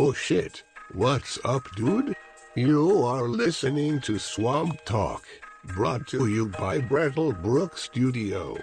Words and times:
Oh 0.00 0.12
shit. 0.12 0.62
What's 0.92 1.40
up, 1.44 1.74
dude? 1.74 2.14
You 2.54 3.02
are 3.02 3.24
listening 3.24 4.00
to 4.02 4.16
Swamp 4.16 4.84
Talk, 4.84 5.26
brought 5.64 6.06
to 6.06 6.28
you 6.28 6.50
by 6.50 6.78
Brattlebrook 6.78 7.76
Studio. 7.76 8.56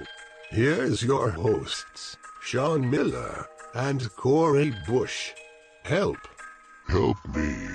Here's 0.50 1.04
your 1.04 1.30
hosts, 1.32 2.16
Sean 2.42 2.90
Miller 2.90 3.48
and 3.74 4.10
Corey 4.16 4.74
Bush. 4.88 5.34
Help. 5.84 6.20
Help 6.88 7.18
me. 7.36 7.68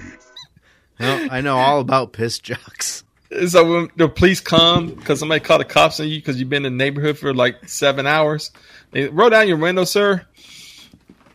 Well, 0.99 1.29
I 1.31 1.43
know 1.43 1.59
all 1.59 1.81
about 1.81 2.15
piss 2.15 2.39
jocks. 2.39 3.05
So 3.47 3.75
when 3.75 3.91
the 3.95 4.09
police 4.09 4.41
come 4.41 4.95
because 4.95 5.19
somebody 5.19 5.45
called 5.45 5.61
the 5.61 5.67
cops 5.67 6.01
on 6.01 6.09
you 6.09 6.17
because 6.17 6.41
you've 6.41 6.49
been 6.49 6.65
in 6.65 6.79
the 6.79 6.83
neighborhood 6.83 7.19
for 7.19 7.35
like 7.35 7.69
seven 7.69 8.07
hours, 8.07 8.53
they 8.93 9.09
roll 9.09 9.29
down 9.29 9.49
your 9.49 9.59
window, 9.59 9.85
sir. 9.85 10.27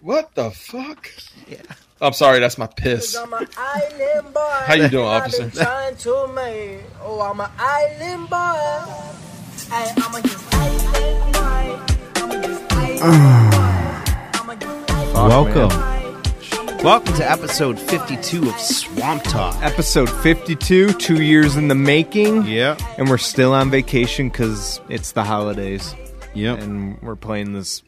What 0.02 0.34
the 0.34 0.50
fuck? 0.50 1.12
Yeah. 1.48 1.62
I'm 2.02 2.14
sorry, 2.14 2.40
that's 2.40 2.58
my 2.58 2.68
piss. 2.68 3.16
I'm 3.16 3.32
an 3.34 3.48
island 3.58 4.34
boy. 4.34 4.40
How 4.66 4.74
you 4.74 4.90
doing, 4.90 5.08
I've 5.08 5.32
been 5.32 5.44
officer? 5.46 5.64
trying 5.64 5.96
to 5.96 6.28
make. 6.34 6.82
Oh, 7.02 7.22
I'm 7.22 7.40
an 7.40 7.50
island 7.58 8.30
boy. 8.30 9.72
Hey, 9.72 9.92
I'm 9.96 10.16
a 10.16 10.22
just 10.22 10.54
island 10.54 11.34
boy. 11.34 11.80
I'm 12.22 12.32
a 12.32 12.48
just 12.48 12.72
island 12.74 13.52
boy. 13.52 14.40
I'm 14.40 14.50
a 14.50 14.56
just 14.58 14.92
island 14.92 15.14
Welcome. 15.14 16.84
Welcome 16.84 17.14
to 17.16 17.32
episode 17.32 17.80
52 17.80 18.50
of 18.50 18.60
Swamp 18.60 19.24
Talk. 19.24 19.56
episode 19.64 20.10
52 20.22 20.92
two 20.94 21.24
years 21.24 21.56
in 21.56 21.68
the 21.70 21.74
making 21.76 22.46
Yeah. 22.46 22.78
and 23.00 23.10
we're 23.10 23.18
still 23.18 23.54
on 23.54 23.72
vacation 23.72 24.30
because 24.30 24.82
it's 24.90 25.14
the 25.14 25.24
holidays 25.24 25.96
Yep. 26.36 26.60
and 26.60 27.02
we're 27.02 27.16
playing 27.16 27.54
this 27.54 27.82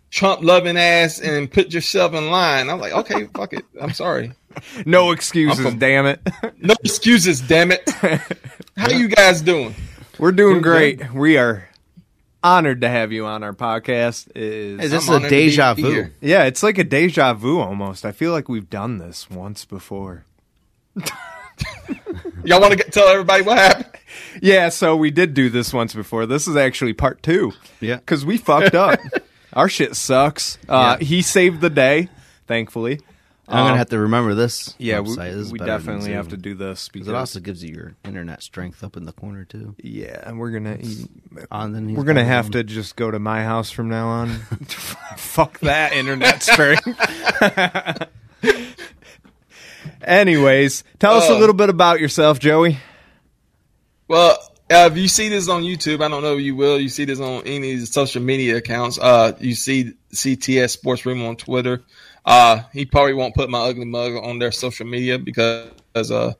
Trump 0.09 0.41
loving 0.43 0.75
ass 0.77 1.19
and 1.21 1.49
put 1.51 1.73
yourself 1.73 2.13
in 2.13 2.29
line. 2.31 2.69
I'm 2.69 2.79
like, 2.79 2.93
okay, 2.93 3.27
fuck 3.33 3.53
it. 3.53 3.63
I'm 3.79 3.93
sorry. 3.93 4.33
no 4.85 5.11
excuses 5.11 5.63
from- 5.63 5.79
damn 5.79 6.05
it 6.05 6.19
No 6.57 6.73
excuses, 6.83 7.39
damn 7.39 7.71
it. 7.71 7.89
How 8.75 8.89
you 8.89 9.07
guys 9.07 9.41
doing? 9.41 9.73
We're 10.21 10.31
doing 10.31 10.61
Doing 10.61 10.61
great. 10.61 11.13
We 11.13 11.37
are 11.37 11.67
honored 12.43 12.81
to 12.81 12.89
have 12.89 13.11
you 13.11 13.25
on 13.25 13.41
our 13.43 13.53
podcast. 13.53 14.27
It 14.35 14.37
Is 14.43 14.79
Is 14.85 14.91
this 14.91 15.07
I'm 15.07 15.13
a 15.13 15.15
honored 15.17 15.29
to 15.31 15.35
be 15.35 15.41
deja 15.49 15.73
vu? 15.73 15.89
here. 15.91 16.13
yeah, 16.21 16.43
it's 16.43 16.61
like 16.61 16.77
a 16.77 16.83
deja 16.83 17.33
vu 17.33 17.59
almost. 17.59 18.05
I 18.05 18.11
feel 18.11 18.31
like 18.31 18.47
we've 18.47 18.69
done 18.69 18.99
this 18.99 19.31
once 19.31 19.65
before. 19.65 20.23
Y'all 22.43 22.61
want 22.61 22.77
to 22.77 22.83
tell 22.91 23.07
everybody 23.07 23.41
what 23.43 23.57
happened? 23.57 23.87
Yeah, 24.41 24.69
so 24.69 24.95
we 24.95 25.09
did 25.11 25.33
do 25.33 25.49
this 25.49 25.73
once 25.73 25.93
before. 25.93 26.25
This 26.25 26.47
is 26.47 26.55
actually 26.55 26.93
part 26.93 27.21
two 27.23 27.53
Yeah. 27.79 27.95
because 27.97 28.25
we 28.25 28.37
fucked 28.37 28.75
up. 28.75 28.99
our 29.53 29.67
shit 29.69 29.95
sucks. 29.95 30.57
Uh, 30.69 30.97
Yeah. 30.99 31.05
He 31.05 31.21
saved 31.21 31.59
the 31.61 31.69
day, 31.69 32.09
thankfully. 32.47 32.99
I'm 33.51 33.57
Um, 33.59 33.65
gonna 33.67 33.77
have 33.77 33.89
to 33.89 33.99
remember 33.99 34.33
this. 34.33 34.73
Yeah, 34.77 35.01
we. 35.01 35.13
This 35.15 35.51
we 35.51 35.59
definitely 35.59 36.13
have 36.13 36.29
to 36.29 36.37
do 36.37 36.55
this 36.55 36.87
because 36.87 37.07
Because 37.07 37.07
it 37.09 37.15
also 37.15 37.39
gives 37.41 37.63
you 37.63 37.73
your 37.75 37.95
internet 38.05 38.41
strength 38.41 38.83
up 38.83 38.95
in 38.95 39.03
the 39.05 39.11
corner 39.11 39.43
too. 39.45 39.75
yeah, 39.83 40.21
and 40.25 40.39
we're 40.39 40.51
gonna 40.51 40.77
On 41.51 41.73
then 41.73 41.89
he's 41.89 41.97
we're 41.97 42.05
gonna 42.05 42.23
have 42.23 42.45
his 42.45 42.51
to 42.53 42.63
just 42.63 42.95
go 42.95 43.11
to 43.11 43.19
my 43.19 43.43
house 43.43 43.69
from 43.69 43.89
now 43.89 44.07
on. 44.07 44.29
Fuck 45.17 45.59
that 45.59 45.91
internet 45.93 46.41
strength. 46.51 46.87
Anyways, 50.03 50.83
tell 50.99 51.13
us 51.13 51.29
a 51.29 51.33
Uh. 51.33 51.39
little 51.39 51.55
bit 51.55 51.69
about 51.69 51.99
yourself, 51.99 52.39
Joey. 52.39 52.77
Well, 54.07 54.31
uh, 54.71 54.89
if 54.91 54.97
you 54.97 55.07
see 55.07 55.29
this 55.29 55.47
on 55.49 55.63
YouTube, 55.63 56.03
I 56.03 56.07
don't 56.07 56.21
know 56.23 56.35
if 56.37 56.41
you 56.41 56.55
will. 56.55 56.79
You 56.79 56.89
see 56.89 57.05
this 57.05 57.19
on 57.19 57.43
any 57.45 57.77
social 57.85 58.21
media 58.21 58.57
accounts. 58.57 58.97
Uh, 58.99 59.33
you 59.39 59.53
see 59.55 59.93
CTS 60.13 60.71
Sports 60.71 61.05
Room 61.05 61.23
on 61.23 61.35
Twitter. 61.35 61.81
Uh, 62.25 62.61
he 62.73 62.85
probably 62.85 63.13
won't 63.13 63.33
put 63.35 63.49
my 63.49 63.59
ugly 63.59 63.85
mug 63.85 64.13
on 64.15 64.37
their 64.39 64.51
social 64.51 64.85
media 64.85 65.17
because 65.17 66.11
uh, 66.11 66.33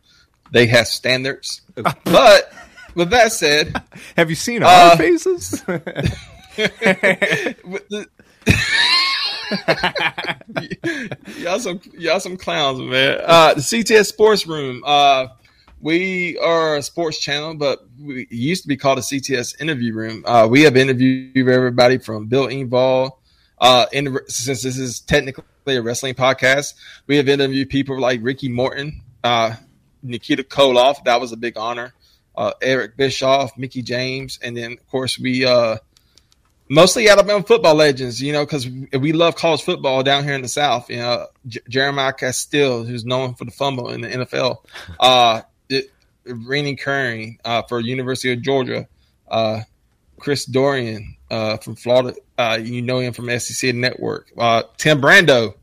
they 0.52 0.68
have 0.68 0.88
standards. 0.88 1.62
but 2.04 2.54
with 2.96 3.10
that 3.10 3.32
said, 3.32 3.82
Have 4.16 4.30
you 4.30 4.36
seen 4.36 4.64
Uh, 4.64 4.68
our 4.68 4.98
faces? 4.98 5.64
with 7.64 8.08
y'all 11.38 11.60
some 11.60 11.82
y'all 11.98 12.20
some 12.20 12.38
clowns, 12.38 12.80
man. 12.80 13.20
Uh, 13.24 13.54
the 13.56 13.62
CTS 13.62 14.06
Sports 14.08 14.48
Room. 14.48 14.84
Uh, 14.86 15.28
we 15.82 16.38
are 16.38 16.78
a 16.78 16.82
sports 16.84 17.20
channel, 17.20 17.56
but 17.56 17.80
we 18.00 18.28
used 18.30 18.62
to 18.64 18.68
be 18.68 18.78
called 18.78 19.00
a 19.00 19.02
CTS 19.02 19.60
Interview 19.60 19.94
Room. 19.94 20.24
Uh, 20.28 20.48
we 20.50 20.62
have 20.62 20.78
interviewed 20.78 21.36
everybody 21.50 21.98
from 21.98 22.28
Bill 22.28 22.48
Engvall. 22.48 23.12
Uh, 23.62 23.86
in, 23.92 24.18
since 24.28 24.64
this 24.64 24.78
is 24.78 25.02
technically 25.02 25.46
a 25.68 25.82
wrestling 25.82 26.16
podcast, 26.16 26.74
we 27.06 27.18
have 27.18 27.30
interviewed 27.30 27.70
people 27.70 28.00
like 28.00 28.20
Ricky 28.24 28.50
Morton, 28.50 29.04
uh, 29.24 29.56
Nikita 30.02 30.44
Koloff. 30.44 31.04
That 31.04 31.22
was 31.22 31.32
a 31.32 31.38
big 31.38 31.58
honor. 31.58 31.94
Uh, 32.36 32.54
Eric 32.60 32.98
Bischoff, 32.98 33.56
Mickie 33.58 33.84
James, 33.84 34.40
and 34.42 34.58
then 34.58 34.72
of 34.72 34.88
course 34.88 35.20
we 35.20 35.46
uh, 35.46 35.78
mostly 36.70 37.08
Alabama 37.08 37.44
football 37.44 37.76
legends, 37.76 38.20
you 38.20 38.32
know, 38.32 38.46
because 38.46 38.68
we 38.68 39.12
love 39.12 39.36
college 39.36 39.62
football 39.62 40.02
down 40.02 40.24
here 40.24 40.34
in 40.34 40.42
the 40.42 40.48
South. 40.48 40.90
You 40.90 40.98
know, 40.98 41.28
J- 41.46 41.60
Jeremiah 41.70 42.14
Castille, 42.14 42.84
who's 42.84 43.06
known 43.06 43.36
for 43.36 43.46
the 43.46 43.52
fumble 43.52 43.90
in 43.90 44.02
the 44.02 44.08
NFL, 44.08 44.66
uh, 45.00 45.42
it, 45.70 45.92
Rennie 46.26 46.78
Curran 46.78 47.38
uh, 47.46 47.62
for 47.64 47.80
University 47.80 48.34
of 48.34 48.42
Georgia, 48.42 48.88
uh, 49.30 49.62
Chris 50.18 50.46
Doering 50.46 51.18
uh, 51.32 51.58
from 51.58 51.76
Florida, 51.76 52.14
uh, 52.38 52.60
you 52.62 52.82
know 52.82 53.00
him 53.00 53.14
from 53.14 53.40
SEC 53.40 53.74
Network, 53.74 54.32
uh, 54.38 54.64
Tim 54.78 55.02
Brando 55.02 55.56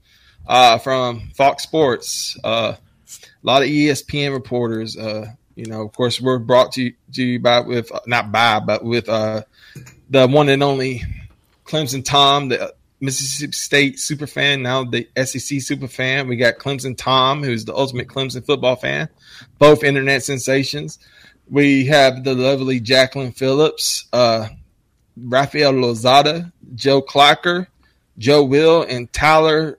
uh, 0.47 0.79
from 0.79 1.31
Fox 1.35 1.62
Sports, 1.62 2.37
uh, 2.43 2.75
a 2.75 3.17
lot 3.43 3.62
of 3.62 3.69
ESPN 3.69 4.32
reporters. 4.32 4.97
Uh, 4.97 5.26
you 5.55 5.67
know, 5.67 5.82
of 5.82 5.93
course, 5.93 6.20
we're 6.20 6.38
brought 6.38 6.73
to, 6.73 6.93
to 7.12 7.23
you 7.23 7.38
by 7.38 7.61
with 7.61 7.93
not 8.06 8.32
by, 8.32 8.61
but 8.61 8.82
with 8.82 9.06
the 9.06 9.44
one 10.26 10.49
and 10.49 10.62
only 10.62 11.03
Clemson 11.65 12.05
Tom, 12.05 12.49
the 12.49 12.75
Mississippi 13.00 13.53
State 13.53 14.00
super 14.00 14.26
fan, 14.26 14.62
now 14.62 14.85
the 14.85 15.09
SEC 15.17 15.61
super 15.61 15.87
fan. 15.87 16.29
We 16.29 16.37
got 16.37 16.59
Clemson 16.59 16.97
Tom, 16.97 17.43
who's 17.43 17.65
the 17.65 17.75
ultimate 17.75 18.09
Clemson 18.09 18.44
football 18.44 18.76
fan, 18.76 19.09
both 19.59 19.85
internet 19.85 20.25
sensations. 20.25 20.99
We 21.50 21.87
have 21.87 22.25
the 22.25 22.35
lovely 22.35 22.81
Jacqueline 22.81 23.32
Phillips, 23.32 24.06
uh, 24.12 24.49
Rafael 25.25 25.73
Lozada, 25.73 26.53
Joe 26.75 27.03
Clocker, 27.03 27.67
Joe 28.19 28.44
Will, 28.44 28.82
and 28.82 29.12
Tyler. 29.12 29.79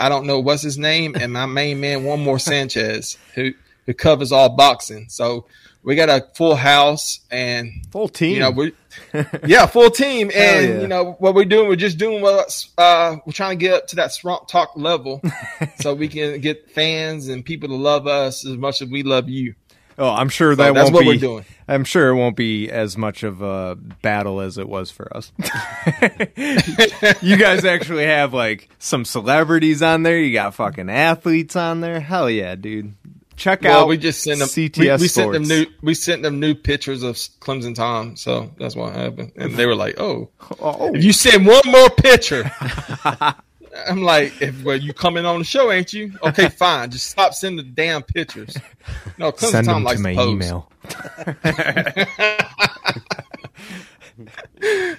I 0.00 0.08
don't 0.08 0.26
know 0.26 0.38
what's 0.38 0.62
his 0.62 0.78
name, 0.78 1.16
and 1.16 1.32
my 1.32 1.46
main 1.46 1.80
man, 1.80 2.04
one 2.04 2.22
more 2.22 2.38
Sanchez, 2.38 3.18
who 3.34 3.52
who 3.86 3.94
covers 3.94 4.32
all 4.32 4.50
boxing. 4.50 5.06
So 5.08 5.46
we 5.82 5.96
got 5.96 6.08
a 6.10 6.26
full 6.34 6.54
house 6.56 7.20
and 7.30 7.72
Full 7.90 8.08
team. 8.08 8.34
you 8.34 8.40
know 8.40 8.50
we 8.50 8.72
yeah 9.46 9.64
full 9.66 9.90
team 9.90 10.30
and 10.34 10.68
yeah. 10.68 10.80
you 10.80 10.86
know 10.88 11.12
what 11.18 11.34
we're 11.34 11.44
doing 11.44 11.68
we're 11.68 11.76
just 11.76 11.98
doing 11.98 12.20
what 12.20 12.66
uh 12.76 13.16
we're 13.24 13.32
trying 13.32 13.58
to 13.58 13.64
get 13.64 13.74
up 13.74 13.86
to 13.86 13.96
that 13.96 14.12
swamp 14.12 14.48
talk 14.48 14.72
level 14.76 15.22
so 15.80 15.94
we 15.94 16.08
can 16.08 16.40
get 16.40 16.68
fans 16.70 17.28
and 17.28 17.44
people 17.44 17.68
to 17.68 17.74
love 17.76 18.06
us 18.06 18.44
as 18.44 18.56
much 18.56 18.82
as 18.82 18.88
we 18.88 19.02
love 19.02 19.28
you 19.28 19.54
oh, 19.98 20.10
I'm 20.10 20.28
sure 20.28 20.52
so 20.52 20.56
that 20.56 20.74
that's 20.74 20.90
won't 20.90 20.94
what 20.94 21.00
be. 21.02 21.06
we're 21.08 21.16
doing 21.18 21.44
I'm 21.68 21.84
sure 21.84 22.08
it 22.08 22.14
won't 22.14 22.36
be 22.36 22.70
as 22.70 22.96
much 22.96 23.22
of 23.22 23.42
a 23.42 23.76
battle 24.00 24.40
as 24.40 24.56
it 24.56 24.66
was 24.66 24.90
for 24.90 25.14
us. 25.14 25.30
you 27.22 27.36
guys 27.36 27.66
actually 27.66 28.06
have 28.06 28.32
like 28.32 28.70
some 28.78 29.04
celebrities 29.04 29.82
on 29.82 30.02
there. 30.02 30.18
You 30.18 30.32
got 30.32 30.54
fucking 30.54 30.88
athletes 30.88 31.56
on 31.56 31.80
there. 31.80 32.00
Hell 32.00 32.30
yeah, 32.30 32.54
dude. 32.54 32.94
Check 33.36 33.62
well 33.62 33.82
out 33.82 33.88
we 33.88 33.98
just 33.98 34.22
sent 34.22 34.38
them 34.40 34.48
CTS 34.48 34.98
we, 34.98 35.02
we 35.02 35.08
sent 35.08 35.32
them 35.32 35.42
new 35.44 35.66
we 35.82 35.94
sent 35.94 36.22
them 36.22 36.40
new 36.40 36.54
pictures 36.56 37.04
of 37.04 37.14
clemson 37.14 37.72
tom 37.72 38.16
so 38.16 38.50
that's 38.58 38.74
what 38.74 38.92
happened 38.92 39.30
and 39.36 39.54
they 39.54 39.64
were 39.64 39.76
like 39.76 40.00
oh 40.00 40.28
Oh, 40.58 40.92
if 40.92 41.04
you 41.04 41.12
send 41.12 41.46
one 41.46 41.62
more 41.66 41.88
picture 41.88 42.50
I'm 43.86 44.02
like, 44.02 44.40
if 44.42 44.62
well, 44.64 44.76
you 44.76 44.92
coming 44.92 45.24
on 45.24 45.38
the 45.38 45.44
show, 45.44 45.70
ain't 45.70 45.92
you? 45.92 46.12
Okay, 46.22 46.48
fine. 46.58 46.90
Just 46.90 47.06
stop 47.10 47.34
sending 47.34 47.64
the 47.64 47.70
damn 47.72 48.02
pictures. 48.02 48.56
No, 49.18 49.32
Clemson 49.32 49.50
send 49.50 49.66
Tom 49.66 49.74
them 49.76 49.84
likes 49.84 49.98
to 49.98 50.02
my 50.02 50.14
pose. 50.14 50.32
email. 50.32 50.70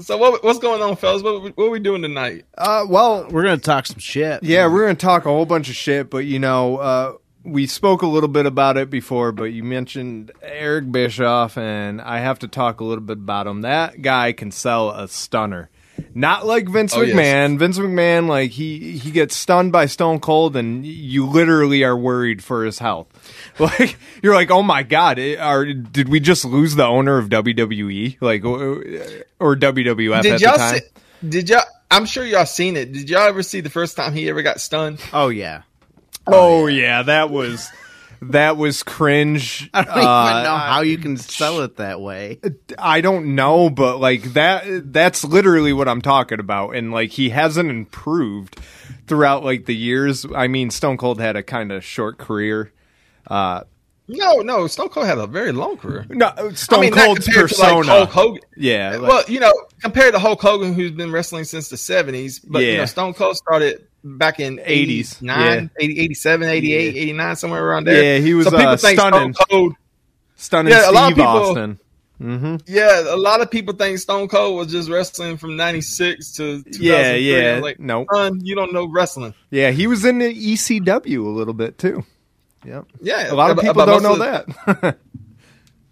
So 0.00 0.16
what, 0.16 0.42
what's 0.44 0.58
going 0.58 0.82
on, 0.82 0.96
fellas? 0.96 1.22
What, 1.22 1.56
what 1.56 1.66
are 1.66 1.70
we 1.70 1.80
doing 1.80 2.02
tonight? 2.02 2.44
Uh, 2.56 2.84
well, 2.88 3.28
We're 3.28 3.42
gonna 3.42 3.58
talk 3.58 3.86
some 3.86 3.98
shit. 3.98 4.42
Yeah, 4.42 4.66
we're 4.68 4.84
going 4.84 4.96
to 4.96 5.04
talk 5.04 5.26
a 5.26 5.28
whole 5.28 5.46
bunch 5.46 5.68
of 5.68 5.74
shit, 5.74 6.08
but 6.10 6.18
you 6.18 6.38
know, 6.38 6.76
uh, 6.76 7.14
we 7.44 7.66
spoke 7.66 8.02
a 8.02 8.06
little 8.06 8.28
bit 8.28 8.46
about 8.46 8.76
it 8.76 8.90
before, 8.90 9.32
but 9.32 9.44
you 9.44 9.64
mentioned 9.64 10.32
Eric 10.42 10.90
Bischoff, 10.92 11.58
and 11.58 12.00
I 12.00 12.20
have 12.20 12.38
to 12.40 12.48
talk 12.48 12.80
a 12.80 12.84
little 12.84 13.02
bit 13.04 13.18
about 13.18 13.46
him. 13.46 13.62
That 13.62 14.00
guy 14.02 14.32
can 14.32 14.50
sell 14.50 14.90
a 14.90 15.08
stunner. 15.08 15.70
Not 16.14 16.46
like 16.46 16.68
Vince 16.68 16.94
Oh, 16.96 17.02
yes. 17.02 17.14
McMahon. 17.14 17.58
Vince 17.58 17.78
McMahon, 17.78 18.26
like 18.28 18.50
he 18.52 18.96
he 18.98 19.10
gets 19.10 19.36
stunned 19.36 19.72
by 19.72 19.86
Stone 19.86 20.20
Cold, 20.20 20.56
and 20.56 20.84
you 20.86 21.26
literally 21.26 21.84
are 21.84 21.96
worried 21.96 22.42
for 22.42 22.64
his 22.64 22.78
health. 22.78 23.06
Like 23.58 23.96
you're 24.22 24.34
like, 24.34 24.50
oh 24.52 24.62
my 24.62 24.84
god, 24.84 25.18
it, 25.18 25.40
are, 25.40 25.64
did 25.64 26.08
we 26.08 26.20
just 26.20 26.44
lose 26.44 26.76
the 26.76 26.84
owner 26.84 27.18
of 27.18 27.28
WWE, 27.28 28.16
like 28.20 28.44
or 28.44 28.84
or 29.40 29.56
WWF 29.56 30.22
Did 30.22 30.32
at 30.34 30.40
y'all 30.40 30.52
the 30.52 30.58
time? 30.58 30.78
see? 30.78 31.28
Did 31.28 31.48
y'all? 31.48 31.62
I'm 31.90 32.06
sure 32.06 32.24
y'all 32.24 32.46
seen 32.46 32.76
it. 32.76 32.92
Did 32.92 33.10
y'all 33.10 33.22
ever 33.26 33.42
see 33.42 33.60
the 33.60 33.70
first 33.70 33.96
time 33.96 34.12
he 34.12 34.28
ever 34.28 34.42
got 34.42 34.60
stunned? 34.60 35.00
Oh 35.12 35.28
yeah. 35.28 35.62
Oh 36.26 36.66
yeah, 36.68 37.02
that 37.02 37.30
was 37.30 37.68
that 38.22 38.56
was 38.56 38.82
cringe. 38.82 39.70
I 39.74 39.82
don't 39.84 39.96
Uh, 39.96 40.30
even 40.30 40.42
know 40.44 40.56
how 40.56 40.80
you 40.82 40.98
can 40.98 41.16
sell 41.16 41.60
it 41.60 41.76
that 41.76 42.00
way. 42.00 42.40
I 42.78 43.00
don't 43.00 43.34
know, 43.34 43.70
but 43.70 43.98
like 44.00 44.22
that 44.34 44.92
that's 44.92 45.24
literally 45.24 45.72
what 45.72 45.88
I'm 45.88 46.02
talking 46.02 46.40
about. 46.40 46.76
And 46.76 46.92
like 46.92 47.10
he 47.10 47.30
hasn't 47.30 47.70
improved 47.70 48.58
throughout 49.06 49.44
like 49.44 49.66
the 49.66 49.74
years. 49.76 50.26
I 50.34 50.46
mean, 50.48 50.70
Stone 50.70 50.96
Cold 50.98 51.20
had 51.20 51.36
a 51.36 51.42
kind 51.42 51.72
of 51.72 51.84
short 51.84 52.18
career. 52.18 52.72
Uh 53.26 53.62
No, 54.08 54.36
no. 54.36 54.66
Stone 54.68 54.88
Cold 54.88 55.06
had 55.06 55.18
a 55.18 55.26
very 55.26 55.52
long 55.52 55.76
career. 55.76 56.06
no, 56.08 56.32
Stone 56.54 56.78
I 56.78 56.82
mean, 56.82 56.92
Cold's 56.92 57.26
compared 57.26 57.48
persona. 57.50 57.82
to 57.84 58.00
like 58.00 58.08
Hulk 58.08 58.10
Hogan. 58.10 58.42
yeah, 58.56 58.96
like- 58.96 59.02
well, 59.08 59.24
you 59.28 59.40
know, 59.40 59.52
compared 59.82 60.14
to 60.14 60.18
Hulk 60.18 60.40
Hogan, 60.40 60.72
who's 60.74 60.92
been 60.92 61.12
wrestling 61.12 61.44
since 61.44 61.68
the 61.68 61.76
70s, 61.76 62.40
but 62.46 62.60
you 62.64 62.76
know, 62.78 62.86
Stone 62.86 63.14
Cold 63.14 63.36
started 63.36 63.86
back 64.16 64.40
in 64.40 64.58
80s, 64.58 65.16
89, 65.18 65.70
80, 65.78 66.00
87, 66.00 66.48
88, 66.48 66.96
89, 66.96 67.36
somewhere 67.36 67.66
around 67.66 67.84
there. 67.86 68.02
Yeah, 68.02 68.18
he 68.24 68.34
was, 68.34 68.46
So 68.46 68.52
people 68.52 68.66
uh, 68.68 68.76
think 68.76 68.98
stunning. 68.98 69.34
Stone 69.34 69.46
Cold. 69.50 69.74
stunning 70.36 70.72
yeah, 70.72 70.90
a 70.90 70.92
lot 70.92 71.12
of 71.12 71.16
Steve 71.16 71.16
people- 71.16 71.26
Austin. 71.50 71.78
hmm 72.18 72.56
Yeah, 72.66 73.14
a 73.14 73.16
lot 73.16 73.40
of 73.40 73.50
people 73.50 73.74
think 73.74 73.98
Stone 73.98 74.28
Cold 74.28 74.56
was 74.56 74.72
just 74.72 74.88
wrestling 74.90 75.36
from 75.36 75.56
96 75.56 76.32
to 76.36 76.62
2003. 76.64 76.86
Yeah, 76.86 77.14
yeah. 77.14 77.60
like, 77.60 77.78
Nope. 77.78 78.08
son, 78.12 78.40
you 78.44 78.54
don't 78.56 78.72
know 78.72 78.88
wrestling. 78.88 79.34
Yeah, 79.50 79.70
he 79.70 79.86
was 79.86 80.04
in 80.04 80.18
the 80.18 80.34
ECW 80.34 81.24
a 81.24 81.28
little 81.28 81.54
bit 81.54 81.78
too. 81.78 82.04
Yep. 82.64 82.86
Yeah. 83.00 83.32
A 83.32 83.34
lot 83.34 83.52
of 83.52 83.58
people 83.58 83.86
don't 83.86 84.02
know 84.02 84.16
that. 84.16 84.98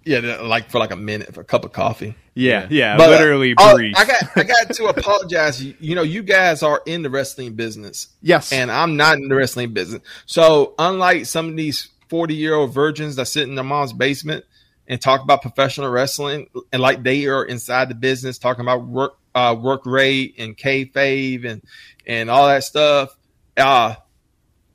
Yeah, 0.06 0.38
like 0.40 0.70
for 0.70 0.78
like 0.78 0.92
a 0.92 0.96
minute 0.96 1.34
for 1.34 1.40
a 1.40 1.44
cup 1.44 1.64
of 1.64 1.72
coffee. 1.72 2.14
yeah, 2.34 2.68
yeah, 2.70 2.96
But, 2.96 3.08
uh, 3.08 3.10
literally 3.10 3.54
oh, 3.58 3.74
brief. 3.74 3.96
I 3.96 4.04
got 4.04 4.22
I 4.36 4.42
got 4.44 4.70
to 4.70 4.86
apologize. 4.86 5.62
You, 5.62 5.74
you 5.80 5.94
know, 5.96 6.02
you 6.02 6.22
guys 6.22 6.62
are 6.62 6.80
in 6.86 7.02
the 7.02 7.10
wrestling 7.10 7.54
business, 7.54 8.06
yes. 8.22 8.52
and 8.52 8.70
I'm 8.70 8.96
not 8.96 9.16
in 9.18 9.26
the 9.26 9.34
wrestling 9.34 9.72
business. 9.72 10.02
So, 10.24 10.74
unlike 10.78 11.26
some 11.26 11.48
of 11.48 11.56
these 11.56 11.88
40 12.08 12.36
year 12.36 12.54
old 12.54 12.72
virgins 12.72 13.16
that 13.16 13.26
sit 13.26 13.48
in 13.48 13.56
their 13.56 13.64
mom's 13.64 13.92
basement 13.92 14.44
and 14.86 15.00
talk 15.00 15.22
about 15.22 15.42
professional 15.42 15.90
wrestling, 15.90 16.50
and 16.72 16.80
like 16.80 17.02
they 17.02 17.26
are 17.26 17.44
inside 17.44 17.88
the 17.88 17.96
business, 17.96 18.38
talking 18.38 18.62
about 18.62 18.86
work 18.86 19.18
uh, 19.34 19.56
work 19.60 19.84
rate 19.86 20.36
and 20.38 20.56
kayfabe 20.56 21.44
and 21.44 21.62
and 22.06 22.30
all 22.30 22.46
that 22.46 22.62
stuff. 22.62 23.16
Uh, 23.56 23.96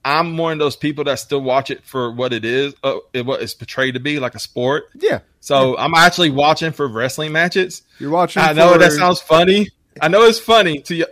I'm 0.04 0.38
one 0.38 0.54
of 0.54 0.60
those 0.60 0.76
people 0.76 1.04
that 1.06 1.16
still 1.20 1.42
watch 1.42 1.70
it 1.70 1.84
for 1.86 2.12
what 2.12 2.34
it 2.34 2.44
is, 2.44 2.74
uh, 2.84 2.98
what 3.24 3.42
it's 3.42 3.54
portrayed 3.54 3.94
to 3.94 4.00
be, 4.00 4.20
like 4.20 4.36
a 4.36 4.40
sport. 4.40 4.86
yeah. 5.00 5.20
So 5.44 5.76
I'm 5.78 5.94
actually 5.96 6.30
watching 6.30 6.72
for 6.72 6.88
wrestling 6.88 7.32
matches. 7.32 7.82
You're 8.00 8.12
watching 8.12 8.44
I 8.44 8.54
know 8.54 8.74
for- 8.74 8.78
that 8.80 8.92
sounds 8.92 9.20
funny. 9.22 9.70
I 10.00 10.08
know 10.08 10.22
it's 10.24 10.40
funny 10.40 10.80
to 10.82 11.06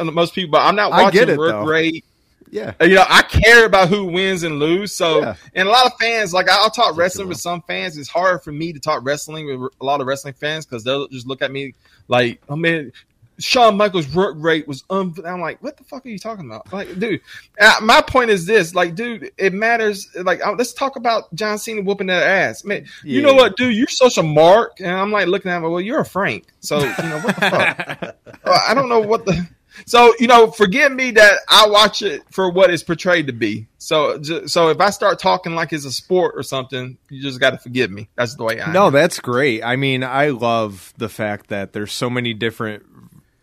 uh, 0.00 0.04
most 0.12 0.34
people, 0.34 0.52
but 0.52 0.62
I'm 0.62 0.74
not 0.74 0.92
I 0.92 1.02
watching 1.04 1.20
get 1.20 1.28
it, 1.28 1.38
work 1.38 1.50
though. 1.52 1.64
rate. 1.66 2.04
Yeah. 2.50 2.72
Uh, 2.80 2.84
You 2.86 2.94
know, 2.96 3.04
I 3.08 3.22
care 3.22 3.64
about 3.66 3.88
who 3.88 4.06
wins 4.06 4.42
and 4.42 4.58
lose. 4.58 4.92
So, 4.92 5.20
Yeah. 5.20 5.34
and 5.54 5.68
a 5.68 5.70
lot 5.70 5.86
of 5.86 5.92
fans, 6.00 6.32
like 6.32 6.48
I'll 6.48 6.70
talk 6.70 6.96
wrestling 6.96 7.28
with 7.28 7.38
some 7.40 7.62
fans. 7.62 7.96
It's 7.98 8.08
hard 8.08 8.42
for 8.42 8.52
me 8.52 8.72
to 8.72 8.80
talk 8.80 9.04
wrestling 9.04 9.46
with 9.46 9.70
a 9.80 9.84
lot 9.84 10.00
of 10.00 10.06
wrestling 10.06 10.34
fans 10.34 10.64
because 10.66 10.82
they'll 10.84 11.06
just 11.08 11.26
look 11.26 11.42
at 11.42 11.50
me 11.52 11.74
like, 12.08 12.40
oh 12.48 12.56
man, 12.56 12.90
Shawn 13.38 13.76
Michaels' 13.76 14.12
work 14.14 14.36
rate 14.38 14.68
was 14.68 14.84
un. 14.90 15.14
I'm 15.24 15.40
like, 15.40 15.62
what 15.62 15.76
the 15.76 15.84
fuck 15.84 16.06
are 16.06 16.08
you 16.08 16.18
talking 16.18 16.46
about? 16.46 16.72
Like, 16.72 16.98
dude, 16.98 17.20
uh, 17.60 17.78
my 17.82 18.00
point 18.00 18.30
is 18.30 18.46
this: 18.46 18.74
like, 18.74 18.94
dude, 18.94 19.32
it 19.36 19.52
matters. 19.52 20.08
Like, 20.14 20.44
uh, 20.44 20.54
let's 20.56 20.72
talk 20.72 20.96
about 20.96 21.34
John 21.34 21.58
Cena 21.58 21.82
whooping 21.82 22.06
that 22.08 22.22
ass. 22.22 22.64
Man, 22.64 22.86
you 23.02 23.22
know 23.22 23.34
what, 23.34 23.56
dude? 23.56 23.74
You're 23.74 23.88
such 23.88 24.18
a 24.18 24.22
mark, 24.22 24.80
and 24.80 24.90
I'm 24.90 25.10
like 25.10 25.26
looking 25.26 25.50
at 25.50 25.56
him. 25.56 25.62
Well, 25.64 25.80
you're 25.80 26.00
a 26.00 26.04
Frank, 26.04 26.46
so 26.60 26.78
you 26.78 26.84
know 26.84 27.20
what 27.20 27.36
the 27.36 27.50
fuck. 27.50 28.16
Uh, 28.44 28.58
I 28.68 28.74
don't 28.74 28.90
know 28.90 29.00
what 29.00 29.24
the. 29.24 29.48
So 29.86 30.14
you 30.20 30.26
know, 30.26 30.50
forgive 30.50 30.92
me 30.92 31.12
that 31.12 31.38
I 31.48 31.66
watch 31.66 32.02
it 32.02 32.22
for 32.30 32.50
what 32.50 32.70
it's 32.70 32.82
portrayed 32.82 33.26
to 33.28 33.32
be. 33.32 33.66
So, 33.78 34.22
so 34.22 34.68
if 34.68 34.80
I 34.80 34.90
start 34.90 35.18
talking 35.18 35.54
like 35.54 35.72
it's 35.72 35.84
a 35.84 35.92
sport 35.92 36.34
or 36.36 36.42
something, 36.42 36.96
you 37.08 37.22
just 37.22 37.40
got 37.40 37.50
to 37.50 37.58
forgive 37.58 37.90
me. 37.90 38.08
That's 38.16 38.34
the 38.34 38.44
way 38.44 38.60
I. 38.60 38.72
No, 38.72 38.86
am. 38.86 38.92
that's 38.92 39.18
great. 39.20 39.64
I 39.64 39.76
mean, 39.76 40.04
I 40.04 40.28
love 40.28 40.92
the 40.96 41.08
fact 41.08 41.48
that 41.48 41.72
there's 41.72 41.92
so 41.92 42.08
many 42.08 42.34
different 42.34 42.84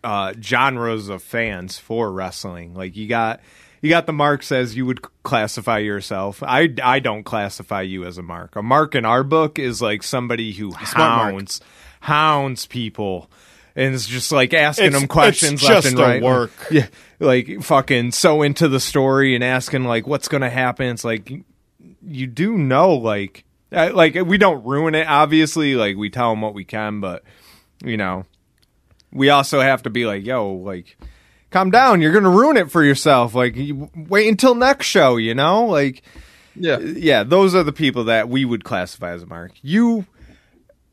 uh, 0.03 0.33
genres 0.42 1.09
of 1.09 1.21
fans 1.23 1.78
for 1.80 2.11
wrestling. 2.11 2.73
Like 2.73 2.95
you 2.95 3.07
got 3.07 3.40
you 3.81 3.90
got 3.90 4.06
the 4.06 4.14
marks 4.14 4.52
as 4.52 4.75
you 4.75 4.85
would 4.85 5.02
classify 5.23 5.80
yourself. 5.80 6.42
I 6.44 6.69
I 6.83 6.99
don't 6.99 7.23
classify 7.23 7.81
you 7.81 8.06
as 8.06 8.18
a 8.18 8.23
mark. 8.23 8.56
A 8.56 8.61
mark 8.64 8.95
in 8.95 9.06
our 9.06 9.23
book 9.23 9.59
is 9.59 9.81
like 9.81 10.04
somebody 10.04 10.52
who 10.54 10.71
hounds 10.73 11.61
hounds 11.99 12.66
people. 12.66 13.30
And 13.73 13.95
it's 13.95 14.06
just 14.06 14.31
like 14.33 14.54
asking 14.54 14.87
It's- 14.87 14.99
them 14.99 15.07
questions 15.07 15.61
it's 15.61 15.64
left 15.64 15.83
just 15.83 15.87
and 15.95 15.99
right. 15.99 16.21
work. 16.21 16.52
Yeah, 16.71 16.87
like 17.19 17.61
fucking 17.61 18.11
so 18.11 18.42
into 18.42 18.68
the 18.68 18.80
story 18.81 19.33
and 19.35 19.44
asking 19.44 19.85
like 19.85 20.06
what's 20.07 20.28
gonna 20.28 20.49
happen. 20.49 20.87
It's 20.87 21.04
like 21.06 21.31
you 22.06 22.28
do 22.28 22.57
know 22.57 22.95
like 22.95 23.45
like 23.71 24.16
we 24.16 24.37
don't 24.37 24.66
ruin 24.66 24.95
it 24.95 25.07
obviously 25.07 25.75
like 25.75 25.95
we 25.95 26.09
tell 26.09 26.31
them 26.31 26.42
what 26.42 26.54
we 26.54 26.66
can 26.66 26.99
but 26.99 27.23
you 27.85 27.95
know 27.95 28.25
we 29.11 29.30
also 29.30 29.59
have 29.61 29.83
to 29.83 29.89
be 29.89 30.06
like 30.06 30.25
yo 30.25 30.51
like 30.53 30.97
calm 31.49 31.71
down. 31.71 32.01
You're 32.01 32.13
gonna 32.13 32.30
ruin 32.30 32.57
it 32.57 32.71
for 32.71 32.83
yourself. 32.83 33.35
Like 33.35 33.56
you, 33.56 33.89
wait 33.95 34.27
until 34.27 34.56
next 34.56 34.87
show 34.87 35.18
you 35.18 35.35
know? 35.35 35.65
Like 35.65 36.03
yeah. 36.56 36.80
yeah 36.80 37.23
those 37.23 37.56
are 37.56 37.63
the 37.63 37.71
people 37.71 38.06
that 38.06 38.30
we 38.30 38.45
would 38.45 38.63
classify 38.63 39.11
as 39.11 39.23
a 39.23 39.27
mark. 39.27 39.51
You 39.61 40.06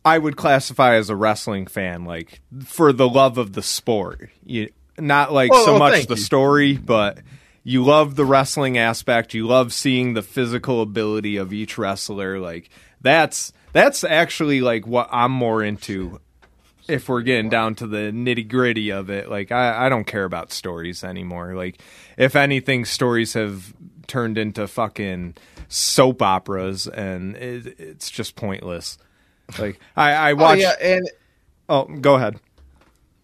i 0.04 0.16
would 0.16 0.37
classify 0.37 0.94
as 0.94 1.10
a 1.10 1.16
wrestling 1.16 1.66
fan 1.66 2.04
like 2.04 2.40
for 2.64 2.92
the 2.92 3.08
love 3.08 3.38
of 3.38 3.52
the 3.52 3.62
sport. 3.62 4.30
You 4.44 4.70
not 4.98 5.32
like 5.32 5.50
Oh, 5.52 5.64
so 5.64 5.75
oh, 5.76 5.78
much 5.78 6.06
the 6.06 6.14
you. 6.16 6.20
story 6.20 6.76
but 6.76 7.18
you 7.64 7.84
love 7.84 8.16
the 8.16 8.25
wrestling 8.25 8.78
aspect. 8.78 9.34
You 9.34 9.46
love 9.46 9.72
seeing 9.72 10.14
the 10.14 10.22
physical 10.22 10.80
ability 10.80 11.37
of 11.37 11.52
each 11.52 11.76
wrestler. 11.76 12.38
Like 12.38 12.70
that's 13.00 13.52
that's 13.72 14.04
actually 14.04 14.60
like 14.60 14.87
what 14.87 15.08
i'm 15.12 15.30
more 15.32 15.62
into 15.62 16.20
if 16.88 17.09
we're 17.09 17.23
getting 17.23 17.49
down 17.50 17.75
to 17.76 17.87
the 17.87 18.11
nitty 18.12 18.49
gritty 18.49 18.90
of 18.90 19.11
it, 19.11 19.28
like 19.28 19.52
I, 19.52 19.87
I 19.87 19.88
don't 19.88 20.07
care 20.07 20.25
about 20.25 20.52
stories 20.52 21.04
anymore. 21.04 21.54
Like 21.54 21.80
if 22.16 22.35
anything, 22.37 22.85
stories 22.85 23.35
have 23.35 23.75
turned 24.07 24.38
into 24.38 24.66
fucking 24.66 25.35
soap 25.68 26.23
operas, 26.23 26.87
and 26.87 27.37
it, 27.37 27.78
it's 27.78 28.11
just 28.11 28.37
pointless. 28.37 28.99
Like 29.59 29.78
I, 29.97 30.12
I 30.12 30.33
Oh, 30.33 30.52
yeah, 30.54 30.75
and 30.83 31.09
Oh, 31.68 31.85
go 31.85 32.14
ahead. 32.14 32.40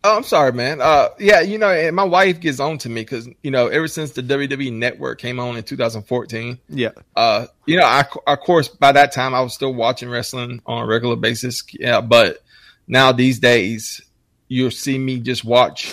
Oh, 0.06 0.18
I'm 0.18 0.23
sorry, 0.23 0.52
man. 0.52 0.83
Uh, 0.83 1.09
yeah, 1.18 1.40
you 1.40 1.56
know, 1.56 1.71
and 1.71 1.97
my 1.97 2.04
wife 2.04 2.38
gets 2.38 2.61
on 2.61 2.76
to 2.78 2.90
me 2.90 3.00
because 3.00 3.26
you 3.42 3.50
know, 3.50 3.68
ever 3.68 3.88
since 3.88 4.11
the 4.11 4.23
WWE 4.23 4.71
Network 4.71 5.18
came 5.18 5.40
on 5.40 5.56
in 5.56 5.62
2014, 5.62 6.59
Yeah. 6.68 6.90
uh, 7.16 7.47
you 7.64 7.78
know, 7.78 7.87
I 7.87 8.04
of 8.26 8.40
course 8.40 8.68
by 8.68 8.92
that 8.92 9.12
time 9.12 9.35
I 9.35 9.40
was 9.40 9.54
still 9.54 9.73
watching 9.73 10.11
wrestling 10.11 10.61
on 10.66 10.83
a 10.83 10.87
regular 10.87 11.16
basis. 11.16 11.62
Yeah, 11.73 12.02
but 12.02 12.43
now 12.86 13.12
these 13.12 13.38
days 13.38 14.00
you'll 14.48 14.70
see 14.70 14.98
me 14.98 15.20
just 15.20 15.44
watch. 15.44 15.92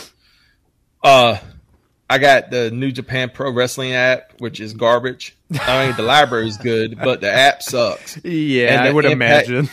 Uh, 1.03 1.37
I 2.09 2.17
got 2.17 2.51
the 2.51 2.69
New 2.71 2.91
Japan 2.91 3.29
Pro 3.33 3.51
Wrestling 3.51 3.93
app, 3.93 4.33
which 4.39 4.59
is 4.59 4.73
garbage. 4.73 5.35
I 5.61 5.87
mean, 5.87 5.95
the 5.95 6.03
library 6.03 6.47
is 6.49 6.57
good, 6.57 6.97
but 6.97 7.21
the 7.21 7.31
app 7.31 7.61
sucks. 7.63 8.19
Yeah, 8.23 8.73
And 8.73 8.81
I 8.81 8.91
would 8.91 9.05
impact- 9.05 9.47
imagine. 9.49 9.69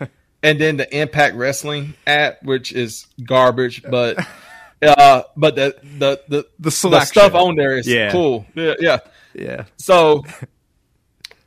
and 0.42 0.60
then 0.60 0.76
the 0.76 0.96
Impact 0.96 1.36
Wrestling 1.36 1.94
app, 2.06 2.42
which 2.42 2.72
is 2.72 3.06
garbage, 3.24 3.82
but 3.88 4.18
uh, 4.82 5.22
but 5.36 5.54
the 5.54 5.76
the 5.98 6.20
the, 6.28 6.46
The 6.58 6.70
the 6.88 7.00
stuff 7.04 7.34
on 7.34 7.54
there 7.56 7.76
is 7.78 7.86
Yeah. 7.86 8.10
cool. 8.12 8.44
Yeah, 8.54 8.74
yeah. 8.80 8.98
Yeah. 9.34 9.64
So 9.76 10.24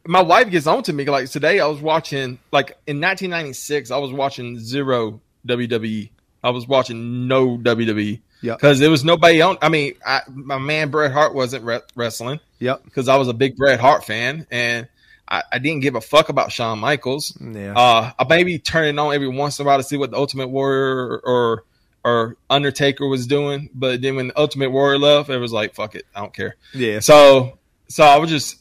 my 0.10 0.22
wife 0.22 0.50
gets 0.50 0.66
on 0.68 0.82
to 0.84 0.94
me 0.94 1.06
like 1.06 1.30
today. 1.30 1.60
I 1.60 1.68
was 1.68 1.80
watching 1.82 2.40
like 2.52 2.70
in 2.88 3.00
1996. 3.00 3.92
I 3.92 3.98
was 3.98 4.12
watching 4.12 4.60
zero 4.60 5.22
WWE. 5.48 6.10
I 6.44 6.50
was 6.50 6.68
watching 6.68 7.28
no 7.28 7.58
WWE 7.58 8.20
Yeah, 8.42 8.56
because 8.56 8.80
there 8.80 8.90
was 8.90 9.04
nobody 9.06 9.42
on. 9.42 9.58
I 9.62 9.70
mean, 9.70 9.94
I, 10.06 10.22
my 10.28 10.58
man 10.58 10.90
Bret 10.90 11.12
Hart 11.12 11.36
wasn't 11.36 11.64
re- 11.66 11.82
wrestling 11.96 12.40
Yep. 12.60 12.84
because 12.86 13.08
I 13.08 13.18
was 13.18 13.28
a 13.28 13.34
big 13.34 13.56
Bret 13.56 13.80
Hart 13.80 14.04
fan 14.06 14.48
and. 14.52 14.88
I, 15.32 15.44
I 15.52 15.60
didn't 15.60 15.82
give 15.82 15.94
a 15.94 16.02
fuck 16.02 16.30
about 16.30 16.52
Shawn 16.52 16.80
Michaels. 16.80 17.38
Yeah. 17.40 17.74
Uh, 17.78 18.12
I 18.18 18.26
maybe 18.28 18.58
turn 18.58 18.88
it 18.88 18.98
on 18.98 19.14
every 19.14 19.28
once 19.28 19.60
in 19.60 19.64
a 19.64 19.68
while 19.68 19.78
to 19.78 19.84
see 19.84 19.96
what 19.96 20.10
the 20.10 20.18
Ultimate 20.18 20.48
Warrior 20.48 21.20
or 21.24 21.64
or 22.04 22.36
Undertaker 22.50 23.08
was 23.08 23.28
doing, 23.28 23.70
but 23.76 24.02
then 24.02 24.16
when 24.16 24.30
the 24.30 24.40
Ultimate 24.40 24.72
Warrior 24.72 24.98
left, 24.98 25.30
it 25.30 25.38
was 25.38 25.52
like 25.54 25.76
fuck 25.76 25.94
it, 25.94 26.06
I 26.16 26.22
don't 26.22 26.34
care. 26.34 26.56
yeah. 26.74 26.98
So 27.00 27.60
so 27.90 28.04
I 28.04 28.18
was 28.18 28.32
just 28.32 28.58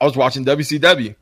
I 0.00 0.04
was 0.04 0.16
watching 0.16 0.44
WCW. 0.44 1.14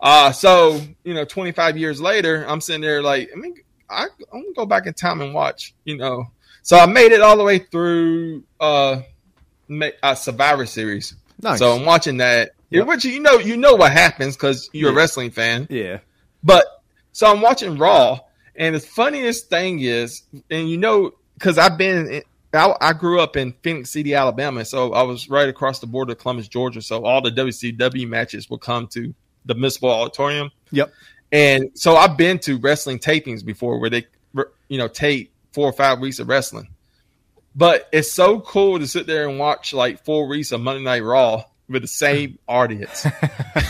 Uh, 0.00 0.32
so 0.32 0.80
you 1.04 1.14
know, 1.14 1.24
25 1.24 1.76
years 1.76 2.00
later, 2.00 2.44
I'm 2.48 2.60
sitting 2.60 2.82
there 2.82 3.02
like 3.02 3.30
I 3.34 3.38
mean, 3.38 3.54
I, 3.88 4.06
I'm 4.32 4.42
gonna 4.42 4.54
go 4.54 4.66
back 4.66 4.86
in 4.86 4.94
time 4.94 5.20
and 5.20 5.32
watch. 5.34 5.74
You 5.84 5.96
know, 5.96 6.26
so 6.62 6.76
I 6.76 6.86
made 6.86 7.12
it 7.12 7.20
all 7.20 7.36
the 7.36 7.44
way 7.44 7.58
through 7.58 8.44
uh, 8.60 9.02
ma- 9.68 9.88
uh 10.02 10.14
Survivor 10.14 10.66
Series. 10.66 11.14
Nice. 11.40 11.58
So 11.58 11.74
I'm 11.74 11.84
watching 11.84 12.18
that. 12.18 12.52
Yep. 12.70 12.86
Which 12.86 13.04
you 13.04 13.20
know, 13.20 13.38
you 13.38 13.56
know 13.56 13.74
what 13.76 13.92
happens 13.92 14.36
because 14.36 14.68
you're 14.72 14.90
a 14.90 14.94
wrestling 14.94 15.30
fan. 15.30 15.66
yeah. 15.70 15.98
But 16.42 16.66
so 17.12 17.30
I'm 17.30 17.40
watching 17.40 17.78
Raw, 17.78 18.20
and 18.56 18.74
the 18.74 18.80
funniest 18.80 19.48
thing 19.48 19.80
is, 19.80 20.22
and 20.50 20.68
you 20.68 20.76
know, 20.76 21.12
because 21.34 21.56
I've 21.56 21.78
been, 21.78 22.22
I, 22.54 22.74
I 22.80 22.92
grew 22.92 23.20
up 23.20 23.36
in 23.36 23.52
Phenix 23.62 23.90
City, 23.90 24.14
Alabama, 24.14 24.64
so 24.64 24.92
I 24.92 25.02
was 25.02 25.28
right 25.28 25.48
across 25.48 25.80
the 25.80 25.86
border 25.86 26.12
of 26.12 26.18
Columbus, 26.18 26.48
Georgia. 26.48 26.80
So 26.82 27.04
all 27.04 27.20
the 27.20 27.30
WCW 27.30 28.08
matches 28.08 28.48
would 28.50 28.60
come 28.60 28.86
to 28.88 29.14
the 29.44 29.54
Municipal 29.54 29.90
Auditorium, 29.90 30.50
Yep. 30.70 30.92
and 31.32 31.70
so 31.74 31.96
I've 31.96 32.16
been 32.16 32.38
to 32.40 32.58
wrestling 32.58 32.98
tapings 32.98 33.44
before 33.44 33.78
where 33.78 33.90
they, 33.90 34.06
you 34.68 34.78
know, 34.78 34.88
tape 34.88 35.32
four 35.52 35.68
or 35.68 35.72
five 35.72 35.98
weeks 36.00 36.18
of 36.18 36.28
wrestling. 36.28 36.68
But 37.56 37.88
it's 37.92 38.10
so 38.10 38.40
cool 38.40 38.78
to 38.80 38.86
sit 38.88 39.06
there 39.06 39.28
and 39.28 39.38
watch 39.38 39.72
like 39.72 40.04
four 40.04 40.26
weeks 40.26 40.50
of 40.50 40.60
Monday 40.60 40.82
Night 40.82 41.02
Raw 41.04 41.44
with 41.68 41.82
the 41.82 41.88
same 41.88 42.38
audience. 42.48 43.04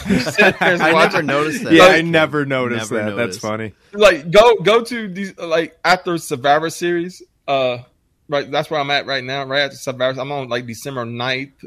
You 0.08 0.20
sit 0.20 0.58
there 0.58 0.74
and 0.74 0.82
I 0.82 0.92
never 0.92 1.22
noticed 1.22 1.64
that. 1.64 1.72
Yeah, 1.72 1.82
Like- 1.86 1.96
I 1.96 2.00
never 2.02 2.46
noticed 2.46 2.90
Never 2.92 3.04
that. 3.10 3.16
noticed. 3.16 3.42
That's 3.42 3.50
funny. 3.52 3.74
like 3.92 4.30
go 4.30 4.56
go 4.56 4.82
to 4.84 5.08
these 5.08 5.36
like 5.38 5.76
after 5.84 6.16
Survivor 6.18 6.70
Series. 6.70 7.22
Uh, 7.46 7.78
right, 8.28 8.50
that's 8.50 8.70
where 8.70 8.80
I'm 8.80 8.90
at 8.90 9.06
right 9.06 9.22
now. 9.24 9.44
Right 9.44 9.62
after 9.62 9.76
Survivor, 9.76 10.20
I'm 10.20 10.32
on 10.32 10.48
like 10.48 10.66
December 10.66 11.04
9th 11.04 11.64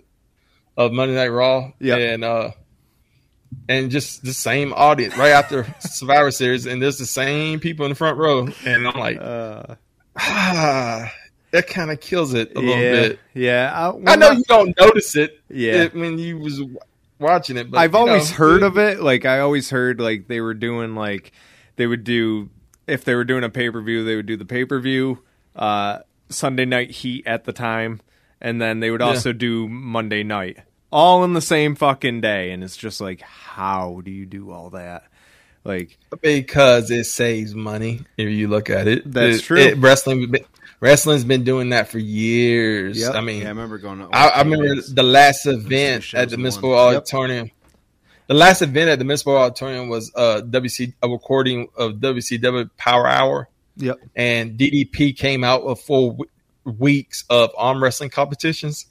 of 0.75 0.91
Monday 0.91 1.15
Night 1.15 1.27
Raw. 1.29 1.71
Yep. 1.79 1.99
and 1.99 2.23
uh, 2.23 2.51
and 3.69 3.91
just 3.91 4.23
the 4.23 4.33
same 4.33 4.73
audience 4.73 5.17
right 5.17 5.31
after 5.31 5.73
Survivor 5.79 6.31
Series, 6.31 6.65
and 6.65 6.81
there's 6.81 6.97
the 6.97 7.05
same 7.05 7.59
people 7.59 7.85
in 7.85 7.89
the 7.89 7.95
front 7.95 8.17
row, 8.17 8.47
and 8.65 8.87
I'm 8.87 8.99
like, 8.99 9.17
Uh, 9.19 9.75
ah, 10.17 11.11
that 11.51 11.67
kind 11.67 11.91
of 11.91 11.99
kills 11.99 12.33
it 12.33 12.51
a 12.55 12.61
yeah. 12.61 12.67
little 12.67 13.09
bit. 13.09 13.19
Yeah. 13.33 13.71
I, 13.73 14.13
I 14.13 14.15
know 14.15 14.31
you 14.31 14.43
don't 14.47 14.77
notice 14.79 15.15
it, 15.15 15.39
Yeah. 15.49 15.87
when 15.93 16.19
you 16.19 16.37
was 16.39 16.61
watching 17.19 17.57
it, 17.57 17.71
but 17.71 17.77
I've 17.79 17.95
always 17.95 18.29
know, 18.31 18.37
heard 18.37 18.63
of 18.63 18.77
it. 18.77 19.01
Like 19.01 19.25
I 19.25 19.39
always 19.39 19.69
heard 19.69 19.99
like 19.99 20.27
they 20.27 20.41
were 20.41 20.53
doing 20.53 20.95
like 20.95 21.31
they 21.77 21.87
would 21.87 22.03
do 22.03 22.49
if 22.85 23.03
they 23.03 23.15
were 23.15 23.23
doing 23.25 23.43
a 23.43 23.49
pay 23.49 23.69
per 23.69 23.81
view, 23.81 24.03
they 24.03 24.15
would 24.15 24.25
do 24.25 24.37
the 24.37 24.45
pay 24.45 24.65
per 24.65 24.79
view, 24.79 25.19
uh, 25.55 25.99
Sunday 26.29 26.65
night 26.65 26.91
heat 26.91 27.25
at 27.27 27.45
the 27.45 27.53
time, 27.53 28.01
and 28.41 28.61
then 28.61 28.79
they 28.79 28.91
would 28.91 29.01
Yeah. 29.01 29.07
also 29.07 29.33
do 29.33 29.67
Monday 29.67 30.23
night, 30.23 30.57
all 30.91 31.23
in 31.23 31.33
the 31.33 31.41
same 31.41 31.75
fucking 31.75 32.21
day. 32.21 32.51
And 32.51 32.63
it's 32.63 32.77
just 32.77 32.99
like, 33.01 33.21
how 33.21 34.01
do 34.03 34.11
you 34.11 34.25
do 34.25 34.51
all 34.51 34.71
that? 34.71 35.03
Like, 35.63 35.97
because 36.21 36.91
it 36.91 37.05
saves 37.05 37.53
money. 37.53 38.01
If 38.17 38.29
you 38.29 38.47
look 38.47 38.69
at 38.69 38.87
it, 38.87 39.11
That's 39.11 39.37
It- 39.39 39.43
true. 39.43 39.57
it- 39.57 39.77
wrestling, 39.77 40.33
wrestling's 40.79 41.25
been 41.25 41.43
doing 41.43 41.69
that 41.69 41.89
for 41.89 41.99
years. 41.99 42.97
Yep. 42.99 43.15
I 43.15 43.21
mean, 43.21 43.41
Yeah, 43.41 43.47
I 43.47 43.49
remember 43.49 43.77
going. 43.77 43.99
To 43.99 44.09
I, 44.13 44.27
I 44.27 44.41
remember 44.43 44.81
the 44.81 45.03
last 45.03 45.45
event 45.45 46.03
shows 46.03 46.19
at 46.21 46.29
the 46.29 46.35
and 46.35 46.43
Municipal 46.43 46.69
one. 46.71 46.95
Auditorium. 46.95 47.51
The 48.27 48.33
last 48.33 48.61
event 48.61 48.89
at 48.89 48.99
the 48.99 49.05
Municipal 49.05 49.37
Auditorium 49.37 49.87
was 49.89 50.11
uh, 50.15 50.41
WC 50.41 50.93
a 51.01 51.09
recording 51.09 51.67
of 51.77 51.93
WCW 52.01 52.69
Power 52.77 53.07
Hour, 53.07 53.49
yep, 53.77 53.97
and 54.15 54.57
DDP 54.57 55.15
came 55.15 55.43
out 55.43 55.65
with 55.65 55.79
four 55.79 56.11
w- 56.11 56.29
weeks 56.65 57.23
of 57.29 57.51
arm 57.57 57.81
wrestling 57.81 58.09
competitions. 58.09 58.87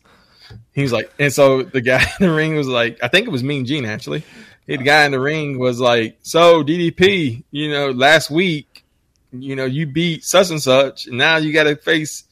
He 0.72 0.82
was 0.82 0.92
like, 0.92 1.12
and 1.18 1.32
so 1.32 1.62
the 1.62 1.80
guy 1.80 2.02
in 2.20 2.26
the 2.26 2.32
ring 2.32 2.56
was 2.56 2.68
like, 2.68 2.98
I 3.02 3.08
think 3.08 3.26
it 3.26 3.30
was 3.30 3.42
Mean 3.42 3.64
Gene 3.64 3.84
actually. 3.84 4.24
The 4.66 4.78
guy 4.78 5.04
in 5.04 5.12
the 5.12 5.20
ring 5.20 5.58
was 5.58 5.78
like, 5.78 6.18
"So 6.22 6.64
DDP, 6.64 7.44
you 7.52 7.70
know, 7.70 7.90
last 7.92 8.30
week, 8.32 8.84
you 9.30 9.54
know, 9.54 9.64
you 9.64 9.86
beat 9.86 10.24
such 10.24 10.50
and 10.50 10.60
such, 10.60 11.06
and 11.06 11.16
now 11.18 11.36
you 11.36 11.52
got 11.52 11.64
to 11.64 11.76
face." 11.76 12.24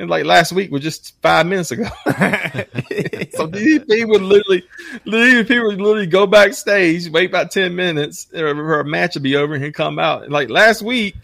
And 0.00 0.08
like 0.08 0.24
last 0.24 0.52
week 0.52 0.70
was 0.70 0.82
just 0.82 1.14
five 1.20 1.46
minutes 1.46 1.70
ago. 1.70 1.84
so 2.04 3.46
DDP 3.46 4.08
would 4.08 4.22
literally, 4.22 4.64
DDP 5.06 5.62
would 5.62 5.80
literally 5.80 6.06
go 6.06 6.26
backstage, 6.26 7.10
wait 7.10 7.28
about 7.28 7.50
ten 7.50 7.76
minutes, 7.76 8.26
her 8.32 8.82
match 8.82 9.14
would 9.14 9.22
be 9.22 9.36
over, 9.36 9.54
and 9.54 9.62
he'd 9.62 9.74
come 9.74 9.98
out. 9.98 10.22
And 10.24 10.32
like 10.32 10.48
last 10.48 10.80
week, 10.80 11.16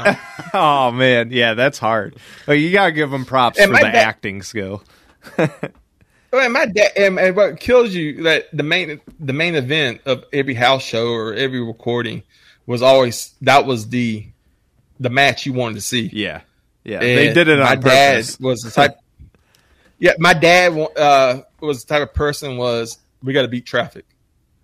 oh 0.54 0.92
man, 0.92 1.32
yeah, 1.32 1.54
that's 1.54 1.78
hard. 1.78 2.16
Like 2.46 2.60
you 2.60 2.70
gotta 2.70 2.92
give 2.92 3.10
them 3.10 3.24
props 3.24 3.58
And 3.58 3.72
for 3.72 3.78
the 3.78 3.90
da- 3.90 3.98
acting 3.98 4.42
skill. 4.42 4.84
Well, 6.32 6.44
and 6.44 6.52
my 6.52 6.66
dad, 6.66 6.92
and, 6.96 7.18
and 7.18 7.34
what 7.34 7.58
kills 7.58 7.92
you 7.92 8.22
that 8.22 8.46
the 8.52 8.62
main 8.62 9.00
the 9.18 9.32
main 9.32 9.56
event 9.56 10.02
of 10.06 10.24
every 10.32 10.54
house 10.54 10.82
show 10.84 11.08
or 11.08 11.34
every 11.34 11.60
recording 11.60 12.22
was 12.66 12.82
always 12.82 13.34
that 13.40 13.66
was 13.66 13.88
the 13.88 14.24
the 15.00 15.10
match 15.10 15.46
you 15.46 15.52
wanted 15.52 15.74
to 15.74 15.80
see. 15.80 16.08
Yeah, 16.12 16.42
yeah, 16.90 16.96
And 16.96 17.18
they 17.18 17.32
did 17.32 17.48
it 17.48 17.60
on 17.60 17.64
my 17.64 17.76
purpose. 17.76 18.36
dad 18.36 18.44
was 18.44 18.60
the 18.62 18.70
type. 18.70 18.96
yeah, 19.98 20.14
my 20.18 20.34
dad 20.34 20.76
uh, 20.96 21.42
was 21.60 21.84
the 21.84 21.94
type 21.94 22.02
of 22.02 22.14
person 22.14 22.56
was 22.56 22.98
we 23.22 23.32
got 23.32 23.42
to 23.42 23.48
beat 23.48 23.66
traffic. 23.66 24.04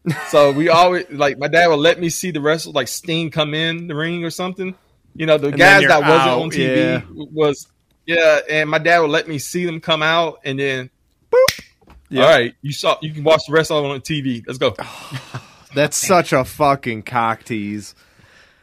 So 0.28 0.52
we 0.52 0.68
always 0.68 1.10
like 1.10 1.36
my 1.36 1.48
dad 1.48 1.66
would 1.66 1.80
let 1.80 1.98
me 1.98 2.10
see 2.10 2.30
the 2.30 2.40
wrestlers 2.40 2.76
like 2.76 2.86
Sting 2.86 3.28
come 3.28 3.54
in 3.54 3.88
the 3.88 3.94
ring 3.96 4.24
or 4.24 4.30
something. 4.30 4.72
You 5.16 5.26
know 5.26 5.36
the 5.36 5.50
then 5.50 5.58
guys 5.58 5.80
you're 5.82 5.88
that 5.88 6.00
wasn't 6.00 6.30
on 6.30 6.50
TV 6.50 6.76
yeah. 6.76 7.24
was 7.32 7.66
yeah, 8.06 8.38
and 8.48 8.70
my 8.70 8.78
dad 8.78 9.00
would 9.00 9.10
let 9.10 9.26
me 9.26 9.38
see 9.38 9.66
them 9.66 9.80
come 9.80 10.02
out 10.02 10.38
and 10.44 10.58
then. 10.58 10.90
Yep. 12.08 12.24
All 12.24 12.30
right, 12.30 12.54
you 12.62 12.72
saw. 12.72 12.96
You 13.02 13.12
can 13.12 13.24
watch 13.24 13.42
the 13.48 13.52
rest 13.52 13.72
of 13.72 13.84
it 13.84 13.88
on 13.88 14.00
TV. 14.00 14.44
Let's 14.46 14.58
go. 14.58 14.76
That's 15.74 15.96
such 15.96 16.32
a 16.32 16.44
fucking 16.44 17.02
cock 17.02 17.42
tease. 17.42 17.96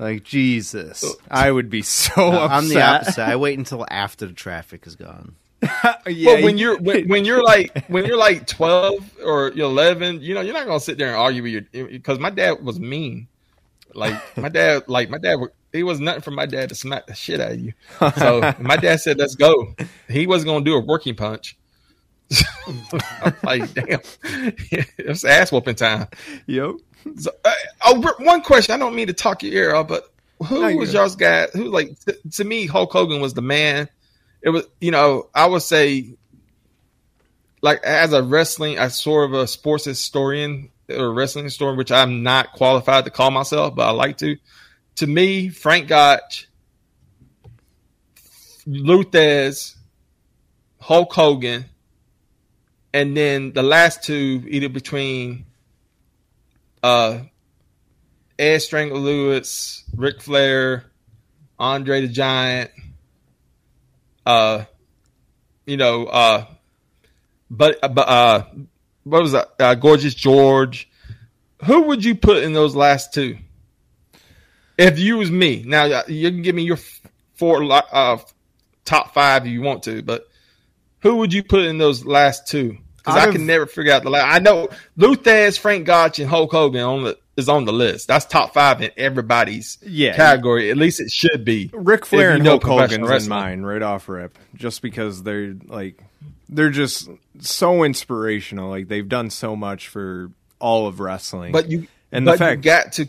Like 0.04 0.24
Jesus, 0.26 1.02
uh, 1.02 1.14
I 1.32 1.50
would 1.50 1.70
be 1.70 1.82
so 1.82 2.30
upset. 2.30 2.52
I'm 2.52 2.68
the 2.68 2.82
opposite. 2.82 3.20
I 3.26 3.38
wait 3.38 3.58
until 3.58 3.86
after 3.90 4.26
the 4.26 4.34
traffic 4.34 4.86
is 4.86 4.98
gone. 4.98 5.38
yeah, 5.62 6.34
well, 6.34 6.44
when 6.44 6.58
you're 6.58 6.78
when, 6.78 7.08
when 7.08 7.24
you're 7.24 7.42
like 7.42 7.86
when 7.88 8.04
you're 8.04 8.18
like 8.18 8.46
twelve 8.46 9.00
or 9.24 9.52
eleven, 9.52 10.22
you 10.22 10.34
know 10.34 10.42
you're 10.42 10.54
not 10.54 10.68
gonna 10.68 10.82
sit 10.82 10.98
there 10.98 11.08
and 11.08 11.16
argue 11.16 11.42
with 11.42 11.54
your 11.54 11.62
eh, 11.74 11.88
because 11.90 12.20
my 12.20 12.30
dad 12.30 12.62
was 12.62 12.82
mean. 12.82 13.30
Like 13.94 14.22
my 14.36 14.50
dad, 14.50 14.84
like 14.88 15.10
my 15.10 15.20
dad, 15.20 15.38
it 15.72 15.84
was 15.84 16.02
nothing 16.02 16.22
for 16.22 16.32
my 16.32 16.48
dad 16.48 16.68
to 16.68 16.76
smack 16.76 17.08
the 17.08 17.16
shit 17.16 17.40
out 17.40 17.54
of 17.54 17.62
you. 17.62 17.72
So 18.18 18.54
my 18.60 18.76
dad 18.76 19.00
said, 19.00 19.18
"Let's 19.18 19.36
go." 19.36 19.74
He 20.10 20.28
wasn't 20.28 20.50
gonna 20.50 20.66
do 20.66 20.76
a 20.76 20.82
working 20.82 21.16
punch. 21.16 21.58
I'm 22.68 23.36
like, 23.44 23.74
damn, 23.74 24.02
it's 24.98 25.24
ass 25.24 25.52
whooping 25.52 25.76
time. 25.76 26.08
yep. 26.46 26.76
So, 27.18 27.32
uh, 27.44 27.54
oh, 27.86 28.14
one 28.20 28.42
question. 28.42 28.74
I 28.74 28.78
don't 28.78 28.96
mean 28.96 29.08
to 29.08 29.14
talk 29.14 29.44
your 29.44 29.54
ear 29.54 29.76
off, 29.76 29.88
but 29.88 30.06
who 30.46 30.62
No, 30.62 30.76
was 30.78 30.94
y'all's 30.94 31.16
guy? 31.16 31.48
Who 31.54 31.66
like 31.66 31.98
t- 32.06 32.14
to 32.32 32.44
me, 32.44 32.66
Hulk 32.66 32.92
Hogan 32.92 33.22
was 33.22 33.34
the 33.34 33.42
man. 33.42 33.90
It 34.42 34.50
was, 34.50 34.66
you 34.82 34.92
know, 34.92 35.30
I 35.34 35.46
would 35.46 35.62
say, 35.62 36.16
like 37.62 37.84
as 37.84 38.14
a 38.14 38.22
wrestling, 38.24 38.80
I 38.80 38.90
sort 38.90 39.30
of 39.30 39.34
a 39.34 39.48
sports 39.48 39.86
historian 39.86 40.70
or 40.90 41.14
wrestling 41.14 41.46
historian, 41.46 41.78
which 41.78 41.92
I'm 41.92 42.24
not 42.24 42.52
qualified 42.54 43.06
to 43.06 43.12
call 43.12 43.32
myself, 43.32 43.76
but 43.76 43.88
I 43.88 43.92
like 43.92 44.18
to. 44.18 44.38
To 44.98 45.08
me, 45.08 45.50
Frank 45.50 45.88
Gotch 45.88 46.48
Lou 48.66 49.04
Thesz, 49.04 49.76
Hulk 50.80 51.12
Hogan, 51.14 51.66
and 52.94 53.18
then 53.18 53.54
the 53.54 53.64
last 53.64 54.04
two 54.04 54.44
either 54.48 54.70
between 54.70 55.46
uh 56.84 57.22
Ed 58.38 58.62
Lewis, 58.72 59.84
Ric 59.96 60.22
Flair, 60.22 60.86
Andre 61.60 62.02
the 62.02 62.08
Giant, 62.08 62.72
uh, 64.26 64.66
you 65.66 65.78
know, 65.78 66.06
uh, 66.06 66.46
but 67.50 67.80
but 67.82 68.10
uh, 68.10 68.46
what 69.04 69.22
was 69.22 69.32
that? 69.34 69.52
Uh, 69.60 69.76
Gorgeous 69.76 70.16
George. 70.16 70.90
Who 71.66 71.84
would 71.84 72.04
you 72.04 72.16
put 72.16 72.44
in 72.44 72.54
those 72.54 72.76
last 72.76 73.14
two? 73.14 73.38
If 74.78 75.00
you 75.00 75.18
was 75.18 75.32
me, 75.32 75.64
now 75.66 75.86
uh, 75.86 76.04
you 76.08 76.30
can 76.30 76.42
give 76.42 76.56
me 76.56 76.64
your 76.64 76.80
four 77.36 77.64
uh, 77.72 78.18
top 78.86 79.14
five 79.14 79.46
if 79.46 79.52
you 79.52 79.62
want 79.62 79.84
to, 79.84 80.02
but 80.02 80.28
who 81.00 81.18
would 81.18 81.32
you 81.32 81.44
put 81.44 81.62
in 81.62 81.78
those 81.78 82.06
last 82.06 82.48
two? 82.48 82.78
Because 83.04 83.28
I 83.28 83.32
can 83.32 83.46
never 83.46 83.66
figure 83.66 83.92
out 83.92 84.04
the 84.04 84.10
last. 84.10 84.34
I 84.34 84.40
know 84.40 84.70
Lou 84.96 85.16
Thesz, 85.16 85.60
Frank 85.60 85.86
Gotch, 85.86 86.20
and 86.20 86.30
Hulk 86.30 86.52
Hogan 86.52 86.82
on 86.82 87.04
the 87.04 87.18
is 87.36 87.50
on 87.50 87.66
the 87.66 87.74
list. 87.74 88.08
That's 88.08 88.26
top 88.26 88.54
five 88.54 88.82
in 88.82 88.92
everybody's 88.96 89.78
Yeah. 89.86 90.16
category. 90.16 90.70
At 90.72 90.78
least 90.78 91.00
it 91.02 91.10
should 91.12 91.44
be. 91.44 91.70
Ric 91.74 92.06
Flair 92.06 92.32
and 92.32 92.46
Hulk 92.46 92.64
Hogan's 92.64 93.24
in 93.24 93.30
mine 93.30 93.64
right 93.64 93.82
off 93.82 94.08
rip, 94.08 94.38
just 94.56 94.82
because 94.82 95.24
they're 95.24 95.56
like 95.66 96.02
they're 96.48 96.70
just 96.70 97.10
so 97.40 97.84
inspirational. 97.84 98.70
Like 98.70 98.88
they've 98.88 99.08
done 99.10 99.30
so 99.32 99.56
much 99.56 99.88
for 99.90 100.32
all 100.60 100.88
of 100.88 101.00
wrestling. 101.00 101.52
But 101.52 101.70
you 101.70 101.88
And 102.12 102.26
the 102.28 102.38
fact- 102.38 102.58
you 102.58 102.62
got 102.64 102.92
to 102.94 103.08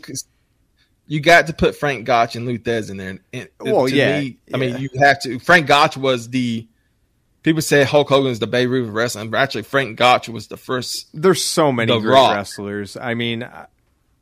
you 1.07 1.19
got 1.19 1.47
to 1.47 1.53
put 1.53 1.75
Frank 1.77 2.05
Gotch 2.05 2.35
and 2.35 2.45
Lou 2.47 2.57
Thesz 2.57 2.89
in 2.89 2.97
there. 2.97 3.09
And, 3.11 3.19
and 3.31 3.49
Well, 3.61 3.87
to 3.87 3.95
yeah, 3.95 4.19
me, 4.19 4.37
I 4.53 4.57
mean, 4.57 4.71
yeah. 4.71 4.77
you 4.79 4.89
have 4.99 5.21
to. 5.21 5.37
Frank 5.39 5.67
Gotch 5.67 5.95
was 5.95 6.29
the 6.29 6.67
people 7.45 7.61
say 7.61 7.83
Hulk 7.83 8.09
Hogan 8.09 8.31
is 8.31 8.39
the 8.39 8.47
Babe 8.47 8.69
Ruth 8.69 8.89
of 8.89 8.93
wrestling, 8.93 9.29
but 9.29 9.37
actually 9.39 9.61
Frank 9.63 9.97
Gotch 9.97 10.27
was 10.27 10.47
the 10.47 10.57
first. 10.57 11.07
there's 11.13 11.41
so 11.45 11.71
many 11.71 11.93
The 11.93 11.99
great 11.99 12.13
Rock. 12.13 12.35
wrestlers. 12.35 12.97
I 12.97 13.13
mean, 13.13 13.47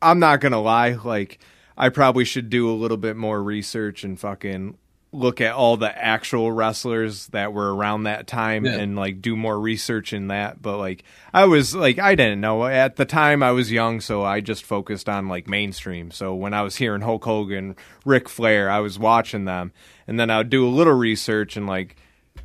I'm 0.01 0.19
not 0.19 0.41
gonna 0.41 0.61
lie. 0.61 0.91
Like, 0.91 1.39
I 1.77 1.89
probably 1.89 2.25
should 2.25 2.49
do 2.51 2.69
a 2.69 2.75
little 2.75 2.97
bit 2.97 3.15
more 3.15 3.41
research 3.41 4.03
and 4.03 4.19
fucking 4.19 4.77
look 5.15 5.39
at 5.41 5.53
all 5.53 5.77
the 5.77 5.95
actual 5.95 6.51
wrestlers 6.51 7.27
that 7.27 7.53
were 7.53 7.73
around 7.75 8.03
that 8.03 8.25
time 8.25 8.65
Yeah. 8.65 8.77
and 8.79 8.95
like 8.95 9.21
do 9.21 9.35
more 9.35 9.59
research 9.59 10.11
in 10.11 10.27
that. 10.29 10.59
But 10.61 10.77
like, 10.77 11.03
I 11.33 11.45
was 11.45 11.75
like, 11.75 11.99
I 11.99 12.15
didn't 12.15 12.41
know 12.41 12.65
at 12.65 12.95
the 12.95 13.05
time. 13.05 13.43
I 13.43 13.51
was 13.51 13.71
young, 13.71 14.01
so 14.01 14.23
I 14.23 14.41
just 14.41 14.63
focused 14.63 15.07
on 15.07 15.27
like 15.27 15.47
mainstream. 15.47 16.09
So 16.11 16.33
when 16.33 16.53
I 16.55 16.63
was 16.63 16.75
hearing 16.77 17.01
Hulk 17.01 17.23
Hogan, 17.25 17.75
Ric 18.05 18.27
Flair, 18.27 18.69
I 18.71 18.79
was 18.79 18.97
watching 18.99 19.45
them, 19.45 19.71
and 20.07 20.19
then 20.19 20.29
I 20.31 20.39
would 20.39 20.49
do 20.49 20.67
a 20.67 20.69
little 20.69 20.93
research 20.93 21.55
and 21.55 21.67
like 21.67 21.95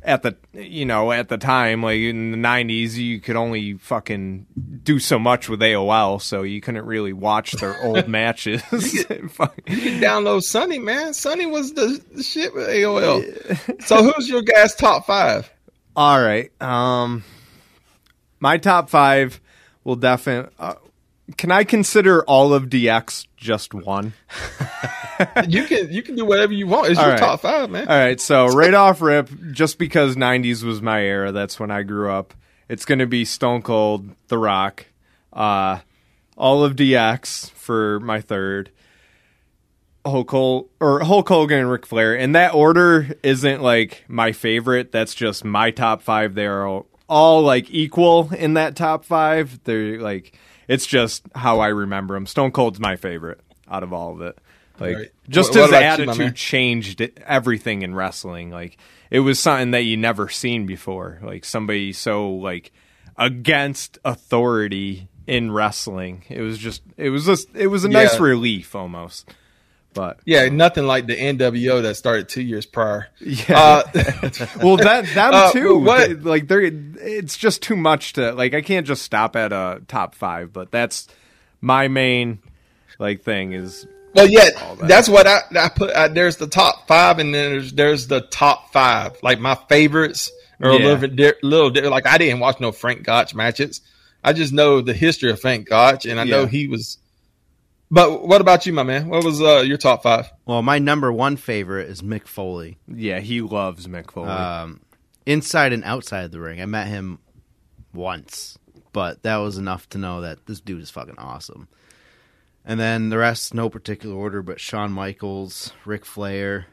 at 0.03 0.23
the 0.23 0.35
you 0.53 0.85
know 0.85 1.11
at 1.11 1.27
the 1.29 1.37
time 1.37 1.83
like 1.83 1.99
in 1.99 2.31
the 2.31 2.37
90s 2.37 2.93
you 2.93 3.19
could 3.19 3.35
only 3.35 3.73
fucking 3.73 4.45
do 4.83 4.99
so 4.99 5.19
much 5.19 5.49
with 5.49 5.59
AOL 5.59 6.21
so 6.21 6.43
you 6.43 6.61
couldn't 6.61 6.85
really 6.85 7.13
watch 7.13 7.51
their 7.53 7.75
old 7.83 8.07
matches. 8.07 8.61
You 8.93 9.05
can 9.05 9.29
download 10.01 10.43
Sonny, 10.43 10.79
man. 10.79 11.13
Sonny 11.13 11.45
was 11.45 11.73
the, 11.73 12.01
shit 12.23 12.53
with 12.53 12.67
AOL. 12.67 13.83
so 13.83 14.03
who's 14.03 14.29
your 14.29 14.41
guys' 14.41 14.75
top 14.75 15.05
five? 15.05 15.51
all 15.95 16.21
right 16.21 16.49
um 16.61 17.23
my 18.39 18.57
top 18.57 18.89
5 18.89 19.41
will 19.83 19.95
definitely 19.95 20.51
uh, 20.59 20.75
can 21.37 21.51
I 21.51 21.63
consider 21.63 22.23
all 22.23 22.53
of 22.53 22.65
DX 22.65 23.27
just 23.37 23.73
one 23.73 24.13
You 25.47 25.65
can 25.65 25.91
you 25.91 26.01
can 26.01 26.15
do 26.15 26.25
whatever 26.25 26.53
you 26.53 26.67
want. 26.67 26.89
It's 26.89 26.97
All 26.99 27.05
your 27.05 27.13
right. 27.13 27.19
top 27.19 27.41
five, 27.41 27.69
man. 27.69 27.87
All 27.87 27.97
right, 27.97 28.19
so 28.19 28.47
right 28.47 28.73
off 28.73 29.01
rip, 29.01 29.29
just 29.51 29.77
because 29.77 30.15
'90s 30.15 30.63
was 30.63 30.81
my 30.81 31.01
era, 31.01 31.31
that's 31.31 31.59
when 31.59 31.71
I 31.71 31.83
grew 31.83 32.11
up. 32.11 32.33
It's 32.67 32.85
going 32.85 32.99
to 32.99 33.07
be 33.07 33.25
Stone 33.25 33.63
Cold, 33.63 34.09
The 34.27 34.37
Rock, 34.37 34.85
uh, 35.33 35.79
all 36.37 36.63
of 36.63 36.75
DX 36.75 37.51
for 37.51 37.99
my 37.99 38.21
third. 38.21 38.71
Hulk 40.05 40.31
Hol- 40.31 40.69
or 40.79 41.01
Hulk 41.01 41.27
Hogan 41.27 41.59
and 41.59 41.69
Ric 41.69 41.85
Flair. 41.85 42.17
And 42.17 42.33
that 42.35 42.53
order 42.53 43.09
isn't 43.21 43.61
like 43.61 44.05
my 44.07 44.31
favorite. 44.31 44.91
That's 44.91 45.13
just 45.13 45.43
my 45.43 45.71
top 45.71 46.01
five. 46.01 46.35
They 46.35 46.45
are 46.45 46.65
all, 46.65 46.87
all 47.09 47.41
like 47.41 47.69
equal 47.69 48.33
in 48.33 48.53
that 48.53 48.75
top 48.75 49.03
five. 49.03 49.59
They're 49.65 49.99
like 49.99 50.37
it's 50.69 50.85
just 50.85 51.23
how 51.35 51.59
I 51.59 51.67
remember 51.67 52.13
them. 52.13 52.25
Stone 52.27 52.51
Cold's 52.51 52.79
my 52.79 52.95
favorite 52.95 53.41
out 53.69 53.83
of 53.83 53.91
all 53.91 54.13
of 54.13 54.21
it. 54.21 54.37
Like 54.79 54.95
Right. 54.95 55.07
just 55.29 55.51
What- 55.51 55.71
what 55.71 55.71
his 55.71 55.79
you, 55.81 55.85
attitude 56.09 56.35
changed 56.35 57.01
everything 57.25 57.81
in 57.81 57.93
wrestling. 57.95 58.49
Like 58.51 58.77
it 59.11 59.19
was 59.21 59.39
something 59.39 59.71
that 59.71 59.81
you 59.83 59.97
never 59.97 60.29
seen 60.29 60.65
before. 60.65 61.19
Like 61.21 61.43
somebody 61.45 61.93
so 61.93 62.29
like 62.31 62.71
against 63.17 63.97
authority 64.05 65.07
in 65.27 65.51
wrestling. 65.51 66.23
It 66.29 66.41
was 66.41 66.57
just 66.57 66.81
it 66.97 67.09
was 67.09 67.25
just 67.25 67.49
it 67.55 67.67
was 67.67 67.83
a 67.83 67.89
nice 67.89 68.15
Yeah. 68.15 68.23
relief 68.23 68.75
almost. 68.75 69.29
But 69.93 70.19
Yeah, 70.23 70.47
nothing 70.49 70.85
like 70.85 71.07
the 71.07 71.15
NWO 71.15 71.81
that 71.81 71.95
started 71.95 72.29
two 72.29 72.43
years 72.43 72.65
prior. 72.67 73.07
yeah, 73.19 73.59
Uh, 73.59 73.83
well 74.63 74.77
that 74.77 75.05
them 75.13 75.33
Uh, 75.33 75.51
too. 75.51 75.77
what- 75.79 76.07
They- 76.07 76.13
like 76.15 76.47
they're 76.47 76.61
it's 76.61 77.35
just 77.37 77.61
too 77.61 77.75
much 77.75 78.13
to 78.13 78.31
like. 78.33 78.53
I 78.53 78.61
can't 78.61 78.85
just 78.87 79.01
stop 79.01 79.35
at 79.35 79.51
a 79.51 79.81
top 79.87 80.15
five. 80.15 80.53
But 80.53 80.71
that's 80.71 81.07
my 81.59 81.87
main 81.87 82.39
like 82.99 83.23
thing 83.23 83.53
is 83.53 83.87
Well, 84.13 84.27
yeah, 84.27 84.49
that. 84.49 84.87
that's 84.87 85.07
what 85.07 85.27
I, 85.27 85.39
I 85.55 85.69
put. 85.69 85.95
I, 85.95 86.07
there's 86.07 86.37
the 86.37 86.47
top 86.47 86.87
five, 86.87 87.19
and 87.19 87.33
then 87.33 87.51
there's 87.51 87.73
there's 87.73 88.07
the 88.07 88.21
top 88.21 88.71
five. 88.73 89.17
Like 89.21 89.39
my 89.39 89.55
favorites 89.69 90.31
are 90.61 90.69
a 90.71 90.75
little 90.77 90.97
bit 90.97 91.15
di- 91.15 91.33
little 91.43 91.69
di- 91.69 91.87
like 91.87 92.07
I 92.07 92.17
didn't 92.17 92.39
watch 92.39 92.59
no 92.59 92.71
Frank 92.71 93.03
Gotch 93.03 93.35
matches. 93.35 93.81
I 94.23 94.33
just 94.33 94.51
know 94.51 94.81
the 94.81 94.93
history 94.93 95.31
of 95.31 95.39
Frank 95.39 95.69
Gotch, 95.69 96.05
and 96.05 96.19
I 96.19 96.23
know 96.23 96.45
he 96.45 96.67
was. 96.67 96.97
But 97.91 98.27
what 98.27 98.41
about 98.41 98.65
you, 98.65 98.73
my 98.73 98.83
man? 98.83 99.09
What 99.09 99.23
was 99.23 99.41
uh, 99.41 99.61
your 99.65 99.77
top 99.77 100.03
five? 100.03 100.31
Well, 100.45 100.61
my 100.61 100.77
number 100.77 101.11
one 101.11 101.37
favorite 101.37 101.89
is 101.89 102.01
Mick 102.01 102.27
Foley. 102.27 102.77
yeah. 102.87 103.19
He 103.19 103.41
loves 103.41 103.87
Mick 103.87 104.11
Foley. 104.11 104.27
Um, 104.29 104.81
inside 105.25 105.73
and 105.73 105.83
outside 105.83 106.25
of 106.25 106.31
the 106.31 106.39
ring. 106.39 106.61
I 106.61 106.65
met 106.65 106.87
him 106.87 107.19
once, 107.93 108.59
but 108.93 109.23
that 109.23 109.37
was 109.37 109.57
enough 109.57 109.89
to 109.89 109.97
know 109.97 110.21
that 110.21 110.45
this 110.45 110.59
dude 110.59 110.81
is 110.81 110.91
fucking 110.91 111.17
awesome. 111.17 111.67
And 112.65 112.79
then 112.79 113.09
the 113.09 113.17
rest, 113.17 113.53
no 113.53 113.69
particular 113.69 114.15
order, 114.15 114.41
but 114.41 114.59
Shawn 114.59 114.91
Michaels, 114.91 115.73
Ric 115.85 116.05
Flair. 116.05 116.67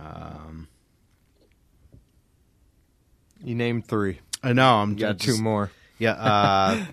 Um, 0.00 0.68
you 3.44 3.54
named 3.54 3.86
three. 3.86 4.20
I 4.42 4.52
know 4.52 4.76
I'm 4.76 4.92
You 4.92 4.96
got 4.98 5.18
just- 5.18 5.36
two 5.38 5.42
more. 5.42 5.70
Yeah. 5.98 6.12
Uh, 6.12 6.84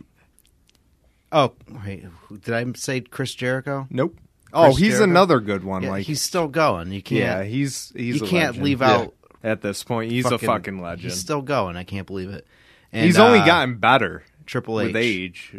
oh, 1.31 1.53
wait, 1.85 2.05
did 2.43 2.53
I 2.53 2.65
say 2.75 3.01
Chris 3.01 3.33
Jericho? 3.33 3.87
Nope. 3.89 4.17
Oh, 4.51 4.69
he's 4.75 4.79
Jericho? 4.93 5.03
another 5.03 5.39
good 5.39 5.63
one. 5.63 5.83
Yeah, 5.83 5.91
like 5.91 6.05
he's 6.05 6.21
still 6.21 6.47
going. 6.47 6.91
You 6.91 7.01
can't. 7.01 7.19
yeah, 7.19 7.43
he's 7.43 7.91
he's 7.95 8.15
you 8.15 8.21
can't 8.21 8.49
legend. 8.57 8.63
leave 8.65 8.81
Yeah. 8.81 8.91
out. 8.91 9.13
at 9.43 9.61
this 9.61 9.83
point. 9.83 10.11
He's 10.11 10.25
a 10.25 10.37
fucking 10.37 10.81
legend. 10.81 11.03
He's 11.11 11.19
still 11.19 11.41
going. 11.41 11.77
I 11.77 11.83
can't 11.83 12.05
believe 12.07 12.29
it. 12.29 12.45
And, 12.91 13.05
he's 13.05 13.17
only 13.19 13.39
uh, 13.39 13.45
gotten 13.45 13.77
better 13.77 14.23
Triple 14.45 14.81
H 14.81 14.87
with 14.87 14.95
age. 14.95 15.55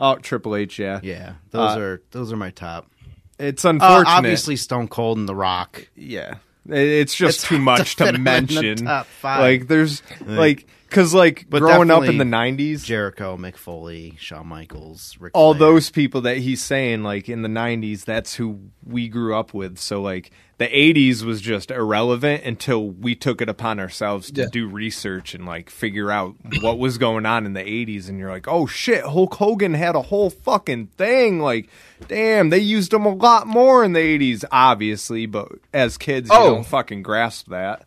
Oh, 0.00 0.16
Triple 0.16 0.56
H, 0.56 0.78
yeah. 0.78 1.00
Yeah, 1.02 1.34
those 1.50 1.76
Uh, 1.76 1.80
are 1.80 2.02
those 2.10 2.32
are 2.32 2.36
my 2.36 2.50
top. 2.50 2.90
It's 3.38 3.64
Uh, 3.64 3.70
unfortunate. 3.70 4.06
obviously, 4.10 4.56
Stone 4.56 4.88
Cold 4.88 5.18
and 5.18 5.28
The 5.28 5.34
Rock. 5.34 5.88
yeah. 5.96 6.36
It's 6.66 7.14
just 7.14 7.40
It's 7.40 7.48
too 7.48 7.58
much 7.72 7.96
to 7.96 8.04
to, 8.04 8.04
fit 8.06 8.14
'em 8.14 8.14
in 8.14 8.24
the 8.24 8.30
mention. 8.54 8.86
top 8.86 9.06
five. 9.06 9.40
Like 9.40 9.68
there's 9.68 10.02
like 10.24 10.66
cuz 10.88 11.12
like 11.12 11.44
But 11.50 11.58
growing 11.60 11.90
up 11.90 12.04
in 12.04 12.16
the 12.16 12.24
90s, 12.24 12.84
Jericho, 12.84 13.36
Mick 13.36 13.56
Foley, 13.56 14.14
Shawn 14.18 14.46
Michaels, 14.46 15.16
Ric 15.20 15.32
all 15.34 15.54
Flair. 15.54 15.72
those 15.72 15.90
people 15.90 16.22
that 16.22 16.38
he's 16.38 16.62
saying 16.62 17.02
like 17.02 17.28
in 17.28 17.42
the 17.42 17.48
90s 17.50 18.04
that's 18.06 18.36
who 18.36 18.60
we 18.82 19.08
grew 19.08 19.34
up 19.34 19.52
with 19.52 19.76
so 19.78 20.00
like 20.00 20.30
the 20.58 20.66
80s 20.68 21.22
was 21.22 21.40
just 21.40 21.70
irrelevant 21.72 22.44
until 22.44 22.88
we 22.88 23.14
took 23.16 23.40
it 23.42 23.48
upon 23.48 23.80
ourselves 23.80 24.30
to 24.30 24.42
Yeah. 24.42 24.46
do 24.52 24.68
research 24.68 25.34
and 25.34 25.44
like 25.44 25.68
figure 25.68 26.10
out 26.10 26.36
what 26.62 26.78
was 26.78 26.96
going 26.98 27.26
on 27.26 27.44
in 27.46 27.54
the 27.54 27.60
80s 27.62 28.08
and 28.08 28.18
you're 28.18 28.30
like 28.30 28.46
oh 28.46 28.66
shit 28.66 29.04
Hulk 29.04 29.34
Hogan 29.34 29.74
had 29.74 29.96
a 29.96 30.02
whole 30.02 30.30
fucking 30.30 30.86
thing 30.96 31.40
like 31.40 31.68
damn 32.06 32.50
they 32.50 32.58
used 32.60 32.92
him 32.94 33.04
a 33.04 33.14
lot 33.14 33.46
more 33.48 33.82
in 33.84 33.94
the 33.94 34.00
80s 34.18 34.44
obviously 34.52 35.26
but 35.26 35.48
as 35.72 35.98
kids 35.98 36.30
you 36.30 36.36
Oh. 36.36 36.54
don't 36.54 36.66
fucking 36.66 37.02
grasp 37.02 37.48
that 37.48 37.84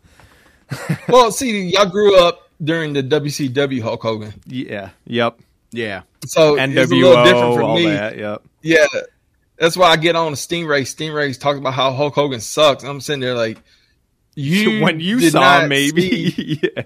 Well, 1.08 1.32
see, 1.32 1.70
y'all 1.70 1.86
grew 1.86 2.18
up 2.22 2.50
during 2.62 2.92
the 2.92 3.02
WCW 3.02 3.80
Hulk 3.80 4.02
Hogan, 4.02 4.34
yeah 4.46 4.90
yep 5.06 5.38
Yeah, 5.72 6.02
so 6.26 6.56
it's 6.56 6.62
a 6.62 6.66
NWO 6.66 7.00
little 7.02 7.24
different 7.24 7.54
for 7.54 7.74
me. 7.76 7.84
that 7.86 8.18
yep 8.18 8.42
Yeah, 8.62 8.86
that's 9.58 9.76
why 9.76 9.88
I 9.88 9.96
get 9.96 10.16
on 10.16 10.32
the 10.32 10.36
Stingray. 10.36 10.82
Stingray's 10.82 11.38
talking 11.38 11.60
about 11.60 11.74
how 11.74 11.92
Hulk 11.92 12.14
Hogan 12.14 12.40
sucks. 12.40 12.84
I'm 12.84 13.00
sitting 13.00 13.20
there 13.20 13.34
like, 13.34 13.58
you 14.34 14.80
when 14.82 15.00
you 15.00 15.20
saw 15.30 15.66
maybe 15.66 16.30
see- 16.30 16.60
yeah 16.76 16.82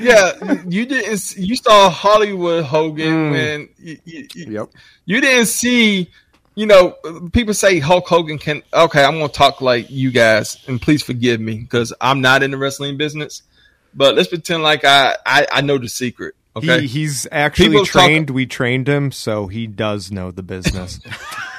yeah, 0.00 0.62
you 0.68 0.86
didn't. 0.86 1.36
You 1.36 1.56
saw 1.56 1.90
Hollywood 1.90 2.64
Hogan 2.64 3.06
Mm. 3.12 3.30
when 3.32 3.68
you, 3.78 3.98
you, 4.04 4.28
you- 4.34 4.52
yep 4.52 4.68
you 5.06 5.20
didn't 5.20 5.46
see, 5.46 6.08
you 6.54 6.66
know, 6.66 6.94
people 7.32 7.52
say 7.52 7.80
Hulk 7.80 8.06
Hogan 8.06 8.38
can. 8.38 8.62
Okay, 8.72 9.02
I'm 9.04 9.14
gonna 9.18 9.28
talk 9.28 9.60
like 9.60 9.90
you 9.90 10.10
guys, 10.12 10.56
and 10.68 10.80
please 10.80 11.02
forgive 11.02 11.40
me 11.40 11.58
because 11.58 11.92
I'm 12.00 12.20
not 12.20 12.42
in 12.44 12.52
the 12.52 12.58
wrestling 12.58 12.96
business. 12.96 13.42
But 13.94 14.14
let's 14.14 14.28
pretend 14.28 14.62
like 14.62 14.84
I 14.84 15.16
I, 15.26 15.46
I 15.50 15.60
know 15.62 15.78
the 15.78 15.88
secret. 15.88 16.34
Okay, 16.58 16.82
He, 16.82 16.86
he's 16.86 17.26
actually 17.32 17.68
People 17.68 17.84
talk- 17.86 18.04
trained. 18.04 18.30
We 18.30 18.46
trained 18.46 18.88
him, 18.88 19.10
so 19.12 19.46
he 19.48 19.66
does 19.66 20.10
know 20.12 20.30
the 20.30 20.42
business. 20.42 21.00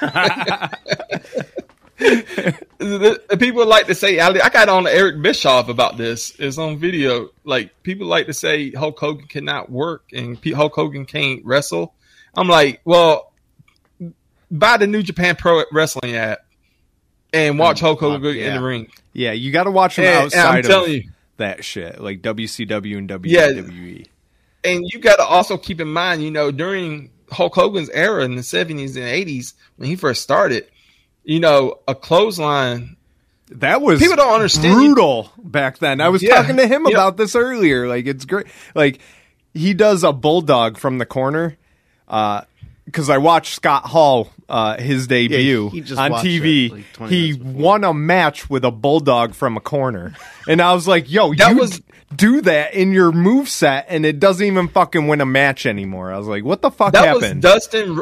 the, 1.98 3.20
the 3.28 3.36
people 3.38 3.66
like 3.66 3.86
to 3.88 3.94
say 3.94 4.18
I, 4.20 4.28
I 4.28 4.48
got 4.48 4.68
on 4.68 4.86
Eric 4.86 5.20
Bischoff 5.22 5.68
about 5.68 5.96
this. 5.96 6.34
It's 6.38 6.58
on 6.58 6.78
video. 6.78 7.28
Like 7.44 7.82
people 7.82 8.06
like 8.06 8.26
to 8.26 8.32
say 8.34 8.70
Hulk 8.70 8.98
Hogan 8.98 9.26
cannot 9.26 9.70
work 9.70 10.04
and 10.12 10.40
P- 10.40 10.52
Hulk 10.52 10.74
Hogan 10.74 11.04
can't 11.06 11.44
wrestle. 11.44 11.94
I'm 12.34 12.48
like, 12.48 12.80
well, 12.84 13.32
buy 14.50 14.76
the 14.76 14.86
New 14.86 15.02
Japan 15.02 15.36
Pro 15.36 15.62
Wrestling 15.72 16.16
app 16.16 16.40
and 17.32 17.58
watch 17.58 17.78
mm, 17.78 17.82
Hulk 17.82 18.00
Hogan 18.00 18.36
in 18.36 18.54
the 18.54 18.62
ring. 18.62 18.88
yeah, 19.12 19.32
you 19.32 19.52
got 19.52 19.64
to 19.64 19.70
watch 19.70 19.96
him 19.96 20.04
And- 20.04 20.32
and 20.32 20.40
I'm 20.40 20.46
outside 20.48 20.64
of 20.64 20.70
telling 20.70 20.92
you. 20.92 21.10
that 21.36 21.64
shit, 21.64 22.00
like 22.00 22.22
WCW 22.22 22.98
and 22.98 23.10
E. 23.26 23.30
Yeah. 23.30 24.04
And 24.64 24.84
you 24.92 24.98
got 24.98 25.16
to 25.16 25.24
also 25.24 25.56
keep 25.56 25.80
in 25.80 25.88
mind, 25.88 26.22
you 26.22 26.30
know, 26.30 26.50
during 26.50 27.10
Hulk 27.30 27.54
Hogan's 27.54 27.88
era 27.90 28.24
in 28.24 28.34
the 28.34 28.42
70s 28.42 28.96
and 28.96 29.04
80s 29.04 29.54
when 29.76 29.88
he 29.88 29.96
first 29.96 30.22
started, 30.22 30.66
you 31.24 31.40
know, 31.40 31.78
a 31.88 31.94
clothesline 31.94 32.96
That 33.52 33.82
was 33.82 33.98
People 34.00 34.16
don't 34.16 34.32
understand. 34.34 34.74
brutal 34.74 35.32
back 35.38 35.78
then. 35.78 36.00
I 36.00 36.08
was 36.08 36.22
Yeah. 36.22 36.36
talking 36.36 36.56
to 36.58 36.66
him 36.68 36.86
Yeah. 36.86 36.92
about 36.94 37.16
this 37.16 37.34
earlier. 37.34 37.88
Like 37.88 38.06
it's 38.06 38.24
great. 38.24 38.46
Like 38.74 39.00
he 39.54 39.74
does 39.74 40.04
a 40.04 40.12
bulldog 40.12 40.78
from 40.78 40.98
the 40.98 41.06
corner. 41.06 41.56
Uh, 42.06 42.42
Because 42.90 43.08
I 43.08 43.18
watched 43.18 43.54
Scott 43.54 43.84
Hall 43.84 44.30
uh, 44.48 44.76
his 44.78 45.06
debut 45.06 45.68
he 45.70 45.80
just 45.80 46.00
on 46.00 46.10
TV. 46.12 46.66
it, 46.66 47.00
like, 47.00 47.10
he 47.10 47.34
won 47.34 47.84
a 47.84 47.94
match 47.94 48.50
with 48.50 48.64
a 48.64 48.70
bulldog 48.72 49.34
from 49.34 49.56
a 49.56 49.60
corner, 49.60 50.14
and 50.48 50.60
I 50.60 50.74
was 50.74 50.88
like, 50.88 51.10
"Yo, 51.10 51.32
That 51.34 51.50
you 51.50 51.56
was- 51.58 51.80
do 52.14 52.40
that 52.40 52.74
in 52.74 52.92
your 52.92 53.12
move 53.12 53.48
set, 53.48 53.86
and 53.88 54.04
it 54.04 54.18
doesn't 54.18 54.44
even 54.44 54.66
fucking 54.68 55.06
win 55.06 55.20
a 55.20 55.26
match 55.26 55.66
anymore." 55.66 56.12
I 56.12 56.18
was 56.18 56.26
like, 56.26 56.44
"What 56.44 56.62
the 56.62 56.70
fuck 56.70 56.92
that 56.94 57.04
happened?" 57.04 57.42
was 57.44 57.52
Dustin. 57.54 58.00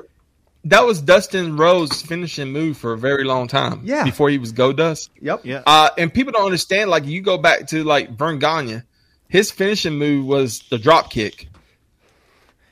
That 0.65 0.85
was 0.85 1.01
Dustin 1.01 1.57
Rhodes' 1.57 2.03
finishing 2.03 2.51
move 2.53 2.77
for 2.77 2.93
a 2.93 2.99
very 2.99 3.25
long 3.25 3.47
time. 3.47 3.81
Yeah. 3.85 4.05
before 4.05 4.29
he 4.29 4.39
was 4.39 4.53
Go 4.53 4.73
Dust. 4.73 5.11
yep. 5.21 5.41
Yeah. 5.45 5.63
Uh, 5.67 5.91
and 5.97 6.13
people 6.13 6.33
don't 6.33 6.45
understand. 6.47 6.91
Like 6.91 7.07
you 7.07 7.21
go 7.21 7.39
back 7.39 7.69
to 7.69 7.85
like 7.85 8.17
Verne 8.17 8.39
Gagne, 8.39 8.83
his 9.29 9.51
finishing 9.51 9.95
move 9.95 10.27
was 10.27 10.65
the 10.71 10.79
drop 10.79 11.11
kick. 11.11 11.49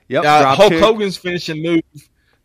Yep. 0.08 0.24
Uh, 0.24 0.54
Hulk 0.54 0.72
kick. 0.72 0.80
Hogan's 0.82 1.16
finishing 1.16 1.62
move, 1.62 1.82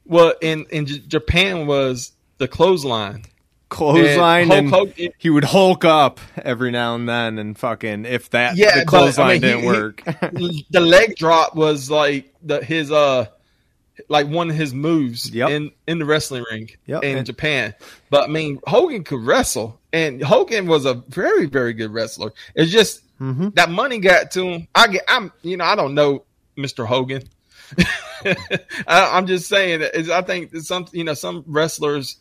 well, 0.06 0.34
in 0.42 0.66
in 0.72 0.86
J- 0.86 1.00
Japan 1.08 1.68
was 1.68 2.12
the 2.38 2.48
clothesline. 2.48 3.24
clothesline 3.70 4.44
And 4.44 4.54
and, 4.54 4.70
Hulk 4.70 4.90
Hogan- 4.90 5.14
he 5.18 5.30
would 5.30 5.44
hulk 5.46 5.86
up 5.86 6.20
every 6.38 6.72
now 6.72 6.96
and 6.96 7.08
then 7.08 7.38
and 7.40 7.58
fucking 7.58 8.06
if 8.06 8.30
that 8.32 8.58
Yeah, 8.58 8.72
the 8.72 8.74
but, 8.74 8.82
I 8.82 8.86
clothesline 8.86 9.30
mean, 9.34 9.42
didn't 9.42 9.60
he- 9.62 9.68
work. 9.68 10.04
the 10.72 10.80
leg 10.82 11.16
drop 11.16 11.56
was 11.56 11.90
like 11.90 12.34
the 12.44 12.64
his 12.64 12.92
uh 12.92 13.28
like 14.10 14.28
one 14.28 14.50
of 14.50 14.56
his 14.56 14.74
moves 14.74 15.30
Yep. 15.30 15.50
in 15.52 15.72
in 15.88 16.00
the 16.00 16.06
wrestling 16.06 16.44
ring 16.52 16.70
Yep. 16.88 17.04
in 17.04 17.18
And- 17.20 17.26
Japan. 17.26 17.74
But 18.10 18.24
I 18.24 18.28
mean, 18.28 18.60
Hogan 18.68 19.04
could 19.04 19.22
wrestle, 19.22 19.80
and 19.94 20.22
Hogan 20.22 20.66
was 20.68 20.86
a 20.86 20.96
very 20.96 21.46
very 21.46 21.74
good 21.74 21.92
wrestler. 21.94 22.34
It's 22.56 22.72
just 22.72 23.04
Mm-hmm. 23.22 23.50
that 23.54 23.70
money 23.70 24.00
got 24.00 24.32
to 24.32 24.44
him. 24.44 24.68
I 24.74 24.88
get, 24.88 25.04
I'm 25.08 25.32
you 25.44 25.56
know 25.56 25.64
I 25.66 25.76
don't 25.76 25.94
know 25.94 26.24
Mr. 26.58 26.88
Hogan. 26.88 27.22
I, 28.88 29.18
I'm 29.18 29.28
just 29.28 29.48
saying 29.48 29.84
I 30.12 30.22
think 30.22 30.56
some 30.58 30.88
you 30.92 31.04
know 31.04 31.14
some 31.14 31.44
wrestlers. 31.48 32.18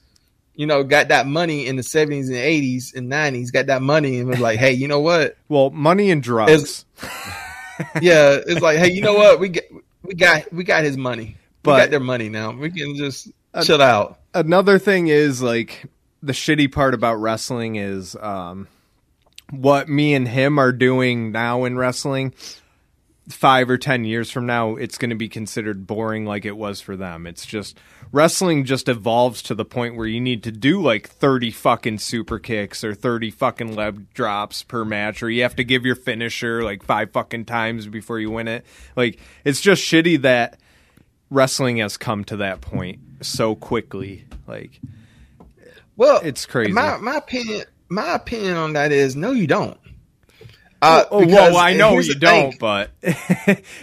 You 0.55 0.67
know, 0.67 0.83
got 0.85 1.09
that 1.09 1.27
money 1.27 1.67
in 1.67 1.77
the 1.77 1.83
seventies 1.83 2.29
and 2.29 2.37
eighties 2.37 2.93
and 2.95 3.09
nineties. 3.09 3.51
Got 3.51 3.67
that 3.67 3.81
money 3.83 4.19
and 4.19 4.29
was 4.29 4.41
like, 4.41 4.59
"Hey, 4.59 4.73
you 4.73 4.89
know 4.89 5.01
what? 5.01 5.37
well, 5.49 5.71
money 5.71 6.11
and 6.11 6.23
drugs. 6.23 6.53
Is- 6.53 6.85
yeah, 8.03 8.39
it's 8.47 8.61
like, 8.61 8.79
hey, 8.79 8.91
you 8.91 9.01
know 9.01 9.15
what? 9.15 9.41
We 9.41 9.49
got 9.49 9.65
we 10.03 10.15
got 10.15 10.53
we 10.53 10.65
got 10.65 10.85
his 10.85 10.97
money. 10.97 11.37
But- 11.63 11.75
we 11.75 11.81
got 11.83 11.91
their 11.91 12.01
money 12.01 12.29
now. 12.29 12.53
We 12.53 12.71
can 12.71 12.97
just 12.97 13.31
chill 13.63 13.81
out. 13.81 14.19
Another 14.35 14.79
thing 14.79 15.09
is 15.09 15.41
like 15.41 15.87
the 16.23 16.33
shitty 16.33 16.71
part 16.73 16.95
about 16.95 17.15
wrestling 17.17 17.77
is 17.77 18.15
um 18.17 18.69
what 19.51 19.89
me 19.89 20.15
and 20.15 20.29
him 20.29 20.59
are 20.59 20.73
doing 20.73 21.33
now 21.33 21.65
in 21.65 21.77
wrestling. 21.77 22.35
Five 23.31 23.71
or 23.71 23.79
ten 23.79 24.05
years 24.05 24.31
from 24.31 24.47
now, 24.47 24.77
it's 24.77 24.99
going 24.99 25.11
to 25.11 25.17
be 25.17 25.29
considered 25.29 25.87
boring 25.87 26.27
like 26.27 26.45
it 26.45 26.57
was 26.57 26.81
for 26.81 26.97
them. 26.97 27.27
It's 27.27 27.47
just 27.47 27.79
wrestling 28.13 28.65
just 28.65 28.89
evolves 28.89 29.43
to 29.43 29.55
the 29.55 29.65
point 29.65 29.97
where 29.97 30.07
you 30.07 30.21
need 30.21 30.43
to 30.43 30.51
do 30.51 30.83
like 30.83 31.09
30 31.09 31.51
fucking 31.51 31.99
super 31.99 32.39
kicks 32.39 32.83
or 32.83 32.95
30 32.95 33.31
fucking 33.31 33.75
leg 33.77 34.13
drops 34.15 34.63
per 34.63 34.85
match 34.85 35.23
or 35.23 35.31
you 35.31 35.43
have 35.43 35.57
to 35.57 35.65
give 35.65 35.87
your 35.87 35.95
finisher 35.95 36.63
like 36.65 36.83
five 36.83 37.13
fucking 37.13 37.45
times 37.45 37.87
before 37.87 38.19
you 38.19 38.31
win 38.31 38.49
it. 38.49 38.65
Like 38.97 39.21
it's 39.45 39.61
just 39.61 39.83
shitty 39.83 40.23
that 40.23 40.59
wrestling 41.31 41.79
has 41.79 41.97
come 41.97 42.25
to 42.25 42.39
that 42.39 42.61
point 42.61 42.99
so 43.21 43.55
quickly. 43.55 44.25
Like 44.47 44.81
Well, 45.97 46.21
It's 46.25 46.47
crazy. 46.47 46.73
My 46.73 46.97
my 46.97 47.17
opinion 47.17 47.65
my 47.89 48.15
opinion 48.15 48.57
on 48.57 48.73
that 48.75 48.93
is 48.93 49.17
no, 49.17 49.33
you 49.33 49.47
don't. 49.47 49.79
Uh, 50.83 51.05
oh 51.11 51.21
because 51.21 51.35
well, 51.35 51.57
I 51.59 51.75
know 51.75 51.99
you 51.99 52.15
don't, 52.15 52.59
but 52.59 52.91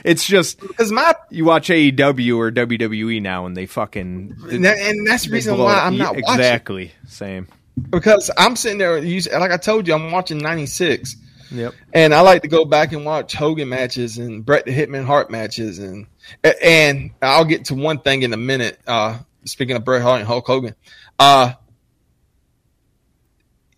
it's 0.04 0.26
just 0.26 0.60
Because 0.60 0.92
my 0.92 1.14
you 1.30 1.46
watch 1.46 1.70
AEW 1.70 2.38
or 2.38 2.52
WWE 2.52 3.22
now 3.22 3.46
and 3.46 3.56
they 3.56 3.68
fucking 3.68 4.36
and, 4.50 4.66
that- 4.66 4.80
and 4.80 5.06
that's 5.06 5.26
the 5.26 5.32
reason 5.32 5.58
why. 5.60 5.76
I'm 5.80 5.98
not 5.98 6.16
watching 6.16 6.24
exactly 6.40 6.92
same. 7.08 7.48
because 7.92 8.32
I'm 8.36 8.56
sitting 8.56 8.80
there. 8.80 8.98
You, 8.98 9.22
like 9.40 9.52
I 9.52 9.58
told 9.58 9.88
you, 9.88 9.94
I'm 9.94 10.12
watching 10.12 10.40
'96. 10.40 11.16
Yep. 11.52 11.76
And 11.94 12.14
I 12.14 12.22
like 12.22 12.42
to 12.42 12.48
go 12.48 12.66
back 12.66 12.92
and 12.92 13.06
watch 13.06 13.34
Hogan 13.34 13.70
matches 13.70 14.18
and 14.18 14.44
Bret 14.46 14.66
the 14.66 14.72
Hitman 14.72 15.06
Hart 15.06 15.30
matches, 15.30 15.78
and 15.80 16.08
and 16.44 17.12
I'll 17.22 17.46
get 17.46 17.66
to 17.66 17.76
one 17.76 18.00
thing 18.00 18.24
in 18.24 18.34
a 18.34 18.38
minute. 18.38 18.80
Uh, 18.88 19.20
speaking 19.46 19.76
of 19.76 19.86
Bret 19.86 20.02
Hart 20.02 20.20
and 20.20 20.28
Hulk 20.28 20.48
Hogan, 20.48 20.76
uh, 21.20 21.54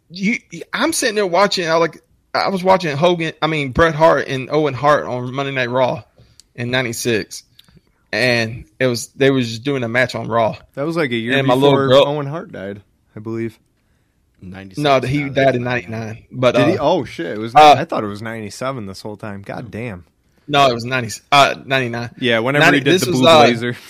you, 0.09 0.37
I'm 0.73 0.93
sitting 0.93 1.15
there 1.15 1.27
watching. 1.27 1.67
I 1.67 1.75
like 1.75 2.01
I 2.33 2.49
was 2.49 2.63
watching 2.63 2.95
Hogan. 2.95 3.33
I 3.41 3.47
mean 3.47 3.71
Bret 3.71 3.95
Hart 3.95 4.27
and 4.27 4.49
Owen 4.51 4.73
Hart 4.73 5.05
on 5.05 5.33
Monday 5.33 5.51
Night 5.51 5.69
Raw 5.69 6.03
in 6.55 6.71
'96, 6.71 7.43
and 8.11 8.65
it 8.79 8.87
was 8.87 9.07
they 9.09 9.31
was 9.31 9.47
just 9.49 9.63
doing 9.63 9.83
a 9.83 9.87
match 9.89 10.15
on 10.15 10.27
Raw. 10.27 10.57
That 10.75 10.83
was 10.83 10.95
like 10.95 11.11
a 11.11 11.15
year 11.15 11.37
And 11.37 11.47
my 11.47 11.53
little 11.53 11.71
before 11.71 11.87
girl- 11.87 12.07
Owen 12.07 12.27
Hart 12.27 12.51
died, 12.51 12.81
I 13.15 13.19
believe. 13.19 13.57
96 14.41 14.77
No, 14.81 14.99
he 15.01 15.23
now, 15.25 15.33
died 15.33 15.55
in 15.55 15.63
'99, 15.63 16.25
but 16.31 16.53
Did 16.55 16.61
uh, 16.61 16.67
he? 16.67 16.77
Oh 16.77 17.03
shit! 17.03 17.25
It 17.25 17.39
was. 17.39 17.53
uh, 17.55 17.75
I 17.77 17.83
thought 17.85 18.03
it 18.05 18.07
was 18.07 18.21
ninety 18.21 18.49
seven 18.49 18.85
this 18.85 19.01
whole 19.01 19.17
time. 19.17 19.41
God 19.41 19.69
damn. 19.69 20.05
no, 20.47 20.69
it 20.69 20.73
was 20.73 20.85
'90, 20.85 21.21
uh, 21.31 21.55
'99. 21.65 22.11
Yeah, 22.19 22.39
whenever 22.39 22.63
90 22.65 22.77
he 22.77 22.83
did 22.85 22.93
this 22.93 23.01
the 23.03 23.11
was, 23.11 23.19
blue 23.19 23.29
uh, 23.29 23.43
blazer. 23.45 23.75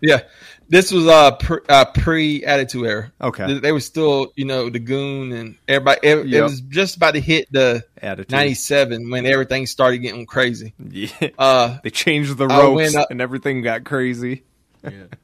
Yeah, 0.00 0.22
this 0.72 0.90
was 0.90 1.06
uh, 1.06 1.32
pre, 1.32 1.58
uh 1.68 1.84
pre 1.84 2.42
Attitude 2.46 2.86
Era. 2.86 3.12
Okay. 3.20 3.46
They, 3.46 3.58
they 3.60 3.72
were 3.72 3.80
still, 3.80 4.32
you 4.36 4.46
know, 4.46 4.70
the 4.70 4.78
Goon 4.78 5.30
and 5.30 5.56
everybody. 5.68 6.00
It, 6.02 6.32
it 6.32 6.42
was 6.42 6.62
just 6.62 6.96
about 6.96 7.12
to 7.12 7.20
hit 7.20 7.46
the 7.52 7.84
Attitude. 8.00 8.30
'97 8.32 9.10
when 9.10 9.26
everything 9.26 9.66
started 9.66 9.98
getting 9.98 10.24
crazy. 10.24 10.72
Yeah. 10.82 11.08
Uh, 11.38 11.76
they 11.84 11.90
changed 11.90 12.38
the 12.38 12.46
I 12.46 12.58
ropes 12.58 12.76
went 12.76 12.96
up- 12.96 13.10
and 13.10 13.20
everything 13.20 13.60
got 13.60 13.84
crazy. 13.84 14.44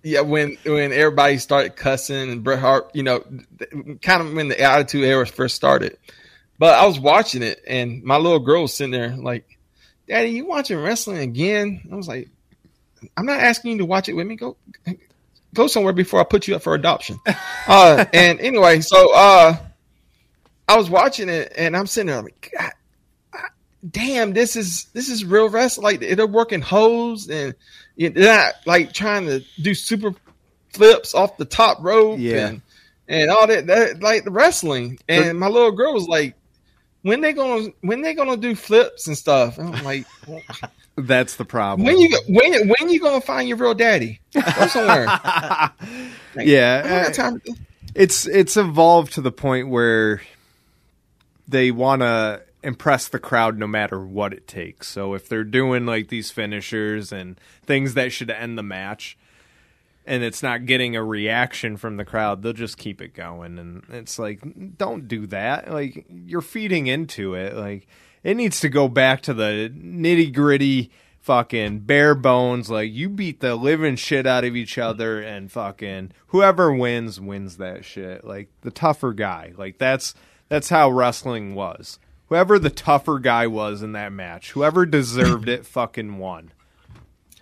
yeah, 0.03 0.21
when 0.21 0.59
when 0.65 0.93
everybody 0.93 1.39
started 1.39 1.77
cussing 1.77 2.31
and 2.31 2.45
Bret 2.45 2.59
Hart, 2.59 2.91
you 2.93 3.03
know, 3.03 3.25
kind 4.03 4.21
of 4.21 4.35
when 4.35 4.49
the 4.49 4.61
Attitude 4.61 5.05
Era 5.05 5.27
first 5.27 5.57
started. 5.57 5.97
But 6.59 6.75
I 6.79 6.87
was 6.87 7.01
watching 7.01 7.43
it, 7.43 7.63
and 7.67 8.05
my 8.05 8.19
little 8.19 8.39
girl 8.39 8.63
was 8.63 8.75
sitting 8.75 8.91
there 8.91 9.17
like, 9.17 9.59
"Daddy, 10.07 10.29
you 10.29 10.45
watching 10.45 10.79
wrestling 10.79 11.19
again?" 11.19 11.89
I 11.91 11.95
was 11.97 12.07
like, 12.07 12.29
"I'm 13.17 13.25
not 13.25 13.41
asking 13.41 13.73
you 13.73 13.79
to 13.79 13.85
watch 13.87 14.09
it 14.11 14.13
with 14.15 14.27
me. 14.27 14.37
Go, 14.37 14.57
go 15.55 15.67
somewhere 15.67 15.93
before 15.93 16.21
I 16.21 16.25
put 16.25 16.47
you 16.49 16.55
up 16.57 16.63
for 16.63 16.75
adoption." 16.75 17.19
uh, 17.67 18.05
and 18.13 18.41
anyway, 18.41 18.81
so 18.81 19.15
uh, 19.15 19.57
I 20.69 20.77
was 20.77 20.91
watching 20.91 21.29
it, 21.29 21.53
and 21.57 21.77
I'm 21.77 21.87
sitting 21.87 22.09
there 22.09 22.23
like, 22.23 22.53
God, 22.59 22.73
damn, 23.91 24.33
this 24.33 24.57
is 24.57 24.87
this 24.93 25.09
is 25.09 25.25
real 25.25 25.49
wrestling. 25.49 25.85
Like 25.85 26.01
they're 26.01 26.27
working 26.27 26.61
hose 26.61 27.29
and 27.29 27.55
you 27.97 28.11
know, 28.11 28.21
they're 28.21 28.37
not 28.37 28.55
like 28.67 28.93
trying 28.93 29.27
to 29.27 29.43
do 29.63 29.75
super 29.75 30.13
flips 30.73 31.15
off 31.15 31.37
the 31.37 31.45
top 31.45 31.79
rope 31.81 32.19
Yeah. 32.21 32.49
and 32.49 32.63
and 33.09 33.31
all 33.31 33.47
that, 33.47 33.67
that 33.69 34.03
like 34.03 34.25
the 34.25 34.31
wrestling. 34.31 34.99
And 35.09 35.39
my 35.39 35.49
little 35.49 35.73
girl 35.73 35.95
was 35.95 36.07
like, 36.07 36.35
when 37.03 37.21
they 37.21 37.33
gonna 37.33 37.69
when 37.81 38.03
they 38.03 38.15
gonna 38.15 38.37
do 38.37 38.55
flips 38.55 39.07
and 39.07 39.17
stuff? 39.17 39.59
And 39.59 39.75
I'm 39.75 39.85
like, 39.85 40.05
That's 40.99 41.37
the 41.37 41.45
problem. 41.45 41.87
when 41.87 41.99
you 41.99 42.19
when 42.29 42.69
when 42.69 42.89
you 42.91 43.01
gonna 43.01 43.21
find 43.21 43.49
your 43.49 43.57
real 43.57 43.75
daddy? 43.75 44.21
Go 44.35 44.67
somewhere. 44.67 45.07
Like, 46.35 46.47
Yeah, 46.47 46.83
I 46.85 47.09
uh, 47.09 47.13
time 47.13 47.41
to- 47.41 47.55
it's 47.95 48.27
it's 48.27 48.57
evolved 48.57 49.13
to 49.15 49.21
the 49.21 49.33
point 49.33 49.69
where 49.69 50.21
they 51.49 51.71
want 51.71 52.03
to 52.03 52.43
impress 52.63 53.09
the 53.09 53.19
crowd 53.19 53.59
no 53.59 53.67
matter 53.67 53.99
what 54.01 54.33
it 54.33 54.47
takes. 54.47 54.89
So 54.89 55.15
if 55.15 55.29
they're 55.29 55.45
doing 55.45 55.87
like 55.87 56.09
these 56.09 56.31
finishers 56.31 57.13
and 57.13 57.39
things 57.65 57.95
that 57.95 58.13
should 58.13 58.31
end 58.31 58.59
the 58.59 58.63
match, 58.63 59.17
and 60.07 60.23
it's 60.23 60.43
not 60.43 60.67
getting 60.67 60.97
a 60.97 61.03
reaction 61.03 61.77
from 61.77 61.97
the 61.97 62.05
crowd, 62.05 62.43
they'll 62.43 62.53
just 62.53 62.77
keep 62.79 63.01
it 63.01 63.15
going. 63.15 63.59
And 63.59 63.83
it's 63.91 64.19
like, 64.19 64.41
don't 64.77 65.09
do 65.09 65.27
that. 65.29 65.71
Like, 65.73 66.05
you're 66.11 66.41
feeding 66.43 66.87
into 66.89 67.35
it. 67.35 67.55
Like, 67.57 67.87
it 68.29 68.35
needs 68.37 68.61
to 68.61 68.69
go 68.69 68.89
back 68.89 69.23
to 69.23 69.33
the 69.33 69.73
nitty 69.75 70.35
gritty, 70.35 70.91
fucking 71.21 71.79
bare 71.81 72.15
bones. 72.15 72.69
Like, 72.69 72.93
you 72.93 73.09
beat 73.09 73.41
the 73.41 73.57
living 73.57 73.97
shit 73.97 74.27
out 74.27 74.45
of 74.45 74.55
each 74.55 74.77
other, 74.77 75.23
and 75.23 75.51
fucking 75.51 76.13
whoever 76.27 76.71
wins, 76.73 77.19
wins 77.19 77.57
that 77.57 77.87
shit. 77.87 78.25
Like, 78.25 78.51
the 78.61 78.71
tougher 78.71 79.15
guy. 79.15 79.55
Like, 79.57 79.79
that's 79.79 80.15
that's 80.51 80.69
how 80.69 80.91
wrestling 80.91 81.55
was. 81.55 81.99
Whoever 82.27 82.59
the 82.59 82.69
tougher 82.69 83.19
guy 83.19 83.47
was 83.47 83.83
in 83.83 83.93
that 83.93 84.13
match, 84.13 84.51
whoever 84.53 84.85
deserved 84.85 85.49
it, 85.49 85.65
fucking 85.79 86.19
won. 86.19 86.53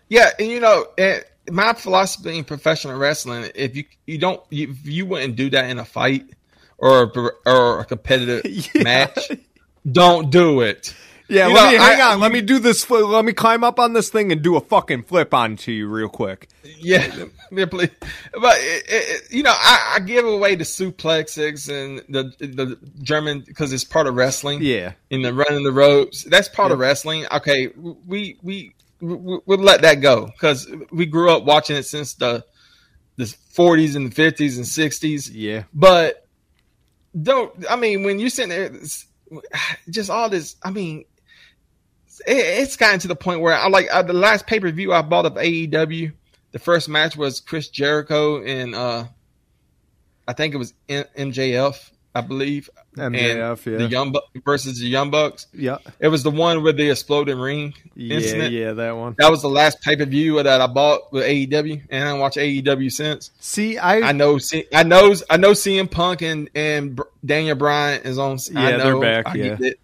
Yeah, 0.09 0.31
and 0.39 0.47
you 0.49 0.61
know, 0.61 0.87
eh, 0.99 1.23
my 1.51 1.73
philosophy 1.73 2.39
in 2.39 2.45
professional 2.45 2.97
wrestling, 2.97 3.51
if 3.57 3.75
you 3.75 3.83
you 4.07 4.19
don't, 4.19 4.41
you, 4.51 4.73
you 4.85 5.05
wouldn't 5.05 5.35
do 5.35 5.51
that 5.51 5.69
in 5.69 5.81
a 5.81 5.85
fight 5.85 6.31
or 6.79 7.03
a, 7.03 7.31
or 7.45 7.81
a 7.81 7.85
competitive 7.85 8.45
Yeah. 8.75 8.83
match, 8.85 9.33
don't 9.91 10.31
do 10.31 10.61
it. 10.61 10.95
Yeah, 11.29 11.49
You 11.49 11.55
let 11.55 11.65
know, 11.65 11.71
me 11.73 11.77
hang 11.79 12.01
I- 12.01 12.13
on. 12.13 12.21
Let 12.21 12.31
me 12.31 12.41
do 12.41 12.61
this. 12.61 12.89
Let 12.89 13.25
me 13.25 13.33
climb 13.33 13.65
up 13.65 13.81
on 13.81 13.95
this 13.95 14.11
thing 14.11 14.31
and 14.31 14.43
do 14.43 14.55
a 14.57 14.61
fucking 14.61 15.03
flip 15.05 15.35
onto 15.35 15.73
you 15.73 15.89
real 15.89 16.09
quick. 16.09 16.49
Yeah, 16.79 17.25
yeah, 17.51 17.67
please. 17.67 17.91
But 18.33 18.57
it, 18.61 18.85
it, 18.89 19.33
you 19.33 19.43
know, 19.43 19.53
I, 19.53 19.95
I 19.97 20.01
give 20.01 20.25
away 20.25 20.55
the 20.55 20.63
suplexes 20.63 21.69
and 21.69 21.99
the 22.09 22.33
the 22.39 22.79
German 23.03 23.41
because 23.41 23.73
it's 23.73 23.83
part 23.83 24.07
of 24.07 24.15
wrestling. 24.15 24.61
Yeah, 24.63 24.93
in 25.11 25.23
the 25.23 25.35
running 25.35 25.65
the 25.65 25.73
ropes. 25.73 26.23
That's 26.23 26.49
part 26.49 26.71
of 26.71 26.79
wrestling. 26.79 27.27
Okay, 27.33 27.69
we 27.77 28.39
we, 28.41 28.73
we 29.01 29.41
we'll 29.47 29.59
let 29.59 29.83
that 29.83 29.97
go 29.97 30.27
because 30.27 30.71
we 30.93 31.07
grew 31.07 31.31
up 31.31 31.43
watching 31.45 31.75
it 31.75 31.87
since 31.87 32.15
the 32.15 32.45
the 33.17 33.25
40s 33.25 33.97
and 33.97 34.13
the 34.13 34.15
50s 34.15 34.57
and 34.57 34.65
60s. 34.65 35.29
yeah. 35.33 35.65
But 35.75 36.25
don't 37.21 37.53
I 37.69 37.75
mean 37.77 38.05
when 38.05 38.19
you're 38.21 38.31
sitting 38.31 38.51
there, 38.51 38.71
just 39.91 40.11
all 40.11 40.29
this. 40.29 40.57
I 40.63 40.71
mean, 40.71 41.05
it, 42.27 42.37
it's 42.37 42.77
gotten 42.77 43.01
to 43.01 43.09
the 43.09 43.17
point 43.17 43.41
where 43.41 43.55
I 43.55 43.69
like 43.69 43.89
uh, 43.93 44.03
the 44.03 44.13
last 44.13 44.47
pay 44.47 44.61
per 44.61 44.71
view 44.71 44.93
I 44.93 45.03
bought 45.03 45.27
of 45.27 45.35
AEW. 45.35 46.13
The 46.53 46.59
first 46.59 46.89
match 46.89 47.17
was 47.17 47.41
Chris 47.41 47.69
Jericho 47.69 48.43
and 48.43 48.75
uh, 48.75 49.05
I 50.27 50.33
think 50.33 50.55
it 50.55 50.59
was 50.59 50.75
M- 50.89 51.05
MJF, 51.17 51.91
I 52.15 52.21
believe. 52.23 52.71
MJF, 52.97 53.67
and 53.67 53.73
yeah. 53.73 53.79
the 53.79 53.87
Young 53.91 54.13
Bu- 54.13 54.41
versus 54.45 54.81
the 54.81 54.87
Young 54.87 55.11
Bucks. 55.11 55.47
Yeah, 55.53 55.79
It 56.01 56.09
was 56.09 56.23
the 56.23 56.31
one 56.31 56.63
with 56.63 56.77
the 56.77 56.91
exploding 56.91 57.39
ring 57.39 57.75
yeah, 57.95 58.17
incident. 58.17 58.53
yeah. 58.53 58.73
That 58.73 58.97
one. 58.97 59.15
That 59.19 59.31
was 59.31 59.43
the 59.43 59.49
last 59.49 59.81
pay 59.83 59.97
per 59.97 60.05
view 60.07 60.43
that 60.43 60.61
I 60.61 60.67
bought 60.67 61.13
with 61.13 61.25
AEW, 61.25 61.83
and 61.91 62.03
I 62.03 62.07
haven't 62.07 62.21
watched 62.21 62.37
AEW 62.39 62.91
since. 62.91 63.31
See, 63.39 63.79
I, 63.79 64.09
I 64.09 64.13
know, 64.13 64.39
I 64.75 64.83
know, 64.83 65.15
I 65.31 65.37
know. 65.37 65.53
CM 65.53 65.91
Punk 65.91 66.23
and 66.23 66.49
and 66.55 67.01
Daniel 67.25 67.57
Bryan 67.57 68.03
is 68.03 68.19
on. 68.19 68.39
I 68.55 68.71
Yeah, 68.71 68.77
know, 68.79 68.85
they're 69.01 69.23
back, 69.23 69.35
I 69.35 69.39
yeah. 69.39 69.57
it. 69.61 69.81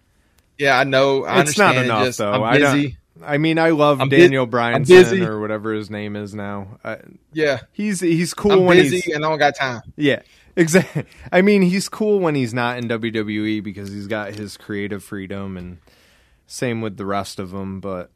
yeah, 0.57 0.79
I 0.79 0.83
know. 0.83 1.23
I 1.25 1.41
it's 1.41 1.57
not 1.57 1.75
it, 1.75 1.85
enough 1.85 2.05
just, 2.05 2.17
though. 2.19 2.31
I'm 2.31 2.43
I 2.43 2.57
don't. 2.57 2.75
busy. 2.75 2.97
I 3.25 3.37
mean, 3.37 3.57
I 3.57 3.69
love 3.69 4.01
I'm 4.01 4.09
Daniel 4.09 4.43
I'm 4.43 4.51
Bryanson 4.51 5.25
or 5.25 5.39
whatever 5.39 5.71
his 5.73 5.89
name 5.89 6.15
is 6.17 6.33
now. 6.35 6.79
I, 6.83 6.97
Yeah, 7.31 7.59
he's 7.71 8.01
he's 8.01 8.33
cool 8.33 8.51
I'm 8.51 8.65
when 8.65 8.77
busy 8.77 8.99
he's 8.99 9.15
and 9.15 9.23
I 9.23 9.29
don't 9.29 9.37
got 9.39 9.55
time. 9.55 9.81
Yeah, 9.95 10.23
exactly. 10.55 11.05
I 11.31 11.41
mean, 11.41 11.61
he's 11.61 11.89
cool 11.89 12.19
when 12.19 12.35
he's 12.35 12.53
not 12.53 12.77
in 12.77 12.87
WWE 12.87 13.63
because 13.63 13.89
he's 13.91 14.07
got 14.07 14.35
his 14.35 14.57
creative 14.57 15.03
freedom, 15.03 15.57
and 15.57 15.77
same 16.47 16.81
with 16.81 16.97
the 16.97 17.05
rest 17.05 17.39
of 17.39 17.51
them. 17.51 17.79
But 17.79 18.11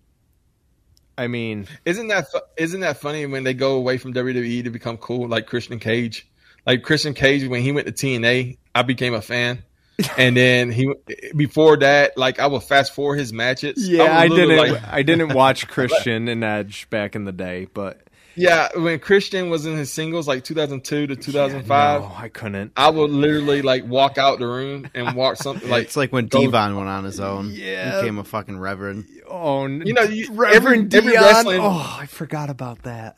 I 1.17 1.28
mean, 1.28 1.67
Isn't 1.86 2.08
that 2.10 2.28
isn't 2.58 2.82
that 2.82 2.97
funny 2.97 3.26
when 3.26 3.43
they 3.43 3.54
go 3.54 3.76
away 3.76 3.97
from 3.97 4.13
WWE 4.13 4.63
to 4.63 4.69
become 4.69 4.97
cool, 4.97 5.28
like 5.28 5.47
Christian 5.47 5.80
Cage? 5.80 6.28
Like 6.65 6.84
Christian 6.84 7.13
Cage, 7.13 7.47
when 7.47 7.62
he 7.62 7.71
went 7.71 7.88
to 7.88 7.93
TNA, 7.93 8.58
I 8.76 8.82
became 8.84 9.13
a 9.13 9.21
fan. 9.21 9.63
And 10.15 10.38
then 10.38 10.69
he 10.71 10.93
before 11.36 11.78
that, 11.78 12.15
like 12.19 12.39
I 12.39 12.45
would 12.45 12.62
fast 12.62 12.93
forward 12.93 13.17
his 13.17 13.34
matches. 13.34 13.89
yeah, 13.89 14.04
was 14.04 14.10
I, 14.12 14.28
didn't. 14.28 14.58
like- 14.58 14.84
I 14.84 15.02
didn't 15.02 15.34
watch 15.34 15.67
Christian 15.69 16.28
and 16.28 16.43
Edge 16.43 16.88
back 16.91 17.15
in 17.15 17.26
the 17.26 17.32
day, 17.32 17.67
but 17.73 18.06
yeah, 18.38 18.69
when 18.76 19.00
Christian 19.00 19.50
was 19.50 19.65
in 19.65 19.76
his 19.76 19.91
singles, 19.91 20.28
like 20.28 20.43
2002 20.43 21.08
to 21.08 21.15
2005, 21.15 22.02
no, 22.02 22.12
I 22.15 22.30
couldn't. 22.30 22.71
I 22.78 22.89
would 22.89 23.10
literally 23.12 23.62
like 23.62 23.86
walk 23.86 24.17
out 24.17 24.39
the 24.39 24.47
room 24.47 24.89
and 24.93 25.15
watch 25.15 25.39
something 25.39 25.69
like 25.69 25.84
it's 25.86 25.97
like 25.97 26.13
when 26.13 26.28
go- 26.28 26.39
D-Von 26.41 26.76
went 26.76 26.88
on 26.88 27.04
his 27.04 27.19
own. 27.19 27.52
Yeah. 27.52 28.00
Became 28.02 28.19
a 28.19 28.23
fucking 28.23 28.58
reverend. 28.60 29.06
Oh, 29.30 29.65
You 29.65 29.93
know, 29.93 30.04
you- 30.04 30.30
Reverend 30.32 30.93
every- 30.93 31.10
every 31.10 31.19
Dion. 31.19 31.23
wrestling- 31.36 31.62
Oh, 31.62 31.97
I 32.00 32.06
forgot 32.06 32.50
about 32.50 32.84
that. 32.84 33.17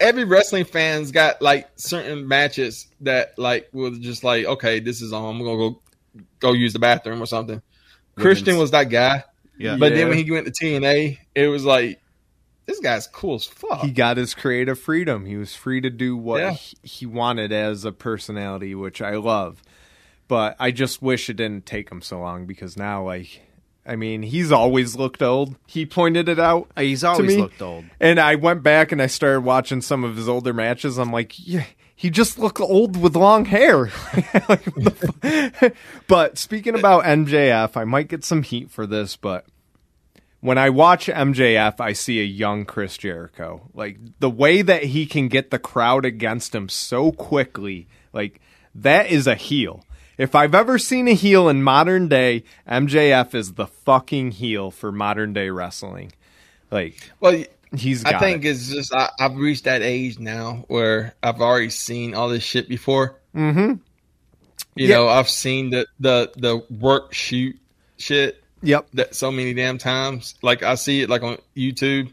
every 0.00 0.22
wrestling 0.24 0.64
fan's 0.64 1.10
got 1.10 1.42
like 1.42 1.68
certain 1.76 2.28
matches 2.28 2.86
that 3.00 3.36
like 3.38 3.68
was 3.72 3.98
just 3.98 4.22
like, 4.22 4.46
okay, 4.46 4.78
this 4.78 5.02
is 5.02 5.12
on. 5.12 5.34
I'm 5.36 5.42
gonna 5.44 5.56
go 5.56 5.80
go 6.38 6.52
use 6.52 6.72
the 6.72 6.78
bathroom 6.78 7.20
or 7.20 7.26
something. 7.26 7.60
Christian 8.16 8.56
was 8.58 8.70
that 8.70 8.84
guy, 8.90 9.24
Yeah. 9.58 9.76
but 9.76 9.90
Yeah. 9.90 9.98
then 9.98 10.08
when 10.10 10.18
he 10.18 10.30
went 10.30 10.46
to 10.46 10.52
TNA, 10.52 11.18
it 11.34 11.48
was 11.48 11.64
like, 11.64 12.00
this 12.66 12.80
guy's 12.80 13.06
cool 13.06 13.34
as 13.36 13.44
fuck. 13.44 13.80
He 13.82 13.90
got 13.90 14.16
his 14.16 14.34
creative 14.34 14.78
freedom. 14.78 15.26
He 15.26 15.36
was 15.36 15.54
free 15.54 15.80
to 15.80 15.90
do 15.90 16.16
what 16.16 16.40
Yeah. 16.40 16.50
he, 16.52 16.76
he 16.82 17.06
wanted 17.06 17.52
as 17.52 17.84
a 17.84 17.92
personality, 17.92 18.74
which 18.74 19.02
I 19.02 19.16
love. 19.16 19.62
But 20.28 20.56
I 20.58 20.70
just 20.70 21.02
wish 21.02 21.28
it 21.28 21.34
didn't 21.34 21.66
take 21.66 21.90
him 21.90 22.00
so 22.00 22.20
long 22.20 22.46
because 22.46 22.76
now, 22.76 23.04
like, 23.04 23.42
I 23.86 23.96
mean, 23.96 24.22
he's 24.22 24.50
always 24.50 24.96
looked 24.96 25.22
old. 25.22 25.56
He 25.66 25.84
pointed 25.84 26.28
it 26.30 26.38
out. 26.38 26.70
Uh, 26.74 26.80
He's 26.80 27.04
always 27.04 27.28
me- 27.36 27.42
looked 27.42 27.60
old. 27.60 27.84
And 28.00 28.18
I 28.18 28.36
went 28.36 28.62
back 28.62 28.92
and 28.92 29.02
I 29.02 29.06
started 29.08 29.42
watching 29.42 29.82
some 29.82 30.02
of 30.04 30.16
his 30.16 30.26
older 30.26 30.54
matches. 30.54 30.96
I'm 30.98 31.12
like, 31.12 31.34
yeah, 31.46 31.64
he 31.94 32.08
just 32.08 32.38
looked 32.38 32.60
old 32.60 32.96
with 32.96 33.14
long 33.14 33.44
hair. 33.44 33.90
Like, 34.48 34.64
what 34.64 34.84
the 35.00 35.50
fu- 35.60 35.70
but 36.08 36.38
speaking 36.38 36.74
about 36.74 37.04
MJF, 37.04 37.76
I 37.76 37.84
might 37.84 38.08
get 38.08 38.24
some 38.24 38.42
heat 38.42 38.70
for 38.70 38.86
this, 38.86 39.16
but 39.16 39.44
when 40.44 40.58
I 40.58 40.68
watch 40.68 41.06
MJF, 41.06 41.80
I 41.80 41.94
see 41.94 42.20
a 42.20 42.24
young 42.24 42.66
Chris 42.66 42.98
Jericho. 42.98 43.70
Like 43.72 43.96
the 44.18 44.28
way 44.28 44.60
that 44.60 44.84
he 44.84 45.06
can 45.06 45.28
get 45.28 45.50
the 45.50 45.58
crowd 45.58 46.04
against 46.04 46.54
him 46.54 46.68
so 46.68 47.12
quickly, 47.12 47.88
like 48.12 48.42
that 48.74 49.06
is 49.06 49.26
a 49.26 49.36
heel. 49.36 49.86
If 50.18 50.34
I've 50.34 50.54
ever 50.54 50.78
seen 50.78 51.08
a 51.08 51.14
heel 51.14 51.48
in 51.48 51.62
modern 51.62 52.08
day, 52.08 52.44
MJF 52.68 53.34
is 53.34 53.54
the 53.54 53.66
fucking 53.66 54.32
heel 54.32 54.70
for 54.70 54.92
modern 54.92 55.32
day 55.32 55.48
wrestling. 55.48 56.12
Like 56.70 57.10
well, 57.20 57.42
he's 57.74 58.02
got 58.04 58.16
I 58.16 58.20
think 58.20 58.44
it. 58.44 58.48
it's 58.50 58.68
just 58.68 58.94
I, 58.94 59.08
I've 59.18 59.36
reached 59.36 59.64
that 59.64 59.80
age 59.80 60.18
now 60.18 60.66
where 60.68 61.14
I've 61.22 61.40
already 61.40 61.70
seen 61.70 62.14
all 62.14 62.28
this 62.28 62.42
shit 62.42 62.68
before. 62.68 63.18
Mm-hmm. 63.34 63.76
You 64.76 64.88
Yeah. 64.88 64.96
know, 64.96 65.08
I've 65.08 65.30
seen 65.30 65.70
the 65.70 65.86
the 65.98 66.32
the 66.36 66.58
work 66.68 67.14
shoot 67.14 67.58
shit 67.96 68.43
Yep. 68.64 68.88
that 68.94 69.14
so 69.14 69.30
many 69.30 69.54
damn 69.54 69.78
times. 69.78 70.34
Like 70.42 70.62
I 70.62 70.74
see 70.74 71.02
it 71.02 71.08
like 71.10 71.22
on 71.22 71.38
YouTube. 71.56 72.12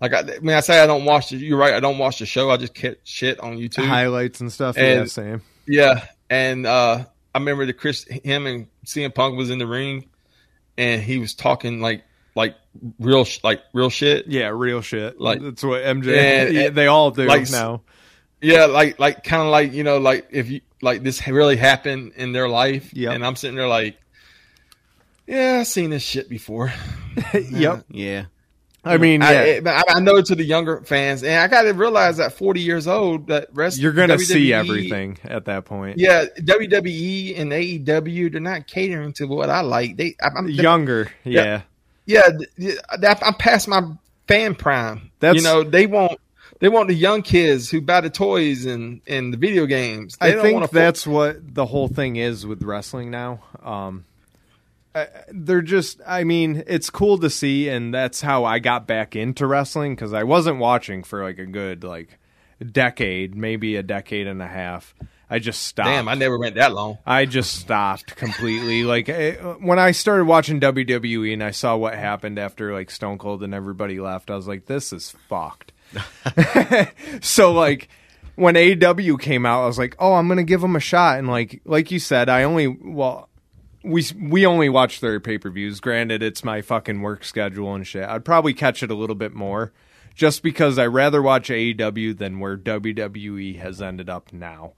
Like 0.00 0.12
I, 0.12 0.20
I 0.20 0.38
mean, 0.40 0.56
I 0.56 0.60
say 0.60 0.80
I 0.80 0.86
don't 0.86 1.04
watch 1.04 1.30
the. 1.30 1.36
You're 1.36 1.58
right. 1.58 1.74
I 1.74 1.80
don't 1.80 1.98
watch 1.98 2.18
the 2.18 2.26
show. 2.26 2.50
I 2.50 2.56
just 2.56 2.74
catch 2.74 2.98
shit 3.04 3.40
on 3.40 3.56
YouTube. 3.56 3.86
Highlights 3.86 4.40
and 4.40 4.52
stuff. 4.52 4.76
yeah, 4.76 5.04
same. 5.06 5.42
Yeah, 5.66 6.06
and 6.28 6.66
uh 6.66 7.04
I 7.34 7.38
remember 7.38 7.64
the 7.66 7.72
Chris, 7.72 8.04
him 8.04 8.46
and 8.46 8.66
CM 8.86 9.14
Punk 9.14 9.36
was 9.36 9.50
in 9.50 9.58
the 9.58 9.66
ring, 9.66 10.08
and 10.76 11.02
he 11.02 11.18
was 11.18 11.34
talking 11.34 11.80
like 11.80 12.04
like 12.36 12.56
real 12.98 13.24
sh- 13.24 13.40
like 13.42 13.62
real 13.72 13.90
shit. 13.90 14.26
Yeah, 14.26 14.48
real 14.48 14.80
shit. 14.82 15.20
Like- 15.20 15.40
that's 15.40 15.62
what 15.62 15.82
MJ. 15.82 16.16
And- 16.16 16.54
yeah, 16.54 16.68
they 16.70 16.86
all 16.86 17.10
do 17.10 17.26
like- 17.26 17.50
now. 17.50 17.82
Yeah, 18.40 18.66
like 18.66 18.98
like 18.98 19.24
kind 19.24 19.40
of 19.42 19.48
like 19.48 19.72
you 19.72 19.84
know 19.84 19.96
like 19.98 20.26
if 20.30 20.50
you 20.50 20.60
like 20.82 21.02
this 21.02 21.26
really 21.26 21.56
happened 21.56 22.12
in 22.16 22.32
their 22.32 22.48
life. 22.48 22.92
Yeah, 22.92 23.12
and 23.12 23.24
I'm 23.24 23.36
sitting 23.36 23.56
there 23.56 23.68
like, 23.68 23.96
yeah, 25.26 25.58
I've 25.60 25.66
seen 25.66 25.90
this 25.90 26.02
shit 26.02 26.28
before. 26.28 26.72
yep. 27.50 27.84
Yeah. 27.88 28.26
I 28.86 28.98
mean, 28.98 29.22
yeah. 29.22 29.28
I, 29.28 29.32
it- 29.32 29.66
I, 29.66 29.82
I 29.88 30.00
know 30.00 30.20
to 30.20 30.34
the 30.34 30.44
younger 30.44 30.82
fans, 30.82 31.22
and 31.22 31.32
I 31.40 31.48
got 31.48 31.62
to 31.62 31.72
realize 31.72 32.18
that 32.18 32.34
40 32.34 32.60
years 32.60 32.86
old 32.86 33.28
that 33.28 33.48
rest 33.54 33.78
You're 33.78 33.92
gonna 33.92 34.18
see 34.18 34.52
everything 34.52 35.16
at 35.24 35.46
that 35.46 35.64
point. 35.64 35.96
Yeah, 35.98 36.26
WWE 36.40 37.38
and 37.40 37.50
AEW, 37.50 38.30
they're 38.32 38.40
not 38.42 38.66
catering 38.66 39.14
to 39.14 39.24
what 39.26 39.48
I 39.48 39.62
like. 39.62 39.96
They, 39.96 40.16
I, 40.22 40.28
I'm 40.36 40.48
Younger. 40.48 41.10
Yeah. 41.24 41.62
yeah, 42.04 42.28
th- 42.58 42.76
that, 43.00 43.22
I'm 43.24 43.34
past 43.34 43.68
my 43.68 43.82
fan 44.28 44.54
prime. 44.54 45.10
That's- 45.20 45.42
you 45.42 45.48
know, 45.48 45.62
they 45.62 45.86
want 45.86 46.20
they 46.60 46.68
want 46.68 46.88
the 46.88 46.94
young 46.94 47.22
kids 47.22 47.70
who 47.70 47.80
buy 47.80 48.02
the 48.02 48.10
toys 48.10 48.66
and 48.66 49.00
and 49.06 49.32
the 49.32 49.38
video 49.38 49.64
games. 49.64 50.16
They 50.20 50.28
I 50.28 50.30
don't 50.32 50.42
think 50.42 50.54
wanna 50.56 50.68
fo- 50.68 50.74
that's 50.78 51.06
what 51.06 51.54
the 51.54 51.64
whole 51.64 51.88
thing 51.88 52.16
is 52.16 52.44
with 52.46 52.62
wrestling 52.62 53.10
now. 53.10 53.42
Um, 53.62 54.04
I- 54.94 55.08
they're 55.30 55.62
just, 55.62 56.00
I 56.06 56.24
mean, 56.24 56.62
it's 56.66 56.90
cool 56.90 57.18
to 57.18 57.30
see, 57.30 57.68
and 57.68 57.92
that's 57.92 58.20
how 58.20 58.44
I 58.44 58.58
got 58.58 58.86
back 58.86 59.16
into 59.16 59.46
wrestling 59.46 59.94
because 59.94 60.12
I 60.12 60.22
wasn't 60.22 60.58
watching 60.58 61.02
for 61.02 61.22
like 61.22 61.38
a 61.38 61.46
good 61.46 61.84
like 61.84 62.18
decade, 62.64 63.34
maybe 63.34 63.76
a 63.76 63.82
decade 63.82 64.26
and 64.26 64.40
a 64.42 64.46
half. 64.46 64.94
I 65.28 65.38
just 65.38 65.62
stopped. 65.62 65.88
damn. 65.88 66.08
I 66.08 66.14
never 66.14 66.38
went 66.38 66.54
that 66.56 66.72
long. 66.72 66.98
I 67.06 67.24
just 67.24 67.56
stopped 67.56 68.14
completely. 68.14 68.84
like 68.84 69.08
eh, 69.08 69.34
when 69.34 69.78
I 69.78 69.90
started 69.92 70.26
watching 70.26 70.60
WWE 70.60 71.32
and 71.32 71.42
I 71.42 71.50
saw 71.50 71.76
what 71.76 71.94
happened 71.94 72.38
after 72.38 72.72
like 72.72 72.90
Stone 72.90 73.18
Cold 73.18 73.42
and 73.42 73.54
everybody 73.54 73.98
left, 74.00 74.30
I 74.30 74.36
was 74.36 74.46
like, 74.46 74.66
"This 74.66 74.92
is 74.92 75.14
fucked." 75.28 75.72
so 77.20 77.52
like 77.52 77.88
when 78.36 78.56
aw 78.56 79.16
came 79.18 79.46
out, 79.46 79.62
I 79.62 79.66
was 79.66 79.78
like, 79.78 79.96
oh, 79.98 80.14
I'm 80.14 80.28
gonna 80.28 80.44
give 80.44 80.60
them 80.60 80.76
a 80.76 80.80
shot. 80.80 81.18
And 81.18 81.28
like 81.28 81.60
like 81.64 81.90
you 81.90 81.98
said, 81.98 82.28
I 82.28 82.44
only 82.44 82.66
well. 82.68 83.28
We 83.84 84.04
we 84.20 84.46
only 84.46 84.68
watch 84.68 85.00
their 85.00 85.20
pay 85.20 85.38
per 85.38 85.50
views. 85.50 85.78
Granted, 85.80 86.22
it's 86.22 86.42
my 86.42 86.62
fucking 86.62 87.02
work 87.02 87.22
schedule 87.24 87.74
and 87.74 87.86
shit. 87.86 88.08
I'd 88.08 88.24
probably 88.24 88.54
catch 88.54 88.82
it 88.82 88.90
a 88.90 88.94
little 88.94 89.14
bit 89.14 89.34
more, 89.34 89.72
just 90.14 90.42
because 90.42 90.78
I 90.78 90.86
rather 90.86 91.20
watch 91.20 91.48
AEW 91.50 92.16
than 92.16 92.40
where 92.40 92.56
WWE 92.56 93.58
has 93.60 93.82
ended 93.82 94.08
up 94.08 94.32
now. 94.32 94.72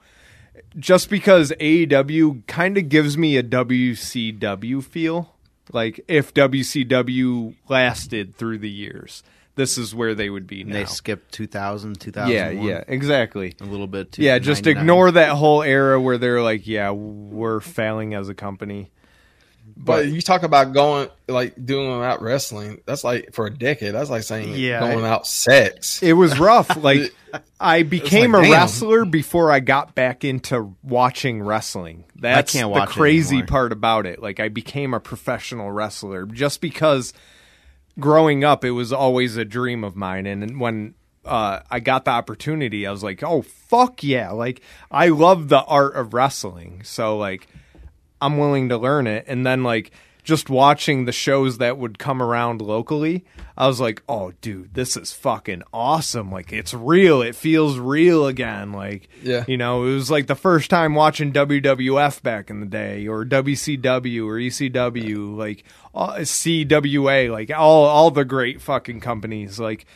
Just 0.78 1.08
because 1.10 1.52
AEW 1.60 2.46
kind 2.46 2.76
of 2.78 2.88
gives 2.88 3.16
me 3.16 3.36
a 3.36 3.42
WCW 3.42 4.82
feel, 4.82 5.34
like 5.72 6.00
if 6.08 6.32
WCW 6.34 7.54
lasted 7.68 8.34
through 8.36 8.58
the 8.58 8.70
years, 8.70 9.22
this 9.54 9.76
is 9.78 9.94
where 9.94 10.14
they 10.14 10.30
would 10.30 10.46
be 10.46 10.62
And 10.62 10.70
now. 10.70 10.76
they 10.76 10.84
skipped 10.86 11.32
2000, 11.32 11.90
yeah, 11.90 11.94
2001. 12.04 12.66
yeah, 12.68 12.84
exactly. 12.88 13.54
A 13.60 13.64
little 13.64 13.86
bit. 13.86 14.18
Yeah, 14.18 14.38
just 14.38 14.64
99. 14.64 14.82
ignore 14.82 15.10
that 15.12 15.30
whole 15.30 15.62
era 15.62 16.00
where 16.00 16.18
they're 16.18 16.42
like, 16.42 16.66
yeah, 16.66 16.90
we're 16.90 17.60
failing 17.60 18.14
as 18.14 18.28
a 18.28 18.34
company. 18.34 18.90
But 19.76 20.06
you 20.06 20.22
talk 20.22 20.42
about 20.42 20.72
going 20.72 21.10
like 21.28 21.54
doing 21.64 22.02
out 22.02 22.22
wrestling. 22.22 22.80
That's 22.86 23.04
like 23.04 23.34
for 23.34 23.46
a 23.46 23.50
decade. 23.54 23.94
That's 23.94 24.08
like 24.08 24.22
saying 24.22 24.54
Yeah, 24.54 24.80
going 24.80 25.04
I- 25.04 25.08
out 25.10 25.26
sex. 25.26 26.02
It 26.02 26.14
was 26.14 26.38
rough. 26.38 26.74
Like 26.82 27.14
I 27.60 27.82
became 27.82 28.32
like, 28.32 28.44
a 28.44 28.44
damn. 28.44 28.52
wrestler 28.52 29.04
before 29.04 29.50
I 29.52 29.60
got 29.60 29.94
back 29.94 30.24
into 30.24 30.74
watching 30.82 31.42
wrestling. 31.42 32.04
That's 32.14 32.52
can't 32.52 32.64
the 32.64 32.68
watch 32.68 32.90
it 32.90 32.92
crazy 32.94 33.42
part 33.42 33.72
about 33.72 34.06
it. 34.06 34.22
Like 34.22 34.40
I 34.40 34.48
became 34.48 34.94
a 34.94 35.00
professional 35.00 35.70
wrestler 35.70 36.24
just 36.24 36.60
because 36.62 37.12
growing 37.98 38.44
up 38.44 38.64
it 38.64 38.70
was 38.70 38.92
always 38.92 39.36
a 39.36 39.44
dream 39.44 39.84
of 39.84 39.96
mine 39.96 40.26
and 40.26 40.58
when 40.60 40.94
uh, 41.26 41.60
I 41.70 41.80
got 41.80 42.04
the 42.04 42.12
opportunity, 42.12 42.86
I 42.86 42.92
was 42.92 43.02
like, 43.02 43.22
"Oh 43.24 43.42
fuck 43.42 44.04
yeah!" 44.04 44.30
Like 44.30 44.60
I 44.92 45.08
love 45.08 45.48
the 45.48 45.60
art 45.64 45.96
of 45.96 46.14
wrestling, 46.14 46.82
so 46.84 47.18
like 47.18 47.48
I'm 48.20 48.38
willing 48.38 48.68
to 48.70 48.78
learn 48.78 49.06
it. 49.06 49.24
And 49.28 49.44
then 49.46 49.62
like 49.62 49.90
just 50.24 50.50
watching 50.50 51.04
the 51.04 51.12
shows 51.12 51.58
that 51.58 51.78
would 51.78 51.98
come 52.00 52.20
around 52.20 52.60
locally, 52.60 53.24
I 53.56 53.68
was 53.68 53.78
like, 53.80 54.02
"Oh, 54.08 54.32
dude, 54.40 54.74
this 54.74 54.96
is 54.96 55.12
fucking 55.12 55.62
awesome! 55.72 56.32
Like 56.32 56.52
it's 56.52 56.74
real. 56.74 57.22
It 57.22 57.36
feels 57.36 57.78
real 57.78 58.26
again. 58.26 58.72
Like, 58.72 59.08
Yeah. 59.22 59.44
you 59.46 59.56
know, 59.56 59.84
it 59.84 59.94
was 59.94 60.10
like 60.10 60.26
the 60.26 60.34
first 60.34 60.68
time 60.68 60.96
watching 60.96 61.32
WWF 61.32 62.22
back 62.24 62.50
in 62.50 62.58
the 62.58 62.66
day, 62.66 63.06
or 63.06 63.24
WCW 63.24 64.26
or 64.26 64.34
ECW, 64.40 65.36
like 65.36 65.62
CWA, 65.94 67.30
like 67.30 67.50
all 67.56 67.84
all 67.84 68.10
the 68.10 68.24
great 68.24 68.60
fucking 68.60 69.00
companies. 69.00 69.58
Like 69.58 69.86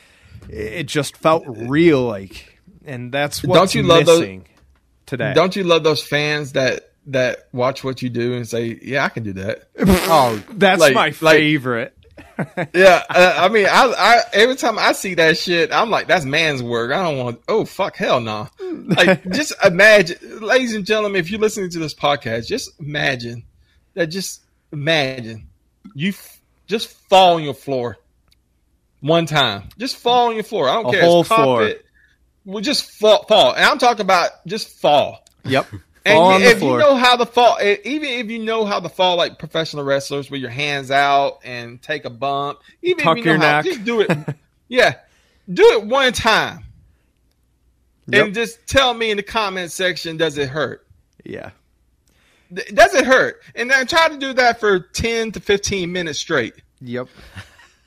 it 0.49 0.85
just 0.85 1.17
felt 1.17 1.45
real. 1.47 2.03
Like, 2.05 2.61
and 2.85 3.13
that's 3.13 3.41
Don't 3.43 3.51
what's 3.51 3.75
you 3.75 3.83
love 3.83 4.07
those- 4.07 4.41
today. 5.07 5.33
Don't 5.35 5.57
you 5.57 5.65
love 5.65 5.83
those 5.85 6.03
fans 6.03 6.53
that 6.53 6.90
that 7.13 7.49
watch 7.53 7.83
what 7.85 8.03
you 8.03 8.09
do 8.11 8.35
and 8.35 8.47
say, 8.49 8.79
"Yeah, 8.83 9.05
I 9.05 9.09
can 9.09 9.23
do 9.23 9.33
that." 9.35 9.69
Oh, 9.79 10.43
that's 10.53 10.81
Like- 10.81 10.95
my 10.95 11.07
like- 11.21 11.37
favorite. 11.39 11.97
yeah, 12.75 13.03
uh, 13.11 13.35
I 13.39 13.49
mean, 13.49 13.67
I, 13.67 13.93
I 13.97 14.21
every 14.33 14.57
time 14.57 14.79
I 14.79 14.93
see 14.93 15.15
that 15.15 15.37
shit, 15.39 15.73
I'm 15.73 15.91
like, 15.91 16.07
"That's 16.07 16.25
man's 16.25 16.63
work." 16.63 16.91
I 16.93 17.03
don't 17.03 17.19
want. 17.19 17.43
Oh 17.49 17.65
fuck, 17.65 17.97
hell 17.97 18.21
no! 18.21 18.49
Like, 18.61 19.29
just 19.31 19.53
imagine, 19.65 20.41
ladies 20.41 20.75
and 20.75 20.85
gentlemen, 20.87 21.19
if 21.21 21.31
you're 21.31 21.41
listening 21.41 21.71
to 21.71 21.79
this 21.79 21.95
podcast, 21.95 22.47
just 22.47 22.71
imagine 22.81 23.45
that. 23.95 24.07
Just 24.07 24.43
imagine 24.73 25.49
you 25.95 26.11
f- 26.11 26.41
just 26.67 26.89
fall 27.09 27.37
on 27.37 27.43
your 27.45 27.55
floor 27.55 27.99
one 29.01 29.27
time. 29.27 29.69
Just 29.79 29.97
fall 29.97 30.29
on 30.29 30.35
your 30.35 30.45
floor. 30.45 30.69
I 30.69 30.75
don't 30.75 30.87
A 30.87 30.93
care. 30.93 31.03
whole 31.03 31.21
it's 31.21 31.29
carpet. 31.29 31.85
Well, 32.45 32.63
just 32.63 32.91
fall, 32.93 33.25
fall, 33.27 33.55
and 33.55 33.65
I'm 33.65 33.79
talking 33.79 34.03
about 34.03 34.31
just 34.47 34.79
fall. 34.81 35.25
Yep. 35.45 35.67
And 36.11 36.17
Fall 36.17 36.29
you- 36.31 36.35
on 36.37 36.41
the 36.43 36.47
if 36.51 36.59
floor. 36.59 36.73
you 36.81 36.85
know 36.87 36.97
how 36.97 37.17
to 37.17 37.27
fall, 37.27 37.59
even 37.63 38.09
if 38.09 38.31
you 38.31 38.39
know 38.39 38.65
how 38.65 38.81
to 38.81 38.89
fall 38.89 39.17
like 39.17 39.39
professional 39.39 39.85
wrestlers, 39.85 40.31
with 40.31 40.41
your 40.41 40.51
hands 40.51 40.91
out 40.91 41.41
and 41.45 41.81
take 41.81 42.05
a 42.05 42.11
bump, 42.11 42.59
even 42.83 43.05
Tuck 43.05 43.19
if 43.19 43.25
you 43.25 43.33
know 43.39 43.39
how, 43.47 43.57
neck. 43.57 43.65
just 43.65 43.85
do 43.85 44.01
it. 44.01 44.11
yeah, 44.69 44.95
do 45.53 45.63
it 45.73 45.85
one 45.87 46.13
time, 46.13 46.65
Yep. 48.09 48.25
and 48.27 48.35
just 48.35 48.67
tell 48.67 48.93
me 48.95 49.11
in 49.11 49.17
the 49.17 49.23
comment 49.23 49.71
section, 49.73 50.17
does 50.17 50.37
it 50.39 50.49
hurt? 50.49 50.87
Yeah. 51.25 51.51
Th- 52.55 52.67
Does 52.75 52.95
it 52.95 53.05
hurt? 53.07 53.41
And 53.55 53.71
then 53.71 53.87
try 53.87 54.09
to 54.09 54.17
do 54.19 54.33
that 54.33 54.59
for 54.59 54.81
ten 54.81 55.31
to 55.33 55.41
fifteen 55.41 55.93
minutes 55.93 56.19
straight. 56.19 56.55
Yep. 56.81 57.09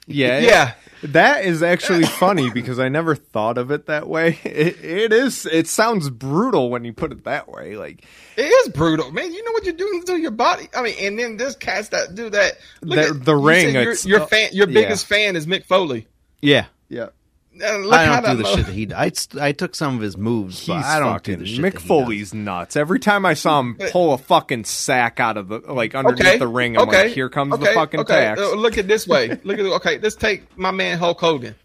Yeah. 0.06 0.40
Yeah. 0.40 0.74
That 1.04 1.44
is 1.44 1.62
actually 1.62 2.06
funny 2.06 2.50
because 2.50 2.80
I 2.80 2.88
never 2.90 3.16
thought 3.16 3.58
of 3.58 3.72
it 3.72 3.88
that 3.88 4.08
way. 4.08 4.40
It, 4.46 4.84
it 4.84 5.14
is. 5.14 5.46
It 5.46 5.68
sounds 5.68 6.10
brutal 6.10 6.70
when 6.70 6.86
you 6.86 6.94
put 6.94 7.12
it 7.12 7.24
that 7.26 7.50
way. 7.50 7.76
Like 7.76 8.06
It 8.38 8.44
is 8.44 8.70
brutal, 8.70 9.12
man. 9.12 9.34
You 9.34 9.44
know 9.44 9.52
what 9.52 9.66
you're 9.66 9.74
doing 9.74 10.04
to 10.06 10.16
your 10.18 10.32
body. 10.32 10.70
I 10.76 10.82
mean, 10.82 10.96
and 11.02 11.20
then 11.20 11.38
there's 11.38 11.56
cats 11.56 11.90
that 11.90 12.16
do 12.16 12.30
that. 12.30 12.54
Look 12.82 12.98
The- 13.00 13.08
at 13.16 13.26
the 13.26 13.36
ring, 13.36 13.74
Your, 13.74 13.94
your 14.06 14.26
fan, 14.28 14.50
your 14.54 14.68
oh, 14.68 14.70
yeah. 14.72 14.82
biggest 14.82 15.06
fan 15.06 15.36
is 15.36 15.46
Mick 15.46 15.66
Foley. 15.66 16.08
Yeah. 16.42 16.66
yeah, 16.90 17.10
Look 17.56 17.94
I 17.94 18.20
don't 18.20 18.32
do 18.32 18.38
the 18.38 18.44
mo- 18.44 18.56
shit 18.56 18.66
that 18.66 18.72
he. 18.74 18.94
I 18.94 19.12
I 19.40 19.52
took 19.52 19.76
some 19.76 19.96
of 19.96 20.02
his 20.02 20.18
moves, 20.18 20.60
he's 20.60 20.68
but 20.68 20.84
I 20.84 21.00
don't 21.00 21.14
fucking 21.14 21.36
do 21.36 21.40
the 21.42 21.46
shit 21.46 21.60
Mick 21.64 21.74
that 21.74 21.82
he 21.82 21.88
Foley's 21.88 22.34
nuts. 22.34 22.76
Every 22.76 23.00
time 23.00 23.26
I 23.26 23.36
saw 23.36 23.60
him 23.60 23.78
pull 23.92 24.14
a 24.14 24.18
fucking 24.18 24.64
sack 24.64 25.20
out 25.20 25.38
of 25.38 25.50
the 25.50 25.60
like 25.60 25.94
underneath 25.94 26.40
the 26.40 26.48
ring, 26.48 26.78
I'm 26.78 26.88
like, 26.88 27.12
here 27.12 27.30
comes 27.30 27.58
the 27.60 27.66
fucking 27.68 28.00
okay. 28.02 28.14
tax. 28.14 28.42
Uh, 28.42 28.56
look 28.56 28.78
at 28.78 28.88
this 28.88 29.08
way. 29.08 29.40
Look 29.44 29.60
at 29.60 29.66
okay. 29.66 30.00
Let's 30.00 30.16
take 30.16 30.58
my 30.58 30.72
man 30.72 30.98
Hulk 30.98 31.20
Hogan. 31.20 31.56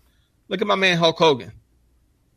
Look 0.48 0.60
at 0.60 0.66
my 0.66 0.74
man 0.74 0.98
Hulk 0.98 1.18
Hogan. 1.18 1.52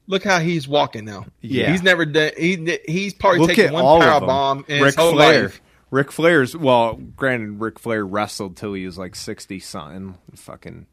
Look 0.08 0.24
how 0.24 0.40
he's 0.40 0.68
walking 0.68 1.06
now. 1.06 1.26
Yeah. 1.42 1.72
he's 1.72 1.84
never 1.84 2.06
done. 2.06 2.32
He 2.38 2.80
he's 2.86 3.14
probably 3.14 3.40
Look 3.40 3.50
taken 3.52 3.74
one 3.74 3.84
power 3.84 4.12
of 4.12 4.22
them. 4.22 4.28
bomb 4.28 4.66
in 4.68 4.82
Ric 4.82 4.88
his 4.88 4.96
whole 4.96 5.14
Flair. 5.14 5.44
life. 5.44 5.62
Ric 5.90 6.12
Flair's 6.12 6.56
well, 6.56 6.96
granted, 6.96 7.60
Ric 7.60 7.80
Flair 7.80 8.06
wrestled 8.06 8.56
till 8.56 8.74
he 8.74 8.86
was 8.86 8.98
like 8.98 9.16
sixty 9.16 9.60
something. 9.60 10.18
Fucking, 10.36 10.88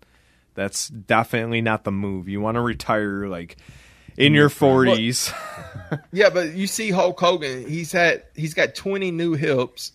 that's 0.59 0.89
definitely 0.89 1.61
not 1.63 1.85
the 1.85 1.93
move. 1.93 2.29
You 2.29 2.41
want 2.41 2.57
to 2.57 2.61
retire 2.61 3.27
like 3.29 3.57
in 4.17 4.35
your 4.35 4.49
forties. 4.49 5.33
Yeah, 6.13 6.29
but 6.29 6.53
you 6.53 6.67
see 6.67 6.91
Hulk 6.91 7.19
Hogan. 7.19 7.67
He's 7.67 7.93
had 7.93 8.23
he's 8.35 8.53
got 8.53 8.75
twenty 8.75 9.11
new 9.11 9.33
hips. 9.33 9.93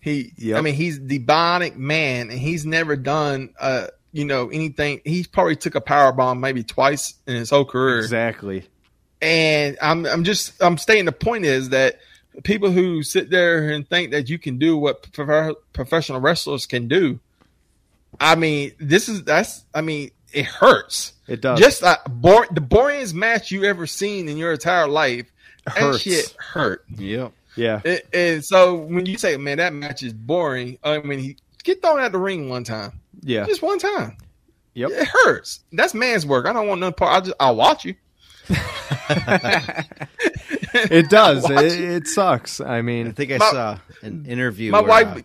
He, 0.00 0.32
Yep. 0.38 0.56
I 0.56 0.60
mean, 0.62 0.74
he's 0.74 0.98
the 1.04 1.18
bionic 1.18 1.76
man, 1.76 2.30
and 2.30 2.38
he's 2.38 2.64
never 2.64 2.96
done 2.96 3.50
uh 3.60 3.88
you 4.12 4.24
know 4.24 4.48
anything. 4.48 5.02
he 5.04 5.24
probably 5.30 5.56
took 5.56 5.74
a 5.74 5.80
power 5.82 6.12
bomb 6.12 6.40
maybe 6.40 6.62
twice 6.62 7.14
in 7.26 7.34
his 7.34 7.50
whole 7.50 7.66
career. 7.66 7.98
exactly. 7.98 8.64
And 9.20 9.76
I'm 9.82 10.06
I'm 10.06 10.24
just 10.24 10.62
I'm 10.62 10.78
stating 10.78 11.04
the 11.04 11.12
point 11.12 11.44
is 11.44 11.68
that 11.70 11.98
people 12.44 12.70
who 12.70 13.02
sit 13.02 13.28
there 13.28 13.68
and 13.68 13.86
think 13.86 14.12
that 14.12 14.30
you 14.30 14.38
can 14.38 14.58
do 14.58 14.78
what 14.78 15.12
prof- 15.12 15.56
professional 15.74 16.20
wrestlers 16.20 16.64
can 16.64 16.88
do. 16.88 17.18
I 18.20 18.34
mean, 18.34 18.72
this 18.78 19.08
is 19.08 19.24
that's 19.24 19.64
I 19.74 19.80
mean, 19.80 20.10
it 20.32 20.44
hurts. 20.46 21.12
It 21.26 21.40
does. 21.40 21.58
Just 21.58 21.82
like 21.82 21.98
bor- 22.08 22.46
the 22.50 22.60
boringest 22.60 23.14
match 23.14 23.50
you 23.50 23.64
ever 23.64 23.86
seen 23.86 24.28
in 24.28 24.36
your 24.36 24.52
entire 24.52 24.86
life. 24.88 25.30
That 25.64 25.76
Hurts. 25.78 26.00
shit 26.00 26.36
hurt. 26.38 26.84
does. 26.90 27.00
Yep. 27.00 27.32
Yeah. 27.56 27.80
And, 27.84 28.02
and 28.12 28.44
so 28.44 28.74
when 28.76 29.06
you 29.06 29.18
say, 29.18 29.36
"Man, 29.36 29.58
that 29.58 29.72
match 29.72 30.02
is 30.04 30.12
boring," 30.12 30.78
I 30.84 30.98
mean, 31.00 31.18
he, 31.18 31.36
get 31.64 31.82
thrown 31.82 31.98
out 31.98 32.12
the 32.12 32.18
ring 32.18 32.48
one 32.48 32.62
time, 32.64 33.00
Yeah. 33.22 33.46
just 33.46 33.62
one 33.62 33.78
time. 33.80 34.16
Yep. 34.74 34.90
It 34.90 35.08
hurts. 35.08 35.60
That's 35.72 35.94
man's 35.94 36.24
work. 36.26 36.46
I 36.46 36.52
don't 36.52 36.68
want 36.68 36.80
none 36.80 36.92
part. 36.92 37.16
I 37.16 37.20
just 37.24 37.36
I'll 37.40 37.56
watch 37.56 37.84
you. 37.84 37.94
It 40.74 41.08
does. 41.08 41.42
Watch 41.48 41.64
it, 41.64 41.80
it 41.80 42.06
sucks. 42.06 42.60
I 42.60 42.82
mean, 42.82 43.08
I 43.08 43.12
think 43.12 43.32
I 43.32 43.38
My- 43.38 43.50
saw 43.50 43.78
an 44.02 44.26
interview. 44.26 44.70
My 44.72 44.80
where, 44.80 44.88
wife. 45.04 45.16
uh, 45.18 45.22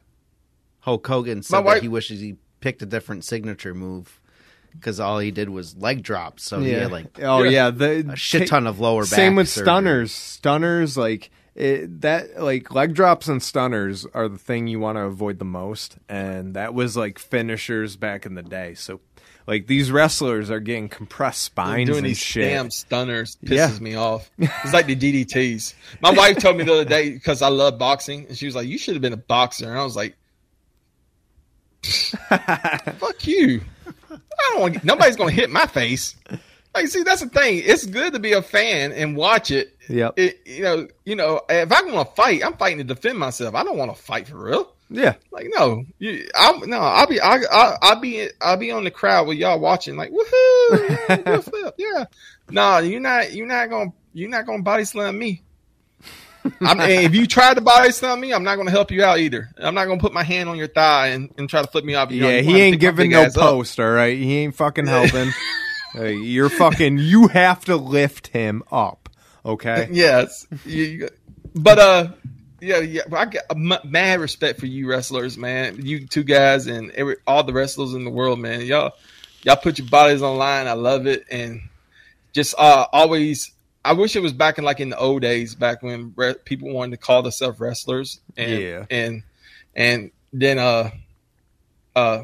Hulk 0.80 1.06
Hogan 1.06 1.44
said 1.44 1.58
My 1.58 1.62
wife- 1.62 1.76
that 1.76 1.82
he 1.84 1.88
wishes 1.90 2.22
he 2.22 2.38
picked 2.62 2.82
a 2.82 2.86
different 2.86 3.26
signature 3.26 3.74
move 3.74 4.20
because 4.74 5.02
all 5.02 5.20
he 5.20 5.32
did 5.32 5.50
was 5.50 5.76
leg 5.76 6.02
drops. 6.02 6.44
So 6.44 6.62
he 6.62 6.72
yeah. 6.72 6.80
had 6.84 6.92
like 6.92 7.20
oh 7.22 7.44
Yeah. 7.44 7.50
yeah, 7.50 7.70
the 7.72 8.12
a 8.14 8.16
shit 8.16 8.48
ton 8.48 8.68
of 8.68 8.80
lower 8.80 9.02
back. 9.02 9.10
Same 9.10 9.36
with 9.36 9.50
surgery. 9.50 9.66
stunners. 9.66 10.12
Stunners, 10.14 10.98
like 10.98 11.30
it, 11.54 12.00
that, 12.02 12.42
like 12.42 12.72
leg 12.74 12.94
drops 12.94 13.28
and 13.28 13.44
stunners 13.44 14.06
are 14.14 14.30
the 14.30 14.38
thing 14.38 14.68
you 14.68 14.80
want 14.80 14.96
to 14.98 15.02
avoid 15.02 15.38
the 15.38 15.44
most, 15.46 15.98
and 16.08 16.54
that 16.54 16.74
was 16.74 16.96
like 16.96 17.20
finishers 17.20 17.98
back 17.98 18.26
in 18.26 18.36
the 18.36 18.42
day. 18.42 18.74
So, 18.74 19.02
like 19.48 19.68
these 19.68 19.92
wrestlers 19.92 20.50
are 20.50 20.62
getting 20.62 20.88
compressed 20.88 21.42
spines 21.42 21.88
doing 21.90 21.98
and 22.00 22.08
these 22.08 22.18
shit. 22.20 22.46
damn 22.50 22.72
stunners 22.72 23.36
pisses 23.44 23.74
Yeah. 23.74 23.80
me 23.82 23.96
off. 23.96 24.32
It's 24.38 24.72
like 24.72 24.86
the 24.86 24.96
DDTs. 24.96 25.74
My 26.00 26.12
wife 26.12 26.38
told 26.38 26.56
me 26.56 26.64
the 26.64 26.72
other 26.72 26.86
day 26.86 27.12
because 27.12 27.42
I 27.42 27.50
love 27.50 27.78
boxing, 27.78 28.28
and 28.30 28.38
she 28.38 28.46
was 28.46 28.56
like, 28.56 28.70
"You 28.70 28.78
should 28.78 28.94
have 28.96 29.02
been 29.02 29.12
a 29.12 29.18
boxer," 29.18 29.70
and 29.70 29.78
I 29.78 29.84
was 29.84 29.98
like, 29.98 30.16
"Fuck 33.00 33.28
you! 33.28 33.62
I 34.12 34.18
don't 34.52 34.62
want. 34.62 34.84
Nobody's 34.84 35.16
gonna 35.16 35.32
hit 35.32 35.50
my 35.50 35.66
face." 35.66 36.16
Like, 36.74 36.88
see, 36.88 37.04
that's 37.04 37.22
the 37.22 37.28
thing. 37.28 37.62
It's 37.66 37.86
good 37.86 38.14
to 38.14 38.20
be 38.20 38.32
a 38.32 38.42
fan 38.42 38.94
and 38.94 39.18
watch 39.18 39.52
it. 39.52 39.76
Yeah. 39.90 40.12
You 40.16 40.62
know, 40.62 40.88
you 41.04 41.16
know, 41.16 41.42
if 41.50 41.70
I 41.72 41.82
want 41.82 42.08
to 42.08 42.16
fight, 42.16 42.46
I'm 42.46 42.56
fighting 42.56 42.78
to 42.78 42.84
defend 42.86 43.20
myself. 43.20 43.56
I 43.56 43.64
don't 43.64 43.78
want 43.78 43.94
to 43.94 44.02
fight 44.02 44.30
for 44.30 44.38
real. 44.38 44.74
Yeah. 44.90 45.16
Like 45.32 45.48
no, 45.54 45.86
you, 46.00 46.28
I'm 46.36 46.70
no, 46.70 46.80
I'll 46.80 47.08
be, 47.08 47.20
I, 47.20 47.38
I, 47.52 47.78
I'll 47.82 48.00
be, 48.00 48.28
I'll 48.42 48.58
be 48.58 48.72
on 48.72 48.84
the 48.84 48.92
crowd 48.92 49.28
with 49.28 49.38
y'all 49.38 49.60
watching. 49.60 49.96
Like 49.96 50.12
woohoo, 50.12 51.10
yeah, 51.26 51.40
flip, 51.40 51.76
yeah. 51.78 52.06
No, 52.50 52.78
you're 52.80 53.00
not, 53.00 53.34
you're 53.34 53.48
not 53.48 53.70
gonna, 53.70 53.94
you're 54.14 54.30
not 54.30 54.46
gonna 54.46 54.64
body 54.64 54.84
slam 54.84 55.18
me. 55.18 55.44
I'm, 56.62 56.80
if 56.80 57.16
you 57.16 57.28
try 57.28 57.54
to 57.54 57.62
body 57.62 57.92
slam 57.92 58.20
me, 58.20 58.34
I'm 58.34 58.44
not 58.44 58.56
gonna 58.56 58.72
help 58.72 58.92
you 58.92 59.04
out 59.04 59.20
either. 59.20 59.50
I'm 59.58 59.76
not 59.76 59.86
gonna 59.86 60.00
put 60.00 60.14
my 60.14 60.24
hand 60.24 60.50
on 60.50 60.58
your 60.58 60.68
thigh 60.68 61.08
and, 61.08 61.32
and 61.38 61.50
try 61.50 61.62
to 61.62 61.68
flip 61.68 61.86
me 61.86 61.96
off. 61.96 62.12
You 62.12 62.26
Yeah, 62.26 62.38
you 62.38 62.56
he 62.56 62.60
ain't 62.62 62.80
giving 62.80 63.12
no 63.12 63.24
ass 63.24 63.38
up. 63.38 63.44
all 63.80 63.92
right? 63.92 64.18
He 64.18 64.38
ain't 64.38 64.56
fucking 64.56 64.88
helping. 64.88 65.32
Hey, 65.94 66.16
you're 66.16 66.50
fucking, 66.50 66.98
you 67.00 67.28
have 67.28 67.66
to 67.66 67.76
lift 67.76 68.28
him 68.28 68.64
up, 68.72 69.10
okay? 69.46 69.90
yes, 69.92 70.48
you, 70.66 71.10
but 71.54 71.80
uh, 71.80 72.12
yeah, 72.62 72.80
yeah. 72.80 73.02
I 73.12 73.26
got 73.26 73.44
m- 73.52 73.90
mad 73.92 74.20
respect 74.20 74.60
for 74.60 74.68
you 74.68 74.88
wrestlers, 74.88 75.38
man. 75.38 75.86
You 75.86 76.08
two 76.08 76.24
guys 76.24 76.68
and 76.68 76.92
every 76.92 77.18
all 77.28 77.44
the 77.44 77.54
wrestlers 77.54 77.94
in 77.94 78.06
the 78.06 78.10
world, 78.12 78.40
man. 78.40 78.62
Y'all, 78.62 78.94
y'all 79.44 79.58
put 79.58 79.80
your 79.80 79.88
bodies 79.90 80.22
online. 80.22 80.68
I 80.68 80.74
love 80.74 81.08
it, 81.08 81.26
and 81.30 81.62
just 82.34 82.56
uh, 82.58 82.86
always. 82.94 83.52
I 83.84 83.94
wish 83.94 84.16
it 84.16 84.22
was 84.22 84.34
back 84.34 84.58
in 84.58 84.64
like 84.64 84.80
in 84.80 84.90
the 84.90 84.98
old 84.98 85.22
days, 85.22 85.56
back 85.56 85.82
when 85.82 86.14
re- 86.16 86.36
people 86.46 86.72
wanted 86.74 86.92
to 86.92 86.98
call 86.98 87.22
themselves 87.24 87.60
wrestlers, 87.60 88.20
and 88.38 88.62
Yeah. 88.62 88.86
and 88.90 89.24
and 89.76 90.12
then 90.34 90.60
uh, 90.60 90.92
uh, 91.96 92.24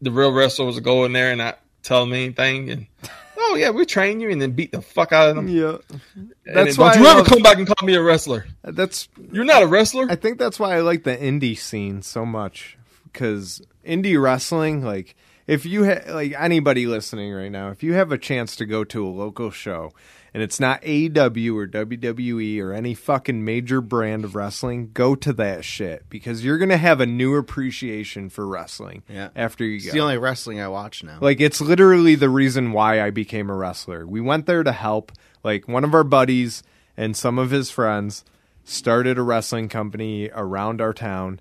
the 0.00 0.10
real 0.10 0.32
wrestlers 0.32 0.74
would 0.74 0.84
go 0.84 1.04
in 1.04 1.12
there 1.12 1.30
and 1.30 1.38
not 1.38 1.58
tell 1.82 2.04
them 2.04 2.12
anything, 2.12 2.70
and 2.70 2.86
oh 3.38 3.56
yeah, 3.56 3.70
we 3.70 3.84
train 3.86 4.20
you, 4.20 4.30
and 4.30 4.40
then 4.42 4.52
beat 4.52 4.72
the 4.72 4.82
fuck 4.82 5.12
out 5.12 5.30
of 5.30 5.36
them. 5.36 5.48
Yeah. 5.48 5.78
And 6.14 6.32
That's 6.44 6.76
then 6.76 6.84
why 6.86 6.94
don't 6.94 7.02
you 7.02 7.08
I 7.08 7.10
ever 7.12 7.18
love- 7.20 7.28
come 7.28 7.42
back 7.42 7.56
and 7.58 7.66
call 7.66 7.86
me 7.86 7.94
a 7.94 8.02
wrestler. 8.02 8.46
That's 8.62 9.08
You're 9.32 9.44
not 9.44 9.62
a 9.62 9.66
wrestler. 9.66 10.06
I 10.10 10.16
think 10.16 10.38
that's 10.38 10.58
why 10.60 10.76
I 10.76 10.80
like 10.80 11.04
the 11.04 11.16
indie 11.16 11.56
scene 11.58 12.02
so 12.02 12.24
much 12.26 12.76
because 13.12 13.62
indie 13.86 14.20
wrestling, 14.20 14.84
like 14.84 15.16
if 15.46 15.64
you 15.64 15.86
ha- 15.86 16.12
like 16.12 16.34
anybody 16.38 16.86
listening 16.86 17.32
right 17.32 17.50
now, 17.50 17.70
if 17.70 17.82
you 17.82 17.94
have 17.94 18.12
a 18.12 18.18
chance 18.18 18.54
to 18.56 18.66
go 18.66 18.84
to 18.84 19.06
a 19.06 19.08
local 19.08 19.50
show 19.50 19.92
and 20.34 20.42
it's 20.42 20.60
not 20.60 20.82
AEW 20.82 21.54
or 21.54 21.66
WWE 21.66 22.60
or 22.62 22.72
any 22.72 22.94
fucking 22.94 23.44
major 23.44 23.80
brand 23.80 24.24
of 24.24 24.34
wrestling, 24.34 24.90
go 24.92 25.14
to 25.14 25.32
that 25.34 25.64
shit 25.64 26.08
because 26.10 26.44
you're 26.44 26.58
gonna 26.58 26.76
have 26.76 27.00
a 27.00 27.06
new 27.06 27.34
appreciation 27.36 28.28
for 28.28 28.46
wrestling. 28.46 29.02
Yeah. 29.08 29.28
after 29.36 29.64
you 29.64 29.76
It's 29.76 29.86
go. 29.86 29.92
the 29.92 30.00
only 30.00 30.18
wrestling 30.18 30.60
I 30.60 30.68
watch 30.68 31.02
now. 31.02 31.18
Like 31.20 31.40
it's 31.40 31.60
literally 31.60 32.14
the 32.14 32.30
reason 32.30 32.72
why 32.72 33.00
I 33.00 33.10
became 33.10 33.50
a 33.50 33.54
wrestler. 33.54 34.06
We 34.06 34.20
went 34.20 34.46
there 34.46 34.62
to 34.62 34.72
help. 34.72 35.12
Like 35.44 35.68
one 35.68 35.84
of 35.84 35.94
our 35.94 36.04
buddies 36.04 36.62
and 36.96 37.16
some 37.16 37.38
of 37.38 37.50
his 37.50 37.70
friends 37.70 38.24
started 38.64 39.16
a 39.18 39.22
wrestling 39.22 39.68
company 39.68 40.30
around 40.34 40.80
our 40.80 40.92
town 40.92 41.40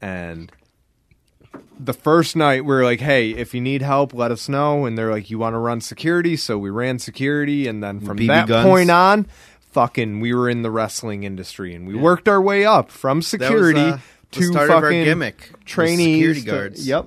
and 0.00 0.50
the 1.78 1.92
first 1.92 2.36
night 2.36 2.64
we 2.64 2.74
were 2.74 2.84
like, 2.84 3.00
"Hey, 3.00 3.30
if 3.30 3.54
you 3.54 3.60
need 3.60 3.82
help, 3.82 4.14
let 4.14 4.30
us 4.30 4.48
know." 4.48 4.84
And 4.86 4.96
they're 4.96 5.10
like, 5.10 5.30
"You 5.30 5.38
want 5.38 5.54
to 5.54 5.58
run 5.58 5.80
security?" 5.80 6.36
So 6.36 6.58
we 6.58 6.70
ran 6.70 6.98
security 6.98 7.66
and 7.66 7.82
then 7.82 8.00
from 8.00 8.18
BB 8.18 8.26
that 8.28 8.48
guns? 8.48 8.66
point 8.66 8.90
on, 8.90 9.26
fucking 9.72 10.20
we 10.20 10.32
were 10.34 10.48
in 10.48 10.62
the 10.62 10.70
wrestling 10.70 11.24
industry 11.24 11.74
and 11.74 11.86
we 11.86 11.94
worked 11.94 12.28
our 12.28 12.40
way 12.40 12.64
up 12.64 12.90
from 12.90 13.22
security 13.22 13.80
uh, 13.80 13.96
the 14.30 14.40
to 14.40 14.42
start 14.44 14.68
fucking 14.68 14.76
of 14.78 14.84
our 14.84 14.90
gimmick. 15.04 15.50
was 15.52 15.60
trainees. 15.64 16.16
security 16.16 16.40
to- 16.42 16.46
guards. 16.50 16.86
yep. 16.88 17.06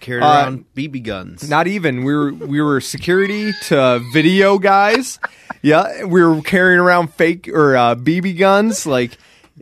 carried 0.00 0.22
Uh, 0.22 0.26
around 0.26 0.64
BB 0.76 1.02
guns. 1.02 1.48
Not 1.48 1.66
even. 1.66 2.04
We 2.04 2.14
were 2.14 2.32
we 2.32 2.60
were 2.60 2.80
security 2.80 3.52
to 3.68 4.00
video 4.12 4.58
guys. 4.58 5.18
Yeah, 5.62 6.04
we 6.04 6.22
were 6.22 6.42
carrying 6.42 6.78
around 6.80 7.14
fake 7.14 7.48
or 7.48 7.74
uh, 7.76 7.94
BB 7.94 8.38
guns. 8.38 8.86
Like 8.86 9.16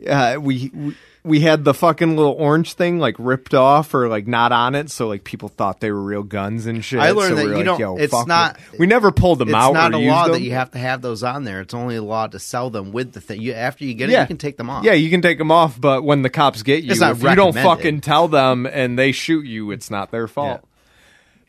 uh, 0.07 0.35
we, 0.39 0.69
we 0.73 0.95
we 1.25 1.39
had 1.39 1.63
the 1.63 1.73
fucking 1.73 2.17
little 2.17 2.33
orange 2.33 2.73
thing 2.73 2.99
like 2.99 3.15
ripped 3.17 3.53
off 3.53 3.93
or 3.93 4.09
like 4.09 4.27
not 4.27 4.51
on 4.51 4.75
it, 4.75 4.89
so 4.91 5.07
like 5.07 5.23
people 5.23 5.47
thought 5.47 5.79
they 5.79 5.89
were 5.91 6.01
real 6.01 6.23
guns 6.23 6.65
and 6.65 6.83
shit. 6.83 6.99
I 6.99 7.11
learned 7.11 7.29
So 7.29 7.35
that 7.35 7.41
we 7.45 7.47
were 7.47 7.51
you 7.53 7.57
like, 7.59 7.65
don't- 7.65 7.79
Yo, 7.79 7.95
it's 7.97 8.11
fuck 8.11 8.27
not- 8.27 8.57
it. 8.73 8.79
We 8.79 8.87
never 8.87 9.11
pulled 9.11 9.39
them 9.39 9.47
it's 9.49 9.55
out. 9.55 9.69
It's 9.69 9.73
not 9.75 9.93
or 9.93 9.97
a 9.97 9.99
used 9.99 10.11
law 10.11 10.23
them. 10.23 10.31
that 10.33 10.41
you 10.41 10.51
have 10.51 10.71
to 10.71 10.77
have 10.79 11.01
those 11.01 11.23
on 11.23 11.45
there. 11.45 11.61
It's 11.61 11.73
only 11.73 11.95
a 11.95 12.03
law 12.03 12.27
to 12.27 12.39
sell 12.39 12.69
them 12.69 12.91
with 12.91 13.13
the 13.13 13.21
thing. 13.21 13.41
You 13.41 13.53
after 13.53 13.85
you 13.85 13.93
get 13.93 14.09
it, 14.09 14.19
you 14.19 14.25
can 14.27 14.37
take 14.37 14.57
them 14.57 14.69
off. 14.69 14.83
Yeah, 14.83 14.93
you 14.93 15.09
can 15.09 15.21
take 15.21 15.37
them 15.37 15.49
off, 15.51 15.79
but 15.79 16.03
when 16.03 16.23
the 16.23 16.29
cops 16.29 16.61
get 16.61 16.83
you, 16.83 16.91
if 16.91 17.23
you 17.23 17.35
don't 17.35 17.53
fucking 17.53 18.01
tell 18.01 18.27
them 18.27 18.65
and 18.65 18.99
they 18.99 19.11
shoot 19.13 19.45
you, 19.45 19.71
it's 19.71 19.89
not 19.89 20.11
their 20.11 20.27
fault. 20.27 20.61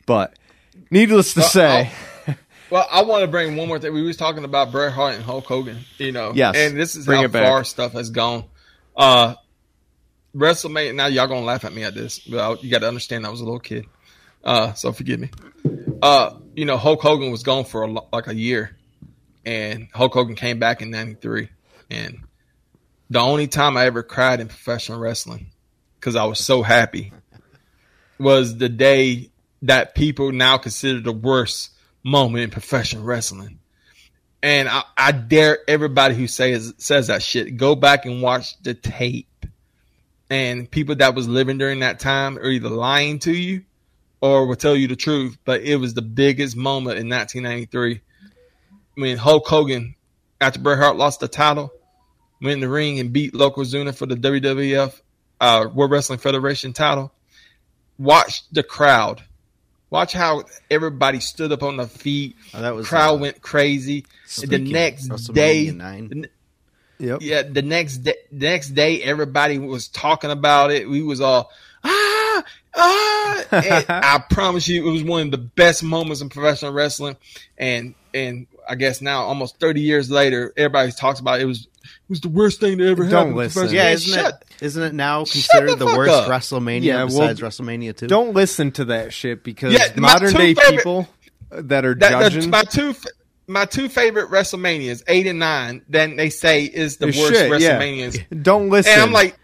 But 0.05 0.35
needless 0.89 1.33
to 1.33 1.39
Well, 1.41 1.49
say, 1.49 1.91
Well, 2.69 2.87
I 2.91 3.03
want 3.03 3.21
to 3.23 3.27
bring 3.27 3.55
one 3.57 3.67
more 3.67 3.77
thing. 3.79 3.93
We 3.93 4.01
was 4.03 4.17
talking 4.17 4.43
about 4.43 4.71
Bret 4.71 4.91
Hart 4.93 5.15
and 5.15 5.23
Hulk 5.23 5.45
Hogan, 5.45 5.79
you 5.97 6.11
know. 6.11 6.31
Yes. 6.33 6.55
And 6.55 6.77
this 6.77 6.95
is 6.95 7.05
Bring 7.05 7.19
how 7.19 7.25
it 7.25 7.31
back. 7.31 7.47
far 7.47 7.63
stuff 7.63 7.91
has 7.93 8.09
gone. 8.09 8.45
Uh 8.95 9.35
WrestleMania. 10.35 10.93
Now 10.95 11.07
y'all 11.07 11.27
gonna 11.27 11.45
laugh 11.45 11.65
at 11.65 11.73
me 11.73 11.83
at 11.83 11.95
this, 11.95 12.19
but 12.19 12.39
I, 12.39 12.61
you 12.61 12.69
got 12.69 12.79
to 12.79 12.87
understand 12.87 13.25
I 13.25 13.29
was 13.29 13.41
a 13.41 13.45
little 13.45 13.59
kid, 13.59 13.85
uh, 14.43 14.73
so 14.73 14.91
forgive 14.91 15.19
me. 15.19 15.29
Uh, 16.01 16.35
you 16.55 16.65
know, 16.65 16.77
Hulk 16.77 17.01
Hogan 17.01 17.31
was 17.31 17.43
gone 17.43 17.65
for 17.65 17.83
a, 17.83 17.87
like 17.87 18.27
a 18.27 18.35
year, 18.35 18.77
and 19.45 19.87
Hulk 19.93 20.13
Hogan 20.13 20.35
came 20.35 20.59
back 20.59 20.81
in 20.81 20.91
'93, 20.91 21.49
and 21.89 22.19
the 23.09 23.19
only 23.19 23.47
time 23.47 23.77
I 23.77 23.85
ever 23.85 24.03
cried 24.03 24.39
in 24.39 24.47
professional 24.47 24.99
wrestling 24.99 25.51
because 25.99 26.15
I 26.15 26.25
was 26.25 26.39
so 26.39 26.61
happy 26.61 27.13
was 28.19 28.57
the 28.57 28.69
day 28.69 29.31
that 29.63 29.95
people 29.95 30.31
now 30.31 30.57
consider 30.57 31.01
the 31.01 31.11
worst 31.11 31.71
moment 32.03 32.43
in 32.43 32.49
professional 32.51 33.03
wrestling. 33.03 33.59
And 34.43 34.69
I, 34.69 34.83
I 34.95 35.11
dare 35.11 35.57
everybody 35.67 36.13
who 36.13 36.27
says 36.27 36.73
says 36.77 37.07
that 37.07 37.23
shit 37.23 37.57
go 37.57 37.75
back 37.75 38.05
and 38.05 38.21
watch 38.21 38.61
the 38.61 38.73
tape. 38.75 39.27
And 40.29 40.69
people 40.69 40.95
that 40.95 41.13
was 41.15 41.27
living 41.27 41.57
during 41.57 41.79
that 41.79 41.99
time 41.99 42.37
are 42.37 42.47
either 42.47 42.69
lying 42.69 43.19
to 43.19 43.31
you 43.31 43.63
or 44.21 44.47
will 44.47 44.55
tell 44.55 44.75
you 44.75 44.87
the 44.87 44.95
truth. 44.95 45.37
But 45.45 45.61
it 45.61 45.75
was 45.75 45.93
the 45.93 46.01
biggest 46.01 46.55
moment 46.55 46.99
in 46.99 47.09
1993 47.09 48.01
when 48.95 49.17
Hulk 49.17 49.47
Hogan, 49.47 49.95
after 50.41 50.59
Bret 50.59 50.79
Hart 50.79 50.97
lost 50.97 51.19
the 51.19 51.27
title, 51.27 51.71
went 52.41 52.55
in 52.55 52.59
the 52.61 52.69
ring 52.69 52.99
and 52.99 53.13
beat 53.13 53.33
Yokozuna 53.33 53.95
for 53.95 54.05
the 54.05 54.15
WWF 54.15 54.99
uh, 55.39 55.67
World 55.73 55.91
Wrestling 55.91 56.19
Federation 56.19 56.73
title. 56.73 57.11
Watch 57.97 58.49
the 58.51 58.63
crowd. 58.63 59.23
Watch 59.89 60.13
how 60.13 60.43
everybody 60.69 61.19
stood 61.19 61.51
up 61.51 61.63
on 61.63 61.77
their 61.77 61.87
feet. 61.87 62.35
Oh, 62.53 62.61
that 62.61 62.75
was, 62.75 62.87
crowd 62.87 63.15
uh, 63.15 63.17
went 63.17 63.41
crazy. 63.41 64.05
the 64.41 64.57
next 64.57 65.07
day. 65.33 65.69
Yep. 66.99 67.19
yeah, 67.21 67.41
the 67.43 67.61
next 67.61 67.97
day, 67.99 68.15
the 68.31 68.47
next 68.47 68.69
day, 68.69 69.01
everybody 69.01 69.57
was 69.59 69.87
talking 69.87 70.31
about 70.31 70.71
it. 70.71 70.89
We 70.89 71.01
was 71.03 71.21
all 71.21 71.51
ah 71.83 72.43
ah. 72.75 73.45
I 73.51 74.23
promise 74.29 74.67
you, 74.67 74.87
it 74.87 74.91
was 74.91 75.03
one 75.03 75.21
of 75.27 75.31
the 75.31 75.37
best 75.37 75.83
moments 75.83 76.21
in 76.21 76.29
professional 76.29 76.71
wrestling. 76.73 77.15
And 77.57 77.95
and 78.13 78.47
I 78.67 78.75
guess 78.75 79.01
now, 79.01 79.23
almost 79.23 79.59
thirty 79.59 79.81
years 79.81 80.09
later, 80.09 80.53
everybody 80.57 80.91
talks 80.91 81.19
about 81.19 81.39
it. 81.39 81.43
it 81.43 81.45
was 81.45 81.67
it 81.83 82.09
was 82.09 82.21
the 82.21 82.29
worst 82.29 82.59
thing 82.59 82.77
to 82.79 82.87
ever 82.89 83.03
Don't 83.03 83.11
happen. 83.11 83.29
in 83.31 83.35
listen. 83.35 83.69
Yeah, 83.69 83.89
isn't 83.89 84.13
shut- 84.13 84.43
it? 84.59 84.63
Isn't 84.65 84.83
it 84.83 84.93
now 84.93 85.19
considered 85.25 85.71
the 85.71 85.85
the, 85.85 85.85
worst 85.85 86.11
up. 86.13 86.27
WrestleMania 86.29 86.81
Yeah, 86.83 86.95
well, 86.97 87.07
besides 87.07 87.41
WrestleMania 87.41 87.95
two? 87.95 88.07
Don't 88.07 88.33
listen 88.33 88.71
to 88.73 88.85
that 88.85 89.13
shit 89.13 89.43
because 89.43 89.73
Yeah, 89.73 89.87
modern 89.97 90.33
day 90.33 90.53
favorite- 90.55 90.77
people 90.77 91.07
that 91.51 91.85
are 91.85 91.93
That, 91.93 92.19
that's 92.19 92.33
judging. 92.35 92.49
my 92.49 92.63
two 92.63 92.89
f- 92.89 93.05
my 93.47 93.65
two 93.65 93.89
favorite 93.89 94.29
WrestleManias, 94.29 95.03
eight 95.07 95.27
and 95.27 95.39
nine. 95.39 95.83
Then 95.87 96.15
they 96.15 96.29
say 96.29 96.63
is 96.63 96.97
the 96.97 97.07
is 97.07 97.17
worst 97.17 97.33
yeah. 97.33 97.47
WrestleManias. 97.79 98.23
Don't 98.43 98.69
listen. 98.69 98.93
And 98.93 99.01
I'm 99.01 99.11
like, 99.11 99.37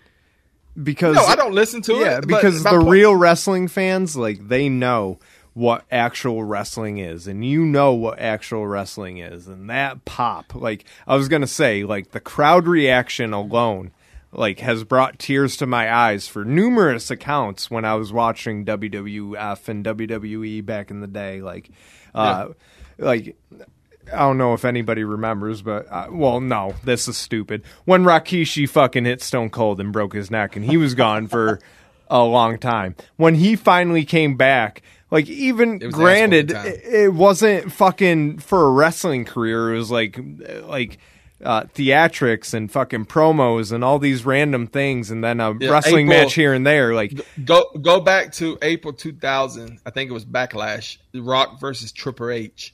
because 0.81 1.15
no, 1.15 1.25
I 1.25 1.35
don't 1.35 1.53
listen 1.53 1.81
to 1.83 1.95
yeah, 1.95 2.19
it. 2.19 2.27
because 2.27 2.63
the 2.63 2.69
point- 2.69 2.89
real 2.89 3.15
wrestling 3.15 3.67
fans 3.67 4.15
like 4.15 4.47
they 4.47 4.69
know 4.69 5.19
what 5.53 5.83
actual 5.91 6.43
wrestling 6.43 6.97
is 6.97 7.27
and 7.27 7.43
you 7.43 7.65
know 7.65 7.93
what 7.93 8.19
actual 8.19 8.65
wrestling 8.65 9.17
is 9.17 9.47
and 9.47 9.69
that 9.69 10.05
pop 10.05 10.55
like 10.55 10.85
I 11.05 11.17
was 11.17 11.27
going 11.27 11.41
to 11.41 11.47
say 11.47 11.83
like 11.83 12.11
the 12.11 12.21
crowd 12.21 12.67
reaction 12.67 13.33
alone 13.33 13.91
like 14.31 14.59
has 14.59 14.85
brought 14.85 15.19
tears 15.19 15.57
to 15.57 15.65
my 15.65 15.93
eyes 15.93 16.29
for 16.29 16.45
numerous 16.45 17.11
accounts 17.11 17.69
when 17.69 17.83
I 17.83 17.95
was 17.95 18.13
watching 18.13 18.63
WWF 18.63 19.67
and 19.67 19.83
WWE 19.83 20.65
back 20.65 20.89
in 20.89 21.01
the 21.01 21.07
day 21.07 21.41
like 21.41 21.69
uh 22.15 22.49
like 22.97 23.35
I 24.13 24.19
don't 24.19 24.37
know 24.37 24.53
if 24.53 24.65
anybody 24.65 25.03
remembers, 25.03 25.61
but 25.61 25.87
uh, 25.91 26.07
well, 26.11 26.39
no, 26.39 26.75
this 26.83 27.07
is 27.07 27.17
stupid. 27.17 27.63
When 27.85 28.03
Rikishi 28.03 28.67
fucking 28.67 29.05
hit 29.05 29.21
Stone 29.21 29.49
Cold 29.51 29.79
and 29.79 29.91
broke 29.93 30.13
his 30.13 30.29
neck, 30.31 30.55
and 30.55 30.65
he 30.65 30.77
was 30.77 30.93
gone 30.95 31.27
for 31.27 31.59
a 32.09 32.23
long 32.23 32.57
time. 32.57 32.95
When 33.17 33.35
he 33.35 33.55
finally 33.55 34.05
came 34.05 34.35
back, 34.35 34.81
like 35.09 35.27
even 35.27 35.79
granted, 35.79 36.51
it, 36.51 36.81
it 36.85 37.13
wasn't 37.13 37.71
fucking 37.71 38.39
for 38.39 38.67
a 38.67 38.71
wrestling 38.71 39.25
career. 39.25 39.73
It 39.73 39.77
was 39.77 39.91
like 39.91 40.19
like 40.63 40.97
uh, 41.43 41.63
theatrics 41.63 42.53
and 42.53 42.71
fucking 42.71 43.05
promos 43.05 43.71
and 43.71 43.83
all 43.83 43.99
these 43.99 44.25
random 44.25 44.67
things, 44.67 45.09
and 45.11 45.23
then 45.23 45.39
a 45.39 45.53
Yeah, 45.57 45.71
wrestling 45.71 46.07
April- 46.07 46.23
match 46.23 46.33
here 46.33 46.53
and 46.53 46.65
there. 46.67 46.93
Like 46.93 47.13
go 47.43 47.65
go 47.81 47.99
back 47.99 48.31
to 48.33 48.57
April 48.61 48.93
2000. 48.93 49.79
I 49.85 49.89
think 49.89 50.09
it 50.09 50.13
was 50.13 50.25
Backlash. 50.25 50.97
Rock 51.13 51.59
versus 51.59 51.91
Triple 51.91 52.29
H. 52.29 52.73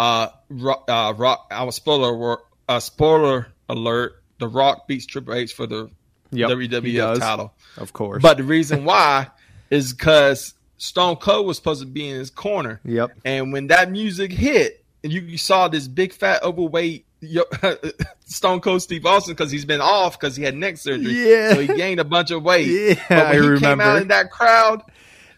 Uh, 0.00 0.28
Rock. 0.48 0.84
Uh, 0.88 1.14
Rock. 1.16 1.46
I 1.50 1.64
was 1.64 1.74
spoiler. 1.76 2.38
Uh, 2.68 2.80
spoiler 2.80 3.48
alert. 3.68 4.22
The 4.38 4.48
Rock 4.48 4.88
beats 4.88 5.04
Triple 5.06 5.34
H 5.34 5.52
for 5.52 5.66
the 5.66 5.90
Yep, 6.32 6.48
WWF 6.50 7.18
title. 7.18 7.52
Of 7.76 7.92
course. 7.92 8.22
But 8.22 8.36
the 8.38 8.44
reason 8.44 8.84
why 8.84 9.26
is 9.68 9.92
because 9.92 10.54
Stone 10.78 11.16
Cold 11.16 11.46
was 11.46 11.56
supposed 11.56 11.80
to 11.80 11.86
be 11.86 12.08
in 12.08 12.16
his 12.18 12.30
corner. 12.30 12.80
Yep. 12.84 13.10
And 13.24 13.52
when 13.52 13.66
that 13.66 13.90
music 13.90 14.32
hit, 14.32 14.84
and 15.02 15.12
you, 15.12 15.20
you 15.22 15.36
saw 15.38 15.66
this 15.68 15.88
big 15.88 16.12
fat 16.12 16.42
overweight 16.42 17.04
yo- 17.20 17.44
Stone 18.26 18.60
Cold 18.60 18.80
Steve 18.80 19.04
Austin 19.06 19.34
because 19.34 19.50
he's 19.50 19.64
been 19.64 19.80
off 19.80 20.18
because 20.18 20.36
he 20.36 20.44
had 20.44 20.54
neck 20.56 20.76
surgery. 20.78 21.12
Yeah. 21.12 21.54
So 21.54 21.60
he 21.60 21.66
gained 21.66 22.00
a 22.00 22.04
bunch 22.04 22.30
of 22.30 22.42
weight. 22.42 22.68
Yeah, 22.70 22.94
But 23.08 23.34
when 23.34 23.44
I 23.44 23.54
he 23.54 23.60
came 23.60 23.80
out 23.80 24.00
in 24.02 24.08
that 24.08 24.30
crowd, 24.30 24.82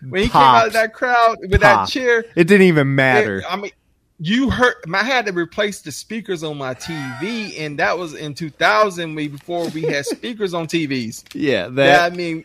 when 0.08 0.22
he 0.24 0.28
came 0.28 0.42
out 0.42 0.66
of 0.68 0.72
that 0.74 0.92
crowd 0.94 1.38
with 1.40 1.60
that 1.62 1.88
cheer, 1.88 2.24
it 2.36 2.44
didn't 2.44 2.66
even 2.66 2.94
matter. 2.94 3.38
it- 3.38 3.44
I 3.48 3.56
mean, 3.56 3.70
you 4.22 4.50
heard. 4.50 4.74
I 4.94 5.02
had 5.02 5.26
to 5.26 5.32
replace 5.32 5.80
the 5.82 5.90
speakers 5.92 6.42
on 6.44 6.56
my 6.58 6.74
TV, 6.74 7.58
and 7.60 7.78
that 7.78 7.98
was 7.98 8.14
in 8.14 8.34
2000, 8.34 9.14
way 9.14 9.28
before 9.28 9.68
we 9.70 9.82
had 9.82 10.04
speakers 10.16 10.54
on 10.54 10.66
TVs. 10.66 11.24
yeah, 11.34 11.64
That, 11.64 11.74
that 11.74 12.12
I 12.12 12.14
mean, 12.16 12.44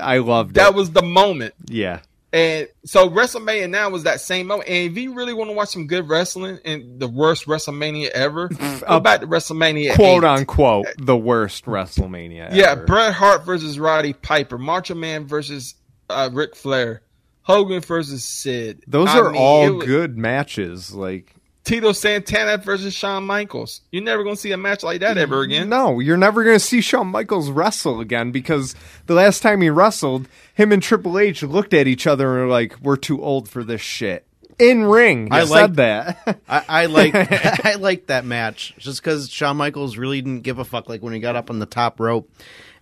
I 0.00 0.18
loved 0.18 0.54
that 0.54 0.70
it. 0.70 0.74
was 0.74 0.90
the 0.92 1.02
moment. 1.02 1.54
yeah. 1.66 2.00
And 2.32 2.66
so 2.84 3.08
WrestleMania 3.08 3.70
now 3.70 3.90
was 3.90 4.02
that 4.02 4.20
same 4.20 4.48
moment. 4.48 4.68
And 4.68 4.90
if 4.90 4.98
you 4.98 5.14
really 5.14 5.32
want 5.32 5.50
to 5.50 5.54
watch 5.54 5.68
some 5.68 5.86
good 5.86 6.08
wrestling 6.08 6.58
and 6.64 6.98
the 6.98 7.06
worst 7.06 7.46
WrestleMania 7.46 8.08
ever, 8.08 8.48
go 8.48 8.80
Uh, 8.88 8.98
back 8.98 9.20
to 9.20 9.28
WrestleMania. 9.28 9.94
Quote 9.94 10.24
8. 10.24 10.26
unquote 10.40 10.86
the 10.98 11.16
worst 11.16 11.64
WrestleMania. 11.66 12.48
Yeah, 12.52 12.72
ever. 12.72 12.86
Bret 12.86 13.12
Hart 13.14 13.46
versus 13.46 13.78
Roddy 13.78 14.14
Piper, 14.14 14.58
Macho 14.58 14.96
Man 14.96 15.28
versus 15.28 15.76
uh, 16.10 16.28
Ric 16.32 16.56
Flair, 16.56 17.02
Hogan 17.44 17.80
versus 17.80 18.24
Sid. 18.24 18.82
Those 18.86 19.08
I 19.08 19.20
are 19.20 19.30
mean, 19.30 19.40
all 19.40 19.74
was- 19.74 19.86
good 19.86 20.18
matches. 20.18 20.92
Like 20.94 21.34
Tito 21.64 21.92
Santana 21.92 22.58
versus 22.58 22.92
Shawn 22.92 23.24
Michaels. 23.24 23.80
You're 23.90 24.02
never 24.02 24.22
going 24.22 24.34
to 24.36 24.40
see 24.40 24.52
a 24.52 24.56
match 24.58 24.82
like 24.82 25.00
that 25.00 25.16
ever 25.16 25.40
again. 25.40 25.68
No, 25.70 25.98
you're 26.00 26.16
never 26.18 26.44
going 26.44 26.56
to 26.56 26.60
see 26.60 26.80
Shawn 26.82 27.06
Michaels 27.06 27.50
wrestle 27.50 28.00
again 28.00 28.32
because 28.32 28.74
the 29.06 29.14
last 29.14 29.40
time 29.40 29.60
he 29.62 29.70
wrestled, 29.70 30.28
him 30.54 30.72
and 30.72 30.82
Triple 30.82 31.18
H 31.18 31.42
looked 31.42 31.72
at 31.72 31.86
each 31.86 32.06
other 32.06 32.32
and 32.38 32.46
were 32.48 32.52
like, 32.52 32.76
"We're 32.82 32.96
too 32.96 33.22
old 33.22 33.48
for 33.48 33.64
this 33.64 33.80
shit." 33.80 34.26
In 34.58 34.84
ring, 34.84 35.28
I 35.32 35.40
I 35.40 35.44
said 35.46 35.50
like- 35.50 35.74
that. 35.74 36.38
I, 36.48 36.64
I 36.68 36.86
like 36.86 37.14
I 37.64 37.74
like 37.74 38.06
that 38.06 38.24
match 38.24 38.74
just 38.78 39.02
because 39.02 39.28
Shawn 39.30 39.56
Michaels 39.56 39.96
really 39.96 40.20
didn't 40.20 40.42
give 40.42 40.58
a 40.58 40.64
fuck. 40.64 40.88
Like 40.88 41.02
when 41.02 41.12
he 41.12 41.18
got 41.20 41.34
up 41.36 41.50
on 41.50 41.58
the 41.58 41.66
top 41.66 41.98
rope, 41.98 42.30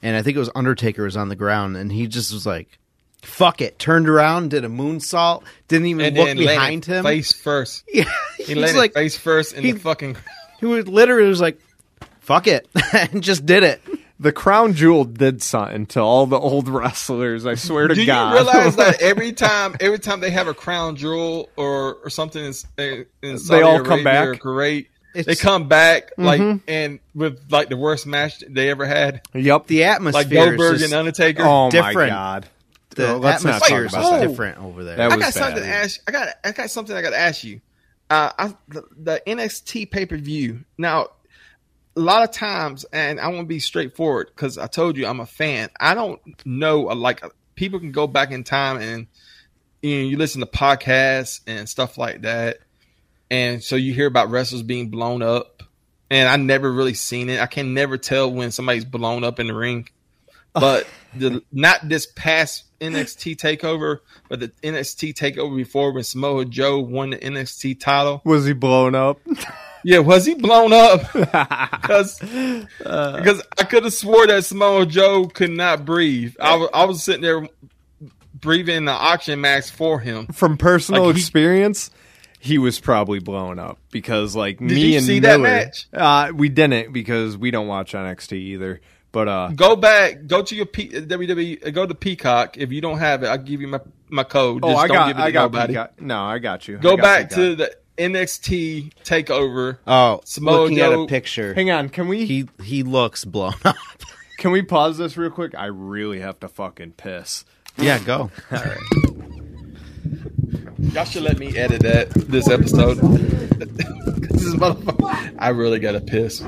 and 0.02 0.14
I 0.16 0.22
think 0.22 0.36
it 0.36 0.40
was 0.40 0.50
Undertaker 0.54 1.04
was 1.04 1.16
on 1.16 1.28
the 1.30 1.36
ground, 1.36 1.76
and 1.76 1.90
he 1.92 2.06
just 2.08 2.32
was 2.32 2.44
like, 2.44 2.78
"Fuck 3.22 3.60
it," 3.60 3.78
turned 3.78 4.08
around, 4.08 4.50
did 4.50 4.64
a 4.64 4.68
moonsault, 4.68 5.42
didn't 5.68 5.86
even 5.86 6.04
And 6.06 6.16
look 6.16 6.26
then 6.26 6.36
behind 6.36 6.84
him. 6.84 7.04
face 7.04 7.32
first. 7.32 7.84
Yeah, 7.92 8.04
He 8.36 8.44
he's 8.44 8.56
landed 8.56 8.76
like 8.78 8.94
face 8.94 9.16
first 9.16 9.54
in 9.54 9.64
he- 9.64 9.72
the 9.72 9.78
fucking. 9.80 10.16
he 10.60 10.66
was 10.66 10.86
literally 10.88 11.28
was 11.28 11.40
like, 11.40 11.58
"Fuck 12.20 12.46
it," 12.46 12.68
and 12.92 13.22
just 13.22 13.46
did 13.46 13.62
it. 13.62 13.80
the 14.20 14.30
crown 14.32 14.72
jewel 14.74 15.04
did 15.04 15.42
something 15.42 15.84
to 15.86 16.00
all 16.00 16.26
the 16.26 16.38
old 16.38 16.68
wrestlers. 16.68 17.44
I 17.46 17.54
swear 17.56 17.88
to 17.88 17.94
Do 17.94 18.06
God. 18.06 18.30
you 18.30 18.34
realize 18.36 18.76
that 18.76 19.02
every 19.02 19.32
time, 19.32 19.74
every 19.80 19.98
time 19.98 20.20
they 20.20 20.30
have 20.30 20.46
a 20.46 20.54
crown 20.54 20.94
jewel 20.96 21.48
or 21.56 21.94
or 22.04 22.10
something 22.10 22.44
in, 22.44 22.52
in 22.78 23.06
in 23.22 23.38
Saudi 23.38 23.62
all 23.62 23.80
come 23.84 24.04
back? 24.04 24.38
Great, 24.38 24.88
Kuwait, 25.14 25.24
they 25.26 25.34
come 25.34 25.66
back 25.68 26.12
like 26.16 26.40
Mhm. 26.40 26.60
and 26.68 26.98
with 27.14 27.40
like 27.50 27.68
the 27.68 27.76
worst 27.76 28.06
match 28.06 28.42
they 28.48 28.70
ever 28.70 28.84
had, 28.86 29.22
yep. 29.34 29.66
The 29.66 29.84
atmosphere 29.84 30.22
like 30.22 30.30
Goldberg 30.30 30.74
is 30.74 30.80
just, 30.82 30.92
and 30.92 30.98
Undertaker. 31.00 31.42
oh 31.44 31.64
my 31.64 31.70
different. 31.70 32.10
God. 32.12 32.48
The 32.94 33.12
Oh, 33.12 33.18
let's 33.18 33.44
not 33.44 33.60
talk 33.60 33.70
atmosphere 33.70 33.84
is 33.86 33.92
about 33.94 34.20
that. 34.20 34.26
different 34.28 34.58
over 34.58 34.84
there. 34.84 34.96
That 34.96 35.12
I 35.12 35.16
was 35.16 35.24
got 35.24 35.34
something 35.34 35.62
to 35.62 35.68
ask. 35.68 36.00
I 36.08 36.12
got 36.12 36.28
I 36.44 36.52
got 36.52 36.70
something 36.70 36.96
I 36.96 37.02
got 37.02 37.10
to 37.10 37.18
ask 37.18 37.44
you. 37.44 37.60
Uh, 38.10 38.30
I, 38.38 38.54
the, 38.68 38.82
the 38.96 39.22
NXT 39.26 39.90
pay 39.90 40.04
per 40.06 40.16
view. 40.18 40.64
Now, 40.76 41.08
a 41.96 42.00
lot 42.00 42.22
of 42.28 42.30
times, 42.34 42.84
and 42.92 43.18
I 43.20 43.28
want 43.28 43.40
to 43.40 43.44
be 43.46 43.58
straightforward 43.58 44.28
because 44.34 44.58
I 44.58 44.66
told 44.66 44.96
you 44.96 45.06
I'm 45.06 45.20
a 45.20 45.26
fan. 45.26 45.70
I 45.80 45.94
don't 45.94 46.20
know. 46.46 46.90
uh, 46.90 46.94
Like 46.94 47.22
people 47.54 47.78
can 47.80 47.92
go 47.92 48.06
back 48.06 48.30
in 48.30 48.44
time 48.44 48.76
and 48.78 49.06
you 49.82 49.96
know 49.98 50.08
you 50.08 50.16
listen 50.18 50.40
to 50.40 50.46
podcasts 50.46 51.40
and 51.46 51.68
stuff 51.68 51.96
like 51.98 52.22
that, 52.22 52.58
and 53.30 53.62
so 53.62 53.76
you 53.76 53.92
hear 53.94 54.06
about 54.06 54.30
wrestlers 54.30 54.62
being 54.62 54.88
blown 54.90 55.22
up. 55.22 55.62
And 56.10 56.28
I 56.28 56.36
never 56.36 56.70
really 56.70 56.92
seen 56.92 57.30
it. 57.30 57.40
I 57.40 57.46
can 57.46 57.72
never 57.72 57.96
tell 57.96 58.30
when 58.30 58.50
somebody's 58.50 58.84
blown 58.84 59.24
up 59.24 59.40
in 59.40 59.46
the 59.46 59.54
ring. 59.54 59.88
But 60.54 60.86
the 61.16 61.42
not 61.50 61.88
this 61.88 62.04
past 62.14 62.64
NXT 62.82 63.36
takeover, 63.36 64.00
but 64.28 64.40
the 64.40 64.48
NXT 64.62 65.14
takeover 65.14 65.56
before 65.56 65.92
when 65.92 66.02
Samoa 66.04 66.44
Joe 66.44 66.80
won 66.80 67.10
the 67.10 67.16
NXT 67.18 67.80
title. 67.80 68.20
Was 68.24 68.44
he 68.46 68.52
blown 68.52 68.94
up? 68.94 69.20
Yeah, 69.84 69.98
was 69.98 70.24
he 70.26 70.34
blown 70.36 70.72
up? 70.72 71.12
Because 71.12 72.20
because 72.20 73.42
I 73.58 73.64
could 73.64 73.82
have 73.82 73.92
swore 73.92 74.28
that 74.28 74.44
Samoa 74.44 74.86
Joe 74.86 75.26
could 75.26 75.50
not 75.50 75.84
breathe. 75.84 76.36
I 76.40 76.54
was 76.54 76.70
I 76.72 76.84
was 76.84 77.02
sitting 77.02 77.22
there 77.22 77.48
breathing 78.34 78.84
the 78.84 78.92
oxygen 78.92 79.40
mask 79.40 79.74
for 79.74 79.98
him. 79.98 80.28
From 80.28 80.56
personal 80.56 81.06
Like, 81.06 81.16
he- 81.16 81.20
experience, 81.20 81.90
he 82.38 82.58
was 82.58 82.78
probably 82.80 83.18
blown 83.18 83.58
up 83.58 83.78
because, 83.90 84.36
like, 84.36 84.60
me 84.60 84.92
you 84.92 84.96
and 84.98 85.06
see 85.06 85.18
that 85.18 85.40
Miller, 85.40 85.42
match? 85.64 85.88
Uh, 85.92 86.30
we 86.32 86.48
didn't 86.48 86.92
because 86.92 87.36
we 87.36 87.50
don't 87.50 87.66
watch 87.66 87.92
NXT 87.92 88.32
either. 88.34 88.80
But 89.12 89.28
uh, 89.28 89.48
Go 89.54 89.76
back, 89.76 90.26
go 90.26 90.42
to 90.42 90.54
your 90.56 90.64
P- 90.66 90.88
WWE, 90.88 91.72
go 91.74 91.86
to 91.86 91.94
Peacock. 91.94 92.56
If 92.56 92.72
you 92.72 92.80
don't 92.80 92.98
have 92.98 93.22
it, 93.22 93.26
I'll 93.26 93.36
give 93.38 93.60
you 93.60 93.68
my 93.68 93.80
my 94.08 94.24
code. 94.24 94.60
oh, 94.64 94.70
Just 94.72 94.80
I 94.84 94.86
don't 94.88 94.96
got, 94.96 95.06
give 95.08 95.16
it 95.16 95.20
to 95.20 95.24
I 95.26 95.30
got, 95.30 95.42
nobody. 95.52 95.72
got- 95.74 96.00
no, 96.00 96.22
I 96.24 96.38
got 96.38 96.66
you. 96.68 96.78
Go 96.78 96.96
got 96.96 97.02
back 97.02 97.30
you, 97.30 97.36
to 97.36 97.54
the 97.56 97.76
NXT 97.98 98.92
takeover. 99.04 99.78
oh, 99.86 100.20
Samoa 100.24 100.62
looking 100.62 100.80
at 100.80 100.92
a 100.94 101.06
picture, 101.06 101.52
Hang 101.54 101.70
on, 101.70 101.88
can 101.90 102.08
we 102.08 102.24
he 102.26 102.48
he 102.64 102.82
looks 102.82 103.24
blown 103.26 103.52
up. 103.66 103.76
can 104.38 104.50
we 104.50 104.62
pause 104.62 104.96
this 104.98 105.16
real 105.18 105.30
quick? 105.30 105.54
I 105.54 105.66
really 105.66 106.20
have 106.20 106.40
to 106.40 106.48
fucking 106.48 106.92
piss. 106.92 107.44
yeah, 107.76 107.98
go. 107.98 108.30
All 108.50 108.58
right. 108.58 108.78
Y'all 110.78 111.04
should 111.04 111.22
let 111.22 111.38
me 111.38 111.56
edit 111.56 111.82
that 111.82 112.10
this 112.10 112.48
episode. 112.48 112.96
this 113.58 114.42
is 114.42 114.54
motherfucker. 114.54 115.34
I 115.38 115.50
really 115.50 115.78
gotta 115.78 116.00
piss. 116.00 116.42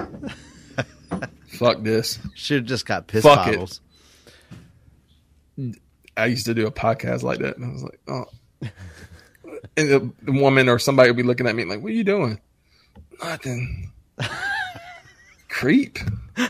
Fuck 1.48 1.82
this. 1.82 2.18
Should 2.34 2.58
have 2.62 2.66
just 2.66 2.86
got 2.86 3.06
piss 3.06 3.22
Fuck 3.22 3.48
it. 3.48 3.52
bottles. 3.52 3.80
I 6.16 6.26
used 6.26 6.46
to 6.46 6.54
do 6.54 6.66
a 6.66 6.70
podcast 6.72 7.22
like 7.22 7.38
that, 7.40 7.56
and 7.56 7.64
I 7.64 7.72
was 7.72 7.82
like, 7.82 8.00
oh. 8.08 8.24
And 9.76 9.88
the, 9.88 10.12
the 10.22 10.32
woman 10.32 10.68
or 10.68 10.78
somebody 10.78 11.10
would 11.10 11.16
be 11.16 11.22
looking 11.22 11.46
at 11.46 11.54
me 11.56 11.64
like, 11.64 11.80
"What 11.82 11.90
are 11.90 11.94
you 11.94 12.04
doing?" 12.04 12.40
Nothing. 13.22 13.90
Creep. 15.48 15.98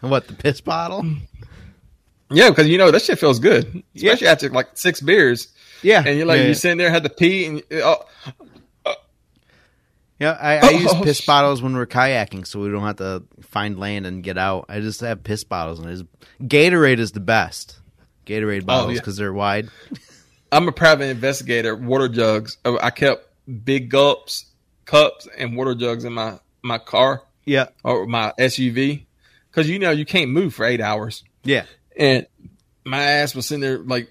What 0.00 0.28
the 0.28 0.34
piss 0.34 0.60
bottle? 0.60 1.04
Yeah, 2.30 2.48
because 2.50 2.68
you 2.68 2.78
know 2.78 2.90
that 2.92 3.02
shit 3.02 3.18
feels 3.18 3.38
good, 3.40 3.82
especially 3.96 4.28
after 4.28 4.48
like 4.48 4.68
six 4.74 5.00
beers, 5.00 5.48
Yeah, 5.82 6.02
and 6.06 6.16
you're 6.16 6.26
like 6.26 6.38
yeah, 6.38 6.44
you're 6.46 6.54
sitting 6.54 6.78
there, 6.78 6.90
had 6.90 7.02
to 7.02 7.10
pee, 7.10 7.44
and 7.46 7.62
oh, 7.72 8.04
yeah. 10.18 10.32
I, 10.40 10.56
I 10.56 10.60
oh, 10.64 10.70
use 10.70 10.92
Oh, 10.94 11.02
piss 11.02 11.18
sh- 11.20 11.26
bottles 11.26 11.62
when 11.62 11.74
we're 11.74 11.86
kayaking, 11.86 12.46
so 12.46 12.60
we 12.60 12.70
don't 12.70 12.82
have 12.82 12.96
to 12.96 13.24
find 13.42 13.78
land 13.78 14.06
and 14.06 14.22
get 14.22 14.38
out. 14.38 14.66
I 14.68 14.80
just 14.80 15.00
have 15.00 15.22
piss 15.24 15.44
bottles, 15.44 15.78
and 15.80 15.88
it's, 15.90 16.02
Gatorade 16.42 16.98
is 16.98 17.12
the 17.12 17.20
best. 17.20 17.78
Gatorade 18.26 18.62
oh, 18.62 18.66
bottles 18.66 18.86
Oh, 18.88 18.92
yeah. 18.92 18.98
because 19.00 19.16
they're 19.16 19.32
wide. 19.32 19.68
I'm 20.52 20.68
a 20.68 20.72
private 20.72 21.06
investigator. 21.06 21.74
Water 21.74 22.08
jugs. 22.08 22.58
I 22.64 22.76
I 22.82 22.90
kept 22.90 23.26
big 23.64 23.90
gulps, 23.90 24.46
cups, 24.84 25.26
and 25.36 25.56
water 25.56 25.74
jugs 25.74 26.04
in 26.04 26.12
my 26.12 26.38
my 26.62 26.78
car 26.78 27.22
Yeah, 27.44 27.68
or 27.82 28.06
my 28.06 28.32
SUV, 28.38 29.04
because 29.50 29.68
you 29.68 29.78
know 29.78 29.90
you 29.90 30.04
can't 30.04 30.30
move 30.30 30.54
for 30.54 30.64
eight 30.64 30.80
hours. 30.80 31.24
yeah. 31.42 31.64
And 31.96 32.26
my 32.84 33.02
ass 33.02 33.34
was 33.34 33.46
sitting 33.46 33.60
there 33.62 33.78
like 33.78 34.10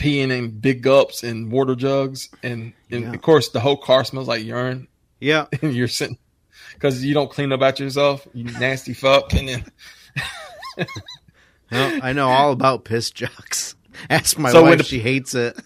peeing 0.00 0.30
in 0.30 0.50
big 0.58 0.82
gulps 0.82 1.22
and 1.22 1.52
water 1.52 1.74
jugs, 1.74 2.28
and, 2.42 2.72
and 2.90 3.02
Yeah. 3.04 3.12
of 3.12 3.20
course 3.22 3.50
the 3.50 3.60
whole 3.60 3.76
car 3.76 4.04
smells 4.04 4.28
like 4.28 4.42
urine. 4.44 4.88
Yeah, 5.20 5.46
And 5.62 5.74
you're 5.74 5.88
sitting 5.88 6.18
because 6.74 7.04
you 7.04 7.12
don't 7.14 7.30
clean 7.30 7.52
up 7.52 7.60
after 7.60 7.84
yourself, 7.84 8.26
you 8.32 8.44
nasty 8.44 8.94
fuck. 8.94 9.32
And 9.34 9.48
then 9.48 9.64
Well, 11.70 12.00
I 12.02 12.12
know 12.12 12.28
all 12.28 12.52
about 12.52 12.84
piss 12.84 13.10
jugs. 13.10 13.76
Ask 14.10 14.38
my 14.38 14.50
So 14.50 14.62
wife; 14.62 14.78
the- 14.78 14.84
she 14.84 14.98
hates 14.98 15.34
it. 15.34 15.56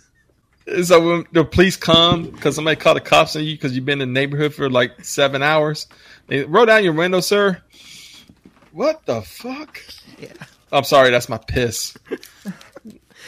so 0.83 1.07
when 1.09 1.25
the 1.33 1.45
police 1.45 1.77
come 1.77 2.25
because 2.31 2.55
somebody 2.57 2.77
called 2.77 2.97
the 2.97 3.01
cops 3.03 3.37
on 3.37 3.45
you 3.45 3.55
because 3.55 3.75
you've 3.77 3.85
been 3.85 4.01
in 4.01 4.09
the 4.13 4.21
neighborhood 4.21 4.53
for 4.55 4.69
like 4.69 5.05
seven 5.05 5.43
hours, 5.43 5.87
they 6.27 6.43
roll 6.45 6.67
down 6.67 6.83
your 6.85 6.93
window, 6.95 7.21
sir. 7.21 7.61
What 8.73 9.07
the 9.07 9.23
fuck? 9.23 9.81
Yeah. 10.19 10.33
I'm 10.73 10.85
sorry, 10.85 11.11
that's 11.11 11.29
my 11.29 11.39
piss. 11.39 11.97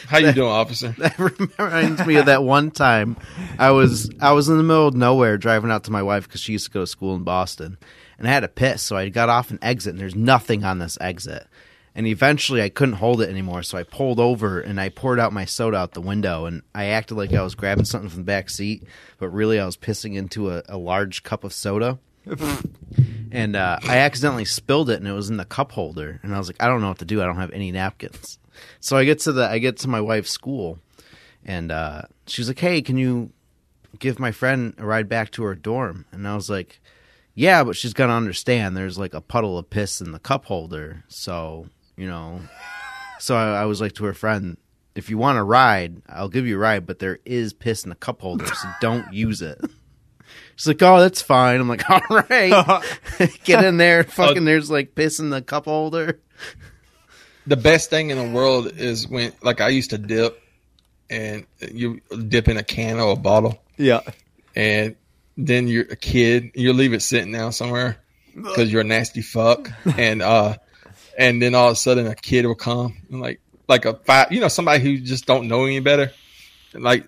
How 0.07 0.19
you 0.19 0.31
doing, 0.31 0.49
officer? 0.49 0.95
That 0.97 1.17
reminds 1.17 2.05
me 2.05 2.15
of 2.15 2.27
that 2.27 2.43
one 2.43 2.71
time 2.71 3.17
I 3.57 3.71
was 3.71 4.09
I 4.19 4.31
was 4.31 4.49
in 4.49 4.57
the 4.57 4.63
middle 4.63 4.87
of 4.87 4.95
nowhere 4.95 5.37
driving 5.37 5.71
out 5.71 5.83
to 5.85 5.91
my 5.91 6.03
wife 6.03 6.27
because 6.27 6.41
she 6.41 6.53
used 6.53 6.65
to 6.65 6.71
go 6.71 6.81
to 6.81 6.87
school 6.87 7.15
in 7.15 7.23
Boston, 7.23 7.77
and 8.17 8.27
I 8.27 8.31
had 8.31 8.41
to 8.41 8.47
piss, 8.47 8.81
so 8.81 8.95
I 8.95 9.09
got 9.09 9.29
off 9.29 9.51
an 9.51 9.59
exit, 9.61 9.91
and 9.91 9.99
there's 9.99 10.15
nothing 10.15 10.63
on 10.63 10.79
this 10.79 10.97
exit. 11.01 11.47
And 11.95 12.05
eventually, 12.05 12.61
I 12.61 12.69
couldn't 12.69 12.95
hold 12.95 13.21
it 13.21 13.29
anymore, 13.29 13.63
so 13.63 13.75
I 13.75 13.81
pulled 13.81 14.19
over 14.19 14.59
and 14.59 14.79
I 14.79 14.89
poured 14.89 15.19
out 15.19 15.33
my 15.33 15.45
soda 15.45 15.77
out 15.77 15.93
the 15.93 16.01
window, 16.01 16.45
and 16.45 16.61
I 16.75 16.85
acted 16.85 17.15
like 17.15 17.33
I 17.33 17.41
was 17.41 17.55
grabbing 17.55 17.85
something 17.85 18.09
from 18.09 18.19
the 18.19 18.25
back 18.25 18.51
seat, 18.51 18.83
but 19.17 19.29
really 19.29 19.59
I 19.59 19.65
was 19.65 19.77
pissing 19.77 20.15
into 20.15 20.51
a, 20.51 20.61
a 20.69 20.77
large 20.77 21.23
cup 21.23 21.43
of 21.43 21.53
soda. 21.53 21.97
and 23.31 23.55
uh, 23.55 23.79
I 23.83 23.97
accidentally 23.97 24.45
spilled 24.45 24.91
it, 24.91 24.99
and 24.99 25.07
it 25.07 25.13
was 25.13 25.29
in 25.29 25.37
the 25.37 25.45
cup 25.45 25.71
holder. 25.71 26.19
And 26.21 26.35
I 26.35 26.37
was 26.37 26.47
like, 26.47 26.57
I 26.59 26.67
don't 26.67 26.81
know 26.81 26.89
what 26.89 26.99
to 26.99 27.05
do. 27.05 27.21
I 27.21 27.25
don't 27.25 27.37
have 27.37 27.51
any 27.51 27.71
napkins. 27.71 28.37
So 28.79 28.97
I 28.97 29.05
get 29.05 29.19
to 29.19 29.31
the 29.31 29.49
I 29.49 29.59
get 29.59 29.77
to 29.77 29.87
my 29.87 30.01
wife's 30.01 30.31
school, 30.31 30.79
and 31.45 31.71
uh, 31.71 32.03
she's 32.25 32.47
like, 32.47 32.59
Hey, 32.59 32.81
can 32.81 32.97
you 32.97 33.31
give 33.99 34.19
my 34.19 34.31
friend 34.31 34.73
a 34.77 34.85
ride 34.85 35.09
back 35.09 35.31
to 35.31 35.43
her 35.43 35.55
dorm? 35.55 36.05
And 36.11 36.27
I 36.27 36.35
was 36.35 36.49
like, 36.49 36.79
Yeah, 37.33 37.63
but 37.63 37.75
she's 37.75 37.93
gonna 37.93 38.15
understand. 38.15 38.75
There's 38.75 38.97
like 38.97 39.13
a 39.13 39.21
puddle 39.21 39.57
of 39.57 39.69
piss 39.69 40.01
in 40.01 40.11
the 40.11 40.19
cup 40.19 40.45
holder, 40.45 41.03
so 41.07 41.67
you 41.95 42.07
know. 42.07 42.41
So 43.19 43.35
I, 43.35 43.61
I 43.61 43.65
was 43.65 43.81
like 43.81 43.93
to 43.93 44.05
her 44.05 44.13
friend, 44.13 44.57
if 44.97 45.11
you 45.11 45.17
want 45.17 45.37
a 45.37 45.43
ride, 45.43 46.01
I'll 46.09 46.27
give 46.27 46.47
you 46.47 46.55
a 46.55 46.59
ride, 46.59 46.85
but 46.85 46.99
there 46.99 47.19
is 47.23 47.53
piss 47.53 47.83
in 47.83 47.89
the 47.89 47.95
cup 47.95 48.21
holder, 48.21 48.47
so 48.47 48.67
don't 48.81 49.13
use 49.13 49.41
it. 49.41 49.61
She's 50.55 50.67
like, 50.67 50.81
oh, 50.81 50.99
that's 50.99 51.21
fine. 51.21 51.61
I'm 51.61 51.69
like, 51.69 51.87
all 51.89 52.01
right, 52.09 52.83
get 53.43 53.63
in 53.63 53.77
there. 53.77 54.03
Fucking, 54.03 54.43
there's 54.45 54.71
like 54.71 54.95
piss 54.95 55.19
in 55.19 55.29
the 55.29 55.41
cup 55.41 55.65
holder. 55.65 56.19
The 57.47 57.55
best 57.57 57.89
thing 57.89 58.09
in 58.11 58.17
the 58.17 58.29
world 58.37 58.67
is 58.77 59.07
when, 59.07 59.31
like, 59.41 59.61
I 59.61 59.69
used 59.69 59.89
to 59.91 59.97
dip, 59.97 60.39
and 61.09 61.45
you 61.71 62.01
dip 62.27 62.47
in 62.49 62.57
a 62.57 62.63
can 62.63 62.99
or 62.99 63.13
a 63.13 63.15
bottle, 63.15 63.57
Yeah. 63.77 64.01
and 64.55 64.95
then 65.37 65.67
you're 65.67 65.85
a 65.89 65.95
kid, 65.95 66.51
you 66.55 66.73
leave 66.73 66.93
it 66.93 67.01
sitting 67.01 67.31
down 67.31 67.53
somewhere 67.53 67.97
because 68.35 68.71
you're 68.71 68.81
a 68.81 68.83
nasty 68.85 69.21
fuck, 69.21 69.71
and 69.97 70.21
uh, 70.21 70.57
and 71.17 71.41
then 71.41 71.55
all 71.55 71.67
of 71.67 71.73
a 71.73 71.75
sudden 71.75 72.05
a 72.07 72.15
kid 72.15 72.45
will 72.45 72.55
come, 72.55 72.97
and 73.09 73.21
like, 73.21 73.39
like 73.67 73.85
a 73.85 73.93
five, 73.95 74.31
you 74.31 74.39
know, 74.41 74.47
somebody 74.49 74.83
who 74.83 74.97
just 74.99 75.25
don't 75.25 75.47
know 75.47 75.63
any 75.65 75.79
better, 75.79 76.11
like 76.73 77.07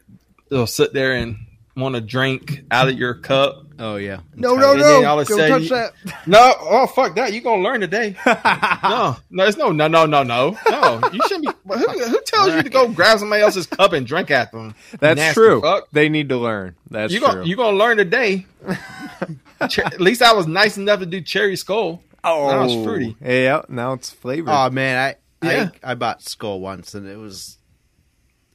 they'll 0.50 0.66
sit 0.68 0.94
there 0.94 1.14
and 1.14 1.38
want 1.80 1.96
to 1.96 2.02
drink 2.02 2.64
out 2.72 2.88
of 2.90 2.98
your 2.98 3.14
cup. 3.16 3.66
Oh 3.82 3.96
yeah, 3.96 4.20
No, 4.36 4.56
no, 4.56 4.74
no, 4.74 5.06
all 5.06 5.22
of 5.22 5.26
a 5.26 5.30
don't 5.30 5.38
sudden 5.40 5.68
touch 5.70 5.94
you- 6.06 6.12
No, 6.28 6.54
oh 6.60 6.86
fuck 6.88 7.16
that! 7.16 7.32
You 7.32 7.40
gonna 7.40 7.62
learn 7.64 7.80
today? 7.80 8.14
no, 8.26 9.16
no, 9.32 9.46
it's 9.46 9.58
no, 9.58 9.72
no, 9.72 9.88
no, 9.88 10.06
no, 10.06 10.24
no, 10.24 10.58
no. 10.70 11.02
You 11.14 11.22
shouldn't 11.30 11.46
be. 11.46 11.74
Who, 11.78 11.88
who 11.88 12.22
tells 12.26 12.54
you 12.56 12.62
to 12.62 12.70
go 12.70 12.90
grab 12.90 13.20
somebody 13.20 13.42
else's 13.42 13.68
cup 13.68 13.94
and 13.94 14.06
drink 14.06 14.32
at 14.32 14.52
them? 14.52 14.76
That's 15.00 15.18
Nasty 15.18 15.34
true. 15.34 15.62
fuck. 15.62 15.88
They 15.94 16.10
need 16.10 16.28
to 16.28 16.38
learn. 16.38 16.76
That's 16.92 17.14
You 17.14 17.20
true. 17.20 17.28
gonna 17.30 17.44
you 17.46 17.56
gonna 17.56 17.78
learn 17.78 17.96
today? 17.98 18.46
At 19.62 20.02
least 20.02 20.22
I 20.22 20.34
was 20.34 20.48
nice 20.48 20.78
enough 20.78 21.00
to 21.00 21.06
do 21.06 21.22
cherry 21.22 21.56
Skoal. 21.56 22.02
oh, 22.24 22.50
Now 22.50 22.64
it's 22.64 22.74
fruity. 22.86 23.16
Yeah, 23.22 23.62
now 23.70 23.94
it's 23.94 24.10
flavored. 24.10 24.54
Oh 24.54 24.70
man, 24.70 25.16
I 25.42 25.46
Yeah. 25.48 25.70
I 25.84 25.92
I 25.92 25.96
bought 25.96 26.22
Skoal 26.22 26.60
once, 26.60 26.94
and 26.96 27.08
it 27.08 27.18
was 27.18 27.58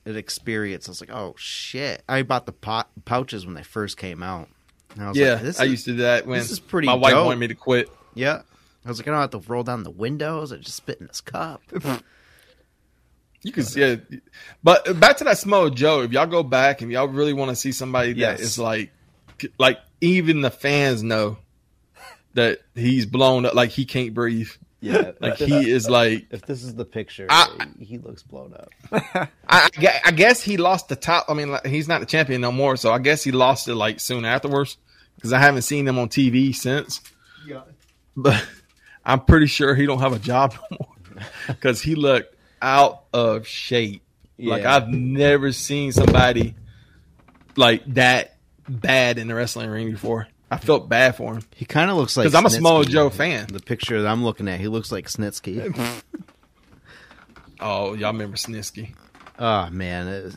an 0.04 0.16
experience. 0.16 0.88
I 0.88 0.90
was 0.90 1.00
like, 1.00 1.12
oh 1.12 1.34
shit! 1.38 2.02
I 2.08 2.22
bought 2.22 2.46
the 2.46 2.52
pot, 2.52 2.88
pouches 3.04 3.44
when 3.46 3.54
they 3.54 3.62
first 3.62 3.96
came 3.96 4.22
out. 4.22 4.48
And 4.94 5.04
I 5.04 5.08
was 5.08 5.16
Yeah, 5.18 5.34
like, 5.34 5.42
this 5.42 5.60
I 5.60 5.64
used 5.64 5.84
to 5.86 5.92
do 5.92 5.96
that 6.02 6.26
when 6.26 6.38
this 6.38 6.50
is 6.50 6.60
pretty 6.60 6.86
my 6.86 6.94
wife 6.94 7.12
dope. 7.14 7.26
wanted 7.26 7.40
me 7.40 7.48
to 7.48 7.54
quit. 7.54 7.88
yeah. 8.14 8.42
I 8.84 8.88
was 8.88 8.98
like, 8.98 9.08
I 9.08 9.12
don't 9.12 9.20
have 9.20 9.30
to 9.30 9.38
roll 9.50 9.62
down 9.62 9.82
the 9.82 9.90
windows. 9.90 10.52
I 10.52 10.58
just 10.58 10.76
spit 10.76 11.00
in 11.00 11.06
this 11.06 11.20
cup. 11.22 11.62
You 13.42 13.52
can 13.52 13.64
see 13.64 13.82
it, 13.82 14.22
but 14.62 14.98
back 14.98 15.18
to 15.18 15.24
that 15.24 15.36
Samoa 15.36 15.70
Joe. 15.70 16.00
If 16.00 16.12
y'all 16.12 16.26
go 16.26 16.42
back 16.42 16.80
and 16.80 16.90
y'all 16.90 17.08
really 17.08 17.34
want 17.34 17.50
to 17.50 17.56
see 17.56 17.72
somebody 17.72 18.14
that 18.14 18.18
Yes. 18.18 18.40
is 18.40 18.58
like, 18.58 18.90
like 19.58 19.78
even 20.00 20.40
the 20.40 20.50
fans 20.50 21.02
know 21.02 21.36
that 22.32 22.60
he's 22.74 23.04
blown 23.04 23.44
up, 23.44 23.52
like 23.54 23.68
he 23.68 23.84
can't 23.84 24.14
breathe. 24.14 24.48
Yeah, 24.84 25.12
Like 25.20 25.36
he 25.36 25.70
is 25.70 25.88
like 25.88 26.26
If 26.30 26.42
this 26.42 26.62
is 26.62 26.74
the 26.74 26.84
picture, 26.84 27.26
I- 27.30 27.66
he 27.80 27.98
looks 27.98 28.22
blown 28.22 28.54
up. 28.54 28.70
I, 29.48 29.68
I 30.04 30.10
guess 30.12 30.42
he 30.42 30.56
lost 30.56 30.88
the 30.88 30.96
top. 30.96 31.26
I 31.28 31.34
mean, 31.34 31.50
like, 31.50 31.66
he's 31.66 31.88
not 31.88 32.00
the 32.00 32.06
champion 32.06 32.40
no 32.40 32.52
more, 32.52 32.76
so 32.76 32.92
I 32.92 32.98
guess 32.98 33.24
he 33.24 33.32
lost 33.32 33.68
it 33.68 33.74
like 33.74 34.00
soon 34.00 34.24
afterwards 34.24 34.76
because 35.16 35.32
I 35.32 35.38
haven't 35.38 35.62
seen 35.62 35.86
him 35.88 35.98
on 35.98 36.08
TV 36.08 36.54
since. 36.54 37.00
Yeah, 37.46 37.62
But 38.16 38.44
I'm 39.04 39.20
pretty 39.20 39.46
sure 39.46 39.74
he 39.74 39.86
don't 39.86 40.00
have 40.00 40.12
a 40.12 40.18
job 40.18 40.54
no 40.70 40.78
more 40.80 41.26
because 41.48 41.80
he 41.82 41.94
looked 41.94 42.34
out 42.62 43.04
of 43.12 43.46
shape. 43.46 44.02
Like 44.38 44.64
I've 44.64 44.88
never 44.88 45.52
seen 45.52 45.92
somebody 45.92 46.54
like 47.56 47.84
that 47.94 48.36
bad 48.68 49.18
in 49.18 49.28
the 49.28 49.34
wrestling 49.34 49.70
ring 49.70 49.90
before. 49.92 50.26
I 50.54 50.58
felt 50.58 50.88
bad 50.88 51.16
for 51.16 51.34
him 51.34 51.42
He 51.54 51.64
kind 51.64 51.90
of 51.90 51.96
looks 51.96 52.16
like 52.16 52.24
because 52.24 52.34
I'm 52.34 52.46
a 52.46 52.48
Snitsky. 52.48 52.88
Joe 52.88 53.10
fan. 53.10 53.46
The 53.48 53.60
picture 53.60 54.00
that 54.02 54.08
I'm 54.08 54.24
looking 54.24 54.48
at, 54.48 54.60
he 54.60 54.68
looks 54.68 54.90
like 54.92 55.06
Snitsky. 55.06 55.74
Oh, 57.60 57.94
y'all 57.94 58.12
remember 58.12 58.36
Snitsky? 58.36 58.94
oh 59.38 59.68
man, 59.70 60.08
it 60.08 60.24
was- 60.24 60.36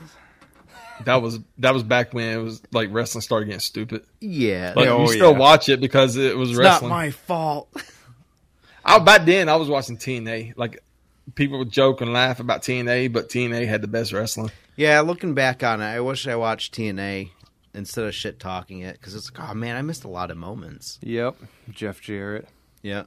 That 1.06 1.22
was 1.22 1.40
that 1.60 1.74
was 1.74 1.84
back 1.84 2.14
when 2.14 2.38
it 2.38 2.42
was 2.42 2.62
like 2.72 2.90
wrestling 2.92 3.22
started 3.22 3.46
getting 3.46 3.60
stupid. 3.60 4.04
yeah. 4.20 4.74
But 4.74 4.88
Oh, 4.88 5.02
you 5.02 5.08
still 5.10 5.32
yeah. 5.34 5.38
watch 5.38 5.70
it 5.70 5.80
because 5.80 6.16
it 6.16 6.36
was 6.38 6.52
it's 6.52 6.60
wrestling. 6.60 6.90
not 6.90 6.96
my 6.96 7.12
fault. 7.12 7.70
I, 8.86 9.00
back 9.00 9.26
then, 9.26 9.50
I 9.50 9.58
was 9.58 9.68
watching 9.70 9.98
TNA. 9.98 10.54
Like 10.58 10.84
people 11.36 11.60
would 11.60 11.72
joke 11.72 12.02
and 12.02 12.14
laugh 12.14 12.40
about 12.40 12.62
TNA, 12.62 13.12
but 13.14 13.30
TNA 13.30 13.68
had 13.68 13.82
the 13.82 13.88
best 13.88 14.14
wrestling. 14.14 14.50
Yeah, 14.76 15.02
looking 15.02 15.34
back 15.34 15.64
on 15.64 15.82
it, 15.82 15.86
I 15.86 16.00
wish 16.00 16.28
I 16.28 16.36
watched 16.36 16.74
TNA 16.76 17.32
instead 17.78 18.06
of 18.06 18.14
shit 18.16 18.40
talking 18.40 18.80
it 18.82 18.94
because 19.00 19.16
it's 19.16 19.32
like, 19.32 19.50
oh 19.50 19.54
man, 19.54 19.76
I 19.78 19.82
missed 19.82 20.04
a 20.04 20.10
lot 20.10 20.32
of 20.32 20.38
moments. 20.38 21.00
Yep. 21.04 21.36
Jeff 21.72 22.02
Jarrett. 22.02 22.48
Yeah, 22.82 23.04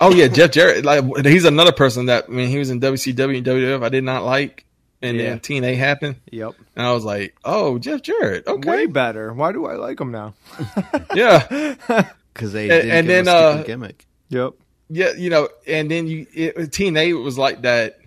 Oh 0.00 0.12
yeah, 0.14 0.28
Jeff 0.28 0.50
Jarrett. 0.52 0.84
Like 0.84 1.04
he's 1.26 1.44
another 1.44 1.72
person 1.72 2.06
that 2.06 2.28
when 2.28 2.48
he 2.48 2.58
was 2.58 2.70
in 2.70 2.80
WCW 2.80 3.36
and 3.38 3.46
WWF, 3.46 3.82
I 3.84 3.88
did 3.90 4.04
not 4.04 4.24
like, 4.24 4.64
and 5.02 5.16
Yeah. 5.16 5.24
then 5.30 5.40
TNA 5.40 5.76
happened, 5.76 6.16
Yep. 6.30 6.54
and 6.76 6.86
I 6.86 6.92
was 6.92 7.04
like, 7.04 7.34
oh, 7.44 7.78
Jeff 7.78 8.02
Jarrett. 8.02 8.46
Okay, 8.46 8.68
Way 8.68 8.86
better. 8.86 9.32
Why 9.34 9.52
do 9.52 9.66
I 9.66 9.74
like 9.74 10.00
him 10.00 10.10
now? 10.10 10.34
yeah, 11.14 11.74
because 12.32 12.52
they 12.52 12.70
And- 12.70 12.82
didn't 12.82 12.90
and 12.90 13.06
give 13.06 13.24
then, 13.26 13.28
a 13.28 13.38
uh, 13.38 13.62
gimmick. 13.62 14.06
Yep. 14.30 14.52
yeah. 14.88 15.12
You 15.16 15.28
know, 15.30 15.48
and 15.66 15.90
then 15.90 16.06
you 16.06 16.26
it, 16.34 16.56
TNA 16.56 17.22
was 17.22 17.36
like 17.36 17.62
that 17.62 17.98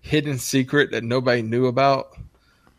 hidden 0.00 0.38
secret 0.38 0.92
that 0.92 1.04
nobody 1.04 1.42
knew 1.42 1.66
about. 1.66 2.15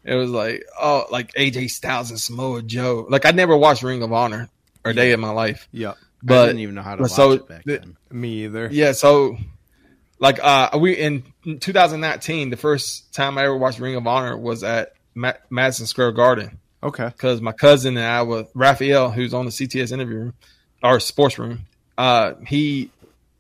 It 0.08 0.16
was 0.16 0.30
like 0.32 0.64
oh, 0.82 1.06
like 1.12 1.34
AJ 1.34 1.70
Styles 1.70 2.10
and 2.10 2.20
Samoa 2.20 2.62
Joe. 2.64 3.06
Like 3.10 3.26
I 3.26 3.32
never 3.32 3.56
watched 3.58 3.84
Ring 3.84 4.02
of 4.04 4.12
Honor 4.14 4.50
a 4.86 4.94
day 4.94 5.12
in 5.12 5.20
my 5.20 5.30
life, 5.32 5.68
Yep. 5.74 5.96
I 6.00 6.06
but 6.24 6.46
didn't 6.48 6.62
even 6.62 6.76
know 6.76 6.82
how 6.82 6.96
to 6.96 7.02
watch 7.04 7.12
so 7.12 7.32
it 7.34 7.48
back 7.48 7.64
the- 7.66 7.78
then. 7.80 7.98
Me 8.10 8.46
either. 8.46 8.70
Yeah, 8.72 8.94
so 8.94 9.38
like 10.20 10.40
uh 10.42 10.70
we 10.80 10.94
in 10.94 11.24
2019, 11.60 12.50
the 12.50 12.58
first 12.58 13.14
time 13.14 13.38
I 13.38 13.44
ever 13.44 13.58
watched 13.58 13.80
Ring 13.80 13.96
of 13.96 14.08
Honor 14.08 14.38
was 14.38 14.64
at 14.64 14.94
Ma- 15.14 15.34
Madison 15.50 15.86
Square 15.88 16.14
Garden 16.14 16.58
Okay. 16.82 17.06
because 17.08 17.42
my 17.42 17.52
cousin 17.52 17.98
and 17.98 18.06
I 18.06 18.22
was 18.22 18.46
Raphael, 18.54 19.12
who's 19.12 19.34
on 19.34 19.46
the 19.46 19.52
CTS 19.52 19.92
interview 19.92 20.18
room 20.18 20.34
or 20.82 21.00
sports 21.00 21.38
room. 21.38 21.62
Uh, 21.98 22.34
he 22.48 22.92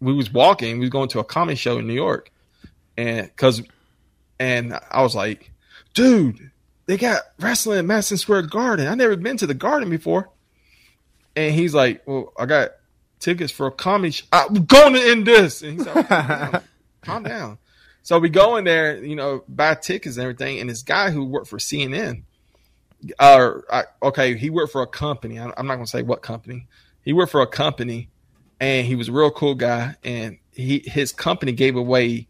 we 0.02 0.14
was 0.14 0.32
walking, 0.34 0.76
we 0.80 0.82
was 0.82 0.90
going 0.90 1.10
to 1.10 1.20
a 1.20 1.24
comedy 1.24 1.56
show 1.56 1.78
in 1.80 1.88
New 1.88 1.94
York, 1.94 2.30
and 2.98 3.26
because 3.28 3.62
and 4.40 4.78
I 4.92 5.02
was 5.02 5.16
like, 5.16 5.52
dude, 5.94 6.52
they 6.88 6.98
got 6.98 7.22
wrestling 7.40 7.80
at 7.80 7.86
Madison 7.86 8.18
Square 8.18 8.44
Garden. 8.44 8.88
I 8.88 8.96
never 8.96 9.16
been 9.16 9.38
to 9.38 9.48
the 9.48 9.54
Garden 9.54 9.90
before, 9.90 10.30
and 11.36 11.54
he's 11.54 11.74
like, 11.74 12.02
well, 12.08 12.34
I 12.38 12.48
got 12.48 12.72
tickets 13.20 13.52
for 13.52 13.68
a 13.68 13.72
comedy. 13.72 14.12
Sh- 14.12 14.28
I'm 14.34 14.66
going 14.66 14.94
to 14.94 15.02
end 15.02 15.28
this, 15.28 15.62
and 15.62 15.74
he's 15.74 15.86
like, 15.86 16.08
calm 16.08 16.28
down. 16.28 16.64
calm 17.04 17.24
down. 17.24 17.58
So 18.02 18.18
we 18.18 18.30
go 18.30 18.56
in 18.56 18.64
there, 18.64 19.04
you 19.04 19.16
know, 19.16 19.44
buy 19.48 19.76
tickets 19.76 20.18
and 20.18 20.24
everything, 20.24 20.60
and 20.60 20.70
this 20.70 20.82
guy 20.82 21.12
who 21.12 21.26
worked 21.26 21.48
for 21.48 21.58
CNN 21.58 22.24
or 23.20 23.66
I, 23.72 23.84
okay, 24.02 24.36
he 24.36 24.50
worked 24.50 24.72
for 24.72 24.82
a 24.82 24.88
company. 24.88 25.40
I'm 25.40 25.68
not 25.68 25.76
going 25.76 25.86
to 25.86 25.88
say 25.88 26.02
what 26.02 26.22
company. 26.22 26.68
He 27.04 27.14
worked 27.14 27.32
for 27.32 27.42
a 27.42 27.48
company, 27.48 28.10
and 28.60 28.86
he 28.86 28.96
was 28.96 29.10
a 29.10 29.12
real 29.12 29.32
cool 29.32 29.56
guy. 29.56 29.96
And 30.04 30.40
he 30.54 30.84
his 30.86 31.12
company 31.12 31.52
gave 31.52 31.76
away 31.76 32.28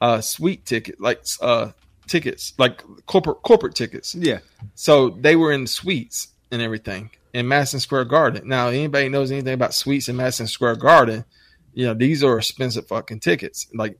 uh 0.00 0.20
sweet 0.20 0.64
ticket, 0.64 1.00
like 1.00 1.22
uh 1.40 1.72
tickets, 2.08 2.54
like 2.58 2.82
corporate 3.06 3.42
corporate 3.42 3.74
tickets. 3.74 4.14
Yeah. 4.14 4.38
So 4.74 5.10
they 5.10 5.36
were 5.36 5.52
in 5.52 5.66
suites 5.66 6.28
and 6.50 6.62
everything 6.62 7.10
in 7.32 7.46
Madison 7.46 7.80
Square 7.80 8.06
Garden. 8.06 8.48
Now, 8.48 8.68
anybody 8.68 9.08
knows 9.08 9.30
anything 9.30 9.54
about 9.54 9.74
suites 9.74 10.08
in 10.08 10.16
Madison 10.16 10.46
Square 10.46 10.76
Garden, 10.76 11.24
you 11.72 11.86
know 11.86 11.94
these 11.94 12.24
are 12.24 12.38
expensive 12.38 12.88
fucking 12.88 13.20
tickets. 13.20 13.68
Like 13.72 13.98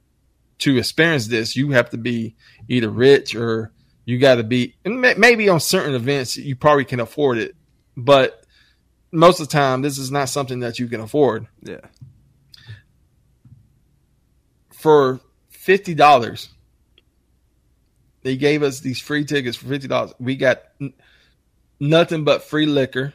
to 0.59 0.77
experience 0.77 1.29
this, 1.29 1.55
you 1.55 1.71
have 1.71 1.91
to 1.91 1.97
be 1.97 2.35
either 2.69 2.91
rich 2.91 3.35
or 3.35 3.73
you 4.05 4.19
got 4.19 4.37
to 4.37 4.43
be. 4.43 4.75
And 4.85 5.01
maybe 5.01 5.49
on 5.49 5.61
certain 5.61 5.95
events 5.95 6.37
you 6.37 6.57
probably 6.57 6.85
can 6.85 7.01
afford 7.01 7.39
it, 7.39 7.55
but 7.97 8.45
most 9.13 9.41
of 9.41 9.49
the 9.49 9.53
time 9.53 9.83
this 9.83 9.99
is 9.99 10.11
not 10.11 10.29
something 10.29 10.61
that 10.61 10.79
you 10.79 10.89
can 10.89 11.01
afford. 11.01 11.47
Yeah. 11.63 11.81
For 14.73 15.21
fifty 15.51 15.95
dollars, 15.95 16.49
they 18.29 18.37
gave 18.37 18.63
us 18.63 18.81
these 18.81 19.01
free 19.01 19.25
tickets 19.25 19.57
for 19.57 19.69
fifty 19.69 19.89
dollars. 19.89 20.13
We 20.21 20.37
got 20.37 20.61
n- 20.83 20.93
nothing 21.81 22.25
but 22.25 22.43
free 22.43 22.67
liquor, 22.67 23.15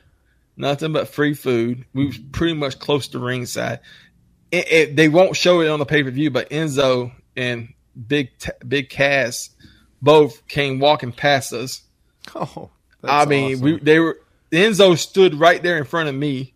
nothing 0.57 0.91
but 0.91 1.07
free 1.07 1.35
food. 1.35 1.85
We 1.93 2.07
was 2.07 2.17
mm-hmm. 2.17 2.31
pretty 2.31 2.55
much 2.55 2.79
close 2.79 3.09
to 3.09 3.19
ringside. 3.19 3.79
It, 4.51 4.71
it, 4.71 4.95
they 4.95 5.09
won't 5.09 5.35
show 5.35 5.61
it 5.61 5.69
on 5.69 5.77
the 5.77 5.85
pay 5.85 6.01
per 6.01 6.09
view, 6.09 6.31
but 6.31 6.49
Enzo 6.49 7.11
and 7.37 7.75
Big 8.07 8.35
T- 8.39 8.49
Big 8.67 8.89
Cass 8.89 9.51
both 10.01 10.47
came 10.47 10.79
walking 10.79 11.11
past 11.11 11.53
us. 11.53 11.83
Oh. 12.35 12.71
I 13.03 13.25
mean, 13.25 13.59
we 13.59 13.77
they 13.79 13.99
were 13.99 14.17
Enzo 14.51 14.97
stood 14.97 15.35
right 15.35 15.61
there 15.61 15.77
in 15.77 15.83
front 15.83 16.09
of 16.09 16.15
me, 16.15 16.53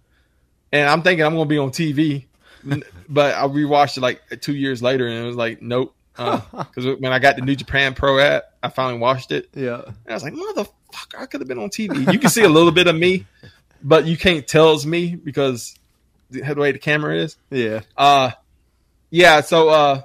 and 0.72 0.90
I'm 0.90 1.04
thinking 1.04 1.26
I'm 1.26 1.34
gonna 1.34 1.46
be 1.46 1.58
on 1.60 1.72
TV, 1.72 2.26
but 3.10 3.36
I 3.36 3.42
rewatched 3.48 3.98
it 3.98 4.02
like 4.02 4.22
two 4.40 4.56
years 4.56 4.82
later, 4.82 5.06
and 5.06 5.24
it 5.24 5.28
was 5.28 5.36
like, 5.36 5.62
nope. 5.62 5.94
Because 6.18 7.00
when 7.00 7.14
I 7.14 7.20
got 7.20 7.36
the 7.36 7.42
New 7.44 7.56
Japan 7.56 7.94
Pro 7.94 8.20
app, 8.20 8.44
I 8.64 8.70
finally 8.70 9.00
watched 9.00 9.32
it, 9.32 9.50
Yeah. 9.54 9.82
and 9.86 9.96
I 10.10 10.14
was 10.14 10.24
like, 10.24 10.34
motherfucker, 10.34 11.20
I 11.20 11.26
could 11.28 11.42
have 11.42 11.48
been 11.48 11.60
on 11.60 11.70
TV. 11.70 12.12
You 12.12 12.20
can 12.20 12.30
see 12.30 12.44
a 12.44 12.50
little 12.50 12.72
bit 12.72 12.88
of 12.88 12.96
me, 12.96 13.26
but 13.84 14.06
you 14.06 14.18
can't 14.18 14.48
tell 14.48 14.74
it's 14.74 14.86
me 14.86 15.16
because 15.16 15.76
the 16.32 16.42
the 16.42 16.56
way 16.60 16.72
the 16.72 16.80
camera 16.80 17.16
is. 17.16 17.38
Yeah. 17.52 17.82
Uh 17.96 18.32
yeah, 19.12 19.42
so 19.42 19.70
uh 19.70 20.02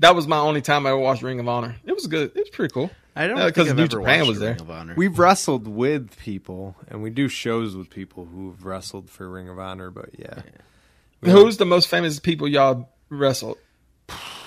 that 0.00 0.14
was 0.14 0.28
my 0.28 0.38
only 0.38 0.60
time 0.60 0.86
I 0.86 0.90
ever 0.90 0.98
watched 0.98 1.22
Ring 1.22 1.40
of 1.40 1.48
Honor. 1.48 1.74
It 1.84 1.92
was 1.94 2.06
good. 2.06 2.30
It 2.36 2.40
was 2.40 2.50
pretty 2.50 2.72
cool. 2.72 2.90
I 3.16 3.26
don't 3.26 3.36
Yeah, 3.36 3.44
think 3.44 3.56
'cause 3.56 3.68
I've 3.70 3.76
New 3.76 3.82
ever 3.84 3.88
Japan 3.98 4.28
was 4.28 4.38
there. 4.38 4.52
Ring 4.52 4.60
of 4.60 4.70
Honor. 4.70 4.94
We've 4.96 5.18
wrestled 5.18 5.66
with 5.66 6.16
people, 6.18 6.76
and 6.86 7.02
we 7.02 7.10
do 7.10 7.26
shows 7.28 7.74
with 7.74 7.90
people 7.90 8.26
who've 8.26 8.64
wrestled 8.64 9.10
for 9.10 9.28
Ring 9.28 9.48
of 9.48 9.58
Honor. 9.58 9.90
But 9.90 10.10
yeah, 10.18 10.42
Who's 11.22 11.56
the 11.56 11.64
most 11.66 11.88
famous 11.88 12.20
people 12.20 12.46
y'all 12.46 12.90
wrestled? 13.08 13.58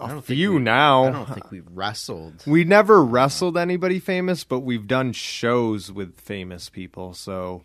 I 0.00 0.08
don't 0.08 0.18
a 0.18 0.22
few 0.22 0.54
we- 0.54 0.58
now. 0.60 1.04
I 1.04 1.10
don't 1.10 1.28
think 1.34 1.50
we've 1.50 1.66
wrestled. 1.72 2.42
We 2.46 2.64
never 2.64 3.02
wrestled 3.04 3.56
anybody 3.56 3.98
famous, 3.98 4.44
but 4.44 4.60
we've 4.60 4.86
done 4.86 5.12
shows 5.12 5.90
with 5.92 6.18
famous 6.20 6.68
people. 6.68 7.14
So, 7.14 7.62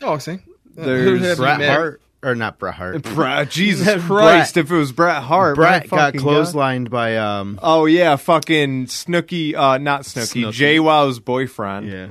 Oh, 0.00 0.14
I 0.14 0.18
see. 0.18 0.38
There's 0.74 1.04
who 1.04 1.14
have 1.26 1.38
you 1.38 1.44
Bret? 1.44 1.60
Hart 1.68 2.02
or 2.22 2.34
not 2.34 2.58
Bret 2.58 2.74
Hart? 2.74 3.02
Bra- 3.14 3.44
Jesus 3.44 3.86
Brett- 3.86 4.00
Christ, 4.06 4.56
if 4.56 4.70
it 4.70 4.74
was 4.76 4.90
Bret 4.92 5.22
Hart, 5.22 5.56
my 5.56 5.62
Bret 5.80 5.88
got 5.90 5.96
fucking 6.14 6.20
God. 6.22 6.46
clotheslined 6.46 6.90
by 6.90 7.16
um. 7.18 7.60
Oh 7.62 7.86
yeah, 7.86 8.16
fucking 8.16 8.86
Snooky, 8.88 9.54
uh, 9.54 9.78
not 9.78 10.06
Snooky, 10.06 10.42
Snooki. 10.44 10.78
JWoww's 10.80 11.20
boyfriend 11.20 11.88
Yeah, 11.90 12.08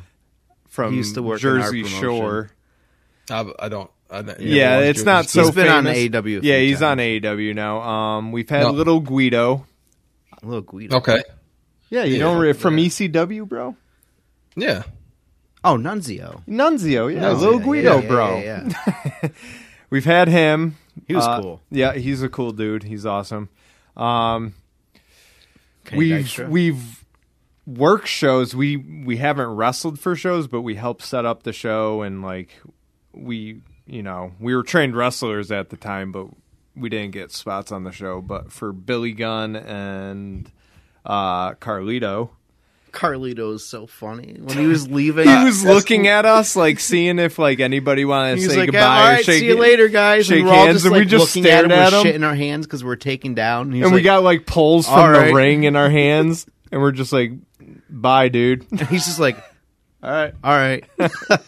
from 0.70 0.92
He 0.92 0.98
used 0.98 1.16
to 1.16 1.24
work 1.24 1.42
in 1.44 1.50
our 1.50 1.56
Jersey. 1.72 1.84
Shore. 1.86 2.52
I, 3.30 3.46
I 3.60 3.70
don't. 3.70 3.89
I 4.12 4.22
don't 4.22 4.39
Yeah, 4.41 4.80
it's 4.80 4.99
watched 4.99 5.05
not 5.05 5.30
so 5.30 5.41
He's 5.45 5.51
been 5.55 5.68
on 5.70 5.86
famous. 5.86 5.97
AEW 5.99 6.39
Yeah, 6.43 6.57
few 6.57 6.68
he's 6.68 6.82
on 6.82 6.97
times. 6.97 7.24
AEW 7.24 7.53
now. 7.55 7.82
Um, 7.82 8.32
we've 8.32 8.49
had 8.49 8.64
No. 8.64 8.72
little 8.72 8.99
Guido. 8.99 9.66
little 10.43 10.62
Guido. 10.62 10.97
Okay. 10.97 11.24
Yeah, 11.89 12.03
you 12.03 12.16
Yeah. 12.16 12.20
know 12.20 12.39
re- 12.39 12.53
from 12.53 12.78
ECW, 12.78 13.45
bro. 13.47 13.76
Yeah. 14.55 14.84
Oh, 15.64 15.78
Nunzio. 15.78 16.41
Nunzio, 16.47 17.14
yeah, 17.14 17.22
Nunzio, 17.22 17.39
little 17.39 17.59
Guido, 17.59 17.99
yeah, 18.01 18.07
bro. 18.07 18.38
yeah, 18.39 18.70
yeah. 19.24 19.30
We've 19.91 20.05
had 20.05 20.28
him. 20.28 20.78
He 21.07 21.14
was 21.16 21.26
Uh, 21.26 21.41
cool. 21.41 21.62
Yeah, 21.70 21.93
he's 21.93 22.22
a 22.24 22.30
cool 22.30 22.51
dude. 22.51 22.84
He's 22.84 23.05
awesome. 23.05 23.49
Um, 23.95 24.53
Kenny 25.86 25.97
we've 25.99 26.26
Dykstra. 26.26 26.49
we've 26.49 27.05
worked 27.68 28.07
shows. 28.07 28.55
We 28.55 28.78
we 28.78 29.18
haven't 29.18 29.47
wrestled 29.49 29.99
for 29.99 30.16
shows, 30.16 30.47
but 30.47 30.62
we 30.62 30.76
helped 30.76 31.03
set 31.03 31.26
up 31.26 31.43
the 31.43 31.53
show 31.53 32.01
and 32.01 32.22
like 32.22 32.49
we 33.14 33.62
you 33.86 34.04
know 34.04 34.32
we 34.40 34.56
were 34.56 34.64
trained 34.64 34.96
wrestlers 34.96 35.52
at 35.52 35.70
the 35.70 35.78
time, 35.78 36.12
but 36.12 36.28
we 36.76 36.90
didn't 36.90 37.12
get 37.12 37.32
spots 37.32 37.72
on 37.72 37.84
the 37.84 37.92
show. 37.92 38.22
But 38.22 38.52
for 38.52 38.72
Billy 38.72 39.12
Gunn 39.12 39.56
and 39.56 40.50
uh, 41.06 41.54
Carlito, 41.56 42.30
Carlito 42.92 43.54
is 43.56 43.66
so 43.66 43.88
funny 43.88 44.38
when 44.40 44.58
he 44.58 44.66
was 44.68 44.88
leaving. 44.90 45.28
he 45.28 45.44
was 45.46 45.64
looking 45.64 46.08
at 46.08 46.26
us 46.26 46.56
like 46.56 46.80
seeing 46.80 47.20
if 47.20 47.40
like 47.40 47.60
anybody 47.60 48.06
wanted 48.06 48.36
to 48.38 48.50
say 48.50 48.58
like, 48.58 48.66
goodbye 48.68 48.80
all 48.82 49.08
or 49.08 49.12
right, 49.14 49.26
shake 49.26 49.40
see 49.40 49.48
you 49.48 49.58
later, 49.58 49.88
guys. 49.88 50.26
shake 50.26 50.40
and 50.40 50.48
we're 50.48 50.54
all 50.54 50.66
hands, 50.66 50.76
just, 50.76 50.86
and 50.86 50.96
we 50.96 51.06
just 51.06 51.36
looking 51.36 51.50
at 51.52 51.66
him 51.66 51.72
at 51.72 51.86
with 51.86 51.94
him. 51.94 52.04
shit 52.04 52.16
in 52.16 52.24
our 52.24 52.36
hands 52.36 52.66
because 52.66 52.84
we're 52.84 52.96
taking 52.96 53.34
down. 53.36 53.72
He's 53.72 53.84
and 53.86 53.94
we 53.94 54.02
got 54.02 54.24
like 54.24 54.46
poles 54.46 54.88
from 54.88 55.14
the 55.14 55.34
ring 55.34 55.64
in 55.64 55.76
our 55.76 55.90
hands, 55.90 56.46
and 56.72 56.82
we're 56.82 56.92
just 56.92 57.12
like, 57.14 57.32
"Bye, 57.90 58.30
dude." 58.30 58.66
He's 58.90 59.06
just 59.06 59.20
like, 59.20 59.38
All 60.04 60.12
right. 60.12 60.34
all 60.44 60.56
right. 60.56 60.84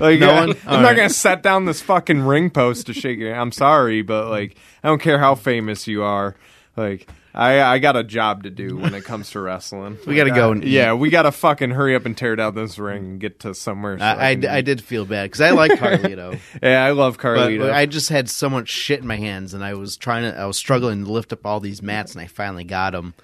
Like, 0.00 0.18
No 0.20 0.30
I- 0.30 0.34
one? 0.46 0.50
I'm 0.50 0.56
All 0.66 0.80
not 0.80 0.88
right. 0.88 0.96
gonna 0.96 1.08
set 1.10 1.42
down 1.42 1.64
this 1.66 1.80
fucking 1.82 2.22
ring 2.22 2.50
post 2.50 2.86
to 2.86 2.92
shake 2.94 3.18
your. 3.18 3.34
I'm 3.34 3.52
sorry, 3.52 4.02
but 4.02 4.28
like, 4.28 4.56
I 4.82 4.88
don't 4.88 5.00
care 5.00 5.18
how 5.18 5.34
famous 5.34 5.86
you 5.86 6.02
are. 6.02 6.34
Like, 6.76 7.08
I 7.32 7.60
I 7.62 7.78
got 7.78 7.96
a 7.96 8.02
job 8.04 8.42
to 8.44 8.50
do 8.50 8.76
when 8.76 8.94
it 8.94 9.04
comes 9.10 9.30
to 9.30 9.40
wrestling. 9.40 9.98
We 10.06 10.16
gotta 10.16 10.30
Like, 10.30 10.36
go 10.36 10.48
I- 10.48 10.52
and 10.52 10.64
yeah, 10.64 10.92
we 10.94 11.10
gotta 11.10 11.30
fucking 11.32 11.70
hurry 11.70 11.94
up 11.94 12.06
and 12.06 12.16
tear 12.16 12.34
down 12.36 12.54
this 12.56 12.78
ring 12.78 13.04
and 13.04 13.20
get 13.20 13.40
to 13.40 13.54
somewhere. 13.54 13.98
so 13.98 14.04
I, 14.04 14.30
I, 14.30 14.38
I 14.50 14.60
did 14.60 14.82
feel 14.82 15.04
bad 15.04 15.24
because 15.30 15.40
I 15.40 15.50
like 15.50 15.70
Carlito. 15.78 16.38
Yeah, 16.62 16.84
I 16.84 16.90
love 16.90 17.16
But 17.16 17.22
Carlito. 17.38 17.72
I 17.72 17.86
just 17.86 18.08
had 18.08 18.28
so 18.28 18.50
much 18.50 18.68
shit 18.68 19.00
in 19.00 19.06
my 19.06 19.16
hands, 19.16 19.54
and 19.54 19.64
I 19.64 19.74
was 19.74 19.96
trying 19.96 20.24
to, 20.30 20.36
I 20.38 20.46
was 20.46 20.56
struggling 20.56 21.04
to 21.04 21.10
lift 21.12 21.32
up 21.32 21.46
all 21.46 21.60
these 21.60 21.82
mats, 21.82 22.12
and 22.14 22.20
I 22.20 22.26
finally 22.26 22.64
got 22.64 22.92
them. 22.92 23.14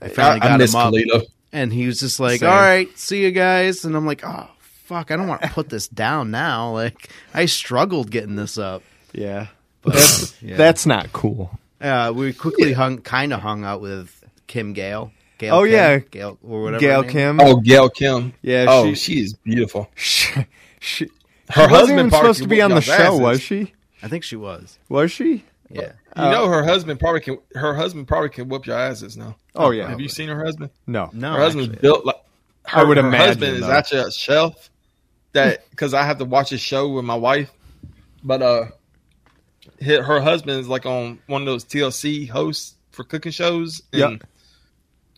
I 0.00 0.06
I, 0.06 0.08
finally 0.08 0.40
I 0.40 0.48
got 0.48 0.58
miss 0.58 0.72
him 0.74 0.80
up, 0.80 0.92
Carlito. 0.94 1.22
and 1.52 1.72
he 1.72 1.86
was 1.86 1.98
just 1.98 2.20
like, 2.20 2.40
Same. 2.40 2.50
"All 2.50 2.56
right, 2.56 2.88
see 2.98 3.22
you 3.22 3.30
guys," 3.32 3.84
and 3.84 3.96
I'm 3.96 4.06
like, 4.06 4.22
"Oh 4.24 4.48
fuck, 4.84 5.10
I 5.10 5.16
don't 5.16 5.26
want 5.28 5.42
to 5.42 5.48
put 5.48 5.68
this 5.68 5.88
down 5.88 6.30
now." 6.30 6.72
Like 6.72 7.10
I 7.32 7.46
struggled 7.46 8.10
getting 8.10 8.36
this 8.36 8.56
up. 8.58 8.82
yeah, 9.12 9.48
But, 9.82 10.34
yeah. 10.42 10.56
that's 10.56 10.86
not 10.86 11.12
cool. 11.12 11.58
uh, 11.80 12.12
we 12.14 12.32
quickly 12.32 12.72
hung, 12.72 12.98
kind 12.98 13.32
of 13.32 13.40
hung 13.40 13.64
out 13.64 13.80
with 13.80 14.24
Kim 14.46 14.72
Gale. 14.72 15.12
Gail 15.38 15.54
Oh, 15.56 15.62
Kim, 15.64 15.72
yeah. 15.72 15.98
Gail 15.98 16.38
or 16.42 16.62
whatever. 16.62 16.80
Gail 16.80 17.02
Kim. 17.04 17.40
Oh, 17.40 17.56
Gail 17.56 17.88
Kim. 17.90 18.32
Yeah, 18.42 18.66
Oh, 18.68 18.86
she- 18.90 18.94
she, 19.14 19.20
is 19.20 19.32
beautiful. 19.34 19.90
she, 19.96 20.46
she, 20.80 21.04
Her 21.50 21.54
she 21.54 21.60
wasn't 21.60 21.70
husband 21.72 21.98
even 21.98 22.10
supposed 22.12 22.42
to 22.42 22.48
be 22.48 22.62
on 22.62 22.70
the 22.70 22.80
show, 22.80 22.92
asses. 22.92 23.20
was 23.20 23.40
she? 23.42 23.72
I 24.02 24.06
think 24.08 24.22
she 24.22 24.36
was. 24.36 24.78
Was 24.88 25.10
she? 25.10 25.44
Yeah. 25.70 25.92
You 26.16 26.22
know 26.30 26.46
her 26.48 26.62
husband 26.62 27.00
probably 27.00 27.20
can. 27.20 27.38
Her 27.56 27.74
husband 27.74 28.06
probably 28.06 28.28
can 28.28 28.48
whoop 28.48 28.64
your 28.66 28.78
asses 28.78 29.16
now. 29.16 29.34
Oh 29.56 29.70
yeah. 29.70 29.88
Have 29.88 30.00
you 30.00 30.08
seen 30.08 30.28
her 30.28 30.44
husband? 30.44 30.70
No. 30.86 31.10
No, 31.12 31.32
her 31.32 31.40
husband's 31.40 31.70
actually. 31.70 31.80
built 31.80 32.04
like. 32.06 32.16
Her, 32.66 32.80
I 32.80 32.84
would 32.84 32.96
her 32.98 33.06
imagine, 33.06 33.26
husband 33.26 33.54
is 33.56 33.60
though. 33.62 33.72
actually 33.72 34.00
a 34.02 34.10
chef. 34.12 34.70
That 35.34 35.68
because 35.70 35.94
I 35.94 36.04
have 36.04 36.18
to 36.18 36.24
watch 36.24 36.50
a 36.52 36.58
show 36.58 36.88
with 36.88 37.04
my 37.04 37.14
wife, 37.16 37.52
but 38.22 38.40
uh, 38.42 38.64
hi- 39.84 40.02
her 40.02 40.20
husband's 40.20 40.68
like 40.68 40.86
on 40.86 41.18
one 41.26 41.42
of 41.42 41.46
those 41.46 41.64
TLC 41.64 42.28
hosts 42.28 42.74
for 42.92 43.04
cooking 43.04 43.32
shows. 43.32 43.82
And 43.92 44.00
Yep. 44.00 44.22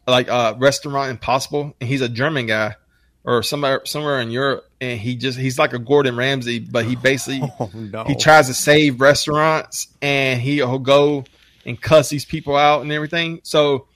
Like 0.09 0.29
uh, 0.29 0.55
Restaurant 0.59 1.11
Impossible, 1.11 1.75
and 1.81 1.89
he's 1.89 2.01
a 2.01 2.09
German 2.09 2.47
guy 2.47 2.77
or 3.25 3.43
somewhere 3.43 3.85
somewhere 3.85 4.21
in 4.21 4.31
Europe, 4.31 4.71
and 4.81 5.01
he 5.01 5.17
just 5.17 5.37
he's 5.37 5.59
like 5.59 5.73
a 5.73 5.81
Gordon 5.81 6.17
Ramsay, 6.17 6.61
but 6.61 6.85
he 6.85 6.95
basically 6.95 7.43
Oh 7.61 7.71
no. 7.75 8.05
he 8.05 8.15
tries 8.15 8.47
to 8.47 8.55
save 8.55 9.01
restaurants 9.01 9.89
and 10.01 10.41
he'll 10.41 10.79
go 10.79 11.25
and 11.65 11.81
cuss 11.81 12.09
these 12.09 12.25
people 12.25 12.55
out 12.57 12.83
and 12.83 12.93
everything. 12.93 13.41
So 13.43 13.89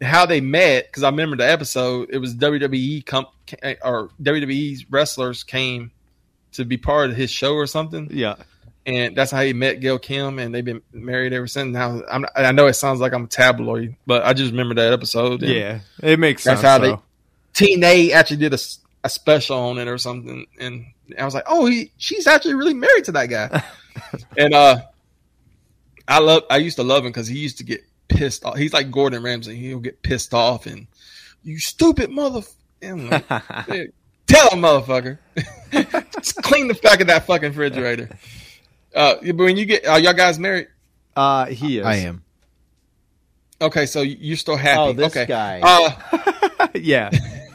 how 0.00 0.24
they 0.24 0.40
met, 0.40 0.86
because 0.86 1.02
I 1.02 1.08
remember 1.10 1.36
the 1.36 1.50
episode, 1.50 2.10
it 2.12 2.18
was 2.18 2.32
WWE 2.36 3.04
comp 3.04 3.28
or 3.82 4.10
WWE's 4.22 4.90
wrestlers 4.90 5.44
came 5.44 5.90
to 6.52 6.64
be 6.64 6.76
part 6.76 7.10
of 7.10 7.16
his 7.16 7.30
show 7.30 7.54
or 7.54 7.66
something, 7.66 8.08
yeah. 8.10 8.36
and 8.86 9.16
that's 9.16 9.30
how 9.30 9.42
he 9.42 9.52
met 9.52 9.80
Gail 9.80 9.98
Kim, 9.98 10.38
and 10.38 10.54
they've 10.54 10.64
been 10.64 10.82
married 10.92 11.32
ever 11.32 11.46
since. 11.46 11.72
Now 11.72 12.02
I'm, 12.10 12.26
I 12.34 12.52
know 12.52 12.66
it 12.66 12.74
sounds 12.74 13.00
like 13.00 13.12
I'm 13.12 13.24
a 13.24 13.28
tabloid, 13.28 13.96
but 14.06 14.24
I 14.24 14.32
just 14.32 14.50
remember 14.50 14.74
that 14.74 14.92
episode. 14.92 15.42
Yeah. 15.42 15.80
It 16.02 16.18
makes 16.18 16.44
That's 16.44 16.60
sense. 16.60 16.80
That's 16.80 16.96
how 16.96 16.96
they-. 16.96 17.76
TNA 17.76 18.12
actually 18.12 18.38
did 18.38 18.54
a 18.54 19.08
special 19.08 19.58
on 19.58 19.78
it 19.78 19.88
or 19.88 19.98
something, 19.98 20.46
and 20.58 20.86
I 21.18 21.24
was 21.24 21.34
like, 21.34 21.44
oh, 21.46 21.66
he, 21.66 21.92
she's 21.96 22.26
actually 22.26 22.54
really 22.54 22.74
married 22.74 23.04
to 23.04 23.12
that 23.12 23.26
guy. 23.26 23.62
and 24.36 24.54
uh, 24.54 24.82
I 26.06 26.18
love, 26.18 26.44
I 26.50 26.58
used 26.58 26.76
to 26.76 26.82
love 26.82 27.04
him 27.04 27.10
because 27.10 27.28
he 27.28 27.38
used 27.38 27.58
to 27.58 27.64
get 27.64 27.82
pissed 28.08 28.44
off. 28.44 28.56
He's 28.56 28.72
like 28.72 28.90
Gordon 28.90 29.22
Ramsay. 29.22 29.56
He'll 29.56 29.80
get 29.80 30.02
pissed 30.02 30.34
off 30.34 30.66
and 30.66 30.86
you 31.42 31.58
stupid 31.58 32.10
mother. 32.10 32.42
And 32.82 33.14
I'm 33.14 33.22
like, 33.68 33.92
Tell 34.30 34.50
him, 34.50 34.60
motherfucker. 34.60 35.18
Just 36.12 36.36
clean 36.42 36.68
the 36.68 36.74
back 36.74 37.00
of 37.00 37.08
that 37.08 37.26
fucking 37.26 37.48
refrigerator. 37.48 38.10
Uh, 38.94 39.16
but 39.20 39.36
when 39.36 39.56
you 39.56 39.64
get, 39.64 39.86
are 39.86 39.98
y'all 39.98 40.12
guys 40.12 40.38
married? 40.38 40.68
Uh, 41.16 41.46
he 41.46 41.78
is. 41.78 41.86
I 41.86 41.96
am. 41.96 42.22
Okay, 43.60 43.86
so 43.86 44.02
you're 44.02 44.36
still 44.36 44.56
happy. 44.56 44.78
Oh, 44.78 44.92
this 44.92 45.16
okay. 45.16 45.26
guy. 45.26 45.60
Uh, 45.62 46.68
yeah. 46.74 47.10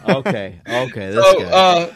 okay. 0.07 0.59
Okay. 0.67 1.11
This 1.11 1.26
so, 1.32 1.39
guy. 1.39 1.45
uh, 1.45 1.93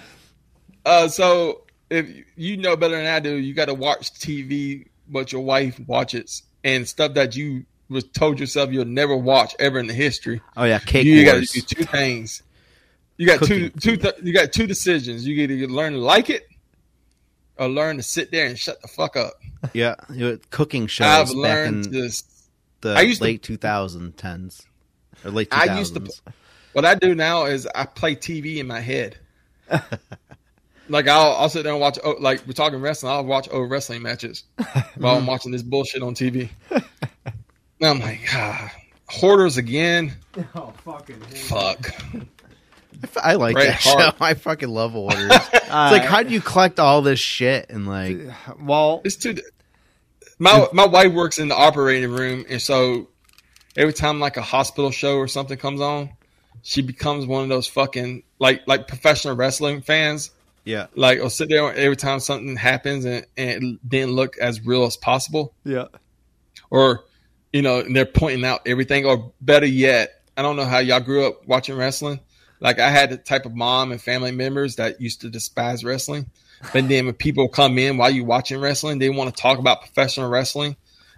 uh, 0.85 1.07
so 1.09 1.63
if 1.89 2.09
you 2.37 2.55
know 2.55 2.77
better 2.77 2.95
than 2.95 3.05
I 3.05 3.19
do, 3.19 3.35
you 3.35 3.53
got 3.53 3.65
to 3.65 3.73
watch 3.73 4.13
TV 4.13 4.87
but 5.09 5.31
your 5.31 5.41
wife 5.41 5.79
watches 5.87 6.43
and 6.63 6.87
stuff 6.87 7.15
that 7.15 7.35
you 7.35 7.65
was 7.89 8.03
told 8.03 8.39
yourself 8.39 8.71
you'll 8.71 8.85
never 8.85 9.17
watch 9.17 9.55
ever 9.59 9.79
in 9.79 9.87
the 9.87 9.93
history. 9.93 10.41
oh 10.55 10.63
yeah, 10.63 10.79
cake 10.79 11.05
you 11.05 11.25
got 11.25 11.43
to 11.43 11.45
do 11.45 11.61
two 11.61 11.83
things. 11.83 12.43
You 13.19 13.25
got 13.27 13.43
two, 13.45 13.69
two, 13.69 13.97
th- 13.97 14.15
you 14.23 14.31
got 14.33 14.53
two 14.53 14.65
decisions. 14.65 15.27
You 15.27 15.35
get 15.35 15.51
either 15.51 15.67
learn 15.71 15.91
to 15.91 15.99
like 15.99 16.29
it 16.29 16.47
or 17.57 17.67
learn 17.67 17.97
to 17.97 18.03
sit 18.03 18.31
there 18.31 18.45
and 18.47 18.57
shut 18.57 18.81
the 18.81 18.87
fuck 18.87 19.17
up. 19.17 19.33
Yeah, 19.73 19.95
you 20.09 20.19
know, 20.31 20.39
cooking 20.51 20.87
shows 20.87 21.05
I've 21.07 21.27
back 21.27 21.35
learned 21.35 21.85
in 21.87 21.91
this. 21.91 22.23
the 22.79 22.93
I 22.93 23.01
used 23.01 23.17
to- 23.19 23.25
late 23.25 23.43
2010s 23.43 24.65
or 25.25 25.31
late 25.31 25.49
2000s. 25.49 25.57
I 25.69 25.77
used 25.79 25.95
to- 25.95 26.09
What 26.71 26.85
I 26.85 26.95
do 26.95 27.13
now 27.13 27.43
is 27.43 27.67
I 27.75 27.85
play 27.85 28.15
TV 28.15 28.57
in 28.59 28.67
my 28.67 28.79
head. 28.79 29.17
like 30.87 31.07
I'll, 31.09 31.33
I'll 31.33 31.49
sit 31.49 31.63
there 31.63 31.73
and 31.73 31.81
watch. 31.81 31.99
Oh, 32.03 32.15
like 32.21 32.47
we're 32.47 32.53
talking 32.53 32.79
wrestling, 32.79 33.11
I'll 33.11 33.25
watch 33.25 33.49
old 33.51 33.69
wrestling 33.69 34.01
matches 34.01 34.43
while 34.97 35.17
I'm 35.17 35.25
watching 35.27 35.51
this 35.51 35.61
bullshit 35.61 36.01
on 36.01 36.15
TV. 36.15 36.49
Now 37.81 37.91
I'm 37.91 37.99
like, 37.99 38.21
ah, 38.33 38.71
hoarders 39.09 39.57
again. 39.57 40.13
Oh 40.55 40.73
fucking. 40.85 41.19
Fuck. 41.19 41.91
F- 43.03 43.17
I 43.17 43.33
like 43.35 43.53
Bret 43.53 43.67
that 43.67 43.81
Hart. 43.81 44.15
show. 44.19 44.25
I 44.25 44.33
fucking 44.33 44.69
love 44.69 44.91
hoarders. 44.91 45.31
it's 45.53 45.69
like, 45.69 46.03
how 46.03 46.23
do 46.23 46.29
you 46.33 46.41
collect 46.41 46.79
all 46.79 47.01
this 47.01 47.19
shit 47.19 47.69
and 47.69 47.87
like? 47.87 48.19
Well, 48.61 49.01
It's 49.05 49.15
too. 49.15 49.37
My 50.37 50.67
my 50.73 50.85
wife 50.85 51.11
works 51.13 51.37
in 51.39 51.49
the 51.49 51.55
operating 51.55 52.11
room, 52.11 52.45
and 52.49 52.61
so 52.61 53.09
every 53.75 53.93
time 53.93 54.19
like 54.19 54.37
a 54.37 54.41
hospital 54.41 54.91
show 54.91 55.17
or 55.17 55.27
something 55.27 55.57
comes 55.57 55.81
on, 55.81 56.11
she 56.61 56.81
becomes 56.81 57.25
one 57.25 57.43
of 57.43 57.49
those 57.49 57.67
fucking 57.67 58.23
like 58.39 58.61
like 58.67 58.87
professional 58.87 59.35
wrestling 59.35 59.81
fans. 59.81 60.31
Yeah, 60.65 60.87
Like, 60.93 61.19
will 61.19 61.31
sit 61.31 61.49
there 61.49 61.73
every 61.73 61.95
time 61.95 62.19
something 62.19 62.55
happens 62.55 63.03
and, 63.03 63.25
and 63.35 63.63
it 63.63 63.89
didn't 63.89 64.11
look 64.11 64.37
as 64.37 64.63
real 64.63 64.83
as 64.83 64.97
possible, 64.97 65.55
yeah. 65.63 65.85
or 66.69 67.05
you 67.51 67.63
know, 67.63 67.79
and 67.79 67.95
they're 67.95 68.05
pointing 68.05 68.45
out 68.45 68.61
everything, 68.67 69.03
or 69.05 69.31
better 69.41 69.65
yet, 69.65 70.21
I 70.37 70.43
don't 70.43 70.57
know 70.57 70.65
how 70.65 70.77
y'all 70.77 70.99
grew 70.99 71.25
up 71.25 71.47
watching 71.47 71.75
wrestling. 71.75 72.19
Like, 72.59 72.79
I 72.79 72.89
had 72.89 73.09
the 73.09 73.17
type 73.17 73.45
of 73.45 73.55
mom 73.55 73.91
and 73.91 74.01
family 74.01 74.31
members 74.31 74.75
that 74.77 74.99
used 74.99 75.21
to 75.21 75.29
despise 75.29 75.83
wrestling. 75.83 76.29
But 76.73 76.89
then 76.89 77.05
when 77.05 77.13
people 77.15 77.47
come 77.47 77.77
in 77.77 77.97
while 77.97 78.09
you 78.09 78.25
watching 78.25 78.59
wrestling, 78.59 78.99
they 78.99 79.09
want 79.09 79.33
to 79.33 79.41
talk 79.41 79.59
about 79.59 79.79
professional 79.81 80.29
wrestling 80.29 80.75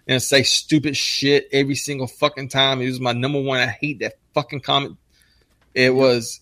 and 0.07 0.21
say 0.21 0.43
stupid 0.43 0.95
shit 0.95 1.47
every 1.51 1.73
single 1.75 2.05
fucking 2.05 2.49
time. 2.49 2.79
It 2.81 2.85
was 2.87 2.99
my 2.99 3.13
number 3.13 3.41
one. 3.41 3.59
I 3.59 3.65
hate 3.67 3.99
that 3.99 4.17
fucking 4.35 4.59
comment. 4.61 4.97
It 5.73 5.95
was. 5.95 6.41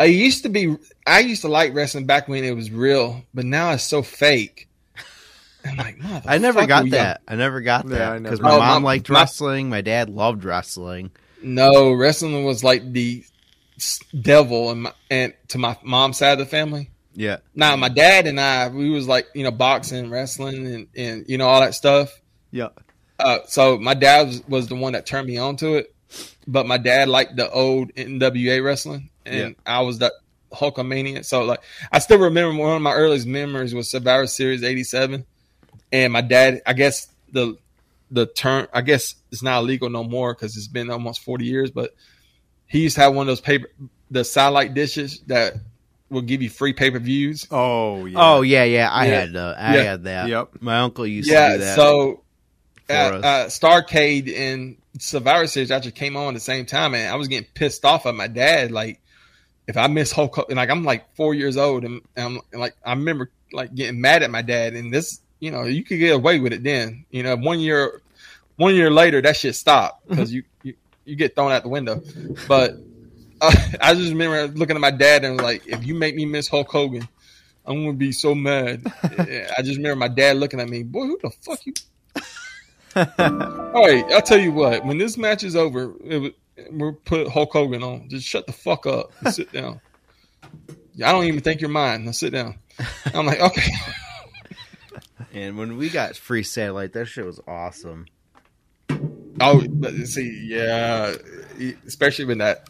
I 0.00 0.04
used 0.06 0.42
to 0.44 0.48
be. 0.48 0.76
I 1.06 1.20
used 1.20 1.42
to 1.42 1.48
like 1.48 1.74
wrestling 1.74 2.06
back 2.06 2.26
when 2.26 2.42
it 2.42 2.56
was 2.56 2.70
real, 2.72 3.22
but 3.34 3.44
now 3.44 3.70
it's 3.72 3.84
so 3.84 4.02
fake. 4.02 4.68
I'm 5.64 5.76
like, 5.76 5.98
I 6.26 6.38
never 6.38 6.66
got 6.66 6.88
that. 6.90 7.20
I 7.28 7.34
never 7.36 7.60
got 7.60 7.86
that 7.88 8.22
because 8.22 8.38
got 8.40 8.44
my 8.44 8.50
that. 8.52 8.58
mom 8.58 8.76
Oh, 8.76 8.80
my- 8.80 8.84
liked 8.94 9.10
my- 9.10 9.20
wrestling. 9.20 9.68
My 9.68 9.80
dad 9.80 10.08
loved 10.08 10.44
wrestling. 10.44 11.10
No, 11.42 11.92
wrestling 11.92 12.44
was 12.44 12.64
like 12.64 12.92
the 12.92 13.20
s- 13.24 13.27
devil, 14.20 14.70
and 14.70 14.82
my, 14.82 14.92
and 15.10 15.34
to 15.48 15.58
my 15.58 15.76
mom's 15.82 16.18
side 16.18 16.32
of 16.32 16.38
the 16.38 16.46
family. 16.46 16.90
Yeah, 17.14 17.38
Now, 17.52 17.74
my 17.74 17.88
dad 17.88 18.28
and 18.28 18.38
I, 18.38 18.68
we 18.68 18.90
was 18.90 19.08
like 19.08 19.26
you 19.34 19.42
know 19.42 19.50
boxing, 19.50 20.10
wrestling, 20.10 20.66
and 20.66 20.88
and 20.96 21.24
you 21.28 21.38
know 21.38 21.48
all 21.48 21.60
that 21.60 21.74
stuff. 21.74 22.20
Yeah. 22.50 22.68
Uh, 23.18 23.38
so 23.46 23.76
my 23.76 23.94
dad 23.94 24.28
was, 24.28 24.42
was 24.46 24.66
the 24.68 24.76
one 24.76 24.92
that 24.92 25.04
turned 25.04 25.26
me 25.26 25.36
on 25.38 25.56
to 25.56 25.74
it, 25.74 25.92
but 26.46 26.66
my 26.66 26.78
dad 26.78 27.08
liked 27.08 27.34
the 27.34 27.50
old 27.50 27.92
NWA 27.94 28.64
wrestling, 28.64 29.10
and 29.26 29.56
I 29.66 29.80
was 29.80 29.98
that 29.98 30.12
Hulkamania. 30.52 31.24
So 31.24 31.42
like, 31.44 31.60
I 31.90 31.98
still 31.98 32.18
remember 32.18 32.56
one 32.56 32.76
of 32.76 32.82
my 32.82 32.92
earliest 32.92 33.26
memories 33.26 33.74
was 33.74 33.90
Survivor 33.90 34.28
Series 34.28 34.62
'87, 34.62 35.24
and 35.92 36.12
my 36.12 36.20
dad, 36.20 36.62
I 36.64 36.72
guess 36.74 37.08
the 37.32 37.58
the 38.10 38.26
term, 38.26 38.68
I 38.72 38.80
guess 38.80 39.14
it's 39.30 39.42
not 39.42 39.62
illegal 39.62 39.90
no 39.90 40.04
more 40.04 40.34
because 40.34 40.56
it's 40.56 40.68
been 40.68 40.90
almost 40.90 41.20
40 41.20 41.44
years, 41.44 41.70
but 41.70 41.94
he 42.68 42.80
used 42.80 42.94
to 42.96 43.00
have 43.02 43.14
one 43.14 43.22
of 43.22 43.26
those 43.28 43.40
paper, 43.40 43.68
the 44.10 44.24
satellite 44.24 44.74
dishes 44.74 45.20
that 45.26 45.54
will 46.10 46.22
give 46.22 46.40
you 46.42 46.48
free 46.50 46.72
pay 46.72 46.90
per 46.90 46.98
views. 46.98 47.46
Oh 47.50 48.06
yeah. 48.06 48.18
Oh 48.20 48.42
yeah, 48.42 48.64
yeah. 48.64 48.88
I 48.90 49.06
Yeah. 49.06 49.20
had 49.20 49.36
uh, 49.36 49.54
I 49.58 49.76
Yeah. 49.76 49.82
had 49.82 50.04
that. 50.04 50.28
Yep. 50.28 50.48
My 50.60 50.78
uncle 50.80 51.06
used 51.06 51.28
to 51.28 51.34
Yeah, 51.34 51.52
do 51.52 51.58
that. 51.58 51.74
so 51.76 52.22
for 52.86 52.94
uh, 52.94 53.20
Starcade 53.48 54.34
and 54.34 54.76
Survivor 54.98 55.46
Series 55.46 55.70
actually 55.70 55.92
came 55.92 56.16
on 56.16 56.28
at 56.28 56.34
the 56.34 56.40
same 56.40 56.64
time, 56.66 56.94
and 56.94 57.08
I 57.12 57.16
was 57.16 57.28
getting 57.28 57.48
pissed 57.54 57.84
off 57.84 58.06
at 58.06 58.14
my 58.14 58.26
dad. 58.28 58.70
Like, 58.72 59.00
if 59.66 59.76
I 59.76 59.86
miss 59.86 60.10
Hulk, 60.12 60.34
Hogan- 60.34 60.56
like 60.56 60.70
I'm 60.70 60.84
like 60.84 61.14
four 61.14 61.34
years 61.34 61.56
old, 61.58 61.84
and, 61.84 62.00
and 62.16 62.26
I'm 62.26 62.40
and, 62.52 62.60
like 62.60 62.74
I 62.84 62.92
remember 62.92 63.30
like 63.52 63.74
getting 63.74 64.00
mad 64.00 64.22
at 64.22 64.30
my 64.30 64.42
dad. 64.42 64.74
And 64.74 64.92
this, 64.92 65.20
you 65.40 65.50
know, 65.50 65.64
you 65.64 65.84
could 65.84 65.98
get 65.98 66.14
away 66.14 66.40
with 66.40 66.52
it 66.54 66.62
then. 66.64 67.04
You 67.10 67.22
know, 67.22 67.36
one 67.36 67.60
year, 67.60 68.00
one 68.56 68.74
year 68.74 68.90
later, 68.90 69.20
that 69.20 69.36
shit 69.36 69.54
stopped 69.54 70.08
because 70.08 70.32
you, 70.32 70.42
you 70.62 70.74
you 71.08 71.16
get 71.16 71.34
thrown 71.34 71.52
out 71.52 71.62
the 71.62 71.68
window. 71.68 72.02
But 72.46 72.74
uh, 73.40 73.54
I 73.80 73.94
just 73.94 74.10
remember 74.10 74.48
looking 74.58 74.76
at 74.76 74.80
my 74.80 74.90
dad 74.90 75.24
and 75.24 75.40
like, 75.40 75.66
if 75.66 75.86
you 75.86 75.94
make 75.94 76.14
me 76.14 76.26
miss 76.26 76.48
Hulk 76.48 76.68
Hogan. 76.70 77.08
I'm 77.66 77.84
gonna 77.84 77.98
be 77.98 78.12
so 78.12 78.34
mad. 78.34 78.82
I 79.02 79.60
just 79.62 79.76
remember 79.76 79.96
my 79.96 80.08
dad 80.08 80.38
looking 80.38 80.58
at 80.58 80.70
me, 80.70 80.84
boy, 80.84 81.04
who 81.04 81.18
the 81.22 81.30
fuck 81.42 81.60
you 81.66 81.74
all 82.96 83.86
right, 83.86 84.04
I'll 84.10 84.22
tell 84.22 84.38
you 84.38 84.52
what. 84.52 84.84
When 84.84 84.96
this 84.96 85.18
match 85.18 85.44
is 85.44 85.54
over, 85.54 85.88
was- 85.88 86.32
we'll 86.70 86.94
put 86.94 87.28
Hulk 87.28 87.52
Hogan 87.52 87.82
on. 87.82 88.08
Just 88.08 88.26
shut 88.26 88.46
the 88.46 88.52
fuck 88.52 88.86
up 88.86 89.12
and 89.20 89.32
sit 89.32 89.52
down. 89.52 89.80
I 91.04 91.12
don't 91.12 91.24
even 91.24 91.40
think 91.40 91.60
you're 91.60 91.70
mine. 91.70 92.06
Now 92.06 92.12
sit 92.12 92.32
down. 92.32 92.58
I'm 93.14 93.26
like, 93.26 93.40
okay. 93.40 93.70
and 95.32 95.58
when 95.58 95.76
we 95.76 95.90
got 95.90 96.16
free 96.16 96.42
satellite, 96.42 96.94
that 96.94 97.06
shit 97.06 97.24
was 97.26 97.40
awesome. 97.46 98.06
Oh, 99.40 99.60
see, 100.04 100.46
yeah, 100.48 101.14
especially 101.86 102.24
when 102.26 102.38
that 102.38 102.68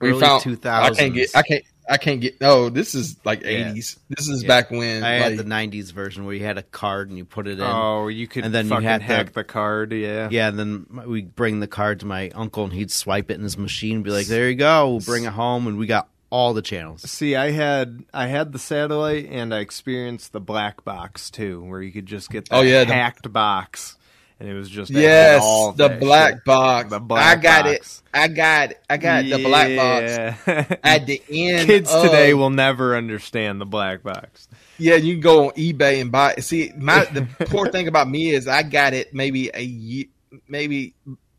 we 0.00 0.10
Early 0.10 0.20
found. 0.20 0.42
2000s. 0.42 0.66
I 0.66 0.90
can't 0.94 1.14
get. 1.14 1.30
I 1.36 1.42
can't. 1.42 1.64
I 1.90 1.96
can't 1.96 2.20
get. 2.20 2.38
No, 2.40 2.68
this 2.68 2.94
is 2.94 3.16
like 3.24 3.42
Yeah. 3.42 3.72
80s. 3.72 3.96
This 4.10 4.28
is 4.28 4.42
Yeah. 4.42 4.48
back 4.48 4.70
when. 4.70 5.02
I 5.02 5.12
had 5.12 5.38
the 5.38 5.44
'90s 5.44 5.90
version 5.90 6.26
where 6.26 6.34
you 6.34 6.44
had 6.44 6.58
a 6.58 6.62
card 6.62 7.08
and 7.08 7.16
you 7.16 7.24
put 7.24 7.46
it 7.48 7.52
in. 7.58 7.64
Oh, 7.64 8.08
you 8.08 8.26
could 8.28 8.44
And 8.44 8.54
then 8.54 8.66
you 8.66 8.70
fucking 8.70 8.84
had 8.86 8.98
to- 9.00 9.06
hack 9.06 9.32
the 9.32 9.42
card. 9.44 9.92
Yeah. 9.92 10.28
Yeah, 10.30 10.48
and 10.48 10.58
then 10.58 10.86
we 11.06 11.22
bring 11.22 11.60
the 11.60 11.66
card 11.66 12.00
to 12.00 12.06
my 12.06 12.28
uncle, 12.34 12.64
and 12.64 12.72
he'd 12.74 12.90
swipe 12.90 13.30
it 13.30 13.34
in 13.34 13.42
his 13.42 13.56
machine, 13.56 13.96
and 13.96 14.04
be 14.04 14.10
like, 14.10 14.26
"There 14.26 14.50
you 14.50 14.56
go." 14.56 14.90
We'll 14.90 15.00
bring 15.00 15.24
it 15.24 15.32
home, 15.32 15.66
and 15.66 15.78
we 15.78 15.86
got 15.86 16.08
all 16.30 16.52
the 16.52 16.60
channels. 16.60 17.10
See, 17.10 17.34
I 17.34 17.52
had 17.52 18.04
I 18.12 18.26
had 18.26 18.52
the 18.52 18.58
satellite, 18.58 19.26
and 19.30 19.54
I 19.54 19.60
experienced 19.60 20.32
the 20.34 20.40
black 20.40 20.84
box 20.84 21.30
too, 21.30 21.62
where 21.64 21.80
you 21.80 21.90
could 21.90 22.04
just 22.04 22.28
get 22.30 22.48
oh, 22.50 22.56
that 22.56 22.60
Oh, 22.60 22.68
yeah, 22.70 22.84
the- 22.84 22.92
hacked 22.92 23.32
box, 23.32 23.96
and 24.40 24.48
it 24.48 24.54
was 24.54 24.68
just 24.70 24.90
Yes, 24.90 25.42
the 25.76 25.88
black 26.00 26.34
shit. 26.34 26.44
box. 26.44 26.90
The 26.90 27.00
black 27.00 27.38
I 27.38 27.40
got 27.40 27.64
box. 27.64 28.02
it. 28.12 28.18
I 28.18 28.28
got. 28.28 28.72
I 28.88 28.96
got 28.96 29.24
the 29.24 29.42
black 29.42 29.76
box 29.76 30.78
at 30.84 31.06
the 31.06 31.22
end. 31.30 31.66
Kids 31.66 31.92
of- 31.92 32.02
today 32.04 32.34
will 32.34 32.50
never 32.50 32.96
understand 32.96 33.60
the 33.60 33.66
black 33.66 34.02
box. 34.02 34.48
Yeah, 34.78 34.94
you 34.94 35.14
can 35.14 35.20
go 35.22 35.46
on 35.46 35.50
eBay 35.54 36.00
and 36.00 36.12
buy. 36.12 36.34
it. 36.38 36.42
See, 36.42 36.72
my 36.76 37.04
the 37.06 37.22
poor 37.46 37.68
thing 37.70 37.88
about 37.88 38.08
me 38.08 38.30
is 38.30 38.46
I 38.46 38.62
got 38.62 38.94
it 38.94 39.12
maybe 39.12 39.50
a 39.52 39.62
year, 39.62 40.04
maybe 40.48 40.94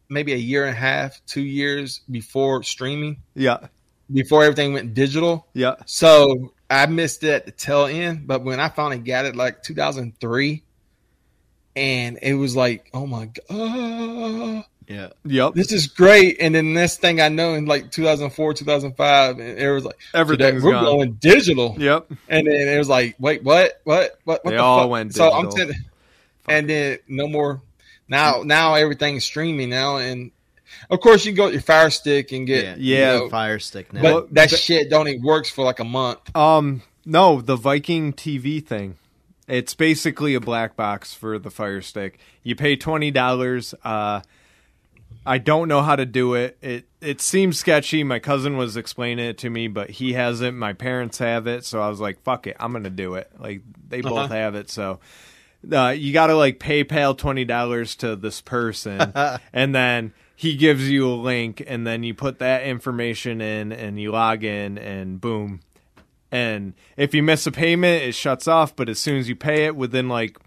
maybe 0.10 0.34
a 0.34 0.38
year 0.38 0.66
and 0.66 0.76
a 0.76 0.80
half, 0.80 1.22
two 1.26 1.42
years 1.44 2.02
before 2.12 2.64
streaming, 2.64 3.22
Yeah, 3.36 3.68
before 4.12 4.44
everything 4.44 4.74
went 4.74 4.94
digital. 4.94 5.48
yeah. 5.54 5.76
So 5.86 6.52
I 6.70 6.86
missed 6.88 7.24
it 7.24 7.30
at 7.32 7.46
the 7.46 7.52
tail 7.52 7.86
end. 7.86 8.28
But 8.28 8.44
when 8.44 8.60
I 8.60 8.68
finally 8.70 8.98
got 9.00 9.26
it, 9.26 9.36
like 9.36 9.64
2003, 9.64 10.64
and 11.76 12.20
it 12.22 12.34
was 12.36 12.56
like, 12.56 12.90
oh 12.94 13.06
my 13.08 13.30
god, 13.50 14.66
Yeah, 14.88 15.10
Yep. 15.26 15.54
this 15.54 15.72
is 15.72 15.88
great. 15.88 16.38
And 16.40 16.56
then 16.56 16.74
next 16.74 16.98
thing 17.02 17.22
I 17.22 17.30
know, 17.30 17.54
in 17.54 17.66
like 17.66 17.92
2004, 17.92 18.54
2005, 18.56 19.40
and 19.40 19.60
it 19.60 19.72
was 19.72 19.86
like, 19.86 19.98
Everything's 20.14 20.64
we're 20.64 20.72
gone. 20.72 20.84
going 20.86 21.12
digital. 21.14 21.76
Yep. 21.78 22.08
And 22.28 22.48
then 22.48 22.68
it 22.68 22.78
was 22.78 22.90
like, 22.90 23.16
wait, 23.20 23.44
what? 23.44 23.80
What? 23.84 24.20
What? 24.24 24.44
what 24.44 24.52
They 24.52 24.58
the 24.58 24.64
all 24.64 24.82
fuck? 24.82 24.90
went 24.90 25.14
So 25.16 25.32
I'm 25.32 25.50
digital. 25.50 25.74
saying, 25.74 25.86
and 26.48 26.70
then 26.70 26.98
no 27.08 27.28
more. 27.28 27.62
Now, 28.08 28.42
now 28.44 28.74
everything's 28.74 29.24
streaming 29.24 29.70
now, 29.70 29.98
and 29.98 30.32
of 30.90 31.00
course 31.00 31.24
you 31.26 31.34
go 31.34 31.46
with 31.46 31.54
your 31.54 31.62
Fire 31.62 31.92
Stick 31.92 32.32
and 32.32 32.48
get, 32.48 32.80
Yeah. 32.80 33.14
you 33.14 33.20
know, 33.20 33.30
Fire 33.30 33.60
Stick 33.60 33.94
now. 33.94 34.02
but 34.02 34.34
that 34.34 34.50
shit 34.50 34.90
don't 34.90 35.08
even 35.08 35.22
works 35.22 35.50
for 35.52 35.64
like 35.64 35.80
a 35.80 35.84
month. 35.84 36.36
Um, 36.36 36.82
no, 37.06 37.42
the 37.42 37.56
Viking 37.56 38.12
TV 38.14 38.66
thing. 38.66 38.96
It's 39.50 39.74
basically 39.74 40.36
a 40.36 40.40
black 40.40 40.76
box 40.76 41.14
for 41.14 41.40
the 41.40 41.50
Fire 41.50 41.82
Stick. 41.82 42.20
You 42.44 42.56
pay 42.56 42.76
twenty 42.76 43.12
dollars. 43.12 43.74
Uh, 43.84 44.22
I 45.26 45.38
don't 45.38 45.68
know 45.68 45.82
how 45.82 45.96
to 45.96 46.06
do 46.06 46.36
it. 46.36 46.58
It 46.62 46.86
it 47.02 47.20
seems 47.22 47.60
sketchy. 47.60 48.04
My 48.04 48.20
cousin 48.20 48.58
was 48.58 48.78
explaining 48.78 49.26
it 49.26 49.38
to 49.40 49.50
me, 49.50 49.68
but 49.68 49.90
he 49.90 50.14
has 50.14 50.42
it. 50.42 50.52
My 50.54 50.74
parents 50.74 51.18
have 51.18 51.48
it, 51.48 51.66
so 51.66 51.82
I 51.82 51.90
was 51.90 52.00
like, 52.00 52.22
"Fuck 52.24 52.48
it, 52.48 52.56
I'm 52.60 52.72
gonna 52.72 52.90
do 52.90 53.16
it." 53.16 53.32
Like 53.40 53.62
they 53.88 54.02
both 54.02 54.14
Uh-huh. 54.18 54.34
have 54.34 54.56
it, 54.56 54.70
so 54.70 55.00
uh, 55.72 55.90
you 55.90 56.14
got 56.14 56.28
to 56.28 56.36
like 56.36 56.60
PayPal 56.60 57.18
twenty 57.18 57.44
dollars 57.46 57.96
to 57.98 58.16
this 58.16 58.42
person, 58.42 59.12
and 59.54 59.74
then 59.76 60.14
he 60.36 60.56
gives 60.56 60.90
you 60.90 61.08
a 61.10 61.16
link, 61.16 61.62
and 61.68 61.86
then 61.86 62.04
you 62.04 62.14
put 62.14 62.40
that 62.40 62.64
information 62.64 63.42
in, 63.42 63.72
and 63.74 64.00
you 64.00 64.12
log 64.12 64.44
in, 64.44 64.78
and 64.78 65.20
boom. 65.20 65.60
And 66.32 66.74
if 66.96 67.14
you 67.14 67.24
miss 67.24 67.48
a 67.48 67.52
payment, 67.52 68.04
it 68.04 68.14
shuts 68.14 68.48
off. 68.48 68.76
But 68.76 68.90
as 68.90 69.00
soon 69.00 69.18
as 69.18 69.28
you 69.28 69.36
pay 69.36 69.66
it, 69.66 69.76
within 69.76 70.08
like 70.10 70.38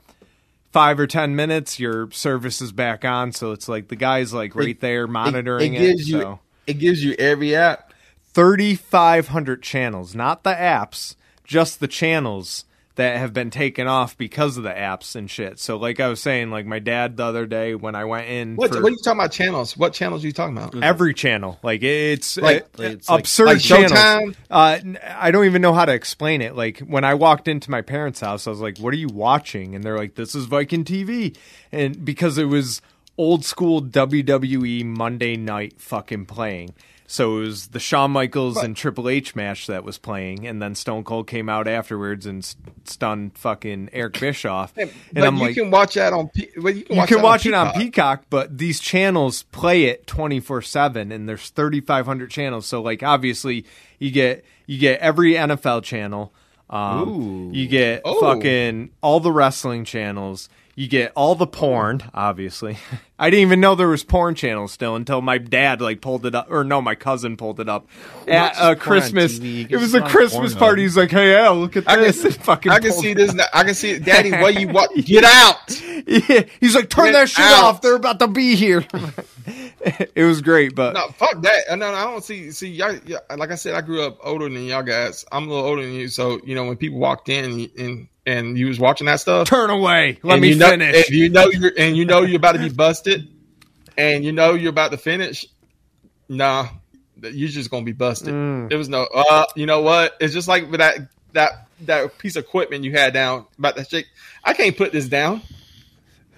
five 0.72 0.98
or 0.98 1.06
ten 1.06 1.36
minutes, 1.36 1.78
your 1.78 2.10
service 2.10 2.60
is 2.60 2.72
back 2.72 3.04
on. 3.04 3.32
So 3.32 3.52
it's 3.52 3.68
like 3.68 3.88
the 3.88 3.96
guy's 3.96 4.32
like 4.32 4.54
right 4.54 4.78
there 4.80 5.06
monitoring 5.06 5.74
it. 5.74 5.78
gives 5.78 6.08
you 6.08 6.20
so 6.20 6.40
it 6.66 6.74
gives 6.74 7.04
you 7.04 7.14
every 7.18 7.54
app. 7.54 7.92
thirty 8.32 8.74
five 8.74 9.28
hundred 9.28 9.62
channels, 9.62 10.14
not 10.14 10.44
the 10.44 10.54
apps, 10.54 11.16
just 11.44 11.80
the 11.80 11.88
channels 11.88 12.64
that 12.96 13.16
have 13.16 13.32
been 13.32 13.50
taken 13.50 13.86
off 13.86 14.18
because 14.18 14.56
of 14.58 14.64
the 14.64 14.70
apps 14.70 15.16
and 15.16 15.30
shit. 15.30 15.58
So 15.58 15.76
like 15.78 15.98
I 15.98 16.08
was 16.08 16.20
saying, 16.20 16.50
like 16.50 16.66
my 16.66 16.78
dad 16.78 17.16
the 17.16 17.24
other 17.24 17.46
day 17.46 17.74
when 17.74 17.94
I 17.94 18.04
went 18.04 18.28
in 18.28 18.56
What, 18.56 18.70
for 18.72 18.82
what 18.82 18.88
are 18.88 18.90
you 18.90 18.98
talking 19.02 19.20
about? 19.20 19.32
Channels? 19.32 19.76
What 19.76 19.92
channels 19.94 20.22
are 20.22 20.26
you 20.26 20.32
talking 20.32 20.56
about? 20.56 20.82
every 20.82 21.14
channel, 21.14 21.58
like 21.62 21.82
it's 21.82 22.36
Like- 22.36 22.64
uh, 22.78 22.82
it's 22.82 23.08
absurd 23.08 23.46
like 23.46 23.60
channels. 23.60 23.92
Showtime? 23.92 24.34
Uh, 24.50 24.78
n- 24.80 24.98
I 25.16 25.30
don't 25.30 25.46
even 25.46 25.62
know 25.62 25.72
how 25.72 25.84
to 25.86 25.92
explain 25.92 26.42
it. 26.42 26.54
Like 26.54 26.80
when 26.80 27.04
I 27.04 27.14
walked 27.14 27.48
into 27.48 27.70
my 27.70 27.80
parents' 27.80 28.20
house, 28.20 28.46
I 28.46 28.50
was 28.50 28.60
like, 28.60 28.78
"What 28.78 28.92
are 28.92 28.98
you 28.98 29.08
watching?" 29.08 29.74
And 29.74 29.82
they're 29.82 29.96
like, 29.96 30.14
"This 30.16 30.34
is 30.34 30.44
Viking 30.44 30.84
TV," 30.84 31.34
and 31.72 32.04
because 32.04 32.36
it 32.36 32.44
was 32.44 32.82
old 33.18 33.44
school 33.44 33.80
WWE 33.82 34.84
Monday 34.84 35.36
night 35.36 35.74
fucking 35.80 36.26
playing. 36.26 36.74
So 37.06 37.36
it 37.38 37.40
was 37.40 37.66
the 37.68 37.80
Shawn 37.80 38.10
Michaels 38.10 38.56
and 38.56 38.74
Triple 38.74 39.08
H 39.08 39.36
match 39.36 39.66
that 39.66 39.84
was 39.84 39.98
playing, 39.98 40.46
and 40.46 40.62
then 40.62 40.74
Stone 40.74 41.04
Cold 41.04 41.26
came 41.26 41.48
out 41.48 41.68
afterwards 41.68 42.24
and 42.24 42.42
s- 42.42 42.56
stunned 42.84 43.36
fucking 43.36 43.90
Eric 43.92 44.18
Bischoff. 44.18 44.72
and 44.78 44.90
but 45.12 45.24
I'm 45.24 45.36
you 45.36 45.42
like, 45.42 45.54
can 45.54 45.70
watch 45.70 45.94
that 45.94 46.12
on. 46.14 46.28
P- 46.30 46.48
well, 46.56 46.74
you 46.74 46.84
can 46.84 46.94
you 46.94 46.98
watch, 47.00 47.08
can 47.08 47.16
that 47.18 47.24
watch 47.24 47.46
it 47.46 47.52
on 47.54 47.72
Peacock. 47.74 48.24
But 48.30 48.56
these 48.56 48.80
channels 48.80 49.42
play 49.44 49.84
it 49.84 50.06
twenty 50.06 50.40
four 50.40 50.62
seven, 50.62 51.12
and 51.12 51.28
there's 51.28 51.50
thirty 51.50 51.80
five 51.82 52.06
hundred 52.06 52.30
channels. 52.30 52.66
So 52.66 52.80
like 52.80 53.02
obviously 53.02 53.66
you 53.98 54.10
get 54.10 54.44
you 54.66 54.78
get 54.78 55.00
every 55.00 55.34
NFL 55.34 55.82
channel, 55.82 56.32
um, 56.70 57.50
you 57.52 57.66
get 57.68 58.02
Oh. 58.06 58.20
fucking 58.20 58.90
all 59.02 59.20
the 59.20 59.32
wrestling 59.32 59.84
channels, 59.84 60.48
you 60.74 60.88
get 60.88 61.12
all 61.14 61.34
the 61.34 61.46
porn. 61.46 62.02
Obviously, 62.14 62.78
I 63.22 63.30
didn't 63.30 63.42
even 63.42 63.60
know 63.60 63.76
there 63.76 63.86
was 63.86 64.02
porn 64.02 64.34
channels 64.34 64.72
still 64.72 64.96
until 64.96 65.22
my 65.22 65.38
dad 65.38 65.80
like 65.80 66.00
pulled 66.00 66.26
it 66.26 66.34
up, 66.34 66.50
or 66.50 66.64
no, 66.64 66.82
my 66.82 66.96
cousin 66.96 67.36
pulled 67.36 67.60
it 67.60 67.68
up 67.68 67.86
at 68.26 68.56
a 68.56 68.70
on 68.70 68.76
Christmas. 68.76 69.38
TV, 69.38 69.70
It 69.70 69.76
was 69.76 69.94
a 69.94 70.00
Christmas 70.02 70.54
party. 70.56 70.82
He's 70.82 70.96
like, 70.96 71.12
"Hey, 71.12 71.36
Al, 71.36 71.54
look 71.54 71.76
at 71.76 71.88
I 71.88 71.94
can- 71.94 72.02
this!" 72.02 72.36
Fucking 72.42 72.72
I 72.72 72.80
can 72.80 72.90
see 72.92 73.14
this. 73.14 73.32
now. 73.32 73.44
I 73.54 73.62
can 73.62 73.74
see 73.74 73.92
it. 73.92 74.04
Daddy, 74.04 74.32
what 74.32 74.60
you 74.60 74.66
what? 74.68 74.90
Get 75.04 75.22
out! 75.22 75.80
Yeah, 76.04 76.42
he's 76.60 76.74
like, 76.74 76.90
turn 76.90 77.06
Get 77.06 77.12
that 77.12 77.28
shit 77.28 77.44
out. 77.44 77.64
off. 77.64 77.80
They're 77.80 77.94
about 77.94 78.18
to 78.18 78.26
be 78.26 78.56
here. 78.56 78.84
it 79.84 80.24
was 80.24 80.40
great, 80.42 80.74
but 80.74 80.94
No, 80.94 81.06
fuck 81.16 81.40
that. 81.42 81.64
Uh, 81.70 81.76
No, 81.76 81.92
no, 81.92 81.96
I 81.98 82.04
don't 82.04 82.24
see. 82.24 82.50
See, 82.50 82.68
y'all, 82.70 82.94
y'all- 83.06 83.20
like 83.36 83.50
I 83.50 83.54
said, 83.54 83.74
I 83.74 83.80
grew 83.82 84.02
up 84.02 84.18
older 84.24 84.48
than 84.48 84.64
y'all 84.64 84.82
guys. 84.82 85.24
I'm 85.32 85.46
a 85.48 85.52
little 85.52 85.64
older 85.66 85.82
than 85.82 85.92
you, 85.94 86.08
so 86.08 86.40
you 86.44 86.54
know 86.54 86.64
when 86.64 86.76
people 86.76 86.98
walked 86.98 87.28
in 87.28 87.70
and 87.78 88.08
and, 88.24 88.56
you 88.56 88.68
was 88.68 88.78
watching 88.78 89.06
that 89.08 89.18
stuff. 89.18 89.48
turn 89.48 89.68
away. 89.68 90.20
Let 90.22 90.38
me 90.38 90.50
you 90.50 90.54
know, 90.54 90.70
finish. 90.70 91.08
And 91.08 91.16
you 91.16 91.28
know 91.28 91.46
you're 91.48 91.72
and 91.76 91.96
you 91.96 92.04
know 92.04 92.22
you're 92.22 92.36
about 92.36 92.52
to 92.52 92.60
be 92.60 92.68
busted, 92.68 93.11
and 93.96 94.24
you 94.24 94.32
know 94.32 94.54
you're 94.54 94.70
about 94.70 94.90
to 94.92 94.98
finish. 94.98 95.46
Nah, 96.28 96.68
you're 97.20 97.48
just 97.48 97.70
gonna 97.70 97.84
be 97.84 97.92
busted. 97.92 98.34
Mm. 98.34 98.68
There 98.68 98.78
was 98.78 98.88
no. 98.88 99.06
Uh, 99.12 99.44
you 99.56 99.66
know 99.66 99.82
what? 99.82 100.16
It's 100.20 100.34
just 100.34 100.48
like 100.48 100.70
with 100.70 100.80
that 100.80 100.98
that 101.32 101.68
that 101.82 102.18
piece 102.18 102.36
of 102.36 102.44
equipment 102.44 102.84
you 102.84 102.92
had 102.92 103.12
down 103.12 103.46
about 103.58 103.76
that 103.76 103.90
shit. 103.90 104.06
I 104.44 104.54
can't 104.54 104.76
put 104.76 104.92
this 104.92 105.08
down. 105.08 105.42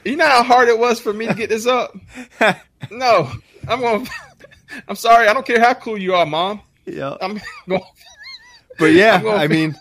You 0.05 0.16
know 0.16 0.27
how 0.27 0.43
hard 0.43 0.68
it 0.68 0.79
was 0.79 1.01
for 1.01 1.12
me 1.12 1.27
to 1.27 1.35
get 1.35 1.49
this 1.49 1.66
up. 1.66 1.97
no, 2.91 3.31
I'm 3.68 3.81
going. 3.81 4.09
I'm 4.89 4.97
sorry. 4.97 5.29
I 5.29 5.33
don't 5.33 5.47
care 5.47 5.61
how 5.61 5.75
cool 5.75 5.99
you 5.99 6.14
are, 6.14 6.27
mom. 6.27 6.61
yeah. 6.85 7.16
I'm 7.20 7.41
going. 7.68 7.83
But 8.79 8.87
yeah, 8.87 9.22
I 9.25 9.47
mean, 9.47 9.77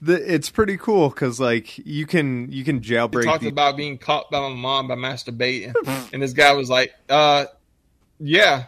the, 0.00 0.34
it's 0.34 0.50
pretty 0.50 0.76
cool 0.76 1.08
because 1.08 1.40
like 1.40 1.78
you 1.78 2.06
can 2.06 2.50
you 2.52 2.64
can 2.64 2.80
jailbreak. 2.80 3.24
talked 3.24 3.42
the- 3.42 3.48
about 3.48 3.76
being 3.76 3.98
caught 3.98 4.30
by 4.30 4.40
my 4.40 4.54
mom 4.54 4.88
by 4.88 4.94
masturbating, 4.94 5.74
and 6.12 6.22
this 6.22 6.32
guy 6.32 6.52
was 6.52 6.68
like, 6.68 6.92
"Uh, 7.08 7.46
yeah, 8.18 8.64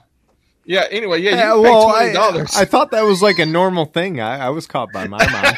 yeah." 0.65 0.87
Anyway, 0.91 1.21
yeah, 1.21 1.31
you 1.31 1.37
Yeah, 1.37 1.55
well, 1.55 1.89
I. 1.89 2.13
I 2.57 2.65
thought 2.65 2.93
that 2.93 3.03
was 3.03 3.23
like 3.23 3.39
a 3.39 3.47
normal 3.47 3.85
thing. 3.85 4.21
I, 4.21 4.47
I 4.47 4.49
was 4.51 4.67
caught 4.67 4.93
by 4.93 5.07
my 5.07 5.19
mom. 5.31 5.55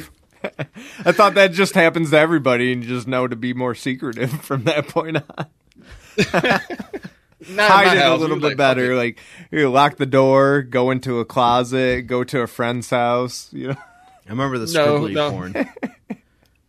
I 1.04 1.12
thought 1.12 1.34
that 1.34 1.52
just 1.52 1.74
happens 1.74 2.10
to 2.10 2.18
everybody, 2.18 2.72
and 2.72 2.82
you 2.82 2.88
just 2.88 3.06
know 3.06 3.28
to 3.28 3.36
be 3.36 3.52
more 3.52 3.74
secretive 3.74 4.30
from 4.42 4.64
that 4.64 4.88
point 4.88 5.18
on. 5.18 5.46
hide 7.46 7.96
it 7.96 8.06
a 8.06 8.16
little 8.16 8.40
bit 8.40 8.56
better. 8.56 8.96
Like 8.96 9.18
you 9.50 9.68
lock 9.70 9.96
the 9.96 10.06
door, 10.06 10.62
go 10.62 10.90
into 10.90 11.20
a 11.20 11.24
closet, 11.24 12.06
go 12.06 12.24
to 12.24 12.40
a 12.40 12.46
friend's 12.46 12.90
house. 12.90 13.50
You 13.52 13.68
know, 13.68 13.76
I 14.30 14.32
remember 14.32 14.58
the 14.58 14.72
No, 14.72 15.00
scribbly 15.00 15.12
no. 15.12 15.30
porn. 15.32 15.52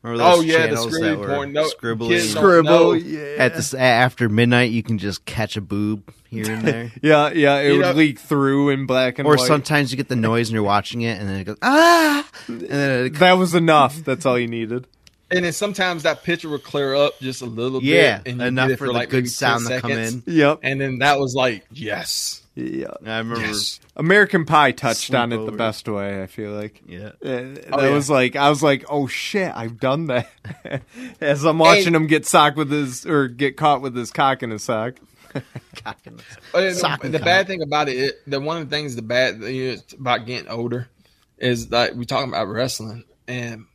Remember 0.03 0.23
those 0.23 0.37
Oh 0.39 0.41
yeah, 0.41 0.61
the 0.61 0.67
channels 0.69 0.91
that 0.93 0.99
scribbly 0.99 1.17
were 1.19 1.27
porn. 1.27 1.53
No, 1.53 1.67
scribbling 1.67 2.09
kids 2.09 2.31
scribble. 2.31 2.63
know. 2.63 2.93
Yeah. 2.93 3.35
at 3.37 3.53
this 3.55 3.75
after 3.75 4.29
midnight? 4.29 4.71
You 4.71 4.81
can 4.81 4.97
just 4.97 5.25
catch 5.25 5.57
a 5.57 5.61
boob 5.61 6.11
here 6.27 6.49
and 6.51 6.63
there. 6.63 6.91
yeah, 7.03 7.29
yeah. 7.29 7.57
It 7.59 7.73
You 7.73 7.77
would 7.77 7.85
know- 7.85 7.91
leak 7.91 8.17
through 8.17 8.69
in 8.69 8.87
black 8.87 9.19
and 9.19 9.27
white. 9.27 9.35
or 9.35 9.37
white. 9.37 9.45
sometimes 9.47 9.91
you 9.91 9.97
get 9.97 10.07
the 10.09 10.15
noise 10.15 10.49
and 10.49 10.55
you're 10.55 10.63
watching 10.63 11.01
it, 11.01 11.19
and 11.19 11.29
then 11.29 11.39
it 11.41 11.43
goes 11.43 11.57
ah, 11.61 12.27
and 12.47 12.61
then 12.61 13.05
it, 13.05 13.09
that 13.19 13.33
was 13.33 13.53
enough. 13.53 13.97
That's 14.03 14.25
all 14.25 14.39
you 14.39 14.47
needed. 14.47 14.87
And 15.29 15.45
then 15.45 15.53
sometimes 15.53 16.01
that 16.01 16.23
picture 16.23 16.49
would 16.49 16.63
clear 16.63 16.95
up 16.95 17.19
just 17.19 17.43
a 17.43 17.45
little 17.45 17.83
yeah, 17.83 18.17
bit, 18.17 18.31
and 18.31 18.41
you 18.41 18.47
enough 18.47 18.69
did 18.69 18.73
it 18.73 18.77
for 18.77 18.87
the 18.87 18.93
like 18.93 19.09
good 19.11 19.29
sound 19.29 19.67
to 19.67 19.79
come 19.81 19.91
in. 19.91 20.23
Yep. 20.25 20.61
And 20.63 20.81
then 20.81 20.97
that 20.97 21.19
was 21.19 21.35
like, 21.35 21.63
yes, 21.71 22.40
Yeah. 22.55 22.87
I 23.05 23.19
remember. 23.19 23.39
yes. 23.39 23.79
American 23.95 24.43
Pie 24.45 24.71
touched 24.73 25.13
on 25.13 25.31
it 25.31 25.45
the 25.45 25.53
best 25.53 25.87
way. 25.87 26.21
I 26.21 26.27
feel 26.27 26.51
like. 26.51 26.81
Yeah, 26.85 27.07
Uh, 27.07 27.11
that 27.21 27.69
Oh, 27.71 27.81
yeah. 27.85 27.93
was 27.93 28.09
like 28.09 28.35
I 28.35 28.49
was 28.49 28.61
like, 28.61 28.83
oh 28.89 29.07
shit, 29.07 29.51
I've 29.55 29.79
done 29.79 30.07
that. 30.07 30.29
As 31.21 31.45
I'm 31.45 31.59
watching 31.59 31.87
And- 31.87 31.95
him 31.95 32.07
get 32.07 32.25
socked 32.25 32.57
with 32.57 32.69
his 32.71 33.05
or 33.05 33.27
get 33.29 33.55
caught 33.55 33.81
with 33.81 33.95
his 33.95 34.11
cock 34.11 34.43
in 34.43 34.49
his 34.51 34.63
sock. 34.63 34.95
Cock 35.83 35.99
in 36.03 36.17
the- 36.17 36.23
Oh, 36.53 36.71
Sock 36.73 37.01
the 37.03 37.07
the 37.09 37.19
bad 37.19 37.47
thing 37.47 37.61
about 37.61 37.87
it, 37.87 37.97
it, 37.97 38.15
the 38.27 38.41
one 38.41 38.57
of 38.61 38.69
the 38.69 38.75
things 38.75 38.97
the 38.97 39.01
bad 39.01 39.39
thing 39.39 39.55
is 39.55 39.81
about 39.97 40.25
getting 40.25 40.49
older 40.49 40.89
is 41.37 41.71
like 41.71 41.93
we 41.95 42.03
talking 42.05 42.27
about 42.27 42.49
wrestling 42.49 43.05
and 43.29 43.65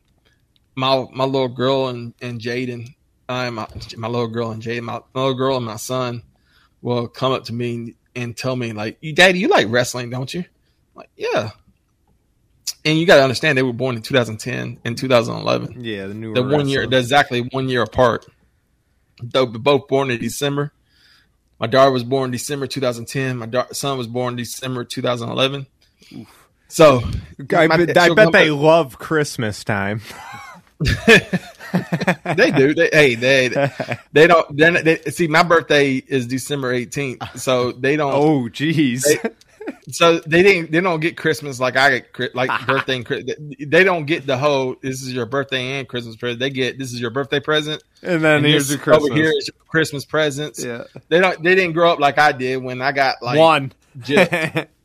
my 0.75 1.03
my 1.11 1.23
little 1.23 1.47
girl 1.47 1.87
and 1.87 2.13
and 2.21 2.39
Jaden, 2.39 2.89
I 3.27 3.49
my 3.49 3.67
my 3.97 4.07
little 4.07 4.27
girl 4.27 4.51
and 4.51 4.61
Jaden, 4.61 4.83
my, 4.83 4.99
my 5.15 5.21
little 5.21 5.33
girl 5.35 5.57
and 5.57 5.65
my 5.65 5.77
son 5.77 6.21
will 6.83 7.07
come 7.07 7.31
up 7.31 7.45
to 7.45 7.53
me 7.53 7.95
and 8.17 8.35
tell 8.35 8.55
me 8.55 8.73
like, 8.73 8.97
"You, 9.01 9.13
Daddy, 9.13 9.39
you 9.39 9.47
like 9.47 9.67
wrestling, 9.69 10.09
don't 10.09 10.33
you?" 10.33 10.41
I'm 10.41 10.45
like, 10.95 11.09
yeah. 11.15 11.51
And 12.83 12.97
you 12.97 13.05
got 13.05 13.17
to 13.17 13.23
understand, 13.23 13.57
they 13.57 13.63
were 13.63 13.73
born 13.73 13.95
in 13.97 14.01
2010 14.01 14.79
and 14.85 14.97
2011 14.97 15.83
Yeah, 15.83 16.07
the 16.07 16.13
new 16.13 16.33
the 16.33 16.41
one 16.43 16.67
year 16.69 16.87
they're 16.87 16.99
exactly 16.99 17.41
one 17.51 17.69
year 17.69 17.81
apart. 17.83 18.25
Though 19.21 19.45
they're 19.45 19.59
both 19.59 19.87
born 19.87 20.09
in 20.11 20.19
December. 20.19 20.71
My 21.59 21.67
daughter 21.67 21.91
was 21.91 22.03
born 22.03 22.31
December 22.31 22.67
2010. 22.67 23.37
My 23.37 23.45
da- 23.45 23.67
son 23.71 23.97
was 23.97 24.07
born 24.07 24.35
December 24.35 24.83
2011. 24.83 25.65
I, 26.13 26.25
So 26.67 27.01
bet- 27.39 27.71
I 27.71 28.13
bet 28.13 28.31
they 28.31 28.51
love 28.51 28.99
Christmas 28.99 29.63
time. 29.63 30.01
they 32.35 32.51
do. 32.51 32.73
They, 32.73 32.89
hey, 32.91 33.15
they 33.15 33.49
they 34.13 34.27
don't. 34.27 34.55
They, 34.57 34.97
see, 35.09 35.27
my 35.27 35.43
birthday 35.43 35.95
is 35.95 36.27
December 36.27 36.73
18th, 36.73 37.39
so 37.39 37.71
they 37.71 37.95
don't. 37.95 38.13
Oh, 38.13 38.41
jeez. 38.49 39.03
So 39.91 40.19
they 40.19 40.43
didn't. 40.43 40.71
They 40.71 40.79
don't 40.79 40.99
get 41.01 41.17
Christmas 41.17 41.59
like 41.59 41.75
I 41.75 41.99
get 41.99 42.33
like 42.35 42.49
birthday 42.67 42.95
and 42.97 43.55
They 43.59 43.83
don't 43.83 44.05
get 44.05 44.25
the 44.25 44.37
whole. 44.37 44.75
This 44.81 45.01
is 45.01 45.11
your 45.13 45.25
birthday 45.25 45.79
and 45.79 45.87
Christmas 45.87 46.15
present. 46.15 46.39
They 46.39 46.49
get 46.51 46.77
this 46.77 46.93
is 46.93 47.01
your 47.01 47.09
birthday 47.09 47.39
present. 47.41 47.83
and 48.01 48.23
then 48.23 48.37
And 48.37 48.45
here's 48.45 48.69
your 48.69 48.79
Christmas. 48.79 49.09
over 49.09 49.13
here 49.13 49.29
is 49.37 49.49
your 49.53 49.65
Christmas 49.67 50.05
presents. 50.05 50.63
yeah, 50.63 50.83
They 51.09 51.19
don't. 51.19 51.41
They 51.43 51.53
didn't 51.55 51.73
grow 51.73 51.91
up 51.91 51.99
like 51.99 52.17
I 52.17 52.31
did 52.31 52.63
when 52.63 52.81
I 52.81 52.91
got 52.93 53.21
like 53.21 53.37
one. 53.39 53.73
just- 53.99 54.31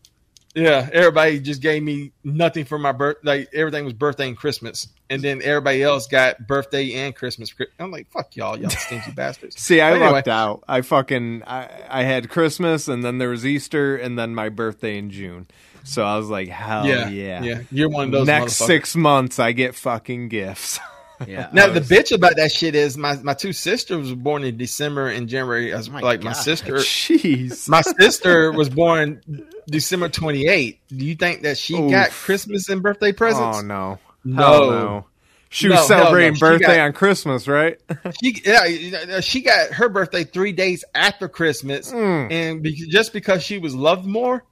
yeah, 0.54 0.88
everybody 0.92 1.40
just 1.40 1.62
gave 1.62 1.82
me 1.82 2.12
nothing 2.24 2.64
for 2.64 2.78
my 2.78 2.92
birth. 2.92 3.16
Like 3.22 3.48
everything 3.54 3.84
was 3.84 3.94
birthday 3.94 4.28
and 4.28 4.36
Christmas, 4.36 4.88
and 5.08 5.22
then 5.22 5.40
everybody 5.42 5.82
else 5.82 6.06
got 6.06 6.46
birthday 6.46 6.92
and 6.92 7.14
Christmas. 7.14 7.54
I'm 7.78 7.90
like, 7.90 8.10
fuck 8.10 8.36
y'all, 8.36 8.58
y'all 8.58 8.70
stingy 8.70 9.10
bastards. 9.16 9.58
See, 9.58 9.80
I 9.80 9.92
anyway. 9.92 10.10
lucked 10.10 10.28
out. 10.28 10.62
I 10.68 10.82
fucking 10.82 11.44
I, 11.46 11.68
I 11.88 12.02
had 12.02 12.28
Christmas 12.28 12.88
and 12.88 13.02
then 13.02 13.18
there 13.18 13.30
was 13.30 13.46
Easter 13.46 13.96
and 13.96 14.18
then 14.18 14.34
my 14.34 14.50
birthday 14.50 14.98
in 14.98 15.10
June. 15.10 15.46
So 15.84 16.04
I 16.04 16.16
was 16.16 16.28
like, 16.28 16.48
hell 16.48 16.86
yeah, 16.86 17.08
yeah. 17.08 17.42
yeah, 17.42 17.60
You're 17.70 17.88
one 17.88 18.06
of 18.06 18.12
those 18.12 18.26
Next 18.26 18.54
six 18.54 18.94
months 18.94 19.38
I 19.38 19.52
get 19.52 19.74
fucking 19.74 20.28
gifts. 20.28 20.78
yeah. 21.26 21.48
Now 21.52 21.64
I 21.64 21.68
the 21.70 21.80
bitch 21.80 22.14
about 22.14 22.36
that 22.36 22.52
shit 22.52 22.74
is 22.74 22.98
my 22.98 23.16
my 23.16 23.34
two 23.34 23.52
sisters 23.52 24.10
were 24.10 24.16
born 24.16 24.44
in 24.44 24.56
December 24.58 25.08
and 25.08 25.28
January. 25.28 25.72
As 25.72 25.88
Oh 25.88 25.92
my 25.92 26.00
like 26.00 26.22
my 26.22 26.34
sister, 26.34 26.74
Jeez. 26.74 27.68
my 27.68 27.80
sister 27.80 28.52
was 28.52 28.68
born 28.68 29.20
December 29.66 30.08
28th. 30.08 30.78
Do 30.88 31.04
you 31.04 31.14
think 31.14 31.42
that 31.42 31.58
she 31.58 31.74
got 31.90 32.10
Christmas 32.10 32.68
and 32.68 32.82
birthday 32.82 33.12
presents? 33.12 33.58
Oh 33.58 33.60
no. 33.62 33.98
No. 34.24 34.70
No. 34.70 35.06
She 35.48 35.68
was 35.68 35.74
No, 35.74 35.76
hell 35.80 35.88
no. 35.88 36.04
celebrating 36.04 36.38
birthday 36.38 36.76
got- 36.76 36.80
on 36.86 36.92
Christmas, 36.94 37.46
right? 37.46 37.78
She 38.22 38.42
yeah, 38.44 39.20
she 39.20 39.42
got 39.42 39.70
her 39.72 39.88
birthday 39.88 40.24
three 40.24 40.52
days 40.52 40.84
after 40.94 41.28
Christmas, 41.28 41.92
Mm. 41.92 42.32
and 42.32 42.62
be, 42.62 42.72
just 42.72 43.12
because 43.12 43.42
she 43.42 43.58
was 43.58 43.74
loved 43.74 44.06
more, 44.06 44.44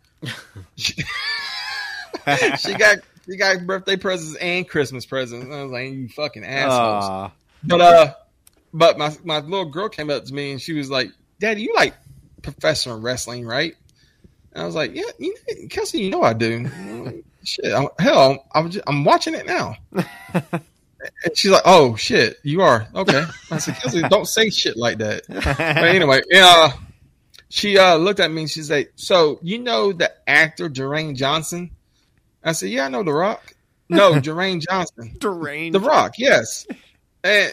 she, 0.76 0.94
she 2.58 2.74
got 2.74 2.98
she 3.26 3.36
got 3.36 3.64
birthday 3.66 3.96
presents 3.96 4.36
and 4.38 4.68
Christmas 4.68 5.06
presents. 5.06 5.46
I 5.54 5.62
was 5.62 5.72
like, 5.72 5.90
you 5.90 6.08
fucking 6.08 6.44
assholes. 6.44 7.04
Aw. 7.04 7.30
but 7.64 7.80
uh, 7.80 8.14
but 8.74 8.98
my 8.98 9.16
my 9.24 9.38
little 9.38 9.70
girl 9.70 9.88
came 9.88 10.10
up 10.10 10.24
to 10.26 10.34
me 10.34 10.52
and 10.52 10.60
she 10.60 10.72
was 10.74 10.90
like, 10.90 11.10
"Daddy, 11.38 11.62
you 11.62 11.72
like 11.74 11.94
professional 12.42 13.00
wrestling, 13.00 13.46
right?" 13.46 13.74
And 14.52 14.62
I 14.62 14.66
was 14.66 14.74
like, 14.74 14.94
"Yeah, 14.94 15.04
you 15.18 15.34
know, 15.48 15.68
Kelsey, 15.68 16.02
you 16.02 16.10
know 16.10 16.22
I 16.22 16.32
do." 16.32 16.68
Like, 17.04 17.24
Shit, 17.42 17.72
I'm, 17.72 17.88
hell, 17.98 18.46
I'm 18.54 18.70
just, 18.70 18.84
I'm 18.86 19.04
watching 19.04 19.34
it 19.34 19.46
now. 19.46 19.76
And 21.24 21.36
she's 21.36 21.50
like, 21.50 21.62
"Oh 21.64 21.96
shit, 21.96 22.38
you 22.42 22.60
are 22.60 22.86
okay." 22.94 23.24
I 23.50 23.56
said, 23.56 23.76
"Kelsey, 23.76 24.02
don't 24.02 24.26
say 24.26 24.50
shit 24.50 24.76
like 24.76 24.98
that." 24.98 25.22
But 25.28 25.84
anyway, 25.84 26.20
yeah, 26.28 26.72
she 27.48 27.78
uh, 27.78 27.96
looked 27.96 28.20
at 28.20 28.30
me 28.30 28.42
and 28.42 28.50
she's 28.50 28.70
like, 28.70 28.92
"So 28.96 29.38
you 29.42 29.58
know 29.58 29.92
the 29.92 30.12
actor 30.28 30.68
Dwayne 30.68 31.16
Johnson?" 31.16 31.70
I 32.44 32.52
said, 32.52 32.68
"Yeah, 32.68 32.84
I 32.84 32.88
know 32.88 33.02
The 33.02 33.14
Rock." 33.14 33.54
No, 33.88 34.12
Dwayne 34.20 34.60
Johnson. 34.60 35.16
Deranged. 35.18 35.74
The 35.74 35.80
Rock, 35.80 36.18
yes. 36.18 36.66
And 37.24 37.52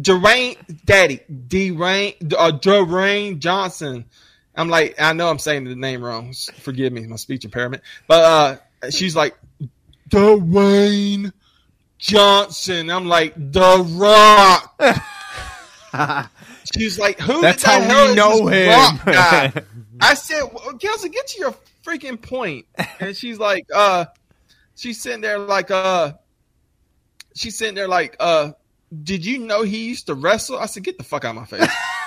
Dwayne, 0.00 0.56
Daddy, 0.84 1.20
Dwayne, 1.30 2.34
uh, 2.34 2.52
Dwayne 2.52 3.38
Johnson. 3.38 4.04
I'm 4.56 4.68
like, 4.68 4.94
I 5.00 5.12
know 5.12 5.28
I'm 5.28 5.38
saying 5.38 5.64
the 5.64 5.74
name 5.74 6.02
wrong. 6.02 6.32
Forgive 6.60 6.92
me, 6.92 7.06
my 7.06 7.16
speech 7.16 7.44
impairment. 7.44 7.82
But 8.06 8.22
uh, 8.82 8.90
she's 8.90 9.16
like, 9.16 9.36
Dwayne 10.10 11.32
Johnson. 11.98 12.90
I'm 12.90 13.06
like, 13.06 13.34
The 13.36 13.84
Rock. 13.98 14.80
She's 16.72 16.98
like, 16.98 17.20
who? 17.20 17.40
That's 17.40 17.62
the 17.62 17.70
how 17.70 17.80
we 17.80 18.10
is 18.10 18.16
know 18.16 18.46
him. 18.46 18.70
Rock 18.70 19.04
guy? 19.04 19.52
I 20.00 20.14
said, 20.14 20.42
well, 20.52 20.76
Kelsey, 20.78 21.08
get 21.08 21.26
to 21.28 21.38
your 21.38 21.54
freaking 21.84 22.20
point. 22.20 22.66
And 23.00 23.16
she's 23.16 23.38
like, 23.38 23.66
uh, 23.72 24.06
she's 24.74 25.00
sitting 25.00 25.20
there 25.20 25.38
like, 25.38 25.70
uh, 25.70 26.14
she's 27.34 27.56
sitting 27.56 27.74
there 27.74 27.88
like, 27.88 28.16
uh, 28.18 28.52
did 29.02 29.24
you 29.24 29.38
know 29.38 29.62
he 29.62 29.86
used 29.88 30.06
to 30.06 30.14
wrestle? 30.14 30.58
I 30.58 30.66
said, 30.66 30.82
get 30.82 30.98
the 30.98 31.04
fuck 31.04 31.24
out 31.24 31.30
of 31.30 31.36
my 31.36 31.44
face. 31.44 31.68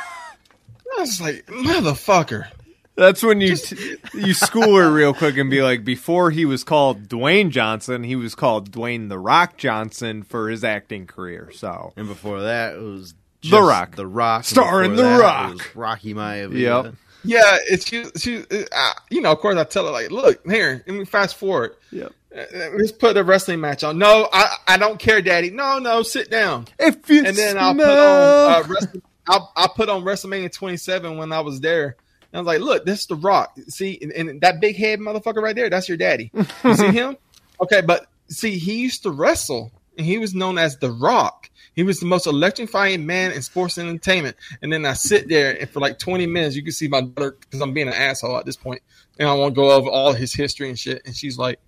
I 0.98 1.02
was 1.02 1.22
like, 1.22 1.46
motherfucker. 1.48 2.48
That's 2.96 3.22
when 3.22 3.42
you 3.42 3.56
t- 3.56 3.98
you 4.16 4.34
school 4.34 4.76
her 4.76 4.92
real 4.92 5.14
quick 5.14 5.38
and 5.38 5.50
be 5.52 5.62
like, 5.70 5.86
before 5.86 6.32
he 6.32 6.46
was 6.46 6.64
called 6.64 7.08
Dwayne 7.08 7.52
Johnson, 7.52 8.04
he 8.04 8.16
was 8.16 8.34
called 8.34 8.72
Dwayne 8.72 9.08
the 9.10 9.20
Rock 9.20 9.56
Johnson 9.58 10.24
for 10.24 10.50
his 10.50 10.64
acting 10.64 11.06
career. 11.06 11.52
So 11.54 11.94
And 11.96 12.08
before 12.08 12.42
that, 12.42 12.74
it 12.74 12.82
was 12.82 13.14
The 13.44 13.62
Rock. 13.62 13.96
The 13.96 14.08
Rock. 14.08 14.46
Starring 14.46 14.96
The 14.96 15.04
that, 15.04 15.20
Rock. 15.20 15.54
was 15.54 15.76
Rocky 15.76 16.14
Maivia. 16.16 16.84
Yep. 16.86 16.96
Yeah, 17.24 17.58
it's 17.68 17.86
she, 17.88 18.06
she 18.16 18.44
uh, 18.50 18.92
you 19.12 19.22
know, 19.22 19.32
of 19.32 19.40
course 19.40 19.58
I 19.58 19.64
tell 19.66 19.86
her 19.86 19.92
like, 19.92 20.10
look, 20.12 20.44
here, 20.50 20.84
let 20.88 20.96
me 20.96 21.06
fast 21.06 21.36
forward. 21.36 21.76
Yep. 21.92 22.14
Uh, 22.36 22.44
Let's 22.78 22.92
put 22.92 23.18
a 23.18 23.24
wrestling 23.24 23.60
match 23.60 23.84
on. 23.84 23.98
No, 23.98 24.30
I, 24.32 24.56
I 24.68 24.78
don't 24.78 24.98
care, 25.00 25.22
Daddy. 25.22 25.50
No, 25.50 25.80
no, 25.80 26.04
sit 26.04 26.30
down. 26.32 26.68
if 26.80 27.10
you 27.10 27.26
and 27.26 27.36
then 27.36 27.58
I'll 27.58 27.74
put 27.76 27.84
on 27.86 27.90
uh, 27.90 28.64
Wrestle, 28.68 29.02
I'll, 29.28 29.52
I'll 29.56 29.70
put 29.70 29.90
on 29.90 30.04
WrestleMania 30.04 30.52
27 30.52 31.18
when 31.18 31.32
I 31.32 31.40
was 31.42 31.60
there. 31.60 31.96
And 32.32 32.40
I 32.40 32.40
was 32.40 32.48
like, 32.48 32.60
look, 32.62 32.86
this 32.86 33.02
is 33.02 33.08
The 33.08 33.16
Rock. 33.16 33.58
See, 33.70 33.98
and, 34.02 34.12
and 34.12 34.42
that 34.42 34.60
big 34.60 34.76
head 34.76 35.00
motherfucker 35.00 35.42
right 35.42 35.56
there, 35.56 35.70
that's 35.70 35.88
your 35.88 35.98
daddy. 35.98 36.32
You 36.64 36.74
see 36.76 36.88
him? 36.92 37.18
Okay, 37.62 37.82
but 37.82 38.08
see, 38.30 38.58
he 38.58 38.76
used 38.80 39.04
to 39.04 39.12
wrestle, 39.12 39.72
and 39.98 40.06
he 40.06 40.18
was 40.18 40.36
known 40.36 40.58
as 40.58 40.78
The 40.78 40.92
Rock. 40.92 41.50
He 41.76 41.84
was 41.84 42.00
the 42.00 42.06
most 42.06 42.26
electrifying 42.28 43.06
man 43.06 43.32
in 43.32 43.42
sports 43.42 43.78
and 43.78 43.88
entertainment. 43.88 44.36
And 44.62 44.74
then 44.74 44.86
I 44.86 44.94
sit 44.94 45.30
there, 45.30 45.58
and 45.60 45.70
for 45.70 45.80
like 45.80 46.00
20 46.00 46.26
minutes, 46.28 46.56
you 46.56 46.64
can 46.64 46.72
see 46.72 46.88
my 46.88 47.02
daughter, 47.02 47.38
because 47.40 47.62
I'm 47.62 47.74
being 47.74 47.88
an 47.88 47.94
asshole 47.94 48.38
at 48.38 48.46
this 48.46 48.56
point, 48.58 48.82
and 49.20 49.30
I 49.30 49.34
want 49.34 49.54
to 49.54 49.56
go 49.56 49.72
over 49.72 49.90
all 49.90 50.14
his 50.14 50.34
history 50.34 50.70
and 50.70 50.78
shit. 50.78 51.02
And 51.06 51.16
she's 51.16 51.38
like, 51.38 51.60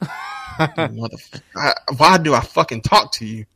Motherfucker, 0.02 1.40
I- 1.56 1.74
why 1.96 2.18
do 2.18 2.34
I 2.34 2.40
fucking 2.40 2.82
talk 2.82 3.12
to 3.12 3.26
you? 3.26 3.46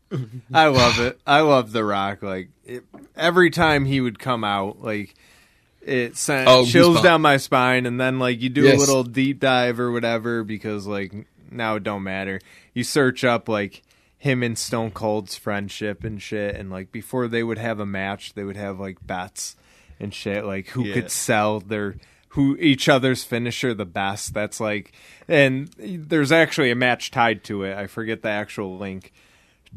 I 0.53 0.67
love 0.69 0.99
it. 1.01 1.21
I 1.27 1.41
love 1.41 1.73
The 1.73 1.85
Rock. 1.85 2.23
Like 2.23 2.49
it, 2.65 2.85
every 3.17 3.51
time 3.51 3.85
he 3.85 4.01
would 4.01 4.19
come 4.19 4.45
out, 4.45 4.81
like 4.83 5.15
it 5.83 6.17
sent 6.17 6.49
Oh, 6.49 6.65
chills 6.65 6.99
goosebumps. 6.99 7.03
down 7.03 7.23
my 7.23 7.37
spine, 7.37 7.87
and 7.87 8.01
then 8.01 8.19
like 8.19 8.41
you 8.41 8.49
do 8.49 8.63
Yes. 8.65 8.77
a 8.77 8.79
little 8.81 9.05
deep 9.05 9.41
dive 9.41 9.79
or 9.81 9.91
whatever 9.93 10.45
because 10.45 10.87
like 10.87 11.13
now 11.51 11.77
it 11.77 11.83
don't 11.83 12.03
matter. 12.03 12.41
You 12.75 12.85
search 12.85 13.25
up 13.25 13.49
like 13.49 13.83
him 14.19 14.43
and 14.43 14.59
Stone 14.59 14.91
Cold's 14.93 15.37
friendship 15.37 16.05
and 16.05 16.21
shit, 16.21 16.55
and 16.57 16.71
like 16.71 16.91
before 16.91 17.29
they 17.29 17.43
would 17.43 17.59
have 17.59 17.79
a 17.81 17.87
match, 17.87 18.35
they 18.35 18.45
would 18.45 18.57
have 18.57 18.81
like 18.81 18.99
bets 19.07 19.57
and 20.01 20.13
shit, 20.15 20.45
like 20.45 20.69
who 20.69 20.85
Yeah. 20.85 20.95
could 20.95 21.11
sell 21.11 21.61
their 21.61 21.97
who 22.33 22.57
each 22.61 22.89
other's 22.89 23.25
finisher 23.25 23.73
the 23.75 23.87
best. 23.87 24.35
That's 24.35 24.61
like, 24.61 24.93
and 25.29 25.69
there's 25.79 26.31
actually 26.31 26.71
a 26.71 26.75
match 26.75 27.11
tied 27.11 27.43
to 27.45 27.63
it. 27.65 27.77
I 27.77 27.87
forget 27.87 28.23
the 28.23 28.29
actual 28.29 28.77
link 28.77 29.13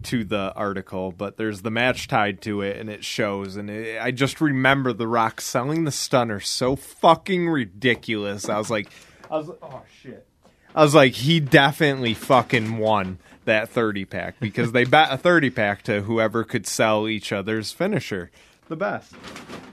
to 0.04 0.24
the 0.24 0.54
article, 0.56 1.12
but 1.12 1.38
there's 1.38 1.62
the 1.62 1.72
match 1.72 2.08
tied 2.08 2.42
to 2.42 2.62
it, 2.62 2.78
and 2.78 2.90
it 2.90 3.04
shows. 3.04 3.56
And 3.56 3.70
it, 3.70 4.02
I 4.02 4.12
just 4.12 4.42
remember 4.42 4.94
The 4.94 5.08
Rock 5.08 5.42
selling 5.42 5.84
the 5.84 5.92
stunner 5.92 6.40
so 6.40 6.76
fucking 6.76 7.50
ridiculous. 7.50 8.50
I 8.50 8.58
was 8.58 8.70
like, 8.70 8.90
I 9.30 9.38
was 9.38 9.48
like, 9.48 9.60
oh 9.62 9.82
shit. 10.02 10.26
I 10.74 10.84
was 10.84 10.96
like, 10.96 11.14
he 11.14 11.40
definitely 11.42 12.14
fucking 12.14 12.78
won 12.78 13.20
that 13.46 13.70
30 13.70 14.06
pack 14.06 14.36
because 14.40 14.72
they 14.72 14.86
bet 14.86 15.12
a 15.12 15.18
30 15.18 15.50
pack 15.50 15.82
to 15.84 16.02
whoever 16.04 16.44
could 16.44 16.66
sell 16.66 17.08
each 17.08 17.32
other's 17.34 17.72
finisher 17.72 18.32
the 18.70 18.76
best. 18.78 19.14